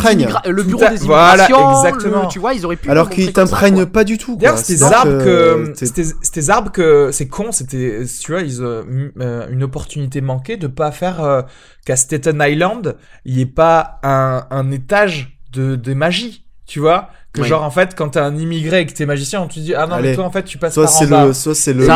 le 0.46 0.62
bureau 0.64 0.80
des 0.90 0.98
voilà, 0.98 1.46
immigrations, 1.48 1.84
exactement. 1.84 2.22
le- 2.24 2.28
tu 2.28 2.38
vois, 2.38 2.54
ils 2.54 2.64
auraient 2.66 2.76
pu. 2.76 2.92
Alors 2.92 3.10
qu'ils 3.10 3.34
t'imprègnent 3.34 3.86
pas 3.88 4.04
du 4.04 4.20
tout. 4.20 4.36
D'ailleurs, 4.36 4.60
C'est-à-dire 4.60 4.96
arbres 4.98 5.24
que, 5.24 5.72
c'était 5.88 6.50
arbres 6.50 6.72
que 6.72 7.10
c'est 7.12 7.28
con, 7.28 7.52
c'était 7.52 8.04
tu 8.24 8.32
vois 8.32 8.42
ils 8.42 8.62
ont 8.64 8.84
eu, 8.90 9.14
euh, 9.20 9.48
une 9.50 9.64
opportunité 9.64 10.22
manquée 10.22 10.58
de 10.58 10.68
pas 10.68 10.92
faire 10.92 11.24
euh, 11.24 11.42
qu'à 11.86 11.96
Staten 11.96 12.42
Island 12.46 12.96
il 13.26 13.38
y 13.38 13.42
ait 13.42 13.46
pas 13.46 14.00
un, 14.04 14.46
un 14.52 14.72
étage 14.72 15.38
de 15.54 15.76
de 15.76 15.94
magie, 15.94 16.46
tu 16.66 16.80
vois? 16.80 17.10
Que 17.34 17.42
Oui. 17.42 17.48
genre 17.50 17.64
en 17.64 17.70
fait 17.70 17.94
quand 17.96 18.10
t'es 18.10 18.20
un 18.20 18.36
immigré 18.38 18.82
et 18.82 18.86
que 18.86 18.94
t'es 18.94 19.06
magicien 19.06 19.42
on 19.42 19.48
te 19.48 19.60
dit 19.60 19.76
ah 19.76 19.86
non 19.86 19.98
mais 20.02 20.16
toi 20.16 20.24
en 20.24 20.32
fait 20.32 20.44
tu 20.44 20.58
passes 20.58 20.74
Soit 20.74 20.86
par 20.86 20.96
en 20.96 21.00
c'est 21.00 21.08
bas. 21.08 21.26
le, 21.26 21.34
soit 21.34 21.54
c'est 21.56 21.74
le, 21.74 21.86
Le- 21.86 21.94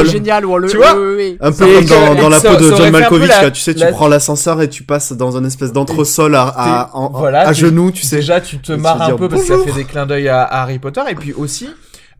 été 0.00 0.10
génial, 0.10 0.44
ou 0.46 0.56
le, 0.58 0.68
Tu 0.68 0.78
vois? 0.78 0.96
oui. 0.98 1.36
Un 1.40 1.52
peu 1.52 1.66
comme 1.74 1.84
dans, 1.84 2.14
dans 2.14 2.28
la 2.28 2.40
peau 2.40 2.56
de 2.56 2.74
John 2.74 2.90
Malkovich, 2.90 3.28
la- 3.28 3.42
là, 3.42 3.50
tu 3.50 3.60
sais, 3.60 3.74
tu 3.74 3.86
prends 3.92 4.08
l'ascenseur 4.08 4.60
et 4.62 4.68
tu 4.68 4.82
passes 4.82 5.12
dans 5.12 5.36
un 5.36 5.44
espèce 5.44 5.72
d'entresol 5.72 6.34
à, 6.34 6.42
à, 6.48 6.90
en- 6.94 7.10
Voilà, 7.10 7.46
à 7.46 7.52
genoux, 7.52 7.92
tu 7.92 8.02
sais. 8.04 8.16
Déjà, 8.16 8.40
tu 8.40 8.58
te 8.58 8.72
marres 8.72 9.02
un 9.02 9.12
peu 9.16 9.28
parce 9.28 9.42
que 9.42 9.48
ça 9.58 9.64
fait 9.64 9.72
des 9.72 9.84
clins 9.84 10.06
d'œil 10.06 10.28
à 10.28 10.42
Harry 10.44 10.78
Potter. 10.78 11.02
Et 11.10 11.14
puis 11.14 11.32
aussi, 11.34 11.68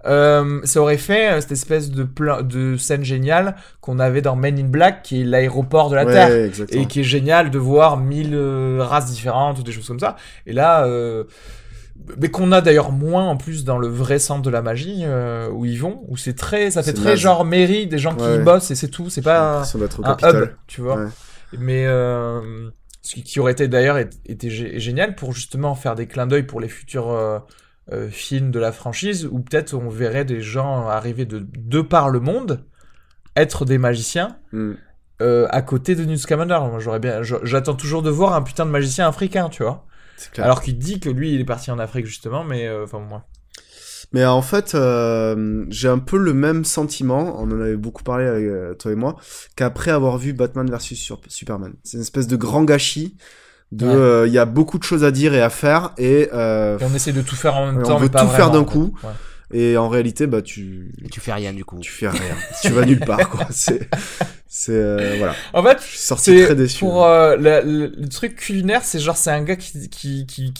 euh, 0.07 0.61
ça 0.65 0.81
aurait 0.81 0.97
fait 0.97 1.33
euh, 1.33 1.41
cette 1.41 1.53
espèce 1.53 1.91
de, 1.91 2.05
plein, 2.05 2.43
de 2.43 2.77
scène 2.77 3.05
géniale 3.05 3.57
qu'on 3.81 3.99
avait 3.99 4.23
dans 4.23 4.37
Men 4.37 4.59
in 4.59 4.65
Black, 4.69 5.03
qui 5.03 5.21
est 5.21 5.25
l'aéroport 5.25 5.91
de 5.91 5.97
la 5.97 6.05
Ouais, 6.07 6.13
Terre. 6.13 6.45
exactement. 6.45 6.83
Et 6.83 6.87
qui 6.87 7.01
est 7.01 7.05
génial 7.05 7.51
de 7.51 7.59
voir 7.59 7.97
mille 7.97 8.35
euh, 8.35 8.79
races 8.81 9.07
différentes 9.11 9.59
ou 9.59 9.63
des 9.63 9.73
choses 9.73 9.87
comme 9.87 10.01
ça. 10.01 10.17
Et 10.47 10.53
là, 10.53 10.87
euh, 10.87 11.25
mais 12.19 12.29
qu'on 12.31 12.51
a 12.53 12.61
d'ailleurs 12.63 12.93
moins 12.93 13.27
en 13.29 13.37
plus 13.37 13.65
dans 13.65 13.77
le 13.79 13.89
vrai 13.89 14.19
centre 14.19 14.43
de 14.43 14.51
la 14.51 14.63
magie 14.63 15.05
où 15.53 15.65
ils 15.67 15.77
vont, 15.79 16.03
où 16.09 16.17
c'est 16.17 16.33
très, 16.35 16.71
ça 16.71 16.83
fait 16.83 16.95
très 16.95 17.11
naze. 17.11 17.19
genre 17.19 17.45
mairie, 17.45 17.87
des 17.87 17.99
gens 17.99 18.15
qui 18.15 18.25
Ouais. 18.25 18.39
bossent 18.39 18.71
et 18.71 18.75
c'est 18.75 18.89
tout. 18.89 19.11
C'est 19.11 19.21
pas 19.23 19.63
un 19.63 20.31
hub, 20.31 20.49
tu 20.67 20.81
vois. 20.81 20.97
Ouais. 20.97 21.09
Mais 21.59 21.85
euh, 21.87 22.71
ce 23.03 23.15
qui, 23.17 23.23
qui 23.23 23.39
aurait 23.41 23.53
été 23.53 23.69
d'ailleurs 23.69 23.99
été, 23.99 24.17
été 24.27 24.49
gé- 24.49 24.79
génial 24.79 25.15
pour 25.15 25.33
justement 25.33 25.75
faire 25.75 25.95
des 25.95 26.07
clins 26.07 26.27
d'œil 26.27 26.45
pour 26.45 26.61
les 26.61 26.69
futurs 26.69 27.11
euh, 27.93 28.09
films 28.09 28.51
de 28.51 28.59
la 28.59 28.73
franchise, 28.73 29.29
où 29.31 29.41
peut-être 29.41 29.75
on 29.75 29.89
verrait 29.89 30.25
des 30.25 30.41
gens 30.41 30.87
arriver 30.89 31.25
de, 31.27 31.47
de 31.57 31.81
par 31.81 32.09
le 32.11 32.21
monde, 32.21 32.65
être 33.37 33.65
des 33.65 33.79
magiciens, 33.79 34.37
Mm. 34.53 34.73
euh, 35.23 35.47
à 35.51 35.63
côté 35.63 35.95
de 35.95 36.05
Newt 36.05 36.19
Scamander. 36.19 36.59
Moi, 36.71 36.79
j'aurais 36.81 37.01
bien, 37.01 37.23
j'attends 37.23 37.75
toujours 37.75 38.03
de 38.03 38.11
voir 38.11 38.35
un 38.35 38.43
putain 38.43 38.67
de 38.67 38.71
magicien 38.71 39.07
africain, 39.09 39.49
tu 39.49 39.63
vois. 39.63 39.87
Clair. 40.33 40.45
Alors 40.45 40.61
qu'il 40.61 40.79
dit 40.79 41.01
que 41.01 41.09
lui, 41.09 41.35
il 41.35 41.41
est 41.41 41.45
parti 41.45 41.71
en 41.71 41.79
Afrique 41.79 42.07
justement, 42.07 42.45
mais 42.45 42.67
euh, 42.67 42.85
enfin 42.85 42.99
moi. 42.99 43.27
Mais 44.13 44.25
en 44.27 44.43
fait, 44.43 44.75
euh, 44.75 45.65
j'ai 45.69 45.89
un 45.89 45.99
peu 45.99 46.19
le 46.19 46.33
même 46.35 46.65
sentiment, 46.65 47.41
on 47.41 47.51
en 47.53 47.61
avait 47.61 47.77
beaucoup 47.77 48.03
parlé 48.03 48.27
avec 48.27 48.79
toi 48.79 48.91
et 48.91 48.97
moi, 48.97 49.17
qu'après 49.57 49.93
avoir 49.93 50.19
vu 50.19 50.33
Batman 50.33 50.69
versus 50.69 51.13
Superman. 51.29 51.75
C'est 51.85 51.97
une 51.97 52.03
espèce 52.03 52.27
de 52.27 52.37
grand 52.37 52.65
gâchis, 52.65 53.17
de, 53.73 53.87
Ouais. 53.87 53.95
euh, 53.95 54.27
il 54.27 54.33
y 54.33 54.39
a 54.39 54.45
beaucoup 54.47 54.79
de 54.79 54.83
choses 54.85 55.05
à 55.05 55.11
dire 55.11 55.33
et 55.35 55.43
à 55.43 55.51
faire, 55.51 55.93
et, 55.99 56.29
euh, 56.33 56.79
Et 56.79 56.85
on 56.85 56.95
essaie 56.95 57.13
de 57.13 57.23
tout 57.23 57.37
faire 57.37 57.57
en 57.57 57.67
même 57.67 57.77
Ouais, 57.77 57.83
on 57.85 57.89
temps, 57.89 57.97
veut 57.99 58.07
mais 58.07 58.11
pas 58.11 58.23
tout 58.23 58.29
faire 58.31 58.51
d'un 58.51 58.61
en 58.61 58.65
fait. 58.67 58.73
coup. 58.73 58.95
Ouais. 59.05 59.11
et 59.53 59.77
en 59.77 59.89
réalité, 59.89 60.27
bah, 60.27 60.43
tu, 60.43 60.93
Et 61.05 61.09
tu 61.09 61.21
fais 61.21 61.33
rien 61.33 61.53
du 61.53 61.65
coup. 61.65 61.79
tu 61.81 61.91
fais 61.91 62.09
rien. 62.09 62.21
tu 62.63 62.71
vas 62.71 62.85
nulle 62.85 63.01
part, 63.01 63.29
quoi. 63.29 63.47
C'est, 63.51 63.89
c'est, 64.49 64.73
euh, 64.73 65.15
voilà. 65.19 65.35
En 65.53 65.63
fait, 65.63 65.79
Je 65.81 65.87
suis 65.87 65.99
sorti 65.99 66.37
C'est 66.39 66.45
très 66.47 66.55
déçu. 66.57 66.81
Pour 66.81 67.05
euh, 67.05 67.37
le, 67.37 67.61
le- 67.65 67.93
le 67.97 68.09
truc 68.09 68.35
culinaire, 68.37 68.83
c'est 68.85 68.99
genre 68.99 69.17
c'est 69.17 69.31
un 69.31 69.43
gars 69.43 69.57
qui 69.57 69.89
qui, 69.89 70.27
qui 70.27 70.53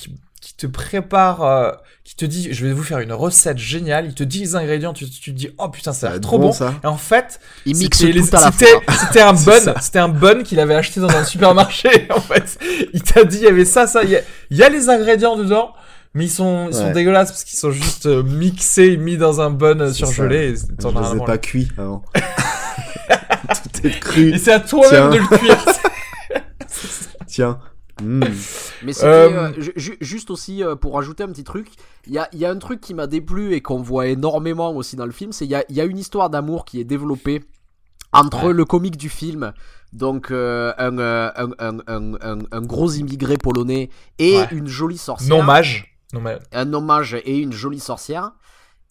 te 0.61 0.67
prépare, 0.67 1.43
euh, 1.43 1.71
qui 2.05 2.17
te 2.17 2.25
dit 2.25 2.53
je 2.53 2.67
vais 2.67 2.73
vous 2.73 2.83
faire 2.83 2.99
une 2.99 3.13
recette 3.13 3.59
géniale. 3.59 4.07
Il 4.07 4.15
te 4.15 4.23
dit 4.25 4.41
les 4.41 4.57
ingrédients, 4.57 4.93
tu, 4.93 5.09
tu 5.09 5.33
te 5.33 5.37
dis 5.37 5.49
oh 5.59 5.69
putain 5.69 5.93
ça 5.93 6.01
Ça 6.01 6.07
a 6.09 6.11
l'air 6.13 6.21
trop 6.21 6.39
bon. 6.39 6.53
ça. 6.53 6.75
Et 6.83 6.87
en 6.87 6.97
fait, 6.97 7.41
Il 7.67 7.77
mixe 7.77 7.99
tout 7.99 8.07
les- 8.07 8.35
à 8.35 8.41
la 8.41 8.53
c'était 8.53 9.21
un 9.21 9.33
bun, 9.33 9.61
ça. 9.61 9.75
c'était 9.81 9.99
un 9.99 10.09
bun 10.09 10.43
qu'il 10.43 10.59
avait 10.61 10.75
acheté 10.75 11.01
dans 11.01 11.11
un 11.11 11.25
supermarché. 11.25 12.09
En 12.15 12.21
fait, 12.21 12.59
il 12.93 13.03
t'a 13.03 13.25
dit 13.25 13.39
il 13.39 13.45
y 13.45 13.47
avait 13.49 13.65
ça 13.65 13.87
ça, 13.87 14.03
il 14.05 14.11
y 14.11 14.17
a, 14.17 14.21
il 14.51 14.57
y 14.57 14.63
a 14.63 14.69
les 14.69 14.89
ingrédients 14.89 15.37
dedans. 15.37 15.73
Mais 16.13 16.25
ils 16.25 16.31
sont, 16.31 16.67
ils 16.69 16.75
sont 16.75 16.87
Ouais. 16.87 16.93
dégueulasses 16.93 17.31
parce 17.31 17.45
qu'ils 17.45 17.57
sont 17.59 17.71
juste 17.71 18.07
euh, 18.07 18.25
mixés, 18.25 18.97
mis 18.97 19.17
dans 19.17 19.41
un 19.41 19.51
bun 19.51 19.81
euh, 19.81 19.93
surgelé. 19.93 20.51
Et 20.51 20.57
Je 20.57 20.75
t'en 20.83 20.97
as 20.97 21.25
pas 21.25 21.39
cuits 21.39 21.69
avant. 21.79 22.03
Tout 23.73 23.87
est 23.87 24.01
cru. 24.01 24.35
Et 24.35 24.39
c'est 24.39 24.53
à 24.53 24.59
toi-même 24.59 25.11
de 25.13 25.19
le 25.19 25.39
cuire. 25.39 25.65
Tiens. 27.29 27.61
Mm. 28.03 28.21
Mais 28.85 28.93
c'était 28.93 29.07
Euh, 29.07 29.49
euh, 29.49 29.53
ju- 29.61 29.73
ju- 29.77 29.99
juste 30.01 30.31
aussi 30.31 30.63
euh, 30.65 30.75
pour 30.77 30.95
rajouter 30.95 31.23
un 31.25 31.29
petit 31.29 31.45
truc, 31.45 31.69
il 32.07 32.13
y 32.13 32.19
a, 32.19 32.29
il 32.33 32.39
y 32.39 32.45
a 32.47 32.51
un 32.51 32.59
truc 32.59 32.81
qui 32.81 32.95
m'a 32.95 33.07
déplu 33.07 33.53
et 33.55 33.61
qu'on 33.61 33.83
voit 33.83 34.07
énormément 34.07 34.75
aussi 34.75 34.97
dans 34.97 35.07
le 35.07 35.13
film, 35.13 35.33
c'est 35.33 35.45
il 35.45 35.51
y 35.51 35.55
a, 35.55 35.65
il 35.69 35.77
y 35.77 35.81
a 35.81 35.85
une 35.85 35.99
histoire 35.99 36.31
d'amour 36.31 36.65
qui 36.65 36.81
est 36.81 36.85
développée 36.85 37.43
entre 38.13 38.47
Ouais. 38.47 38.53
le 38.53 38.65
comique 38.65 38.97
du 38.97 39.09
film, 39.09 39.53
donc 39.93 40.31
un, 40.33 40.75
un, 40.79 40.99
un, 40.99 41.51
un, 41.87 42.15
un- 42.21 42.39
un 42.51 42.61
gros 42.63 42.91
immigré 42.91 43.37
polonais 43.37 43.91
et 44.19 44.39
Ouais. 44.39 44.49
une 44.53 44.67
jolie 44.67 44.99
sorcière, 44.99 45.37
un 46.53 46.73
hommage 46.73 47.15
et 47.25 47.39
une 47.39 47.53
jolie 47.53 47.79
sorcière. 47.81 48.33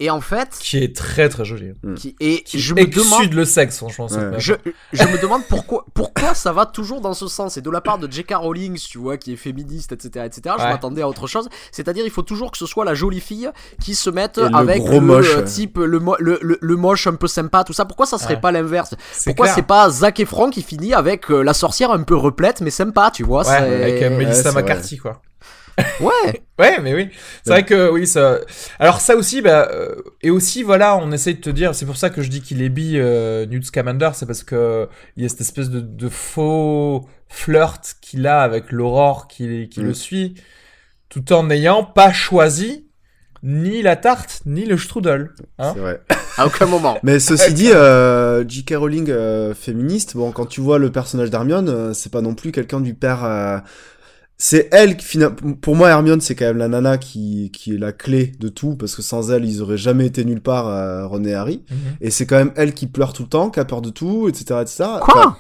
Et 0.02 0.10
en 0.10 0.22
fait, 0.22 0.58
Qui 0.62 0.78
est 0.82 0.96
très 0.96 1.28
très 1.28 1.44
joli. 1.44 1.74
qui, 1.98 2.16
et 2.22 2.42
Qui 2.44 2.58
je 2.58 2.74
me 2.74 2.86
demande, 2.86 3.34
le 3.34 3.44
sexe, 3.44 3.78
franchement. 3.80 4.08
Ouais. 4.08 4.40
je, 4.40 4.54
je 4.94 5.04
me 5.04 5.22
demande 5.22 5.42
pourquoi, 5.50 5.86
pourquoi 5.94 6.34
ça 6.36 6.54
va 6.54 6.66
toujours 6.66 7.02
dans 7.02 7.14
ce 7.14 7.28
sens. 7.28 7.58
Et 7.58 7.62
de 7.62 7.70
la 7.70 7.82
part 7.82 7.98
de 7.98 8.10
J.K. 8.10 8.34
Rowling, 8.36 8.78
tu 8.78 8.98
vois, 8.98 9.18
qui 9.18 9.34
est 9.34 9.36
féministe, 9.36 9.92
etc., 9.92 10.26
etc. 10.26 10.56
Je 10.58 10.64
m'attendais 10.64 11.02
à 11.02 11.10
autre 11.10 11.28
chose. 11.28 11.50
C'est-à-dire, 11.74 12.06
il 12.06 12.12
faut 12.12 12.22
toujours 12.22 12.50
que 12.52 12.58
ce 12.58 12.66
soit 12.66 12.86
la 12.86 12.94
jolie 12.94 13.20
fille 13.20 13.50
qui 13.84 13.94
se 13.94 14.10
mette 14.10 14.38
Et 14.38 14.48
le 14.48 14.56
avec 14.56 14.80
gros 14.80 14.92
le 14.94 15.00
moche. 15.02 15.36
euh, 15.36 15.44
type, 15.44 15.78
le, 15.78 16.00
mo- 16.00 16.16
le, 16.20 16.40
le, 16.42 16.58
le 16.62 16.76
moche 16.78 17.06
un 17.08 17.16
peu 17.16 17.28
sympa, 17.28 17.66
tout 17.66 17.74
ça. 17.74 17.84
Pourquoi 17.84 18.06
ça 18.06 18.18
serait 18.18 18.36
Ouais. 18.36 18.40
pas 18.40 18.54
l'inverse? 18.54 18.96
Pourquoi 19.26 19.48
c'est 19.48 19.64
pas 19.64 19.90
Zac 19.90 20.22
Efron 20.22 20.50
qui 20.50 20.62
finit 20.62 20.94
avec 20.94 21.30
euh, 21.30 21.42
la 21.44 21.54
sorcière 21.54 21.92
un 21.92 22.04
peu 22.04 22.16
replète 22.16 22.62
mais 22.62 22.72
sympa, 22.72 23.12
tu 23.14 23.24
vois? 23.24 23.46
Avec 23.52 24.02
euh, 24.02 24.18
Melissa. 24.18 24.54
McCarthy, 24.54 24.96
quoi. 24.98 25.22
Ouais. 26.00 26.42
Ouais, 26.58 26.80
mais 26.82 26.94
oui. 26.94 27.10
C'est 27.44 27.52
vrai 27.52 27.64
que 27.64 27.90
oui, 27.90 28.06
ça. 28.06 28.40
Alors 28.80 29.00
ça 29.00 29.16
aussi, 29.16 29.42
bah, 29.42 29.70
euh, 29.72 29.96
et 30.22 30.30
aussi 30.30 30.62
voilà, 30.64 30.98
on 30.98 31.12
essaye 31.12 31.36
de 31.36 31.42
te 31.42 31.50
dire. 31.50 31.74
C'est 31.74 31.86
pour 31.86 31.98
ça 31.98 32.10
que 32.10 32.22
je 32.22 32.30
dis 32.30 32.42
qu'il 32.42 32.62
est 32.62 32.70
bi 32.70 32.94
euh, 32.98 33.46
Newt 33.46 33.66
Scamander, 33.66 34.10
c'est 34.14 34.26
parce 34.26 34.44
que 34.44 34.88
il 35.16 35.24
y 35.24 35.26
a 35.26 35.30
cette 35.30 35.42
espèce 35.42 35.70
de, 35.70 35.80
de 35.80 36.10
faux 36.10 37.08
flirt 37.30 37.96
qu'il 38.02 38.28
a 38.28 38.42
avec 38.42 38.72
l'aurore 38.72 39.28
qui, 39.28 39.70
qui 39.70 39.80
Mm. 39.82 39.84
le 39.86 39.94
suit, 39.94 40.36
tout 41.10 41.32
en 41.32 41.44
n'ayant 41.44 41.84
pas 41.84 42.12
choisi 42.12 42.88
ni 43.42 43.82
la 43.82 43.96
tarte 43.96 44.42
ni 44.46 44.66
le 44.66 44.78
strudel. 44.78 45.30
Hein 45.60 45.72
C'est 45.74 45.80
vrai. 45.80 46.02
À 46.38 46.46
aucun 46.46 46.66
moment. 46.66 46.98
Mais 47.04 47.20
ceci 47.20 47.54
dit, 47.54 47.72
euh, 47.72 48.44
J.K. 48.48 48.74
Rowling 48.76 49.10
euh, 49.10 49.54
féministe, 49.54 50.16
bon, 50.18 50.32
quand 50.32 50.46
tu 50.46 50.60
vois 50.60 50.78
le 50.78 50.92
personnage 50.92 51.30
d'Hermione, 51.30 51.70
euh, 51.70 51.94
c'est 51.94 52.12
pas 52.12 52.20
non 52.22 52.34
plus 52.34 52.52
quelqu'un 52.52 52.82
du 52.82 52.94
père. 52.94 53.64
C'est 54.42 54.70
elle 54.72 54.96
qui, 54.96 55.06
fina- 55.06 55.32
pour 55.62 55.76
moi, 55.76 55.90
Hermione, 55.90 56.22
c'est 56.22 56.34
quand 56.34 56.46
même 56.46 56.58
la 56.58 56.70
nana 56.70 56.98
qui, 56.98 57.52
qui 57.52 57.76
est 57.76 57.78
la 57.78 57.92
clé 57.92 58.32
de 58.40 58.48
tout, 58.48 58.76
parce 58.78 58.96
que 58.96 59.02
sans 59.02 59.32
elle, 59.32 59.44
ils 59.44 59.62
auraient 59.62 59.78
jamais 59.78 60.06
été 60.06 60.24
nulle 60.24 60.40
part, 60.40 60.70
euh, 60.70 61.06
Ron 61.06 61.26
et 61.26 61.34
Harry. 61.34 61.62
Mhm. 61.70 61.78
Et 62.00 62.10
c'est 62.10 62.26
quand 62.26 62.38
même 62.38 62.54
elle 62.56 62.74
qui 62.74 62.88
pleure 62.88 63.12
tout 63.12 63.24
le 63.24 63.28
temps, 63.28 63.50
qui 63.50 63.60
a 63.60 63.66
peur 63.66 63.82
de 63.82 63.90
tout, 63.90 64.30
etc., 64.30 64.62
etc. 64.62 64.84
Quoi? 65.02 65.18
Enfin, 65.18 65.38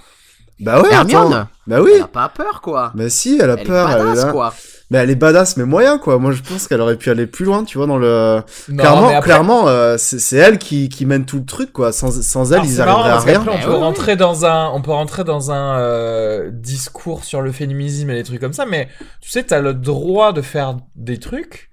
Bah 0.60 0.82
ouais, 0.82 0.92
Hermione 0.92 1.34
attends. 1.34 1.48
Bah 1.68 1.82
oui. 1.82 1.92
Elle 1.96 2.02
a 2.04 2.08
pas 2.08 2.30
peur 2.30 2.62
quoi. 2.62 2.92
Bah 2.96 3.10
si, 3.10 3.38
elle 3.42 3.50
a 3.50 3.56
Elle 3.58 3.66
peur, 3.66 3.90
est 3.90 3.94
elle 3.94 4.00
est 4.02 4.04
badass 4.06 4.26
là. 4.26 4.32
quoi. 4.32 4.54
Mais 4.92 4.98
elle 4.98 5.12
est 5.12 5.16
badass, 5.16 5.56
mais 5.58 5.66
moyen, 5.66 6.00
quoi. 6.00 6.18
Moi, 6.18 6.32
je 6.32 6.42
pense 6.42 6.68
qu'elle 6.68 6.82
aurait 6.82 6.96
pu 6.96 7.12
aller 7.12 7.28
plus 7.28 7.46
loin, 7.46 7.64
tu 7.64 7.78
vois, 7.78 7.86
dans 7.86 8.00
le... 8.00 8.42
Non, 8.70 8.78
clairement, 8.78 9.08
après- 9.10 9.22
clairement, 9.22 9.68
euh, 9.68 9.98
c'est 10.00 10.38
elle 10.38 10.58
qui, 10.58 10.90
qui 10.90 11.06
mène 11.06 11.26
tout 11.26 11.38
le 11.38 11.46
truc, 11.46 11.72
quoi. 11.72 11.92
Sans, 11.92 12.10
sans 12.24 12.54
elle, 12.54 12.62
Alors, 12.62 12.66
ils 12.72 12.82
arriveraient 12.82 13.12
à 13.12 13.20
rien. 13.20 13.44
on 13.48 13.56
Eh 13.62 13.64
peut 13.66 13.70
oui, 13.70 13.78
rentrer 13.78 14.16
dans 14.16 14.46
un, 14.48 14.72
on 14.74 14.82
peut 14.82 14.90
rentrer 14.90 15.24
dans 15.24 15.52
un 15.52 15.78
euh, 15.78 16.50
discours 16.52 17.24
sur 17.24 17.42
le 17.42 17.52
féminisme 17.52 18.10
et 18.10 18.16
des 18.16 18.24
trucs 18.24 18.42
comme 18.42 18.54
ça, 18.54 18.66
mais 18.66 18.88
tu 19.22 19.30
sais, 19.30 19.44
t'as 19.44 19.60
le 19.60 19.76
droit 19.76 20.34
de 20.34 20.42
faire 20.42 20.78
des 20.96 21.20
trucs 21.20 21.69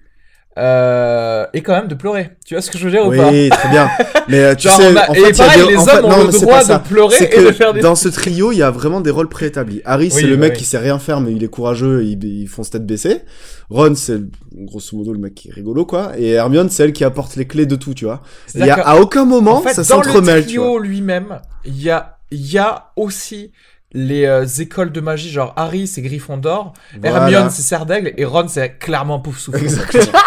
euh, 0.58 1.44
et 1.52 1.60
quand 1.62 1.74
même 1.74 1.88
de 1.88 1.94
pleurer. 1.94 2.30
Tu 2.46 2.54
vois 2.54 2.62
ce 2.62 2.70
que 2.70 2.78
je 2.78 2.84
veux 2.86 2.90
dire 2.90 3.06
ou 3.06 3.10
pas 3.14 3.30
Oui, 3.30 3.48
très 3.50 3.68
bien. 3.68 3.88
Mais 4.28 4.40
euh, 4.40 4.54
tu 4.54 4.68
Genre, 4.68 4.76
sais, 4.76 4.96
a- 4.96 5.10
en 5.10 5.14
et 5.14 5.20
fait, 5.20 5.30
il 5.30 5.36
y 5.36 5.40
a 5.42 5.44
pareil, 5.46 5.62
des- 5.62 5.68
les 5.72 5.76
en 5.76 5.80
hommes 5.82 5.88
fait, 5.88 6.02
ont 6.02 6.08
non, 6.08 6.24
le 6.24 6.32
droit 6.32 6.64
de 6.64 6.88
pleurer 6.88 7.30
et 7.30 7.42
de 7.44 7.52
faire 7.52 7.72
des 7.74 7.80
dans 7.80 7.94
ce 7.94 8.08
trio, 8.08 8.52
il 8.52 8.58
y 8.58 8.62
a 8.62 8.70
vraiment 8.70 9.00
des 9.00 9.10
rôles 9.10 9.28
préétablis. 9.28 9.82
Harry, 9.84 10.10
c'est 10.10 10.24
Oui, 10.24 10.30
le 10.30 10.36
mec 10.36 10.52
oui. 10.52 10.58
qui 10.58 10.64
sait 10.64 10.78
rien 10.78 10.98
faire, 10.98 11.20
mais 11.20 11.32
il 11.32 11.44
est 11.44 11.48
courageux, 11.48 12.04
il, 12.04 12.24
il 12.24 12.48
fonce 12.48 12.70
tête 12.70 12.86
baissée. 12.86 13.22
Ron, 13.68 13.94
c'est 13.94 14.20
grosso 14.54 14.96
modo 14.96 15.12
le 15.12 15.18
mec 15.18 15.34
qui 15.34 15.48
est 15.48 15.52
rigolo, 15.52 15.84
quoi. 15.84 16.12
Et 16.16 16.30
Hermione, 16.30 16.70
c'est 16.70 16.84
elle 16.84 16.92
qui 16.92 17.04
apporte 17.04 17.36
les 17.36 17.46
clés 17.46 17.66
de 17.66 17.76
tout, 17.76 17.94
tu 17.94 18.04
vois. 18.06 18.22
Il 18.54 18.64
y 18.64 18.70
a 18.70 18.76
à 18.76 18.96
aucun 18.96 19.24
moment 19.24 19.58
en 19.58 19.62
fait, 19.62 19.74
ça 19.74 19.82
dans 19.82 20.02
s'entremêle, 20.02 20.36
le 20.40 20.46
tu 20.46 20.56
vois. 20.58 20.66
trio 20.68 20.78
lui-même, 20.78 21.40
il 21.64 21.82
y 21.82 21.90
a, 21.90 22.16
il 22.30 22.50
y 22.52 22.58
a 22.58 22.92
aussi 22.96 23.52
les 23.92 24.26
euh, 24.26 24.44
écoles 24.44 24.92
de 24.92 25.00
magie, 25.00 25.30
genre 25.30 25.52
Harry 25.56 25.86
c'est 25.86 26.02
Gryffondor, 26.02 26.72
Voilà. 27.00 27.16
Hermione 27.22 27.50
c'est 27.50 27.62
Serre 27.62 27.86
d'Aigle 27.86 28.12
et 28.16 28.24
Ron 28.24 28.48
c'est 28.48 28.78
clairement 28.78 29.20
Pouf 29.20 29.38
Souffle. 29.38 29.62
Exactement. 29.62 30.18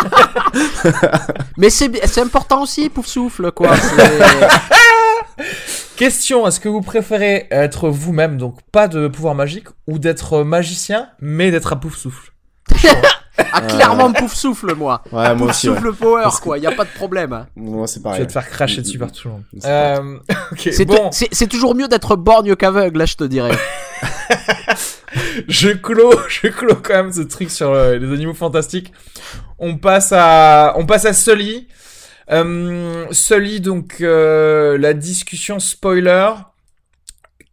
Mais 1.57 1.69
c'est 1.69 1.91
c'est 2.07 2.21
important 2.21 2.63
aussi, 2.63 2.89
pouf 2.89 3.05
souffle 3.05 3.51
quoi. 3.51 3.75
Question, 5.95 6.47
est-ce 6.47 6.59
que 6.61 6.69
vous 6.69 6.81
préférez 6.81 7.47
être 7.51 7.89
vous-même, 7.89 8.37
donc 8.37 8.57
pas 8.71 8.87
de 8.87 9.07
pouvoir 9.07 9.35
magique, 9.35 9.67
ou 9.87 9.99
d'être 9.99 10.43
magicien, 10.43 11.09
mais 11.19 11.51
d'être 11.51 11.73
à 11.73 11.79
Pouf 11.79 11.97
Souffle? 11.97 12.31
Ah 13.53 13.61
clairement 13.61 14.11
pouf 14.13 14.33
souffle 14.33 14.73
moi. 14.75 15.01
Ouais, 15.11 15.33
moi 15.35 15.47
Pouf 15.47 15.49
aussi, 15.51 15.69
ouais. 15.69 15.75
souffle 15.75 15.93
power 15.93 16.21
Parce 16.23 16.39
quoi. 16.39 16.57
Y 16.57 16.67
a 16.67 16.71
pas 16.71 16.85
de 16.85 16.89
problème. 16.89 17.45
Moi, 17.55 17.87
c'est 17.87 17.99
Je 17.99 18.03
pareil. 18.03 18.19
vais 18.21 18.27
te 18.27 18.31
faire 18.31 18.49
cracher 18.49 18.81
dessus 18.81 18.97
par 18.99 19.11
tout 19.11 19.27
le 19.27 19.33
monde. 19.33 19.43
C'est 19.53 19.61
pareil. 19.61 19.99
Euh, 19.99 20.71
C'est 20.71 20.85
bon, 20.85 21.11
c'est- 21.11 21.29
c'est 21.31 21.47
toujours 21.47 21.75
mieux 21.75 21.87
d'être 21.87 22.15
borgne 22.15 22.55
qu'aveugle 22.55 22.99
là 22.99 23.05
je 23.05 23.15
te 23.15 23.23
dirais. 23.23 23.51
je 25.47 25.69
clôt, 25.69 26.13
je 26.27 26.47
clôt 26.49 26.75
quand 26.81 26.93
même 26.93 27.11
ce 27.11 27.21
truc 27.21 27.49
sur 27.49 27.71
euh, 27.71 27.97
les 27.97 28.11
animaux 28.13 28.33
fantastiques. 28.33 28.93
On 29.57 29.77
passe 29.77 30.11
à, 30.15 30.73
on 30.77 30.85
passe 30.85 31.05
à 31.05 31.13
Sully. 31.13 31.67
Euh, 32.31 33.05
Sully, 33.11 33.59
donc 33.59 33.97
euh, 34.01 34.77
la 34.77 34.93
discussion 34.93 35.59
spoiler. 35.59 36.29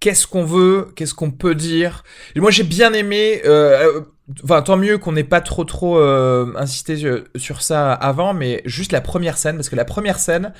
Qu'est-ce 0.01 0.27
qu'on 0.27 0.45
veut? 0.45 0.89
Qu'est-ce 0.95 1.15
qu'on 1.15 1.31
peut 1.31 1.55
dire? 1.55 2.05
Et 2.37 2.41
Moi, 2.41 2.51
j'ai 2.51 2.63
bien 2.65 2.93
aimé. 2.93 3.41
euh, 3.47 3.87
euh, 3.97 4.01
Enfin, 4.43 4.61
tant 4.61 4.77
mieux 4.77 4.99
qu'on 4.99 5.13
n'ait 5.13 5.23
pas 5.23 5.41
trop 5.41 5.63
trop 5.63 5.99
euh, 5.99 6.53
insisté 6.57 6.97
sur, 7.37 7.63
ça 7.63 7.93
avant, 7.93 8.35
mais 8.35 8.61
juste 8.65 8.91
la 8.91 9.01
première 9.01 9.39
scène, 9.39 9.55
parce 9.55 9.69
que 9.69 9.77
la 9.77 9.85
première 9.85 10.19
scène, 10.19 10.53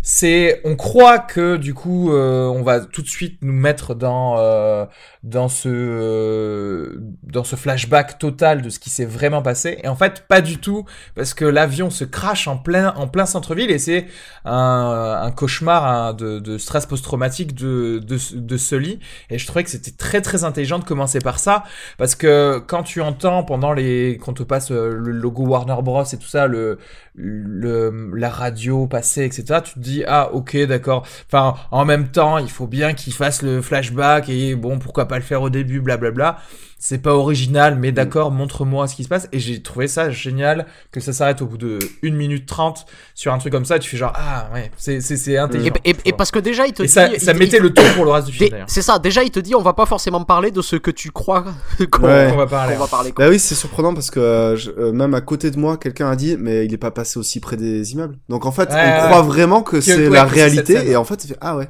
c'est, 0.00 0.62
on 0.64 0.74
croit 0.74 1.18
que 1.18 1.56
du 1.56 1.74
coup, 1.74 2.14
euh, 2.14 2.46
on 2.46 2.62
va 2.62 2.80
tout 2.80 3.02
de 3.02 3.08
suite 3.08 3.36
nous 3.42 3.52
mettre 3.52 3.94
dans 3.94 4.38
euh, 4.38 4.86
dans 5.22 5.48
ce 5.48 5.68
euh, 5.68 6.98
dans 7.22 7.44
ce 7.44 7.54
flashback 7.56 8.18
total 8.18 8.62
de 8.62 8.70
ce 8.70 8.78
qui 8.78 8.88
s'est 8.88 9.04
vraiment 9.04 9.42
passé, 9.42 9.78
et 9.82 9.88
en 9.88 9.96
fait, 9.96 10.26
pas 10.26 10.40
du 10.40 10.58
tout, 10.58 10.86
parce 11.14 11.34
que 11.34 11.44
l'avion 11.44 11.90
se 11.90 12.04
crache 12.04 12.48
en 12.48 12.56
plein 12.56 12.94
en 12.96 13.06
plein 13.06 13.26
centre-ville, 13.26 13.70
et 13.70 13.78
c'est 13.78 14.06
un, 14.44 15.20
un 15.22 15.30
cauchemar 15.30 15.84
hein, 15.86 16.14
de, 16.14 16.38
de 16.38 16.56
stress 16.58 16.86
post-traumatique 16.86 17.54
de 17.54 17.98
de 17.98 18.18
de 18.34 18.56
Sully, 18.56 18.98
et 19.28 19.38
je 19.38 19.46
trouvais 19.46 19.64
que 19.64 19.70
c'était 19.70 19.90
très 19.90 20.22
très 20.22 20.44
intelligent 20.44 20.78
de 20.78 20.84
commencer 20.84 21.18
par 21.20 21.38
ça, 21.38 21.64
parce 21.98 22.14
que 22.14 22.58
quand 22.66 22.82
tu 22.82 23.02
entends 23.02 23.44
pendant 23.44 23.72
les 23.72 24.18
quand 24.20 24.32
on 24.32 24.34
te 24.34 24.42
passe 24.42 24.70
euh, 24.70 24.90
le 24.90 25.12
logo 25.12 25.44
Warner 25.46 25.76
Bros. 25.82 26.04
et 26.04 26.16
tout 26.16 26.28
ça 26.28 26.46
le 26.46 26.78
le 27.14 28.12
la 28.14 28.30
radio 28.30 28.86
passer 28.86 29.24
etc 29.24 29.60
tu 29.64 29.74
te 29.74 29.78
dis 29.78 30.04
ah 30.06 30.32
ok 30.32 30.56
d'accord. 30.66 31.06
Enfin 31.26 31.54
en 31.70 31.84
même 31.84 32.08
temps 32.08 32.38
il 32.38 32.50
faut 32.50 32.66
bien 32.66 32.94
qu'il 32.94 33.12
fasse 33.12 33.42
le 33.42 33.60
flashback 33.62 34.28
et 34.28 34.54
bon 34.54 34.78
pourquoi 34.78 35.06
pas 35.06 35.16
le 35.16 35.24
faire 35.24 35.42
au 35.42 35.50
début 35.50 35.80
blablabla 35.80 36.38
c'est 36.82 36.96
pas 37.02 37.14
original 37.14 37.76
mais 37.78 37.92
d'accord 37.92 38.30
montre-moi 38.30 38.88
ce 38.88 38.94
qui 38.96 39.04
se 39.04 39.08
passe 39.08 39.28
et 39.32 39.38
j'ai 39.38 39.62
trouvé 39.62 39.86
ça 39.86 40.10
génial 40.10 40.64
que 40.90 40.98
ça 41.00 41.12
s'arrête 41.12 41.42
au 41.42 41.46
bout 41.46 41.58
de 41.58 41.78
1 42.02 42.10
minute 42.12 42.46
30 42.46 42.86
sur 43.14 43.34
un 43.34 43.38
truc 43.38 43.52
comme 43.52 43.66
ça 43.66 43.78
tu 43.78 43.90
fais 43.90 43.98
genre 43.98 44.14
ah 44.16 44.48
ouais 44.54 44.70
c'est 44.78 45.02
c'est 45.02 45.18
c'est 45.18 45.32
Et, 45.32 45.38
intelligent 45.38 45.74
et- 45.84 45.92
tu 45.94 46.12
parce 46.14 46.30
que 46.30 46.38
déjà 46.38 46.66
il 46.66 46.72
te 46.72 46.82
Et 46.82 46.86
dit. 46.86 46.92
ça, 46.92 47.08
il- 47.12 47.20
ça 47.20 47.32
il- 47.32 47.38
mettait 47.38 47.58
le 47.58 47.74
ton 47.74 47.82
pour 47.94 48.06
le 48.06 48.10
reste 48.12 48.28
du 48.28 48.32
film 48.32 48.64
C'est 48.66 48.80
ça, 48.82 48.98
déjà 48.98 49.22
il 49.22 49.30
te 49.30 49.38
dit 49.40 49.54
on 49.54 49.60
va 49.62 49.74
pas 49.74 49.84
forcément 49.84 50.24
parler 50.24 50.50
de 50.50 50.62
ce 50.62 50.76
que 50.76 50.90
tu 50.90 51.10
crois 51.10 51.44
qu'on 51.92 52.04
Ouais. 52.06 52.30
on 52.32 52.36
va 52.36 52.46
parler 52.46 52.74
qu'on 52.76 52.80
va 52.80 52.86
parler. 52.88 53.12
quoi. 53.12 53.26
Bah 53.26 53.30
oui, 53.30 53.38
c'est 53.38 53.54
surprenant 53.54 53.92
parce 53.92 54.10
que 54.10 54.18
euh, 54.20 54.56
je- 54.56 54.70
euh, 54.70 54.90
même 54.92 55.12
à 55.14 55.20
côté 55.20 55.50
de 55.50 55.58
moi, 55.58 55.76
quelqu'un 55.76 56.10
a 56.10 56.16
dit 56.16 56.36
mais 56.38 56.64
il 56.64 56.72
est 56.72 56.78
pas 56.78 56.90
passé 56.90 57.18
aussi 57.18 57.40
près 57.40 57.56
des 57.58 57.92
immeubles. 57.92 58.16
Donc 58.30 58.46
en 58.46 58.52
fait, 58.52 58.70
Ouais, 58.70 58.76
on 58.76 59.02
ouais. 59.02 59.06
croit 59.10 59.22
vraiment 59.22 59.62
que, 59.62 59.76
Que- 59.76 59.80
c'est 59.82 60.08
ouais, 60.08 60.14
la 60.14 60.24
réalité 60.24 60.88
et 60.90 60.96
en 60.96 61.04
fait, 61.04 61.22
il 61.24 61.28
fait 61.28 61.38
ah 61.42 61.56
ouais. 61.56 61.68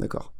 D'accord. 0.00 0.32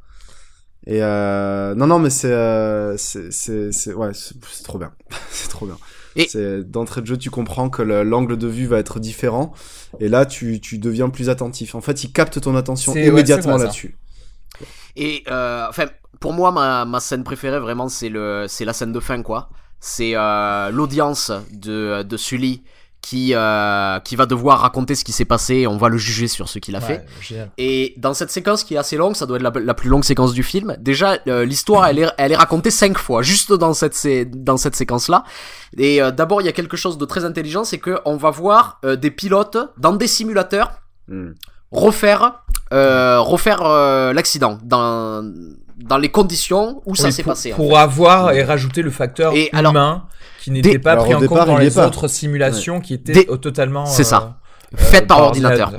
Et 0.86 1.02
euh, 1.02 1.74
non 1.74 1.86
non 1.86 1.98
mais 1.98 2.10
c'est 2.10 2.30
euh, 2.32 2.96
c'est 2.98 3.32
c'est 3.32 3.72
c'est 3.72 3.94
ouais, 3.94 4.12
c'est 4.12 4.34
c'est 4.52 4.64
trop 4.64 4.78
bien. 4.78 4.92
c'est 5.30 5.48
trop 5.48 5.66
bien. 5.66 5.78
Et- 6.16 6.28
C'est 6.28 6.62
d'entrée 6.70 7.00
de 7.00 7.06
jeu, 7.06 7.16
tu 7.16 7.30
comprends 7.30 7.70
que 7.70 7.82
le- 7.82 8.02
l'angle 8.04 8.36
de 8.36 8.46
vue 8.46 8.66
va 8.66 8.78
être 8.78 9.00
différent 9.00 9.52
et 9.98 10.08
là 10.08 10.26
tu 10.26 10.60
tu 10.60 10.78
deviens 10.78 11.08
plus 11.08 11.30
attentif. 11.30 11.74
En 11.74 11.80
fait, 11.80 12.04
il 12.04 12.12
capte 12.12 12.40
ton 12.40 12.54
attention 12.54 12.92
ouais, 12.92 13.06
immédiatement 13.06 13.58
ça. 13.58 13.64
là-dessus. 13.64 13.96
Et 14.96 15.24
euh, 15.28 15.66
enfin, 15.68 15.86
pour 16.20 16.32
moi, 16.32 16.52
ma, 16.52 16.84
ma 16.84 17.00
scène 17.00 17.24
préférée 17.24 17.58
vraiment, 17.58 17.88
c'est 17.88 18.08
le, 18.08 18.46
c'est 18.48 18.64
la 18.64 18.72
scène 18.72 18.92
de 18.92 19.00
fin 19.00 19.22
quoi. 19.22 19.48
C'est 19.80 20.12
l'audience 20.72 21.32
de 21.52 22.02
de 22.02 22.16
Sully 22.16 22.62
qui 23.06 23.34
euh, 23.34 24.00
qui 24.00 24.16
va 24.16 24.24
devoir 24.24 24.60
raconter 24.60 24.94
ce 24.94 25.04
qui 25.04 25.12
s'est 25.12 25.26
passé. 25.26 25.54
Et 25.56 25.66
on 25.66 25.76
va 25.76 25.88
le 25.90 25.98
juger 25.98 26.26
sur 26.26 26.48
ce 26.48 26.58
qu'il 26.58 26.74
a 26.74 26.80
fait. 26.80 27.04
Génial. 27.20 27.50
Et 27.58 27.94
dans 27.98 28.14
cette 28.14 28.30
séquence 28.30 28.64
qui 28.64 28.74
est 28.74 28.78
assez 28.78 28.96
longue, 28.96 29.14
ça 29.14 29.26
doit 29.26 29.36
être 29.36 29.42
la, 29.42 29.52
la 29.60 29.74
plus 29.74 29.90
longue 29.90 30.04
séquence 30.04 30.32
du 30.32 30.42
film. 30.42 30.74
Déjà, 30.80 31.18
euh, 31.28 31.44
l'histoire, 31.44 31.86
elle 31.86 31.98
est, 31.98 32.08
elle 32.16 32.32
est 32.32 32.36
racontée 32.36 32.70
cinq 32.70 32.96
fois, 32.98 33.20
juste 33.22 33.52
dans 33.52 33.74
cette, 33.74 33.94
sé- 33.94 34.24
dans 34.24 34.56
cette 34.56 34.74
séquence-là. 34.76 35.24
Et 35.76 36.00
euh, 36.00 36.10
d'abord, 36.10 36.40
il 36.40 36.46
y 36.46 36.48
a 36.48 36.52
quelque 36.52 36.76
chose 36.78 36.96
de 36.96 37.04
très 37.04 37.24
intelligent, 37.26 37.64
c'est 37.64 37.78
que 37.78 37.98
on 38.06 38.16
va 38.16 38.30
voir 38.30 38.78
euh, 38.84 38.96
des 38.96 39.10
pilotes 39.10 39.58
dans 39.78 39.92
des 39.92 40.06
simulateurs 40.08 40.70
Hmm. 41.06 41.32
refaire, 41.70 42.40
euh, 42.72 43.20
refaire 43.20 43.60
euh, 43.66 44.14
l'accident 44.14 44.58
dans, 44.62 45.22
dans 45.76 45.98
les 45.98 46.08
conditions 46.08 46.80
où 46.86 46.94
ça 46.94 47.10
s'est 47.10 47.22
pour, 47.22 47.32
passé. 47.32 47.52
en 47.52 47.56
pour 47.56 47.72
fait. 47.72 47.76
avoir 47.76 48.32
et 48.32 48.42
rajouter 48.42 48.80
le 48.80 48.90
facteur 48.90 49.34
Et 49.34 49.50
alors, 49.52 49.72
humain 49.72 50.04
qui 50.44 50.50
n'était 50.50 50.78
pas 50.78 50.92
Alors, 50.92 51.04
pris 51.04 51.14
en 51.14 51.20
départ, 51.20 51.38
compte 51.38 51.46
dans 51.48 51.58
les 51.58 51.70
pas. 51.70 51.86
autres 51.86 52.06
simulations 52.08 52.80
qui 52.80 52.94
étaient 52.94 53.26
euh, 53.30 53.36
totalement 53.36 53.86
C'est 53.86 54.04
ça. 54.04 54.36
euh, 54.74 54.76
Faites 54.76 55.04
euh, 55.04 55.06
par 55.06 55.20
ordinateur. 55.22 55.72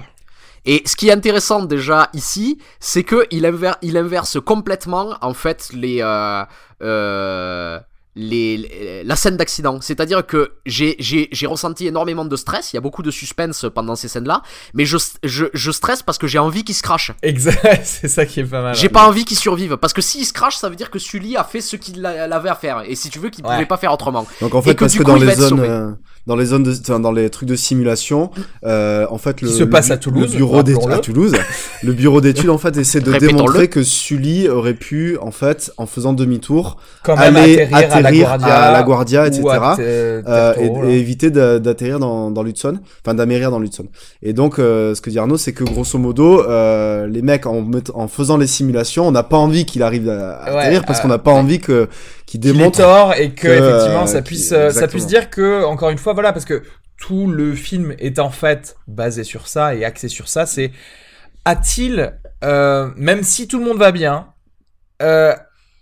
Et 0.66 0.82
ce 0.88 0.96
qui 0.96 1.10
est 1.10 1.12
intéressant 1.12 1.64
déjà 1.64 2.10
ici, 2.14 2.58
c'est 2.80 3.04
que 3.04 3.28
il, 3.30 3.44
inver- 3.46 3.78
il 3.84 3.96
inverse 3.98 4.40
complètement 4.44 5.16
en 5.22 5.34
fait 5.36 5.70
les 5.74 6.00
euh, 6.02 6.44
euh, 6.82 7.80
les, 8.16 8.58
les- 8.58 9.04
la 9.04 9.16
scène 9.16 9.38
d'accident. 9.38 9.80
C'est-à-dire 9.82 10.26
que 10.26 10.54
j'ai, 10.66 10.96
j'ai, 11.00 11.28
j'ai 11.32 11.48
ressenti 11.48 11.88
énormément 11.88 12.26
de 12.26 12.36
stress. 12.36 12.72
Il 12.74 12.76
y 12.76 12.80
a 12.80 12.82
beaucoup 12.82 13.04
de 13.04 13.12
suspense 13.12 13.66
pendant 13.74 13.96
ces 13.96 14.08
scènes-là, 14.08 14.42
mais 14.74 14.86
je, 14.86 14.98
je, 15.24 15.46
je 15.54 15.72
stresse 15.72 16.02
parce 16.02 16.18
que 16.18 16.28
j'ai 16.28 16.40
envie 16.40 16.64
qu'il 16.64 16.76
se 16.76 16.82
crache. 16.84 17.12
Exact, 17.24 17.82
c'est 17.84 18.08
ça 18.08 18.26
qui 18.26 18.40
est 18.40 18.46
pas 18.46 18.62
mal. 18.62 18.76
J'ai 18.76 18.90
pas 18.90 19.08
envie 19.08 19.26
qu'il 19.26 19.38
survive 19.38 19.78
parce 19.78 19.94
que 19.94 20.02
s'il 20.02 20.26
se 20.26 20.34
crache, 20.34 20.56
ça 20.58 20.70
veut 20.70 20.76
dire 20.76 20.90
que 20.90 21.00
Sully 21.00 21.36
a 21.38 21.44
fait 21.44 21.62
ce 21.62 21.76
qu'il 21.76 22.06
avait 22.06 22.50
à 22.50 22.56
faire 22.56 22.84
et 22.88 22.96
si 22.96 23.10
tu 23.10 23.20
veux 23.20 23.30
qu'il 23.30 23.46
Ouais. 23.46 23.52
pouvait 23.54 23.66
pas 23.66 23.78
faire 23.78 23.92
autrement. 23.94 24.26
Donc 24.42 24.56
en 24.56 24.62
Et 24.62 24.64
fait, 24.64 24.76
que 24.76 24.80
parce 24.80 24.94
du 24.94 25.00
que 25.00 25.04
coup, 25.04 25.10
dans 25.12 25.18
les 25.18 25.36
zones, 25.36 25.60
euh, 25.60 25.92
dans 26.28 26.36
les 26.36 26.46
zones 26.46 26.64
de, 26.64 26.72
enfin, 26.72 27.00
dans 27.00 27.12
les 27.12 27.30
trucs 27.30 27.48
de 27.48 27.56
simulation, 27.56 28.32
euh, 28.66 29.06
en 29.10 29.18
fait, 29.18 29.42
le, 29.42 29.48
Qui 29.50 29.54
se 29.54 29.64
passe 29.64 29.90
le- 29.90 29.94
à 29.94 29.98
Toulouse, 29.98 30.32
le 30.32 30.38
bureau 30.38 30.64
d'études 30.64 30.92
à 30.92 30.98
Toulouse, 31.00 31.34
le 31.84 31.94
bureau 31.94 32.20
d'études 32.22 32.50
en 32.50 32.58
fait 32.58 32.76
essaie 32.78 33.00
de 33.00 33.12
démontrer 33.18 33.68
que 33.68 33.84
Sully 33.84 34.50
aurait 34.50 34.74
pu, 34.74 35.18
en 35.22 35.32
fait, 35.32 35.72
en 35.78 35.86
faisant 35.86 36.14
demi-tour, 36.14 36.78
aller 37.22 37.68
atterrir, 37.72 37.76
à 37.76 37.80
la 37.82 37.88
atterrir 37.98 38.26
Guardia, 38.28 38.56
à 38.56 38.72
la 38.72 38.84
Guardia, 38.84 39.28
etc. 39.28 39.44
euh, 40.28 40.54
et, 40.88 40.98
éviter 41.00 41.30
d'a- 41.30 41.60
d'atterrir 41.60 42.00
dans, 42.00 42.32
dans 42.32 42.44
l'Hudson, 42.44 42.80
enfin 43.06 43.14
d'amérir 43.14 43.52
dans 43.52 43.60
l'Hudson. 43.60 43.86
Et 44.24 44.34
donc, 44.34 44.58
euh, 44.60 44.96
ce 44.96 45.02
que 45.02 45.10
dit 45.10 45.20
Arnaud, 45.20 45.38
c'est 45.38 45.54
que 45.54 45.64
grosso 45.64 45.98
modo, 46.00 46.42
euh, 46.42 47.08
les 47.08 47.22
mecs 47.22 47.46
en, 47.46 48.08
faisant 48.08 48.38
les 48.38 48.48
simulations, 48.48 49.08
on 49.08 49.12
n'a 49.12 49.24
pas 49.24 49.38
envie 49.38 49.66
qu'il 49.66 49.84
arrive 49.84 50.10
à, 50.10 50.38
à 50.38 50.52
Ouais, 50.54 50.60
atterrir 50.60 50.86
parce 50.86 51.00
euh, 51.00 51.02
qu'on 51.04 51.08
n'a 51.10 51.18
pas 51.20 51.32
envie 51.32 51.60
que 51.60 51.88
ait 52.34 52.38
démontre. 52.40 52.80
et 53.18 53.32
que, 53.32 53.42
que, 53.42 53.48
effectivement 53.48 54.04
euh, 54.04 54.08
ça 54.08 54.22
qui- 54.22 54.28
puisse 54.28 54.52
euh, 54.52 54.70
ça 54.72 54.88
puisse 54.88 55.08
dire 55.08 55.30
que 55.30 55.64
encore 55.64 55.90
une 55.90 55.98
fois 55.98 56.14
voilà 56.14 56.34
parce 56.34 56.46
que 56.46 56.64
tout 56.98 57.28
le 57.28 57.54
film 57.56 57.94
est 58.00 58.20
en 58.20 58.30
fait 58.30 58.76
basé 58.88 59.24
sur 59.24 59.48
ça 59.48 59.76
et 59.76 59.84
axé 59.86 60.08
sur 60.08 60.28
ça 60.28 60.46
c'est 60.46 60.72
a-t-il 61.46 62.14
euh, 62.44 62.90
même 62.96 63.24
si 63.24 63.48
tout 63.48 63.60
le 63.60 63.66
monde 63.66 63.78
va 63.78 63.92
bien 63.92 64.28
euh, 65.02 65.34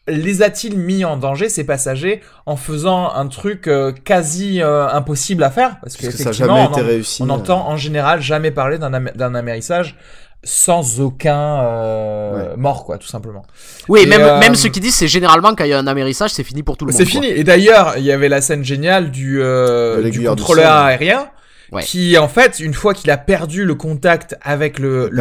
les 0.07 0.41
a-t-il 0.41 0.77
mis 0.77 1.05
en 1.05 1.15
danger 1.15 1.47
ces 1.47 1.63
passagers 1.63 2.21
en 2.45 2.57
faisant 2.57 3.09
un 3.13 3.27
truc 3.27 3.67
euh, 3.67 3.93
quasi 3.93 4.61
euh, 4.61 4.85
impossible 4.89 5.41
à 5.43 5.49
faire? 5.49 5.77
Parce 5.81 5.95
que 5.95 6.03
Parce 6.03 6.17
que 6.17 6.23
ça 6.23 6.23
n'a 6.25 6.31
effectivement 6.31 6.55
jamais 6.57 6.67
on 6.67 6.71
été 6.73 6.81
en- 6.81 6.85
réussi. 6.85 7.21
on 7.23 7.29
entend 7.29 7.67
en 7.69 7.77
général 7.77 8.21
jamais 8.21 8.51
parler 8.51 8.77
d'un 8.79 9.35
amérissage 9.35 9.97
sans 10.43 10.99
aucun 10.99 11.61
euh, 11.63 12.55
mort 12.57 12.85
quoi 12.85 12.97
tout 12.97 13.07
simplement 13.07 13.43
Oui, 13.87 14.01
Et, 14.03 14.05
même, 14.05 14.21
euh, 14.21 14.39
même 14.39 14.55
ceux 14.55 14.69
qui 14.69 14.79
disent 14.79 14.95
c'est 14.95 15.07
généralement 15.07 15.55
quand 15.55 15.63
il 15.63 15.69
y 15.69 15.73
a 15.73 15.79
un 15.79 15.87
amérissage, 15.87 16.31
c'est 16.31 16.43
fini 16.43 16.63
pour 16.63 16.77
tout 16.77 16.85
le 16.85 16.91
monde. 16.91 16.97
C'est 16.97 17.09
quoi. 17.09 17.21
fini. 17.21 17.27
Et 17.27 17.43
d'ailleurs, 17.43 17.93
il 17.97 18.03
y 18.03 18.11
avait 18.11 18.29
la 18.29 18.41
scène 18.41 18.63
géniale 18.63 19.11
du, 19.11 19.41
euh, 19.41 20.09
du 20.09 20.23
contrôleur 20.25 20.71
aérien. 20.71 21.29
Ouais. 21.71 21.81
Qui 21.81 22.15
en 22.19 22.27
fait, 22.27 22.59
une 22.59 22.75
fois 22.75 22.93
qu'il 22.93 23.09
a 23.09 23.17
perdu 23.17 23.65
le 23.65 23.73
contact 23.73 24.35
avec 24.43 24.77
le 24.77 25.09
Il 25.11 25.15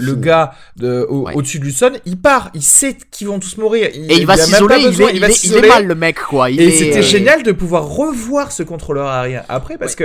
le, 0.00 0.14
gars 0.14 0.52
de, 0.76 1.04
au, 1.06 1.26
Ouais. 1.26 1.34
au-dessus 1.34 1.58
de 1.58 1.64
Luzon, 1.66 1.90
il 2.06 2.16
part, 2.18 2.48
il 2.54 2.62
sait 2.62 2.96
qu'ils 3.10 3.26
vont 3.26 3.38
tous 3.38 3.58
mourir. 3.58 3.88
Et 3.92 4.14
il 4.14 4.24
va 4.26 4.32
a 4.32 4.36
même 4.36 4.46
s'isoler, 4.46 4.76
il, 4.78 4.84
il, 5.16 5.20
va 5.20 5.28
est, 5.28 5.44
il 5.44 5.56
est 5.58 5.68
mal 5.68 5.84
le 5.86 5.94
mec 5.94 6.18
quoi. 6.18 6.48
Il 6.48 6.58
Et 6.58 6.68
est- 6.68 6.70
c'était 6.70 6.98
euh, 7.00 7.02
génial 7.02 7.42
de 7.42 7.52
pouvoir 7.52 7.84
revoir 7.86 8.50
ce 8.50 8.62
contrôleur 8.62 9.08
aérien 9.08 9.42
après 9.50 9.76
parce 9.76 9.94
que 9.94 10.04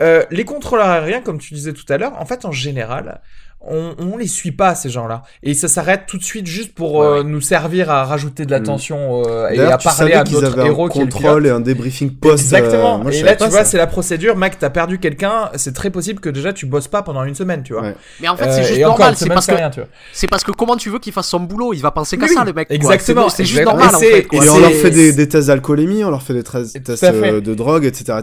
euh, 0.00 0.22
les 0.30 0.44
contrôleurs 0.44 0.86
aériens, 0.86 1.20
comme 1.20 1.38
tu 1.38 1.52
disais 1.52 1.72
tout 1.72 1.86
à 1.92 1.98
l'heure, 1.98 2.12
en 2.20 2.24
fait, 2.24 2.44
en 2.44 2.52
général, 2.52 3.20
on, 3.60 3.94
on 3.98 4.16
les 4.16 4.28
suit 4.28 4.52
pas 4.52 4.74
ces 4.76 4.88
gens-là 4.88 5.22
et 5.42 5.52
ça 5.52 5.66
s'arrête 5.66 6.02
tout 6.06 6.16
de 6.16 6.22
suite 6.22 6.46
juste 6.46 6.74
pour 6.74 6.94
Ouais, 6.94 7.06
euh, 7.06 7.22
nous 7.24 7.40
servir 7.40 7.90
à 7.90 8.04
rajouter 8.04 8.46
de 8.46 8.50
la 8.52 8.60
Mm. 8.60 8.64
tension 8.64 9.22
euh, 9.26 9.48
et 9.48 9.60
à 9.60 9.76
parler 9.78 10.12
à 10.12 10.22
d'autres 10.24 10.58
un 10.60 10.64
héros 10.66 10.88
qui 10.88 10.98
est 11.00 11.04
le 11.04 11.10
contrôle 11.10 11.46
et 11.46 11.50
un 11.50 11.60
débriefing 11.60 12.12
post. 12.12 12.44
Exactement. 12.44 13.00
euh, 13.00 13.02
moi, 13.02 13.12
et 13.12 13.22
là, 13.22 13.34
tu 13.36 13.44
vois, 13.48 13.64
c'est 13.64 13.76
la 13.76 13.86
procédure. 13.88 14.36
Mec, 14.36 14.58
t'as 14.58 14.70
perdu 14.70 14.98
quelqu'un. 14.98 15.50
C'est 15.56 15.74
très 15.74 15.90
possible 15.90 16.20
que 16.20 16.28
déjà 16.28 16.52
tu 16.52 16.66
bosses 16.66 16.88
pas 16.88 17.02
pendant 17.02 17.24
une 17.24 17.34
semaine, 17.34 17.62
tu 17.64 17.72
vois. 17.72 17.82
Ouais. 17.82 17.94
Mais 18.20 18.28
en 18.28 18.36
fait, 18.36 18.46
Euh, 18.46 18.52
c'est 18.52 18.62
juste 18.64 18.78
et 18.80 18.84
encore 18.84 18.98
normal. 19.00 19.16
C'est 19.16 19.28
parce 19.28 19.46
c'est 19.46 19.52
que 19.56 19.80
c'est 20.12 20.26
parce 20.28 20.44
que 20.44 20.52
comment 20.52 20.76
tu 20.76 20.88
veux 20.90 20.98
qu'il 21.00 21.12
fasse 21.12 21.28
son 21.28 21.40
boulot? 21.40 21.74
Il 21.74 21.82
va 21.82 21.90
penser 21.90 22.16
qu'à 22.16 22.26
Oui, 22.26 22.32
ça, 22.34 22.44
le 22.44 22.52
mec. 22.52 22.68
exactement, 22.70 23.28
C'est 23.28 23.44
juste 23.44 23.64
normal 23.64 23.94
en 23.94 23.98
fait. 23.98 24.18
et 24.20 24.24
quoi. 24.24 24.44
Et 24.44 24.48
on 24.48 24.58
leur 24.60 24.70
fait 24.72 24.90
des, 24.90 25.12
des 25.12 25.28
tests 25.28 25.48
d'alcoolémie, 25.48 26.04
on 26.04 26.10
leur 26.10 26.22
fait 26.22 26.34
des 26.34 26.42
tests 26.44 27.04
euh, 27.04 27.40
de 27.40 27.54
drogue, 27.54 27.84
etc. 27.84 28.20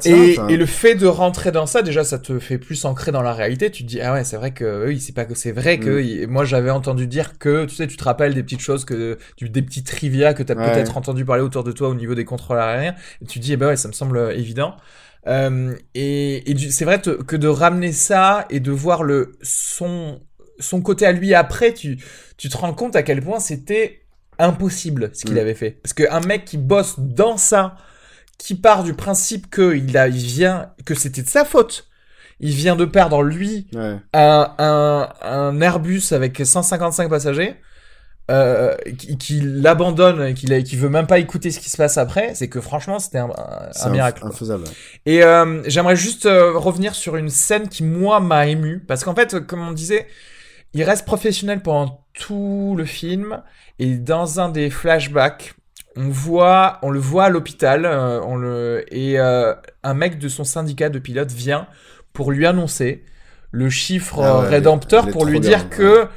Et, 0.49 0.55
le 0.55 0.65
fait 0.65 0.95
de 0.95 1.07
rentrer 1.07 1.51
dans 1.51 1.65
ça, 1.65 1.81
déjà, 1.81 2.03
ça 2.05 2.17
te 2.19 2.39
fait 2.39 2.57
plus 2.57 2.85
ancrer 2.85 3.11
dans 3.11 3.21
la 3.21 3.33
réalité. 3.33 3.69
Tu 3.69 3.83
te 3.83 3.89
dis, 3.89 3.99
ah 4.01 4.13
ouais, 4.13 4.23
c'est 4.23 4.37
vrai 4.37 4.51
que 4.51 4.85
oui, 4.87 4.99
c'est 5.01 5.13
pas 5.13 5.24
c'est 5.33 5.51
vrai 5.51 5.79
que 5.79 6.25
Mm. 6.25 6.29
moi 6.29 6.45
j'avais 6.45 6.69
entendu 6.69 7.07
dire 7.07 7.37
que, 7.39 7.65
tu 7.65 7.75
sais, 7.75 7.87
tu 7.87 7.97
te 7.97 8.03
rappelles 8.03 8.33
des 8.35 8.43
petites 8.43 8.61
choses 8.61 8.85
que, 8.85 9.17
des 9.41 9.61
petits 9.61 9.83
trivia 9.83 10.33
que 10.33 10.43
t'as 10.43 10.55
Ouais. 10.55 10.71
peut-être 10.71 10.97
entendu 10.97 11.25
parler 11.25 11.41
autour 11.41 11.63
de 11.63 11.71
toi 11.71 11.89
au 11.89 11.95
niveau 11.95 12.13
des 12.13 12.25
contrôles 12.25 12.59
aériens. 12.59 12.95
Et 13.21 13.25
tu 13.25 13.39
dis, 13.39 13.53
eh 13.53 13.57
ben 13.57 13.67
ouais, 13.67 13.75
ça 13.77 13.87
me 13.87 13.93
semble 13.93 14.17
euh, 14.17 14.31
évident. 14.35 14.75
Euh, 15.27 15.73
et 15.95 16.43
c'est 16.69 16.85
vrai 16.85 17.01
te- 17.01 17.23
que 17.23 17.35
de 17.35 17.47
ramener 17.47 17.91
ça 17.93 18.45
et 18.51 18.59
de 18.59 18.71
voir 18.71 19.01
le 19.03 19.31
son 19.41 20.21
son 20.59 20.81
côté 20.81 21.05
à 21.05 21.11
lui 21.11 21.33
après, 21.33 21.73
tu 21.73 21.97
tu 22.37 22.47
te 22.49 22.55
rends 22.57 22.73
compte 22.73 22.95
à 22.95 23.03
quel 23.03 23.21
point 23.21 23.39
c'était 23.39 24.01
impossible 24.39 25.09
ce 25.13 25.25
qu'il 25.25 25.35
Mm. 25.35 25.39
avait 25.39 25.53
fait. 25.55 25.71
Parce 25.81 25.93
qu'un 25.93 26.19
mec 26.21 26.45
qui 26.45 26.57
bosse 26.57 26.99
dans 26.99 27.37
ça, 27.37 27.75
qui 28.37 28.53
part 28.55 28.83
du 28.83 28.93
principe 28.93 29.49
que 29.49 29.75
il 29.75 29.97
a, 29.97 30.07
il 30.07 30.17
vient, 30.17 30.71
que 30.85 30.93
c'était 30.93 31.21
de 31.23 31.27
sa 31.27 31.43
faute. 31.45 31.87
Il 32.39 32.51
vient 32.51 32.75
de 32.75 32.85
perdre 32.85 33.23
lui 33.23 33.67
ouais. 33.73 33.97
un, 34.13 34.53
un, 34.57 35.09
un 35.21 35.61
Airbus 35.61 36.03
avec 36.11 36.41
155 36.45 37.09
passagers. 37.09 37.55
Euh, 38.31 38.73
qui, 38.97 39.19
qui 39.19 39.39
l'abandonne 39.39 40.19
et 40.25 40.33
qui, 40.33 40.47
qui 40.63 40.75
veut 40.75 40.89
même 40.89 41.05
pas 41.05 41.19
écouter 41.19 41.51
ce 41.51 41.59
qui 41.59 41.69
se 41.69 41.77
passe 41.77 41.99
après, 41.99 42.33
c'est 42.33 42.47
que 42.49 42.59
franchement 42.59 42.97
c'était 42.97 43.19
un, 43.19 43.29
un- 43.83 43.89
miracle. 43.91 44.25
infaisable. 44.25 44.63
Et 45.05 45.21
euh, 45.21 45.61
j'aimerais 45.67 45.95
juste 45.95 46.25
euh, 46.25 46.57
revenir 46.57 46.95
sur 46.95 47.17
une 47.17 47.29
scène 47.29 47.69
qui 47.69 47.83
moi 47.83 48.19
m'a 48.21 48.47
ému 48.47 48.79
parce 48.79 49.03
qu'en 49.03 49.13
fait, 49.13 49.45
comme 49.45 49.61
on 49.61 49.73
disait, 49.73 50.07
il 50.73 50.81
reste 50.83 51.05
professionnel 51.05 51.61
pendant 51.61 52.03
tout 52.15 52.73
le 52.75 52.85
film 52.85 53.43
et 53.77 53.93
dans 53.93 54.39
un 54.39 54.49
des 54.49 54.71
flashbacks, 54.71 55.53
on 55.95 56.09
voit, 56.09 56.79
on 56.81 56.89
le 56.89 56.99
voit 56.99 57.25
à 57.25 57.29
l'hôpital, 57.29 57.85
euh, 57.85 58.19
on 58.23 58.37
le 58.37 58.85
et 58.89 59.19
un 59.19 59.93
mec 59.93 60.17
de 60.17 60.29
son 60.29 60.45
syndicat 60.45 60.89
de 60.89 60.97
pilotes 60.97 61.31
vient 61.31 61.67
pour 62.15 62.31
lui 62.31 62.47
annoncer 62.47 63.03
le 63.51 63.69
chiffre 63.69 64.21
Ah 64.23 64.39
ouais, 64.41 64.47
rédempteur 64.49 65.07
pour 65.09 65.25
lui 65.25 65.39
dire 65.39 65.59
bien, 65.59 65.69
que 65.69 66.07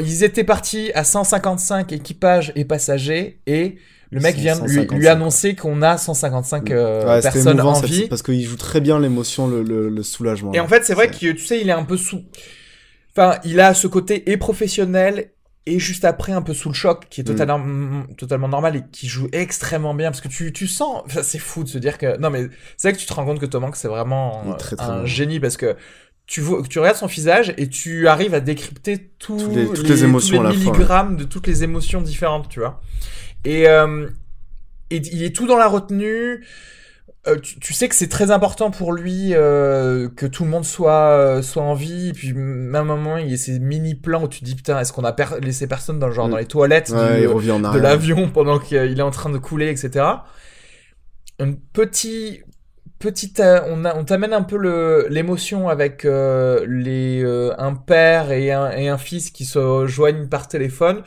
ils 0.00 0.22
étaient 0.22 0.44
partis 0.44 0.92
à 0.94 1.02
155 1.02 1.90
équipages 1.92 2.52
et 2.54 2.64
passagers 2.64 3.40
et 3.46 3.78
le 4.10 4.20
mec 4.20 4.36
vient 4.36 4.54
lui, 4.54 4.74
155, 4.74 4.92
lui 4.98 5.08
annoncer 5.08 5.54
qu'on 5.54 5.82
a 5.82 5.98
155 5.98 6.70
euh, 6.70 7.06
Ouais, 7.06 7.20
personnes 7.20 7.58
émouvant, 7.58 7.76
en 7.76 7.80
vie. 7.80 8.06
parce 8.08 8.22
qu'il 8.22 8.42
joue 8.44 8.56
très 8.56 8.80
bien 8.80 8.98
l'émotion, 9.00 9.46
le, 9.48 9.62
le, 9.62 9.88
le 9.90 10.02
soulagement. 10.02 10.52
Et 10.54 10.60
en 10.60 10.68
fait, 10.68 10.84
c'est 10.84 10.94
vrai 10.94 11.10
que 11.10 11.16
tu 11.16 11.38
sais, 11.38 11.60
il 11.60 11.68
est 11.68 11.72
un 11.72 11.84
peu 11.84 11.96
sous. 11.98 12.22
Enfin, 13.12 13.38
il 13.44 13.60
a 13.60 13.74
ce 13.74 13.86
côté 13.86 14.30
et 14.30 14.36
professionnel 14.36 15.30
et 15.74 15.78
juste 15.78 16.04
après 16.04 16.32
un 16.32 16.42
peu 16.42 16.54
sous 16.54 16.68
le 16.68 16.74
choc, 16.74 17.06
qui 17.10 17.20
est 17.20 17.24
Mm. 17.24 17.26
totalement, 17.26 17.58
mm, 17.58 18.06
totalement 18.16 18.48
normal 18.48 18.76
et 18.76 18.82
qui 18.92 19.06
joue 19.08 19.28
extrêmement 19.32 19.94
bien 19.94 20.10
parce 20.10 20.20
que 20.20 20.28
tu, 20.28 20.52
tu 20.52 20.66
sens. 20.66 21.02
Enfin, 21.06 21.22
c'est 21.22 21.38
fou 21.38 21.64
de 21.64 21.68
se 21.68 21.78
dire 21.78 21.98
que. 21.98 22.16
Non, 22.18 22.30
mais 22.30 22.48
c'est 22.76 22.88
vrai 22.88 22.92
que 22.96 23.00
tu 23.00 23.06
te 23.06 23.12
rends 23.14 23.24
compte 23.24 23.40
que 23.40 23.46
Tom 23.46 23.64
Hanks, 23.64 23.76
c'est 23.76 23.88
vraiment 23.88 24.54
très, 24.58 24.76
très 24.76 24.86
un 24.86 25.04
génie 25.06 25.40
parce 25.40 25.56
que. 25.56 25.76
Tu, 26.26 26.42
vois, 26.42 26.62
tu 26.68 26.78
regardes 26.78 26.98
son 26.98 27.06
visage 27.06 27.54
et 27.56 27.68
tu 27.70 28.06
arrives 28.06 28.34
à 28.34 28.40
décrypter 28.40 29.10
tous 29.18 29.48
les- 29.54 29.66
toutes 29.72 29.88
les 29.88 30.04
émotions 30.04 30.36
tous 30.36 30.40
à 30.46 30.50
les 30.50 30.56
la 30.58 30.62
fois, 30.62 30.72
milligrammes 30.74 31.16
de 31.16 31.24
toutes 31.24 31.46
les 31.46 31.64
émotions 31.64 32.02
différentes, 32.02 32.50
tu 32.50 32.60
vois. 32.60 32.82
Et, 33.46 33.66
euh, 33.66 34.06
et 34.90 34.96
il 34.96 35.22
est 35.22 35.34
tout 35.34 35.46
dans 35.46 35.56
la 35.56 35.68
retenue. 35.68 36.44
Euh, 37.28 37.36
tu, 37.38 37.60
tu 37.60 37.72
sais 37.74 37.88
que 37.88 37.94
c'est 37.94 38.08
très 38.08 38.30
important 38.30 38.70
pour 38.70 38.92
lui 38.92 39.34
euh, 39.34 40.08
que 40.08 40.26
tout 40.26 40.44
le 40.44 40.50
monde 40.50 40.64
soit 40.64 41.10
euh, 41.10 41.42
soit 41.42 41.62
en 41.62 41.74
vie. 41.74 42.08
Et 42.08 42.12
puis 42.12 42.32
même 42.32 42.74
à 42.74 42.78
un 42.80 42.84
moment, 42.84 43.16
il 43.18 43.30
y 43.30 43.34
a 43.34 43.36
ces 43.36 43.58
mini 43.58 43.94
plans 43.94 44.24
où 44.24 44.28
tu 44.28 44.40
te 44.40 44.44
dis 44.44 44.54
putain, 44.54 44.78
est-ce 44.80 44.92
qu'on 44.92 45.04
a 45.04 45.12
per- 45.12 45.40
laissé 45.42 45.66
personne 45.66 45.98
dans 45.98 46.10
genre 46.10 46.28
Mm. 46.28 46.30
dans 46.30 46.36
les 46.38 46.46
toilettes 46.46 46.90
Ouais, 46.90 47.26
de 47.72 47.78
l'avion 47.82 48.28
pendant 48.30 48.58
qu'il 48.58 48.98
est 48.98 49.02
en 49.02 49.10
train 49.10 49.30
de 49.30 49.38
couler, 49.38 49.68
etc. 49.70 50.04
Un 51.38 51.52
petit 51.72 52.40
petit 52.98 53.32
euh, 53.38 53.60
on 53.68 53.84
a, 53.84 53.94
on 53.94 54.04
t'amène 54.04 54.32
un 54.32 54.42
peu 54.42 54.56
le 54.56 55.06
l'émotion 55.08 55.68
avec 55.68 56.04
euh, 56.04 56.64
les 56.68 57.22
un 57.58 57.74
père 57.74 58.32
et 58.32 58.50
un 58.52 58.70
et 58.72 58.88
un 58.88 58.98
fils 58.98 59.30
qui 59.30 59.44
se 59.44 59.86
joignent 59.86 60.26
par 60.28 60.48
téléphone. 60.48 61.02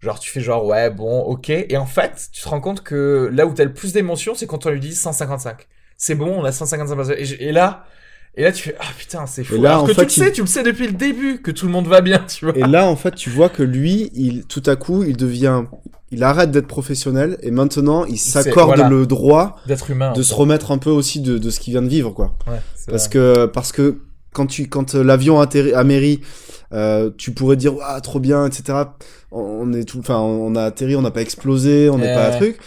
Genre 0.00 0.18
tu 0.20 0.30
fais 0.30 0.40
genre 0.40 0.64
ouais 0.64 0.90
bon 0.90 1.20
ok 1.22 1.50
et 1.50 1.76
en 1.76 1.86
fait 1.86 2.28
tu 2.32 2.40
te 2.42 2.48
rends 2.48 2.60
compte 2.60 2.82
que 2.82 3.28
là 3.32 3.46
où 3.46 3.52
t'as 3.52 3.64
le 3.64 3.72
plus 3.72 3.92
d'émotion 3.92 4.34
c'est 4.36 4.46
quand 4.46 4.64
on 4.66 4.70
lui 4.70 4.80
dit 4.80 4.94
155. 4.94 5.66
C'est 5.96 6.14
bon 6.14 6.32
on 6.40 6.44
a 6.44 6.52
155 6.52 6.94
personnes. 6.94 7.16
et, 7.18 7.48
et 7.48 7.52
là 7.52 7.84
et 8.36 8.44
là 8.44 8.52
tu 8.52 8.62
fais 8.62 8.76
ah 8.78 8.84
putain 8.96 9.26
c'est 9.26 9.42
fou. 9.42 9.56
Et 9.56 9.58
là, 9.58 9.70
Alors 9.70 9.82
en 9.82 9.86
que 9.86 9.94
fait, 9.94 10.06
tu 10.06 10.20
le 10.20 10.24
sais 10.26 10.30
il- 10.30 10.34
tu 10.34 10.40
le 10.42 10.46
sais 10.46 10.62
depuis 10.62 10.86
le 10.86 10.92
début 10.92 11.42
que 11.42 11.50
tout 11.50 11.66
le 11.66 11.72
monde 11.72 11.88
va 11.88 12.00
bien 12.00 12.18
tu 12.28 12.44
vois. 12.44 12.56
Et 12.56 12.62
là, 12.62 12.86
en 12.86 12.94
fait, 12.94 13.14
tu 13.16 13.28
vois 13.30 13.48
que 13.48 13.64
lui, 13.64 14.10
il, 14.14 14.44
tout 14.44 14.62
à 14.66 14.76
coup, 14.76 15.02
il 15.02 15.16
devient, 15.16 15.64
il 16.12 16.22
arrête 16.22 16.52
d'être 16.52 16.68
professionnel 16.68 17.36
et 17.42 17.50
maintenant, 17.50 18.04
il 18.04 18.18
s'accorde 18.18 18.76
voilà. 18.76 18.88
le 18.88 19.06
droit 19.06 19.56
D'être 19.66 19.90
humain. 19.90 20.12
de 20.12 20.22
se 20.22 20.32
remettre 20.34 20.70
un 20.70 20.78
peu 20.78 20.90
aussi 20.90 21.18
de, 21.20 21.38
de 21.38 21.50
ce 21.50 21.58
qu'il 21.58 21.72
vient 21.72 21.82
de 21.82 21.88
vivre, 21.88 22.12
quoi. 22.12 22.36
Ouais, 22.46 22.60
Parce 22.86 23.08
vrai. 23.08 23.10
que, 23.10 23.46
parce 23.46 23.72
que 23.72 23.98
quand 24.32 24.46
tu, 24.46 24.68
quand 24.68 24.94
euh, 24.94 25.02
l'avion 25.02 25.40
atterrit, 25.40 26.20
euh, 26.72 27.10
tu 27.16 27.32
pourrais 27.32 27.56
dire, 27.56 27.74
ah, 27.84 28.00
trop 28.00 28.20
bien, 28.20 28.46
etc. 28.46 28.78
On 29.30 29.72
est 29.72 29.84
tout, 29.84 29.98
enfin, 29.98 30.18
on 30.18 30.54
a 30.56 30.64
atterri, 30.64 30.96
on 30.96 31.02
n'a 31.02 31.10
pas 31.10 31.22
explosé, 31.22 31.88
on 31.90 31.98
n'est 31.98 32.12
pas 32.14 32.26
un 32.28 32.30
ouais. 32.30 32.36
truc. 32.36 32.58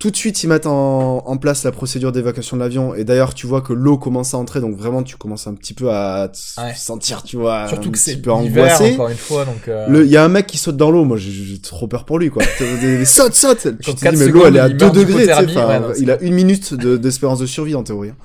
Tout 0.00 0.12
de 0.12 0.16
suite, 0.16 0.44
ils 0.44 0.46
mettent 0.46 0.66
en, 0.68 1.24
en 1.26 1.36
place 1.38 1.64
la 1.64 1.72
procédure 1.72 2.12
d'évacuation 2.12 2.56
de 2.56 2.62
l'avion. 2.62 2.94
Et 2.94 3.02
d'ailleurs, 3.02 3.34
tu 3.34 3.48
vois 3.48 3.62
que 3.62 3.72
l'eau 3.72 3.98
commence 3.98 4.32
à 4.32 4.38
entrer, 4.38 4.60
donc 4.60 4.76
vraiment, 4.76 5.02
tu 5.02 5.16
commences 5.16 5.48
un 5.48 5.54
petit 5.54 5.74
peu 5.74 5.90
à 5.90 6.28
te 6.28 6.60
Ouais. 6.60 6.72
sentir, 6.76 7.24
tu 7.24 7.36
vois, 7.36 7.66
Surtout 7.66 7.88
un 7.88 7.92
que 7.92 7.98
c'est 7.98 8.16
peu 8.22 8.30
angoissé. 8.30 8.92
encore 8.94 9.08
une 9.08 9.16
fois, 9.16 9.44
donc... 9.44 9.66
euh, 9.66 9.86
Il 10.04 10.08
y 10.10 10.16
a 10.16 10.22
un 10.22 10.28
mec 10.28 10.46
qui 10.46 10.56
saute 10.56 10.76
dans 10.76 10.92
l'eau, 10.92 11.04
moi 11.04 11.16
j'ai- 11.16 11.60
trop 11.60 11.88
peur 11.88 12.04
pour 12.04 12.20
lui 12.20 12.30
quoi. 12.30 12.44
Saute, 13.04 13.34
saute 13.34 13.58
Tu 13.82 13.90
Quand 13.90 13.94
te 13.96 14.00
quatre 14.04 14.14
dis 14.14 14.20
mais 14.20 14.28
l'eau 14.28 14.46
elle 14.46 14.54
est 14.56 14.60
à 14.60 14.68
secondes, 14.68 14.72
il 14.72 14.76
2 14.78 14.84
meurt 14.84 14.94
degrés, 14.94 15.22
tu 15.46 15.52
sais, 15.52 15.64
ouais, 15.66 15.80
non, 15.80 15.88
il 15.98 16.10
a 16.12 16.20
une 16.22 16.34
minute 16.34 16.74
de- 16.74 16.96
d'espérance 16.96 17.40
de 17.40 17.46
survie 17.46 17.74
en 17.74 17.82
théorie. 17.82 18.10
hein. 18.10 18.16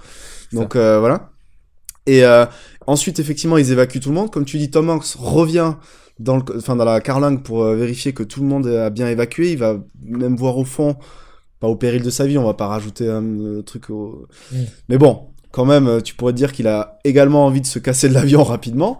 Donc 0.51 0.75
euh, 0.75 0.99
voilà. 0.99 1.31
Et 2.05 2.23
euh, 2.23 2.45
ensuite 2.87 3.19
effectivement 3.19 3.57
ils 3.57 3.71
évacuent 3.71 3.99
tout 3.99 4.09
le 4.09 4.15
monde. 4.15 4.31
Comme 4.31 4.45
tu 4.45 4.57
dis, 4.57 4.69
Tom 4.69 4.89
Hanks 4.89 5.15
revient 5.17 5.73
dans, 6.19 6.37
le, 6.37 6.43
enfin, 6.57 6.75
dans 6.75 6.85
la 6.85 7.01
carlingue 7.01 7.43
pour 7.43 7.63
euh, 7.63 7.75
vérifier 7.75 8.13
que 8.13 8.23
tout 8.23 8.41
le 8.41 8.47
monde 8.47 8.67
a 8.67 8.89
bien 8.89 9.07
évacué. 9.07 9.51
Il 9.51 9.57
va 9.57 9.77
même 10.01 10.35
voir 10.35 10.57
au 10.57 10.65
fond, 10.65 10.95
pas 11.59 11.67
au 11.67 11.75
péril 11.75 12.03
de 12.03 12.09
sa 12.09 12.25
vie, 12.25 12.37
on 12.37 12.43
va 12.43 12.53
pas 12.53 12.67
rajouter 12.67 13.09
un 13.09 13.23
euh, 13.23 13.61
truc 13.61 13.89
au... 13.89 14.27
Mais 14.89 14.97
bon, 14.97 15.27
quand 15.53 15.65
même, 15.65 15.87
euh, 15.87 16.01
tu 16.01 16.15
pourrais 16.15 16.33
dire 16.33 16.51
qu'il 16.51 16.67
a 16.67 16.99
également 17.05 17.45
envie 17.45 17.61
de 17.61 17.67
se 17.67 17.79
casser 17.79 18.09
de 18.09 18.13
l'avion 18.13 18.43
rapidement. 18.43 18.99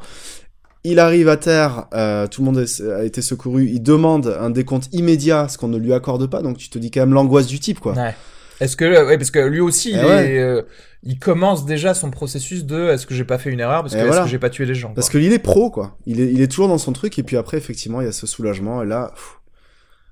Il 0.86 1.00
arrive 1.00 1.28
à 1.28 1.36
terre, 1.36 1.88
euh, 1.94 2.28
tout 2.28 2.42
le 2.42 2.52
monde 2.52 2.66
a 2.98 3.04
été 3.04 3.22
secouru. 3.22 3.70
Il 3.70 3.82
demande 3.82 4.38
un 4.40 4.50
décompte 4.50 4.88
immédiat, 4.94 5.48
ce 5.50 5.58
qu'on 5.58 5.68
ne 5.68 5.78
lui 5.78 5.94
accorde 5.94 6.28
pas. 6.28 6.42
Donc 6.42 6.58
tu 6.58 6.70
te 6.70 6.78
dis 6.78 6.92
quand 6.92 7.00
même 7.02 7.14
l'angoisse 7.14 7.48
du 7.48 7.60
type, 7.60 7.80
quoi. 7.80 7.94
Ouais. 7.94 8.16
Est-ce 8.64 8.76
que 8.78 9.06
ouais 9.08 9.18
parce 9.18 9.32
que 9.32 9.40
lui 9.40 9.60
aussi 9.60 9.92
il, 9.92 10.00
Eh 10.00 10.06
ouais. 10.06 10.32
est, 10.36 10.40
euh, 10.40 10.62
il 11.04 11.20
commence 11.20 11.66
déjà 11.66 11.94
son 11.94 12.12
processus 12.12 12.66
de 12.66 12.90
est-ce 12.90 13.06
que 13.06 13.14
j'ai 13.14 13.26
pas 13.26 13.38
fait 13.38 13.50
une 13.50 13.60
erreur 13.60 13.82
parce 13.82 13.94
que 13.94 13.98
Et 13.98 14.02
est-ce 14.02 14.08
voilà. 14.08 14.24
que 14.24 14.30
j'ai 14.30 14.40
pas 14.40 14.50
tué 14.50 14.66
les 14.66 14.76
gens 14.76 14.94
Parce 14.94 15.10
quoi. 15.10 15.20
que 15.20 15.26
il 15.26 15.34
est 15.34 15.40
pro, 15.40 15.70
quoi. 15.70 15.98
Il 16.06 16.22
est, 16.22 16.32
il 16.32 16.42
est 16.42 16.48
toujours 16.48 16.68
dans 16.70 16.78
son 16.78 16.94
truc. 16.94 17.20
Et 17.20 17.24
puis 17.24 17.36
après, 17.38 17.58
effectivement, 17.58 18.00
il 18.02 18.06
y 18.06 18.08
a 18.08 18.12
ce 18.14 18.26
soulagement. 18.28 18.82
Et 18.84 18.86
là, 18.86 19.12
pff, 19.14 19.40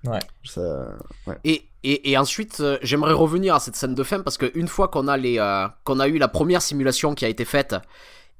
Ouais. 0.04 0.20
ça- 0.44 0.96
Et, 1.44 1.64
et, 1.84 2.12
et 2.12 2.18
ensuite, 2.18 2.58
euh, 2.60 2.78
j'aimerais 2.82 3.14
revenir 3.14 3.54
à 3.56 3.60
cette 3.60 3.76
scène 3.76 3.94
de 3.94 4.04
fin 4.04 4.20
parce 4.22 4.38
qu'une 4.38 4.68
fois 4.68 4.88
qu'on 4.88 5.08
a, 5.08 5.16
les, 5.16 5.38
euh, 5.40 5.68
qu'on 5.84 6.00
a 6.00 6.08
eu 6.08 6.18
la 6.18 6.28
première 6.28 6.62
simulation 6.64 7.14
qui 7.14 7.24
a 7.24 7.28
été 7.30 7.46
faite 7.46 7.76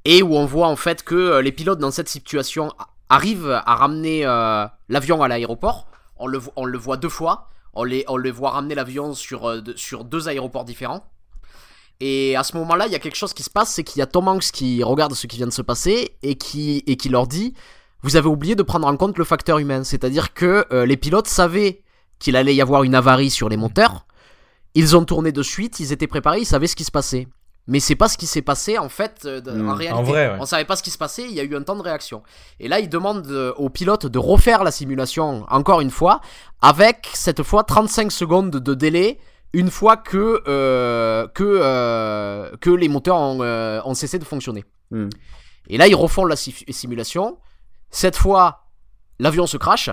et 0.04 0.24
où 0.24 0.34
on 0.36 0.46
voit 0.46 0.68
en 0.68 0.76
fait 0.76 1.04
que 1.04 1.40
les 1.40 1.52
pilotes 1.52 1.78
dans 1.80 1.92
cette 1.92 2.10
situation 2.10 2.70
a- 2.80 2.88
arrivent 3.10 3.62
à 3.66 3.76
ramener 3.76 4.26
euh, 4.26 4.66
l'avion 4.90 5.22
à 5.22 5.28
l'aéroport, 5.28 5.86
on 6.18 6.26
le, 6.26 6.40
on 6.56 6.66
le 6.66 6.78
voit 6.80 6.98
deux 6.98 7.10
fois, 7.10 7.51
on 7.74 7.84
les, 7.84 8.32
voit 8.32 8.52
ramener 8.52 8.76
l'avion 8.76 9.14
sur, 9.14 9.50
euh, 9.50 9.62
sur 9.76 10.04
deux 10.04 10.28
aéroports 10.28 10.66
différents. 10.66 11.06
Et 12.00 12.36
à 12.36 12.44
ce 12.44 12.58
moment-là, 12.58 12.88
il 12.88 12.92
y 12.92 12.96
a 12.96 13.00
quelque 13.00 13.16
chose 13.16 13.34
qui 13.34 13.44
se 13.44 13.50
passe, 13.50 13.74
c'est 13.74 13.84
qu'il 13.84 14.00
y 14.00 14.02
a 14.02 14.08
Tom 14.08 14.28
Hanks 14.28 14.52
qui 14.52 14.84
regarde 14.84 15.14
ce 15.14 15.28
qui 15.28 15.38
vient 15.38 15.48
de 15.48 15.54
se 15.54 15.62
passer 15.62 16.18
et 16.24 16.36
qui, 16.36 16.84
et 16.88 16.98
qui 16.98 17.10
leur 17.10 17.28
dit 17.28 17.54
Vous 18.02 18.16
avez 18.16 18.28
oublié 18.28 18.56
de 18.56 18.64
prendre 18.64 18.88
en 18.88 18.98
compte 18.98 19.18
le 19.18 19.24
facteur 19.24 19.60
humain. 19.60 19.84
C'est-à-dire 19.84 20.34
que 20.34 20.66
euh, 20.72 20.86
les 20.86 20.98
pilotes 20.98 21.28
savaient 21.28 21.84
qu'il 22.18 22.36
allait 22.36 22.56
y 22.56 22.62
avoir 22.62 22.84
une 22.84 22.96
avarie 22.96 23.30
sur 23.30 23.50
les 23.50 23.58
moteurs. 23.58 24.06
Ils 24.74 24.96
ont 24.96 25.06
tourné 25.06 25.32
de 25.32 25.44
suite, 25.44 25.80
ils 25.80 25.92
étaient 25.92 26.08
préparés, 26.08 26.40
ils 26.40 26.46
savaient 26.46 26.68
ce 26.68 26.76
qui 26.76 26.84
se 26.84 26.92
passait. 26.92 27.28
Mais 27.68 27.80
c'est 27.80 27.96
pas 27.96 28.08
ce 28.08 28.18
qui 28.18 28.26
s'est 28.26 28.42
passé 28.42 28.78
en 28.80 28.90
fait 28.90 29.22
euh, 29.26 29.40
de- 29.40 29.52
en 29.52 29.70
En 29.70 29.76
réalité. 29.76 30.04
vrai, 30.12 30.30
ouais. 30.32 30.38
On 30.40 30.46
savait 30.46 30.66
pas 30.66 30.76
ce 30.76 30.84
qui 30.84 30.90
se 30.90 30.98
passait, 30.98 31.24
il 31.24 31.32
y 31.34 31.40
a 31.40 31.44
eu 31.44 31.56
un 31.56 31.62
temps 31.62 31.76
de 31.76 31.82
réaction. 31.82 32.24
Et 32.60 32.68
là, 32.68 32.80
ils 32.80 32.90
demandent 32.90 33.28
euh, 33.30 33.54
aux 33.58 33.70
pilotes 33.70 34.08
de 34.08 34.18
refaire 34.20 34.64
la 34.64 34.72
simulation 34.72 35.46
encore 35.50 35.80
une 35.82 35.92
fois, 35.92 36.22
avec 36.62 37.10
cette 37.14 37.44
fois 37.44 37.64
35 37.64 38.12
secondes 38.12 38.50
de 38.52 38.74
délai, 38.74 39.20
une 39.54 39.70
fois 39.70 39.96
que, 39.98 40.42
euh, 40.48 41.28
que, 41.28 41.44
euh, 41.46 42.50
que 42.62 42.70
les 42.72 42.88
moteurs 42.90 43.18
ont, 43.18 43.42
euh, 43.42 43.80
ont 43.86 43.94
cessé 43.94 44.18
de 44.18 44.24
fonctionner. 44.26 44.66
Hmm. 44.90 45.10
Et 45.70 45.78
là, 45.78 45.88
ils 45.88 45.96
refont 45.96 46.26
la 46.26 46.36
si- 46.36 46.66
simulation. 46.70 47.38
Cette 47.92 48.16
fois, 48.16 48.64
l'avion 49.20 49.46
se 49.46 49.58
crache 49.58 49.90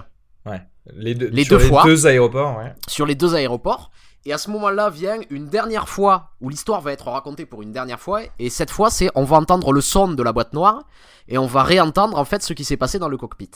Ouais. 0.46 0.62
Les 0.94 1.14
deux, 1.14 1.28
Les 1.28 1.44
sur 1.44 1.58
deux 1.58 1.64
fois. 1.66 1.84
deux 1.84 2.06
aéroports, 2.06 2.56
ouais. 2.58 2.72
sur 2.88 3.04
les 3.04 3.14
deux 3.14 3.34
aéroports. 3.34 3.90
Et 4.24 4.32
à 4.32 4.38
ce 4.38 4.50
moment-là 4.50 4.90
vient 4.90 5.18
une 5.30 5.48
dernière 5.48 5.88
fois 5.88 6.30
où 6.40 6.48
l'histoire 6.48 6.80
va 6.80 6.92
être 6.92 7.08
racontée 7.08 7.46
pour 7.46 7.62
une 7.62 7.72
dernière 7.72 8.00
fois. 8.00 8.22
Et 8.38 8.50
cette 8.50 8.70
fois, 8.70 8.90
c'est 8.90 9.08
on 9.14 9.24
va 9.24 9.36
entendre 9.36 9.72
le 9.72 9.80
son 9.80 10.08
de 10.08 10.22
la 10.22 10.32
boîte 10.32 10.52
noire 10.52 10.82
et 11.28 11.38
on 11.38 11.46
va 11.46 11.62
réentendre 11.62 12.18
en 12.18 12.24
fait 12.24 12.42
ce 12.42 12.52
qui 12.52 12.64
s'est 12.64 12.76
passé 12.76 12.98
dans 12.98 13.08
le 13.08 13.16
cockpit. 13.16 13.50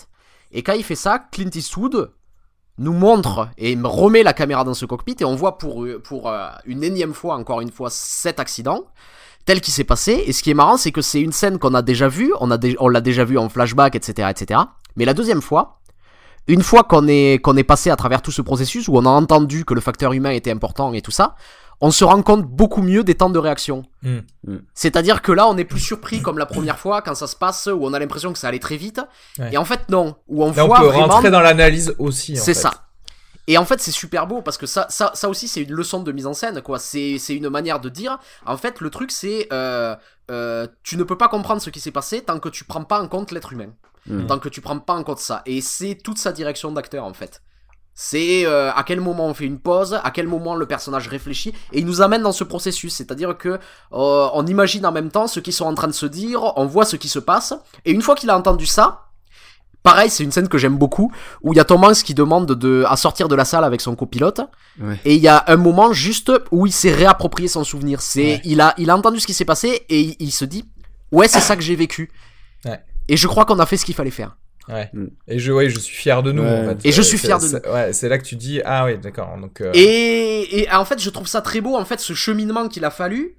Et 0.52 0.62
quand 0.62 0.74
il 0.74 0.84
fait 0.84 0.94
ça, 0.94 1.18
Clint 1.18 1.50
Eastwood 1.54 2.12
nous 2.78 2.92
montre 2.92 3.48
et 3.58 3.76
me 3.76 3.86
remet 3.86 4.22
la 4.22 4.32
caméra 4.32 4.64
dans 4.64 4.74
ce 4.74 4.86
cockpit 4.86 5.16
et 5.20 5.24
on 5.24 5.34
voit 5.34 5.58
pour, 5.58 5.86
pour 6.04 6.28
euh, 6.28 6.48
une 6.64 6.82
énième 6.82 7.12
fois, 7.12 7.36
encore 7.36 7.60
une 7.60 7.70
fois, 7.70 7.90
cet 7.90 8.40
accident 8.40 8.86
tel 9.44 9.60
qui 9.60 9.70
s'est 9.70 9.84
passé. 9.84 10.24
Et 10.26 10.32
ce 10.32 10.42
qui 10.42 10.50
est 10.50 10.54
marrant, 10.54 10.76
c'est 10.76 10.92
que 10.92 11.02
c'est 11.02 11.20
une 11.20 11.32
scène 11.32 11.58
qu'on 11.58 11.74
a 11.74 11.82
déjà 11.82 12.08
vue, 12.08 12.32
on, 12.40 12.50
a 12.50 12.58
on 12.78 12.88
l'a 12.88 13.00
déjà 13.00 13.24
vue 13.24 13.38
en 13.38 13.48
flashback, 13.48 13.94
etc., 13.94 14.28
etc. 14.30 14.60
Mais 14.96 15.04
la 15.04 15.14
deuxième 15.14 15.42
fois, 15.42 15.80
une 16.48 16.62
fois 16.62 16.84
qu'on 16.84 17.06
est, 17.08 17.40
qu'on 17.42 17.56
est 17.56 17.64
passé 17.64 17.90
à 17.90 17.96
travers 17.96 18.22
tout 18.22 18.32
ce 18.32 18.42
processus, 18.42 18.88
où 18.88 18.96
on 18.96 19.06
a 19.06 19.10
entendu 19.10 19.64
que 19.64 19.74
le 19.74 19.80
facteur 19.80 20.12
humain 20.12 20.30
était 20.30 20.50
important 20.50 20.92
et 20.92 21.02
tout 21.02 21.10
ça, 21.10 21.36
on 21.80 21.90
se 21.90 22.04
rend 22.04 22.22
compte 22.22 22.44
beaucoup 22.44 22.80
mieux 22.80 23.02
des 23.02 23.16
temps 23.16 23.30
de 23.30 23.38
réaction. 23.38 23.82
Hmm. 24.02 24.20
Mm. 24.46 24.58
C'est-à-dire 24.72 25.20
que 25.20 25.32
là, 25.32 25.48
on 25.48 25.56
est 25.56 25.64
plus 25.64 25.80
surpris 25.80 26.22
comme 26.22 26.38
la 26.38 26.46
première 26.46 26.78
fois 26.78 27.02
quand 27.02 27.16
ça 27.16 27.26
se 27.26 27.34
passe, 27.34 27.66
où 27.66 27.84
on 27.84 27.92
a 27.92 27.98
l'impression 27.98 28.32
que 28.32 28.38
ça 28.38 28.48
allait 28.48 28.60
très 28.60 28.76
vite. 28.76 29.00
Ouais. 29.38 29.50
Et 29.52 29.56
en 29.56 29.64
fait, 29.64 29.88
non. 29.88 30.14
Où 30.28 30.44
on 30.44 30.52
Là, 30.52 30.64
on 30.64 30.68
peut 30.68 30.86
vraiment... 30.86 31.08
rentrer 31.08 31.30
dans 31.32 31.40
l'analyse 31.40 31.94
aussi. 31.98 32.36
C'est 32.36 32.54
ça. 32.54 32.72
Et 33.48 33.58
en 33.58 33.64
fait, 33.64 33.80
c'est 33.80 33.90
super 33.90 34.28
beau 34.28 34.42
parce 34.42 34.56
que 34.56 34.66
ça, 34.66 34.86
ça, 34.88 35.10
ça 35.14 35.28
aussi, 35.28 35.48
c'est 35.48 35.62
une 35.62 35.72
leçon 35.72 36.00
de 36.00 36.12
mise 36.12 36.26
en 36.26 36.34
scène, 36.34 36.62
quoi. 36.62 36.78
C'est, 36.78 37.18
c'est 37.18 37.34
une 37.34 37.48
manière 37.48 37.80
de 37.80 37.88
dire. 37.88 38.18
En 38.46 38.56
fait, 38.56 38.80
le 38.80 38.88
truc, 38.88 39.10
c'est, 39.10 39.48
euh, 39.52 39.96
euh, 40.30 40.68
tu 40.84 40.96
ne 40.96 41.02
peux 41.02 41.18
pas 41.18 41.28
comprendre 41.28 41.60
ce 41.60 41.70
qui 41.70 41.80
s'est 41.80 41.90
passé 41.90 42.20
tant 42.20 42.38
que 42.38 42.48
tu 42.48 42.64
prends 42.64 42.84
pas 42.84 43.00
en 43.00 43.08
compte 43.08 43.32
l'être 43.32 43.52
humain, 43.52 43.70
Mm. 44.06 44.26
tant 44.26 44.38
que 44.38 44.48
tu 44.48 44.60
prends 44.60 44.78
pas 44.78 44.94
en 44.94 45.04
compte 45.04 45.18
ça. 45.20 45.42
Et 45.46 45.60
c'est 45.60 45.94
toute 45.94 46.18
sa 46.18 46.32
direction 46.32 46.72
d'acteur, 46.72 47.04
en 47.04 47.12
fait. 47.14 47.42
C'est 47.94 48.46
euh, 48.46 48.72
à 48.72 48.84
quel 48.84 49.00
moment 49.00 49.26
on 49.26 49.34
fait 49.34 49.44
une 49.44 49.58
pause, 49.58 50.00
à 50.02 50.10
quel 50.10 50.26
moment 50.26 50.54
le 50.54 50.64
personnage 50.66 51.08
réfléchit, 51.08 51.50
et 51.72 51.80
il 51.80 51.86
nous 51.86 52.00
amène 52.00 52.22
dans 52.22 52.32
ce 52.32 52.42
processus. 52.42 52.94
C'est-à-dire 52.94 53.36
que 53.36 53.48
euh, 53.50 53.58
on 53.92 54.46
imagine 54.46 54.86
en 54.86 54.92
même 54.92 55.10
temps 55.10 55.26
ce 55.26 55.40
qu'ils 55.40 55.52
sont 55.52 55.66
en 55.66 55.74
train 55.74 55.88
de 55.88 55.92
se 55.92 56.06
dire, 56.06 56.40
on 56.56 56.64
voit 56.66 56.86
ce 56.86 56.96
qui 56.96 57.08
se 57.08 57.18
passe, 57.18 57.52
et 57.84 57.92
une 57.92 58.00
fois 58.02 58.14
qu'il 58.14 58.30
a 58.30 58.36
entendu 58.38 58.64
ça, 58.64 59.08
pareil, 59.82 60.08
c'est 60.08 60.24
une 60.24 60.32
scène 60.32 60.48
que 60.48 60.56
j'aime 60.58 60.78
beaucoup, 60.78 61.12
où 61.42 61.52
il 61.52 61.56
y 61.56 61.60
a 61.60 61.64
Tom 61.64 61.84
Hanks 61.84 62.02
qui 62.02 62.14
demande 62.14 62.46
de, 62.52 62.84
à 62.88 62.96
sortir 62.96 63.28
de 63.28 63.34
la 63.34 63.44
salle 63.44 63.62
avec 63.64 63.80
son 63.82 63.94
copilote, 63.94 64.40
Ouais. 64.80 64.98
et 65.04 65.14
il 65.16 65.20
y 65.20 65.28
a 65.28 65.44
un 65.48 65.56
moment 65.56 65.92
juste 65.92 66.32
où 66.50 66.66
il 66.66 66.72
s'est 66.72 66.92
réapproprié 66.94 67.46
son 67.46 67.62
souvenir. 67.62 68.00
C'est, 68.00 68.22
Ouais. 68.36 68.40
il 68.44 68.60
a, 68.62 68.74
il 68.78 68.88
a 68.88 68.96
entendu 68.96 69.20
ce 69.20 69.26
qui 69.26 69.34
s'est 69.34 69.44
passé 69.44 69.84
et 69.90 70.00
il, 70.00 70.16
il 70.18 70.32
se 70.32 70.46
dit, 70.46 70.64
ouais, 71.12 71.28
c'est 71.28 71.40
ça 71.40 71.56
que 71.56 71.62
j'ai 71.62 71.76
vécu. 71.76 72.10
Ouais. 72.64 72.80
Et 73.08 73.16
je 73.16 73.26
crois 73.28 73.44
qu'on 73.44 73.58
a 73.58 73.66
fait 73.66 73.76
ce 73.76 73.84
qu'il 73.84 73.94
fallait 73.94 74.10
faire. 74.10 74.36
Ouais. 74.68 74.88
Mm. 74.92 75.06
Et 75.28 75.38
je, 75.40 75.50
ouais, 75.52 75.68
je 75.68 75.78
suis 75.80 75.94
fier 75.96 76.22
de 76.22 76.30
nous, 76.32 76.42
Ouais. 76.42 76.60
en 76.60 76.64
fait. 76.68 76.78
Et 76.88 76.92
je 76.92 77.02
suis 77.02 77.18
fier 77.18 77.38
de 77.38 77.46
c'est- 77.46 77.68
Ouais, 77.68 77.92
c'est 77.92 78.08
là 78.08 78.16
que 78.18 78.24
tu 78.24 78.36
dis, 78.36 78.60
ah 78.64 78.84
oui, 78.84 78.96
d'accord. 78.98 79.36
Donc, 79.40 79.60
euh, 79.60 79.72
Et, 79.74 80.60
et 80.60 80.70
en 80.72 80.84
fait, 80.84 81.00
je 81.00 81.10
trouve 81.10 81.26
ça 81.26 81.40
très 81.42 81.60
beau, 81.60 81.76
en 81.76 81.84
fait, 81.84 81.98
ce 82.00 82.12
cheminement 82.12 82.68
qu'il 82.68 82.84
a 82.84 82.90
fallu 82.90 83.38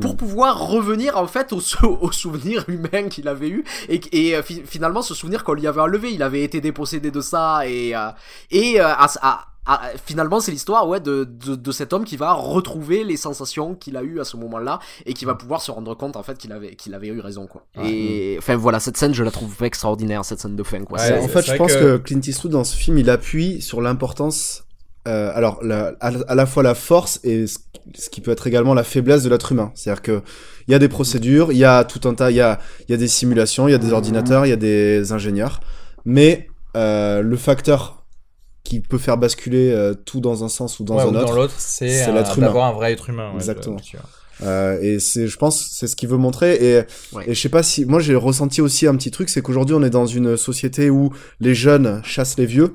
pour 0.00 0.12
Mm. 0.12 0.16
pouvoir 0.18 0.68
revenir, 0.68 1.16
en 1.16 1.26
fait, 1.26 1.52
au, 1.54 1.60
sou- 1.60 1.96
au 2.02 2.12
souvenir 2.12 2.64
humain 2.68 3.08
qu'il 3.08 3.28
avait 3.28 3.48
eu. 3.48 3.64
Et, 3.88 4.00
et 4.12 4.36
euh, 4.36 4.42
fi- 4.42 4.62
finalement, 4.66 5.00
ce 5.02 5.14
souvenir 5.14 5.42
qu'on 5.44 5.54
lui 5.54 5.66
avait 5.66 5.80
enlevé, 5.80 6.12
il 6.12 6.22
avait 6.22 6.42
été 6.42 6.60
dépossédé 6.60 7.10
de 7.10 7.20
ça. 7.22 7.66
Et, 7.66 7.96
euh, 7.96 8.08
et 8.50 8.78
euh, 8.80 8.86
à- 8.88 9.10
à- 9.22 9.46
à- 9.66 9.80
finalement, 10.04 10.40
c'est 10.40 10.50
l'histoire 10.50 10.88
ouais, 10.88 11.00
de, 11.00 11.24
de, 11.24 11.54
de 11.54 11.72
cet 11.72 11.92
homme 11.92 12.04
qui 12.04 12.16
va 12.16 12.32
retrouver 12.32 13.04
les 13.04 13.16
sensations 13.16 13.74
qu'il 13.74 13.96
a 13.96 14.02
eues 14.02 14.20
à 14.20 14.24
ce 14.24 14.36
moment-là 14.36 14.80
et 15.06 15.14
qui 15.14 15.24
va 15.24 15.34
pouvoir 15.34 15.60
se 15.62 15.70
rendre 15.70 15.94
compte, 15.94 16.16
en 16.16 16.22
fait, 16.22 16.36
qu'il 16.38 16.52
avait, 16.52 16.74
qu'il 16.74 16.94
avait 16.94 17.08
eu 17.08 17.20
raison. 17.20 17.46
Quoi. 17.46 17.64
Et 17.84 18.34
enfin, 18.38 18.56
voilà, 18.56 18.80
cette 18.80 18.96
scène, 18.96 19.14
je 19.14 19.22
la 19.22 19.30
trouve 19.30 19.54
extraordinaire, 19.62 20.24
cette 20.24 20.40
scène 20.40 20.56
de 20.56 20.62
fin. 20.62 20.82
Quoi. 20.84 20.98
Ouais, 20.98 21.06
C'est- 21.06 21.18
en 21.18 21.22
c'est- 21.22 21.28
fait, 21.28 21.42
c'est 21.42 21.52
je 21.52 21.56
pense 21.56 21.74
que- 21.74 21.96
que... 21.96 22.02
Clint 22.02 22.20
Eastwood 22.26 22.52
dans 22.52 22.64
ce 22.64 22.76
film, 22.76 22.98
il 22.98 23.08
appuie 23.08 23.62
sur 23.62 23.80
l'importance, 23.80 24.64
euh, 25.06 25.30
alors 25.34 25.62
la- 25.62 25.94
à, 26.00 26.08
à 26.28 26.34
la 26.34 26.46
fois 26.46 26.62
la 26.62 26.74
force 26.74 27.20
et 27.24 27.46
ce, 27.46 27.58
ce 27.94 28.10
qui 28.10 28.20
peut 28.20 28.30
être 28.32 28.46
également 28.46 28.74
la 28.74 28.84
faiblesse 28.84 29.22
de 29.22 29.28
l'être 29.30 29.52
humain. 29.52 29.70
C'est-à-dire 29.74 30.02
que 30.02 30.22
il 30.68 30.72
y 30.72 30.74
a 30.74 30.78
des 30.78 30.88
procédures, 30.88 31.50
il 31.52 31.58
y 31.58 31.64
a 31.64 31.84
tout 31.84 32.06
un 32.08 32.14
tas, 32.14 32.30
il 32.30 32.36
y 32.36 32.40
a, 32.40 32.58
il 32.88 32.92
y 32.92 32.94
a 32.94 32.96
des 32.96 33.08
simulations, 33.08 33.66
il 33.68 33.72
y 33.72 33.74
a 33.74 33.78
des 33.78 33.92
ordinateurs, 33.92 34.46
il 34.46 34.50
y 34.50 34.52
a 34.52 34.56
des 34.56 35.12
ingénieurs, 35.12 35.58
mais 36.04 36.48
euh, 36.76 37.20
le 37.22 37.36
facteur 37.36 38.01
qui 38.72 38.80
peut 38.80 38.96
faire 38.98 39.18
basculer 39.18 39.70
euh, 39.70 39.92
tout 39.92 40.20
dans 40.20 40.44
un 40.44 40.48
sens 40.48 40.80
ou 40.80 40.84
dans 40.84 40.96
ouais, 40.96 41.02
un 41.02 41.06
ou 41.06 41.16
autre. 41.16 41.26
dans 41.26 41.32
l'autre, 41.32 41.54
c'est 41.58 41.88
c'est 41.90 42.08
euh, 42.08 42.14
l'être 42.14 42.38
humain. 42.38 42.46
d'avoir 42.46 42.66
un 42.68 42.72
vrai 42.72 42.92
être 42.92 43.10
humain. 43.10 43.28
ouais, 43.30 43.34
Exactement. 43.36 43.76
Euh, 44.42 44.80
et 44.80 44.98
c'est, 44.98 45.26
je 45.26 45.36
pense, 45.36 45.68
c'est 45.72 45.86
ce 45.86 45.94
qu'il 45.94 46.08
veut 46.08 46.16
montrer. 46.16 46.54
Et, 46.54 46.82
Ouais. 47.12 47.24
et 47.26 47.34
je 47.34 47.40
sais 47.40 47.50
pas 47.50 47.62
si, 47.62 47.84
moi 47.84 48.00
j'ai 48.00 48.14
ressenti 48.14 48.60
aussi 48.62 48.86
un 48.86 48.96
petit 48.96 49.10
truc, 49.10 49.28
c'est 49.28 49.42
qu'aujourd'hui 49.42 49.74
on 49.76 49.82
est 49.82 49.90
dans 49.90 50.06
une 50.06 50.36
société 50.38 50.88
où 50.88 51.10
les 51.38 51.54
jeunes 51.54 52.00
chassent 52.02 52.38
les 52.38 52.46
vieux, 52.46 52.74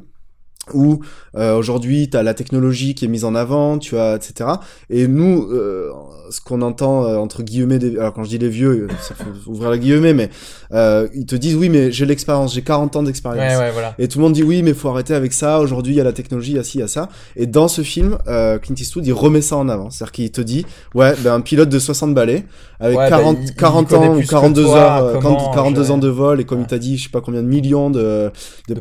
où 0.74 1.00
euh, 1.36 1.56
aujourd'hui 1.58 2.10
t'as 2.10 2.24
la 2.24 2.34
technologie 2.34 2.96
qui 2.96 3.06
est 3.06 3.08
mise 3.08 3.26
en 3.26 3.36
avant, 3.36 3.78
tu 3.78 3.98
as, 3.98 4.16
etc. 4.16 4.50
Et 4.90 5.08
nous, 5.08 5.48
euh, 5.52 5.90
ce 6.30 6.42
qu'on 6.42 6.62
entend 6.62 7.06
euh, 7.06 7.18
entre 7.18 7.44
guillemets, 7.44 7.80
des... 7.80 7.98
alors 7.98 8.14
quand 8.14 8.24
je 8.24 8.30
dis 8.30 8.38
les 8.38 8.50
vieux, 8.50 8.88
ça 9.02 9.16
faut 9.16 9.52
ouvrir 9.52 9.70
la 9.70 9.78
guillemets, 9.78 10.14
mais 10.14 10.30
euh, 10.74 11.08
ils 11.14 11.26
te 11.26 11.36
disent 11.36 11.56
oui, 11.56 11.70
mais 11.70 11.92
j'ai 11.92 12.06
l'expérience, 12.06 12.54
j'ai 12.54 12.62
40 12.64 12.96
ans 12.96 13.04
d'expérience. 13.04 13.54
Ouais, 13.54 13.58
ouais, 13.66 13.72
voilà. 13.72 13.94
Et 14.00 14.08
tout 14.08 14.20
le 14.20 14.24
monde 14.24 14.34
dit 14.34 14.44
oui, 14.44 14.64
mais 14.64 14.74
faut 14.74 14.90
arrêter 14.90 15.14
avec 15.14 15.34
ça. 15.34 15.60
Aujourd'hui, 15.60 15.94
il 15.94 15.98
y 15.98 16.02
a 16.02 16.04
la 16.04 16.14
technologie, 16.14 16.52
il 16.52 16.58
y 16.58 16.60
a 16.60 16.64
ci, 16.64 16.78
il 16.78 16.82
y 16.82 16.84
a 16.84 16.88
ça. 16.88 17.10
Et 17.36 17.46
dans 17.48 17.68
ce 17.68 17.82
film, 17.82 18.18
euh, 18.28 18.58
Clint 18.60 18.76
Eastwood, 18.78 19.06
il 19.08 19.14
remet 19.14 19.42
ça 19.42 19.56
en 19.58 19.70
avant. 19.70 19.90
C'est-à-dire 19.90 20.12
qu'il 20.12 20.32
te 20.32 20.42
dit, 20.42 20.66
ouais, 20.96 21.14
ben, 21.24 21.34
un 21.36 21.42
pilote 21.42 21.70
de 21.70 21.80
60 21.80 22.14
balais, 22.14 22.46
avec 22.80 22.98
Ouais, 22.98 23.10
bah, 23.10 23.18
40, 23.18 23.38
il- 23.42 23.46
il 23.48 23.56
40 23.56 23.88
connaît 23.90 24.08
ans 24.08 24.12
ou 24.14 24.18
plus 24.18 24.26
que 24.26 24.30
42 24.32 24.64
toi, 24.64 24.78
heures, 24.78 25.04
euh, 25.06 25.20
comment 25.22 25.52
42 25.52 25.82
gérer. 25.84 25.94
ans 25.94 25.98
de 25.98 26.08
vol, 26.10 26.40
et 26.42 26.46
comme 26.46 26.62
il 26.62 26.68
t'a 26.68 26.78
dit, 26.78 26.98
je 26.98 27.04
sais 27.06 27.10
pas 27.10 27.22
combien 27.22 27.42
de 27.42 27.48
millions 27.48 27.90
de, 27.90 28.00
de, 28.00 28.74
De 28.74 28.74
passagers 28.74 28.78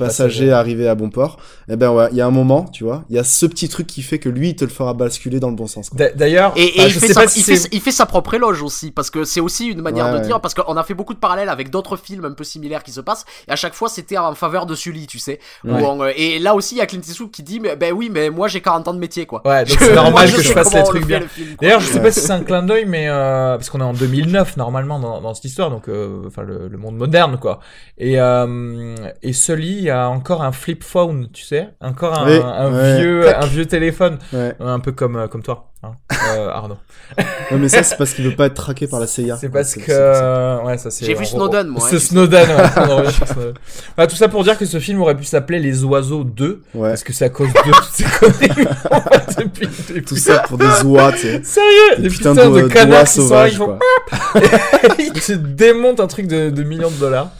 passagers. 0.49 0.53
arrivés 0.53 0.89
à 0.89 0.95
bon 0.95 1.09
port. 1.11 1.39
Eh 1.71 1.76
Eh 1.77 1.78
ben 1.78 1.90
ouais, 1.93 2.09
il 2.11 2.16
y 2.16 2.23
a 2.23 2.27
un 2.27 2.31
moment, 2.31 2.65
tu 2.65 2.85
vois, 2.85 3.05
il 3.11 3.16
y 3.16 3.19
a 3.19 3.24
ce 3.24 3.44
petit 3.44 3.69
truc 3.69 3.86
qui 3.86 4.01
fait 4.01 4.19
que 4.19 4.31
lui, 4.31 4.48
il 4.48 4.57
te 4.57 4.65
le 4.65 4.70
fera 4.70 4.94
basculer 4.94 5.40
dans 5.40 5.51
le 5.51 5.57
bon 5.57 5.66
sens. 5.66 5.90
D'ailleurs, 6.15 6.55
Et, 6.57 6.78
et 6.78 6.81
enfin, 6.81 6.89
il, 6.89 6.93
fait 6.94 7.09
sa, 7.12 7.20
pas 7.20 7.28
si 7.28 7.40
il, 7.40 7.43
fait, 7.43 7.57
c'est- 7.57 7.69
il 7.70 7.81
fait 7.82 7.90
sa 7.90 8.07
propre 8.07 8.32
éloge 8.32 8.62
aussi, 8.62 8.93
parce 8.93 9.11
que 9.11 9.24
c'est 9.24 9.40
aussi 9.40 9.66
une 9.66 9.82
manière 9.82 10.07
Ouais, 10.07 10.12
de 10.12 10.16
ouais. 10.20 10.23
dire, 10.24 10.40
parce 10.40 10.55
qu'on 10.55 10.74
a 10.74 10.82
fait 10.85 10.94
beaucoup 10.94 11.12
de 11.12 11.19
parallèles 11.19 11.51
avec 11.51 11.69
d'autres 11.69 11.98
films 11.98 12.24
un 12.24 12.32
peu 12.32 12.44
similaires 12.44 12.82
qui 12.82 12.93
se 12.93 13.03
passent, 13.03 13.27
et 13.47 13.53
à 13.53 13.57
chaque 13.57 13.74
fois 13.74 13.90
c'était 13.90 14.16
en 14.16 14.35
faveur 14.35 14.65
de 14.65 14.74
Sully, 14.74 15.07
tu 15.07 15.19
sais. 15.19 15.39
Où 15.66 15.69
Ouais. 15.74 15.82
on, 15.85 16.01
euh, 16.03 16.12
et 16.16 16.39
là 16.39 16.55
aussi, 16.55 16.77
il 16.77 16.78
y 16.78 16.81
a 16.81 16.86
Clint 16.86 17.01
Eastwood 17.07 17.31
qui 17.31 17.43
dit, 17.43 17.61
mais, 17.61 17.77
ben 17.77 17.93
oui, 17.93 18.09
mais 18.11 18.31
moi 18.31 18.48
j'ai 18.48 18.62
40 18.62 18.89
ans 18.89 18.94
de 18.94 18.98
métier, 18.98 19.27
quoi. 19.27 19.43
Ouais, 19.47 19.66
donc 19.66 19.77
c'est 19.81 19.94
normal 19.94 20.32
que 20.32 20.40
je 20.43 20.53
fasse 20.53 20.73
les 20.73 20.82
trucs 20.82 21.05
bien. 21.07 21.20
le. 21.20 21.27
D'ailleurs, 21.61 21.81
je 21.81 21.89
sais 21.89 21.97
Ouais. 21.97 22.05
pas 22.05 22.11
si 22.11 22.20
c'est 22.20 22.31
un 22.32 22.43
clin 22.43 22.62
d'œil, 22.62 22.86
mais 22.86 23.07
euh, 23.11 23.57
parce 23.59 23.69
qu'on 23.69 23.81
est 23.81 23.85
en 23.85 23.93
2009 23.93 24.57
normalement 24.57 24.98
dans, 24.98 25.20
dans 25.20 25.35
cette 25.35 25.44
histoire, 25.44 25.69
donc 25.70 25.89
euh, 25.90 26.23
enfin 26.27 26.43
le, 26.43 26.69
le 26.69 26.78
monde 26.78 26.97
moderne 26.97 27.36
quoi. 27.39 27.61
Et 27.98 28.19
euh, 28.19 28.94
et 29.23 29.32
Sully 29.35 29.90
a 29.90 30.09
encore 30.09 30.43
un 30.43 30.53
flip 30.53 30.82
phone, 30.85 31.28
tu 31.32 31.43
sais, 31.44 31.56
encore 31.81 32.19
un, 32.19 32.27
Oui, 32.27 32.41
un 32.43 32.73
ouais. 32.73 32.99
vieux 33.01 33.20
Clac. 33.23 33.37
un 33.43 33.47
vieux 33.47 33.66
téléphone, 33.66 34.19
Ouais. 34.33 34.55
un 34.61 34.78
peu 34.81 34.93
comme 34.93 35.16
euh, 35.16 35.27
comme 35.28 35.43
toi, 35.43 35.70
hein, 35.83 35.93
euh, 36.37 36.49
Arnaud. 36.53 36.77
Ouais, 37.19 37.57
mais 37.59 37.69
ça, 37.69 37.83
c'est 37.83 37.97
parce 37.97 38.12
qu'il 38.15 38.24
veut 38.28 38.35
pas 38.35 38.47
être 38.47 38.55
traqué 38.55 38.87
par 38.87 39.01
la 39.01 39.07
CIA. 39.07 39.37
C'est 39.37 39.49
parce 39.49 39.74
que 39.74 39.93
ça. 39.93 40.62
ouais 40.65 40.78
ça 40.78 40.91
c'est. 40.91 41.05
J'ai 41.05 41.15
vu 41.15 41.24
Snowden, 41.24 41.69
moi, 41.69 41.81
C'est 41.89 41.97
hein, 41.97 41.99
sais. 41.99 42.07
Snowden. 42.07 42.49
ouais, 43.99 44.07
tout 44.09 44.16
ça 44.16 44.28
pour 44.28 44.43
dire 44.45 44.59
que 44.59 44.66
ce 44.66 44.78
film 44.81 45.01
aurait 45.03 45.16
pu 45.16 45.24
s'appeler 45.24 45.59
Les 45.59 45.85
Oiseaux 45.85 46.24
2 46.24 46.62
Ouais. 46.74 46.89
parce 46.91 47.05
que 47.05 47.12
c'est 47.12 47.24
à 47.27 47.28
cause 47.31 47.49
de 47.53 47.59
toutes 47.73 47.85
ces 47.93 48.05
conneries 48.05 48.69
depuis. 49.39 49.69
Tout 50.03 50.16
ça 50.16 50.41
pour 50.41 50.59
des 50.59 50.83
oies, 50.85 51.12
tu 51.12 51.19
sais. 51.19 51.43
Sérieux, 51.45 51.97
des 52.03 52.09
Putain 52.09 52.35
putains 52.35 52.51
de, 52.51 52.61
de 52.62 52.69
canards 52.69 52.87
doigts 52.89 53.05
qui 53.05 53.12
sont 53.12 53.20
là, 53.23 53.28
sauvages, 53.28 53.53
ils 53.53 53.57
font 53.57 53.66
quoi. 53.66 54.43
ils 54.99 55.12
te 55.20 55.33
démontent 55.33 56.01
un 56.01 56.07
truc 56.07 56.27
de, 56.27 56.51
de 56.51 56.62
millions 56.62 56.91
de 56.91 56.97
dollars. 57.01 57.31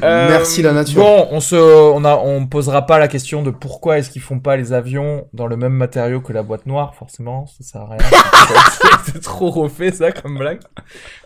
Merci, 0.00 0.62
la 0.62 0.72
nature. 0.72 1.02
Euh, 1.02 1.04
Bon, 1.04 1.28
on 1.30 1.40
se, 1.40 1.56
on 1.56 2.04
a, 2.04 2.16
on 2.16 2.46
posera 2.46 2.86
pas 2.86 2.98
la 2.98 3.08
question 3.08 3.42
de 3.42 3.50
pourquoi 3.50 3.98
est-ce 3.98 4.10
qu'ils 4.10 4.22
font 4.22 4.40
pas 4.40 4.56
les 4.56 4.72
avions 4.72 5.28
dans 5.32 5.46
le 5.46 5.56
même 5.56 5.72
matériau 5.72 6.20
que 6.20 6.32
la 6.32 6.42
boîte 6.42 6.66
noire, 6.66 6.94
forcément, 6.94 7.46
ça 7.46 7.64
sert 7.64 7.80
à 7.82 7.88
rien. 7.88 7.98
C'est 9.12 9.22
trop 9.22 9.50
refait 9.50 9.92
ça 9.92 10.12
comme 10.12 10.38
blague. 10.38 10.60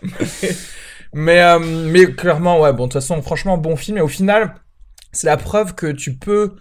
Mais, 0.01 0.49
mais, 1.13 1.41
euh, 1.41 1.59
mais 1.59 2.05
clairement, 2.07 2.59
ouais, 2.61 2.73
bon, 2.73 2.87
de 2.87 2.91
toute 2.91 3.01
façon, 3.01 3.21
franchement, 3.21 3.57
bon 3.57 3.75
film. 3.75 3.97
Et 3.97 4.01
au 4.01 4.07
final, 4.07 4.55
c'est 5.11 5.27
la 5.27 5.37
preuve 5.37 5.75
que 5.75 5.87
tu 5.87 6.15
peux 6.15 6.55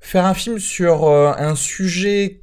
faire 0.00 0.24
un 0.24 0.34
film 0.34 0.58
sur 0.58 1.04
euh, 1.04 1.32
un 1.36 1.54
sujet 1.54 2.40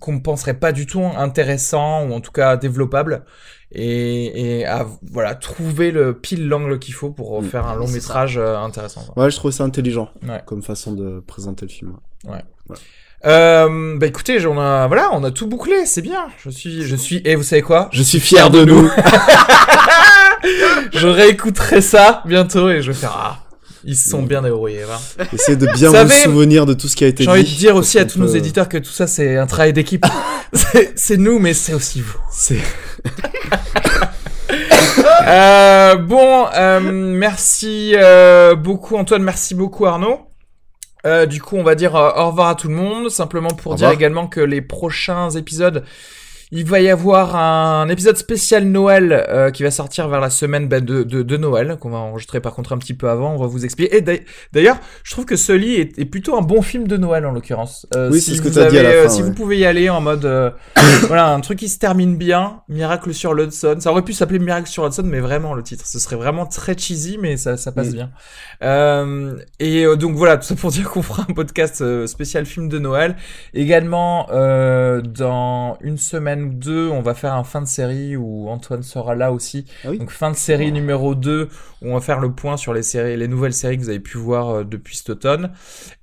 qu'on 0.00 0.12
ne 0.12 0.20
penserait 0.20 0.58
pas 0.58 0.72
du 0.72 0.86
tout 0.86 1.02
intéressant 1.02 2.06
ou 2.06 2.12
en 2.12 2.20
tout 2.20 2.32
cas 2.32 2.56
développable 2.56 3.24
et, 3.72 4.58
et 4.60 4.66
à 4.66 4.86
voilà 5.10 5.34
trouver 5.34 5.90
le 5.90 6.14
pile 6.14 6.46
l'angle 6.48 6.78
qu'il 6.78 6.94
faut 6.94 7.10
pour 7.10 7.42
Mm. 7.42 7.46
faire 7.46 7.66
un 7.66 7.74
long 7.74 7.88
métrage 7.88 8.38
euh, 8.38 8.56
intéressant. 8.58 9.02
Ouais, 9.16 9.30
je 9.30 9.36
trouve 9.36 9.50
ça 9.50 9.64
intelligent 9.64 10.10
Ouais. 10.26 10.40
comme 10.46 10.62
façon 10.62 10.92
de 10.92 11.20
présenter 11.26 11.66
le 11.66 11.70
film. 11.72 11.92
Euh, 13.24 13.96
bah 13.98 14.06
écoutez, 14.06 14.44
on 14.46 14.58
a 14.60 14.86
voilà, 14.86 15.10
on 15.12 15.24
a 15.24 15.30
tout 15.30 15.46
bouclé, 15.48 15.84
c'est 15.86 16.02
bien. 16.02 16.26
Je 16.44 16.50
suis 16.50 16.82
je 16.84 16.94
suis 16.96 17.22
et 17.24 17.34
vous 17.34 17.42
savez 17.42 17.62
quoi? 17.62 17.88
Je 17.92 18.02
suis 18.02 18.20
fier 18.20 18.50
de 18.50 18.64
nous. 18.64 18.88
Je 20.92 21.06
réécouterai 21.08 21.80
ça 21.80 22.22
bientôt 22.26 22.68
et 22.70 22.82
je 22.82 22.92
vais 22.92 22.96
faire 22.98 23.14
ah 23.16 23.42
ils 23.88 23.96
se 23.96 24.10
sont 24.10 24.22
bien 24.22 24.42
débrouillés. 24.42 24.82
voilà. 24.84 25.00
Essayez 25.32 25.56
de 25.56 25.66
bien 25.74 25.90
Vous 26.04 26.10
souvenir 26.10 26.66
de 26.66 26.74
tout 26.74 26.88
ce 26.88 26.96
qui 26.96 27.04
a 27.04 27.06
été 27.06 27.22
J'ai 27.22 27.30
dit. 27.30 27.38
envie 27.38 27.44
de 27.44 27.56
dire 27.58 27.76
aussi 27.76 27.98
à 28.00 28.04
tous 28.04 28.18
nos 28.18 28.26
éditeurs 28.26 28.68
que 28.68 28.78
tout 28.78 28.90
ça 28.90 29.06
c'est 29.06 29.36
un 29.36 29.46
travail 29.46 29.72
d'équipe. 29.72 30.04
c'est 30.52 30.92
c'est 30.96 31.16
nous 31.16 31.38
mais 31.38 31.54
c'est 31.54 31.72
aussi 31.74 32.00
vous. 32.00 32.16
C'est 32.32 32.58
Euh, 35.28 35.96
bon, 35.96 36.46
euh, 36.54 36.78
merci 36.80 37.94
euh, 37.96 38.54
beaucoup 38.54 38.96
Antoine, 38.96 39.22
merci 39.22 39.54
beaucoup 39.56 39.86
Arnaud. 39.86 40.20
Du 41.28 41.40
coup, 41.40 41.56
on 41.56 41.62
va 41.62 41.76
dire 41.76 41.94
au 41.94 42.26
revoir 42.28 42.48
à 42.48 42.54
tout 42.56 42.68
le 42.68 42.74
monde, 42.74 43.10
simplement 43.10 43.48
pour 43.48 43.76
dire 43.76 43.90
également 43.90 44.26
que 44.26 44.40
les 44.40 44.60
prochains 44.60 45.30
épisodes, 45.30 45.84
il 46.52 46.64
va 46.64 46.78
y 46.80 46.88
avoir 46.88 47.34
un 47.34 47.88
épisode 47.88 48.16
spécial 48.16 48.64
Noël 48.64 49.26
euh, 49.28 49.50
qui 49.50 49.64
va 49.64 49.70
sortir 49.72 50.08
vers 50.08 50.20
la 50.20 50.30
semaine 50.30 50.68
bah, 50.68 50.80
de, 50.80 51.02
de, 51.02 51.22
de 51.22 51.36
Noël, 51.36 51.76
qu'on 51.80 51.90
va 51.90 51.98
enregistrer 51.98 52.40
par 52.40 52.54
contre 52.54 52.72
un 52.72 52.78
petit 52.78 52.94
peu 52.94 53.08
avant, 53.10 53.34
on 53.34 53.38
va 53.38 53.46
vous 53.48 53.64
expliquer. 53.64 53.96
Et 53.96 54.00
d'ail- 54.00 54.22
d'ailleurs, 54.52 54.76
je 55.02 55.10
trouve 55.10 55.24
que 55.24 55.34
Sully 55.36 55.74
est, 55.74 55.98
est 55.98 56.04
plutôt 56.04 56.36
un 56.36 56.42
bon 56.42 56.62
film 56.62 56.86
de 56.86 56.96
Noël 56.96 57.26
en 57.26 57.32
l'occurrence. 57.32 57.86
Euh, 57.96 58.10
Oui, 58.12 58.20
si 58.20 58.30
c'est 58.30 58.36
ce 58.36 58.42
que 58.42 58.48
vous 58.48 58.54
t'as 58.54 58.70
dit 58.70 58.78
à 58.78 58.84
la 58.84 58.88
euh, 58.90 59.02
fin, 59.04 59.08
Si 59.08 59.22
ouais. 59.22 59.28
vous 59.28 59.34
pouvez 59.34 59.58
y 59.58 59.66
aller 59.66 59.90
en 59.90 60.00
mode... 60.00 60.24
euh, 60.24 60.50
voilà, 61.08 61.32
un 61.32 61.40
truc 61.40 61.58
qui 61.58 61.68
se 61.68 61.78
termine 61.80 62.16
bien, 62.16 62.60
Miracle 62.68 63.12
sur 63.12 63.34
l'Hudson. 63.34 63.76
Ça 63.80 63.90
aurait 63.90 64.02
pu 64.02 64.12
s'appeler 64.12 64.38
Miracle 64.38 64.68
sur 64.68 64.84
l'Hudson, 64.84 65.02
mais 65.04 65.20
vraiment 65.20 65.52
le 65.54 65.64
titre, 65.64 65.84
ce 65.84 65.98
serait 65.98 66.16
vraiment 66.16 66.46
très 66.46 66.78
cheesy, 66.78 67.18
mais 67.20 67.36
ça, 67.36 67.56
ça 67.56 67.72
passe 67.72 67.92
bien. 67.92 68.10
Euh, 68.62 69.34
et 69.58 69.84
donc 69.96 70.14
voilà, 70.14 70.36
tout 70.36 70.46
ça 70.46 70.54
pour 70.54 70.70
dire 70.76 70.88
qu'on 70.90 71.02
fera 71.02 71.24
un 71.28 71.32
podcast 71.34 72.06
spécial 72.06 72.46
film 72.46 72.68
de 72.68 72.78
Noël. 72.78 73.16
Également, 73.54 74.28
euh, 74.30 75.00
dans 75.00 75.76
une 75.80 75.98
semaine 75.98 76.35
ou 76.42 76.52
deux, 76.54 76.88
on 76.90 77.02
va 77.02 77.14
faire 77.14 77.34
un 77.34 77.44
fin 77.44 77.60
de 77.62 77.66
série 77.66 78.16
où 78.16 78.48
Antoine 78.48 78.82
sera 78.82 79.14
là 79.14 79.32
aussi. 79.32 79.64
Ah 79.84 79.90
oui 79.90 79.98
Donc 79.98 80.10
fin 80.10 80.30
de 80.30 80.36
série 80.36 80.72
numéro 80.72 81.14
2 81.14 81.48
où 81.82 81.90
on 81.90 81.94
va 81.94 82.00
faire 82.00 82.20
le 82.20 82.32
point 82.32 82.56
sur 82.56 82.72
les 82.74 82.82
séries, 82.82 83.16
les 83.16 83.28
nouvelles 83.28 83.52
séries 83.52 83.76
que 83.78 83.82
vous 83.82 83.88
avez 83.90 84.00
pu 84.00 84.18
voir 84.18 84.48
euh, 84.50 84.64
depuis 84.64 84.96
cet 84.96 85.10
automne. 85.10 85.52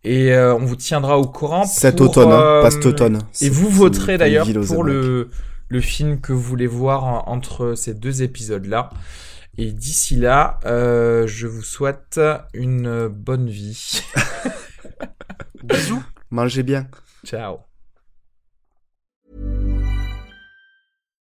Et 0.04 0.34
euh, 0.34 0.56
on 0.56 0.66
vous 0.66 0.76
tiendra 0.76 1.18
au 1.20 1.28
courant. 1.28 1.66
cet 1.66 1.98
pour, 1.98 2.10
automne, 2.10 2.32
hein, 2.32 2.42
euh, 2.42 2.62
pas 2.62 2.72
cet 2.72 2.86
automne. 2.86 3.20
et 3.42 3.50
vous 3.50 3.70
voterez 3.70 4.18
d'ailleurs 4.18 4.48
pour 4.68 4.84
le, 4.84 5.30
le 5.70 5.82
film 5.82 6.20
que 6.22 6.34
vous 6.34 6.42
voulez 6.42 6.68
voir 6.68 7.04
en- 7.06 7.24
entre 7.28 7.74
ces 7.76 7.94
deux 7.94 8.24
épisodes-là. 8.24 8.90
Et 9.58 9.72
d'ici 9.72 10.16
là, 10.16 10.60
euh, 10.66 11.28
je 11.28 11.46
vous 11.46 11.62
souhaite 11.62 12.20
une 12.56 13.08
bonne 13.08 13.48
vie. 13.50 14.02
Bisous. 15.64 16.04
Mangez 16.32 16.64
bien. 16.64 16.88
Ciao. 17.24 17.58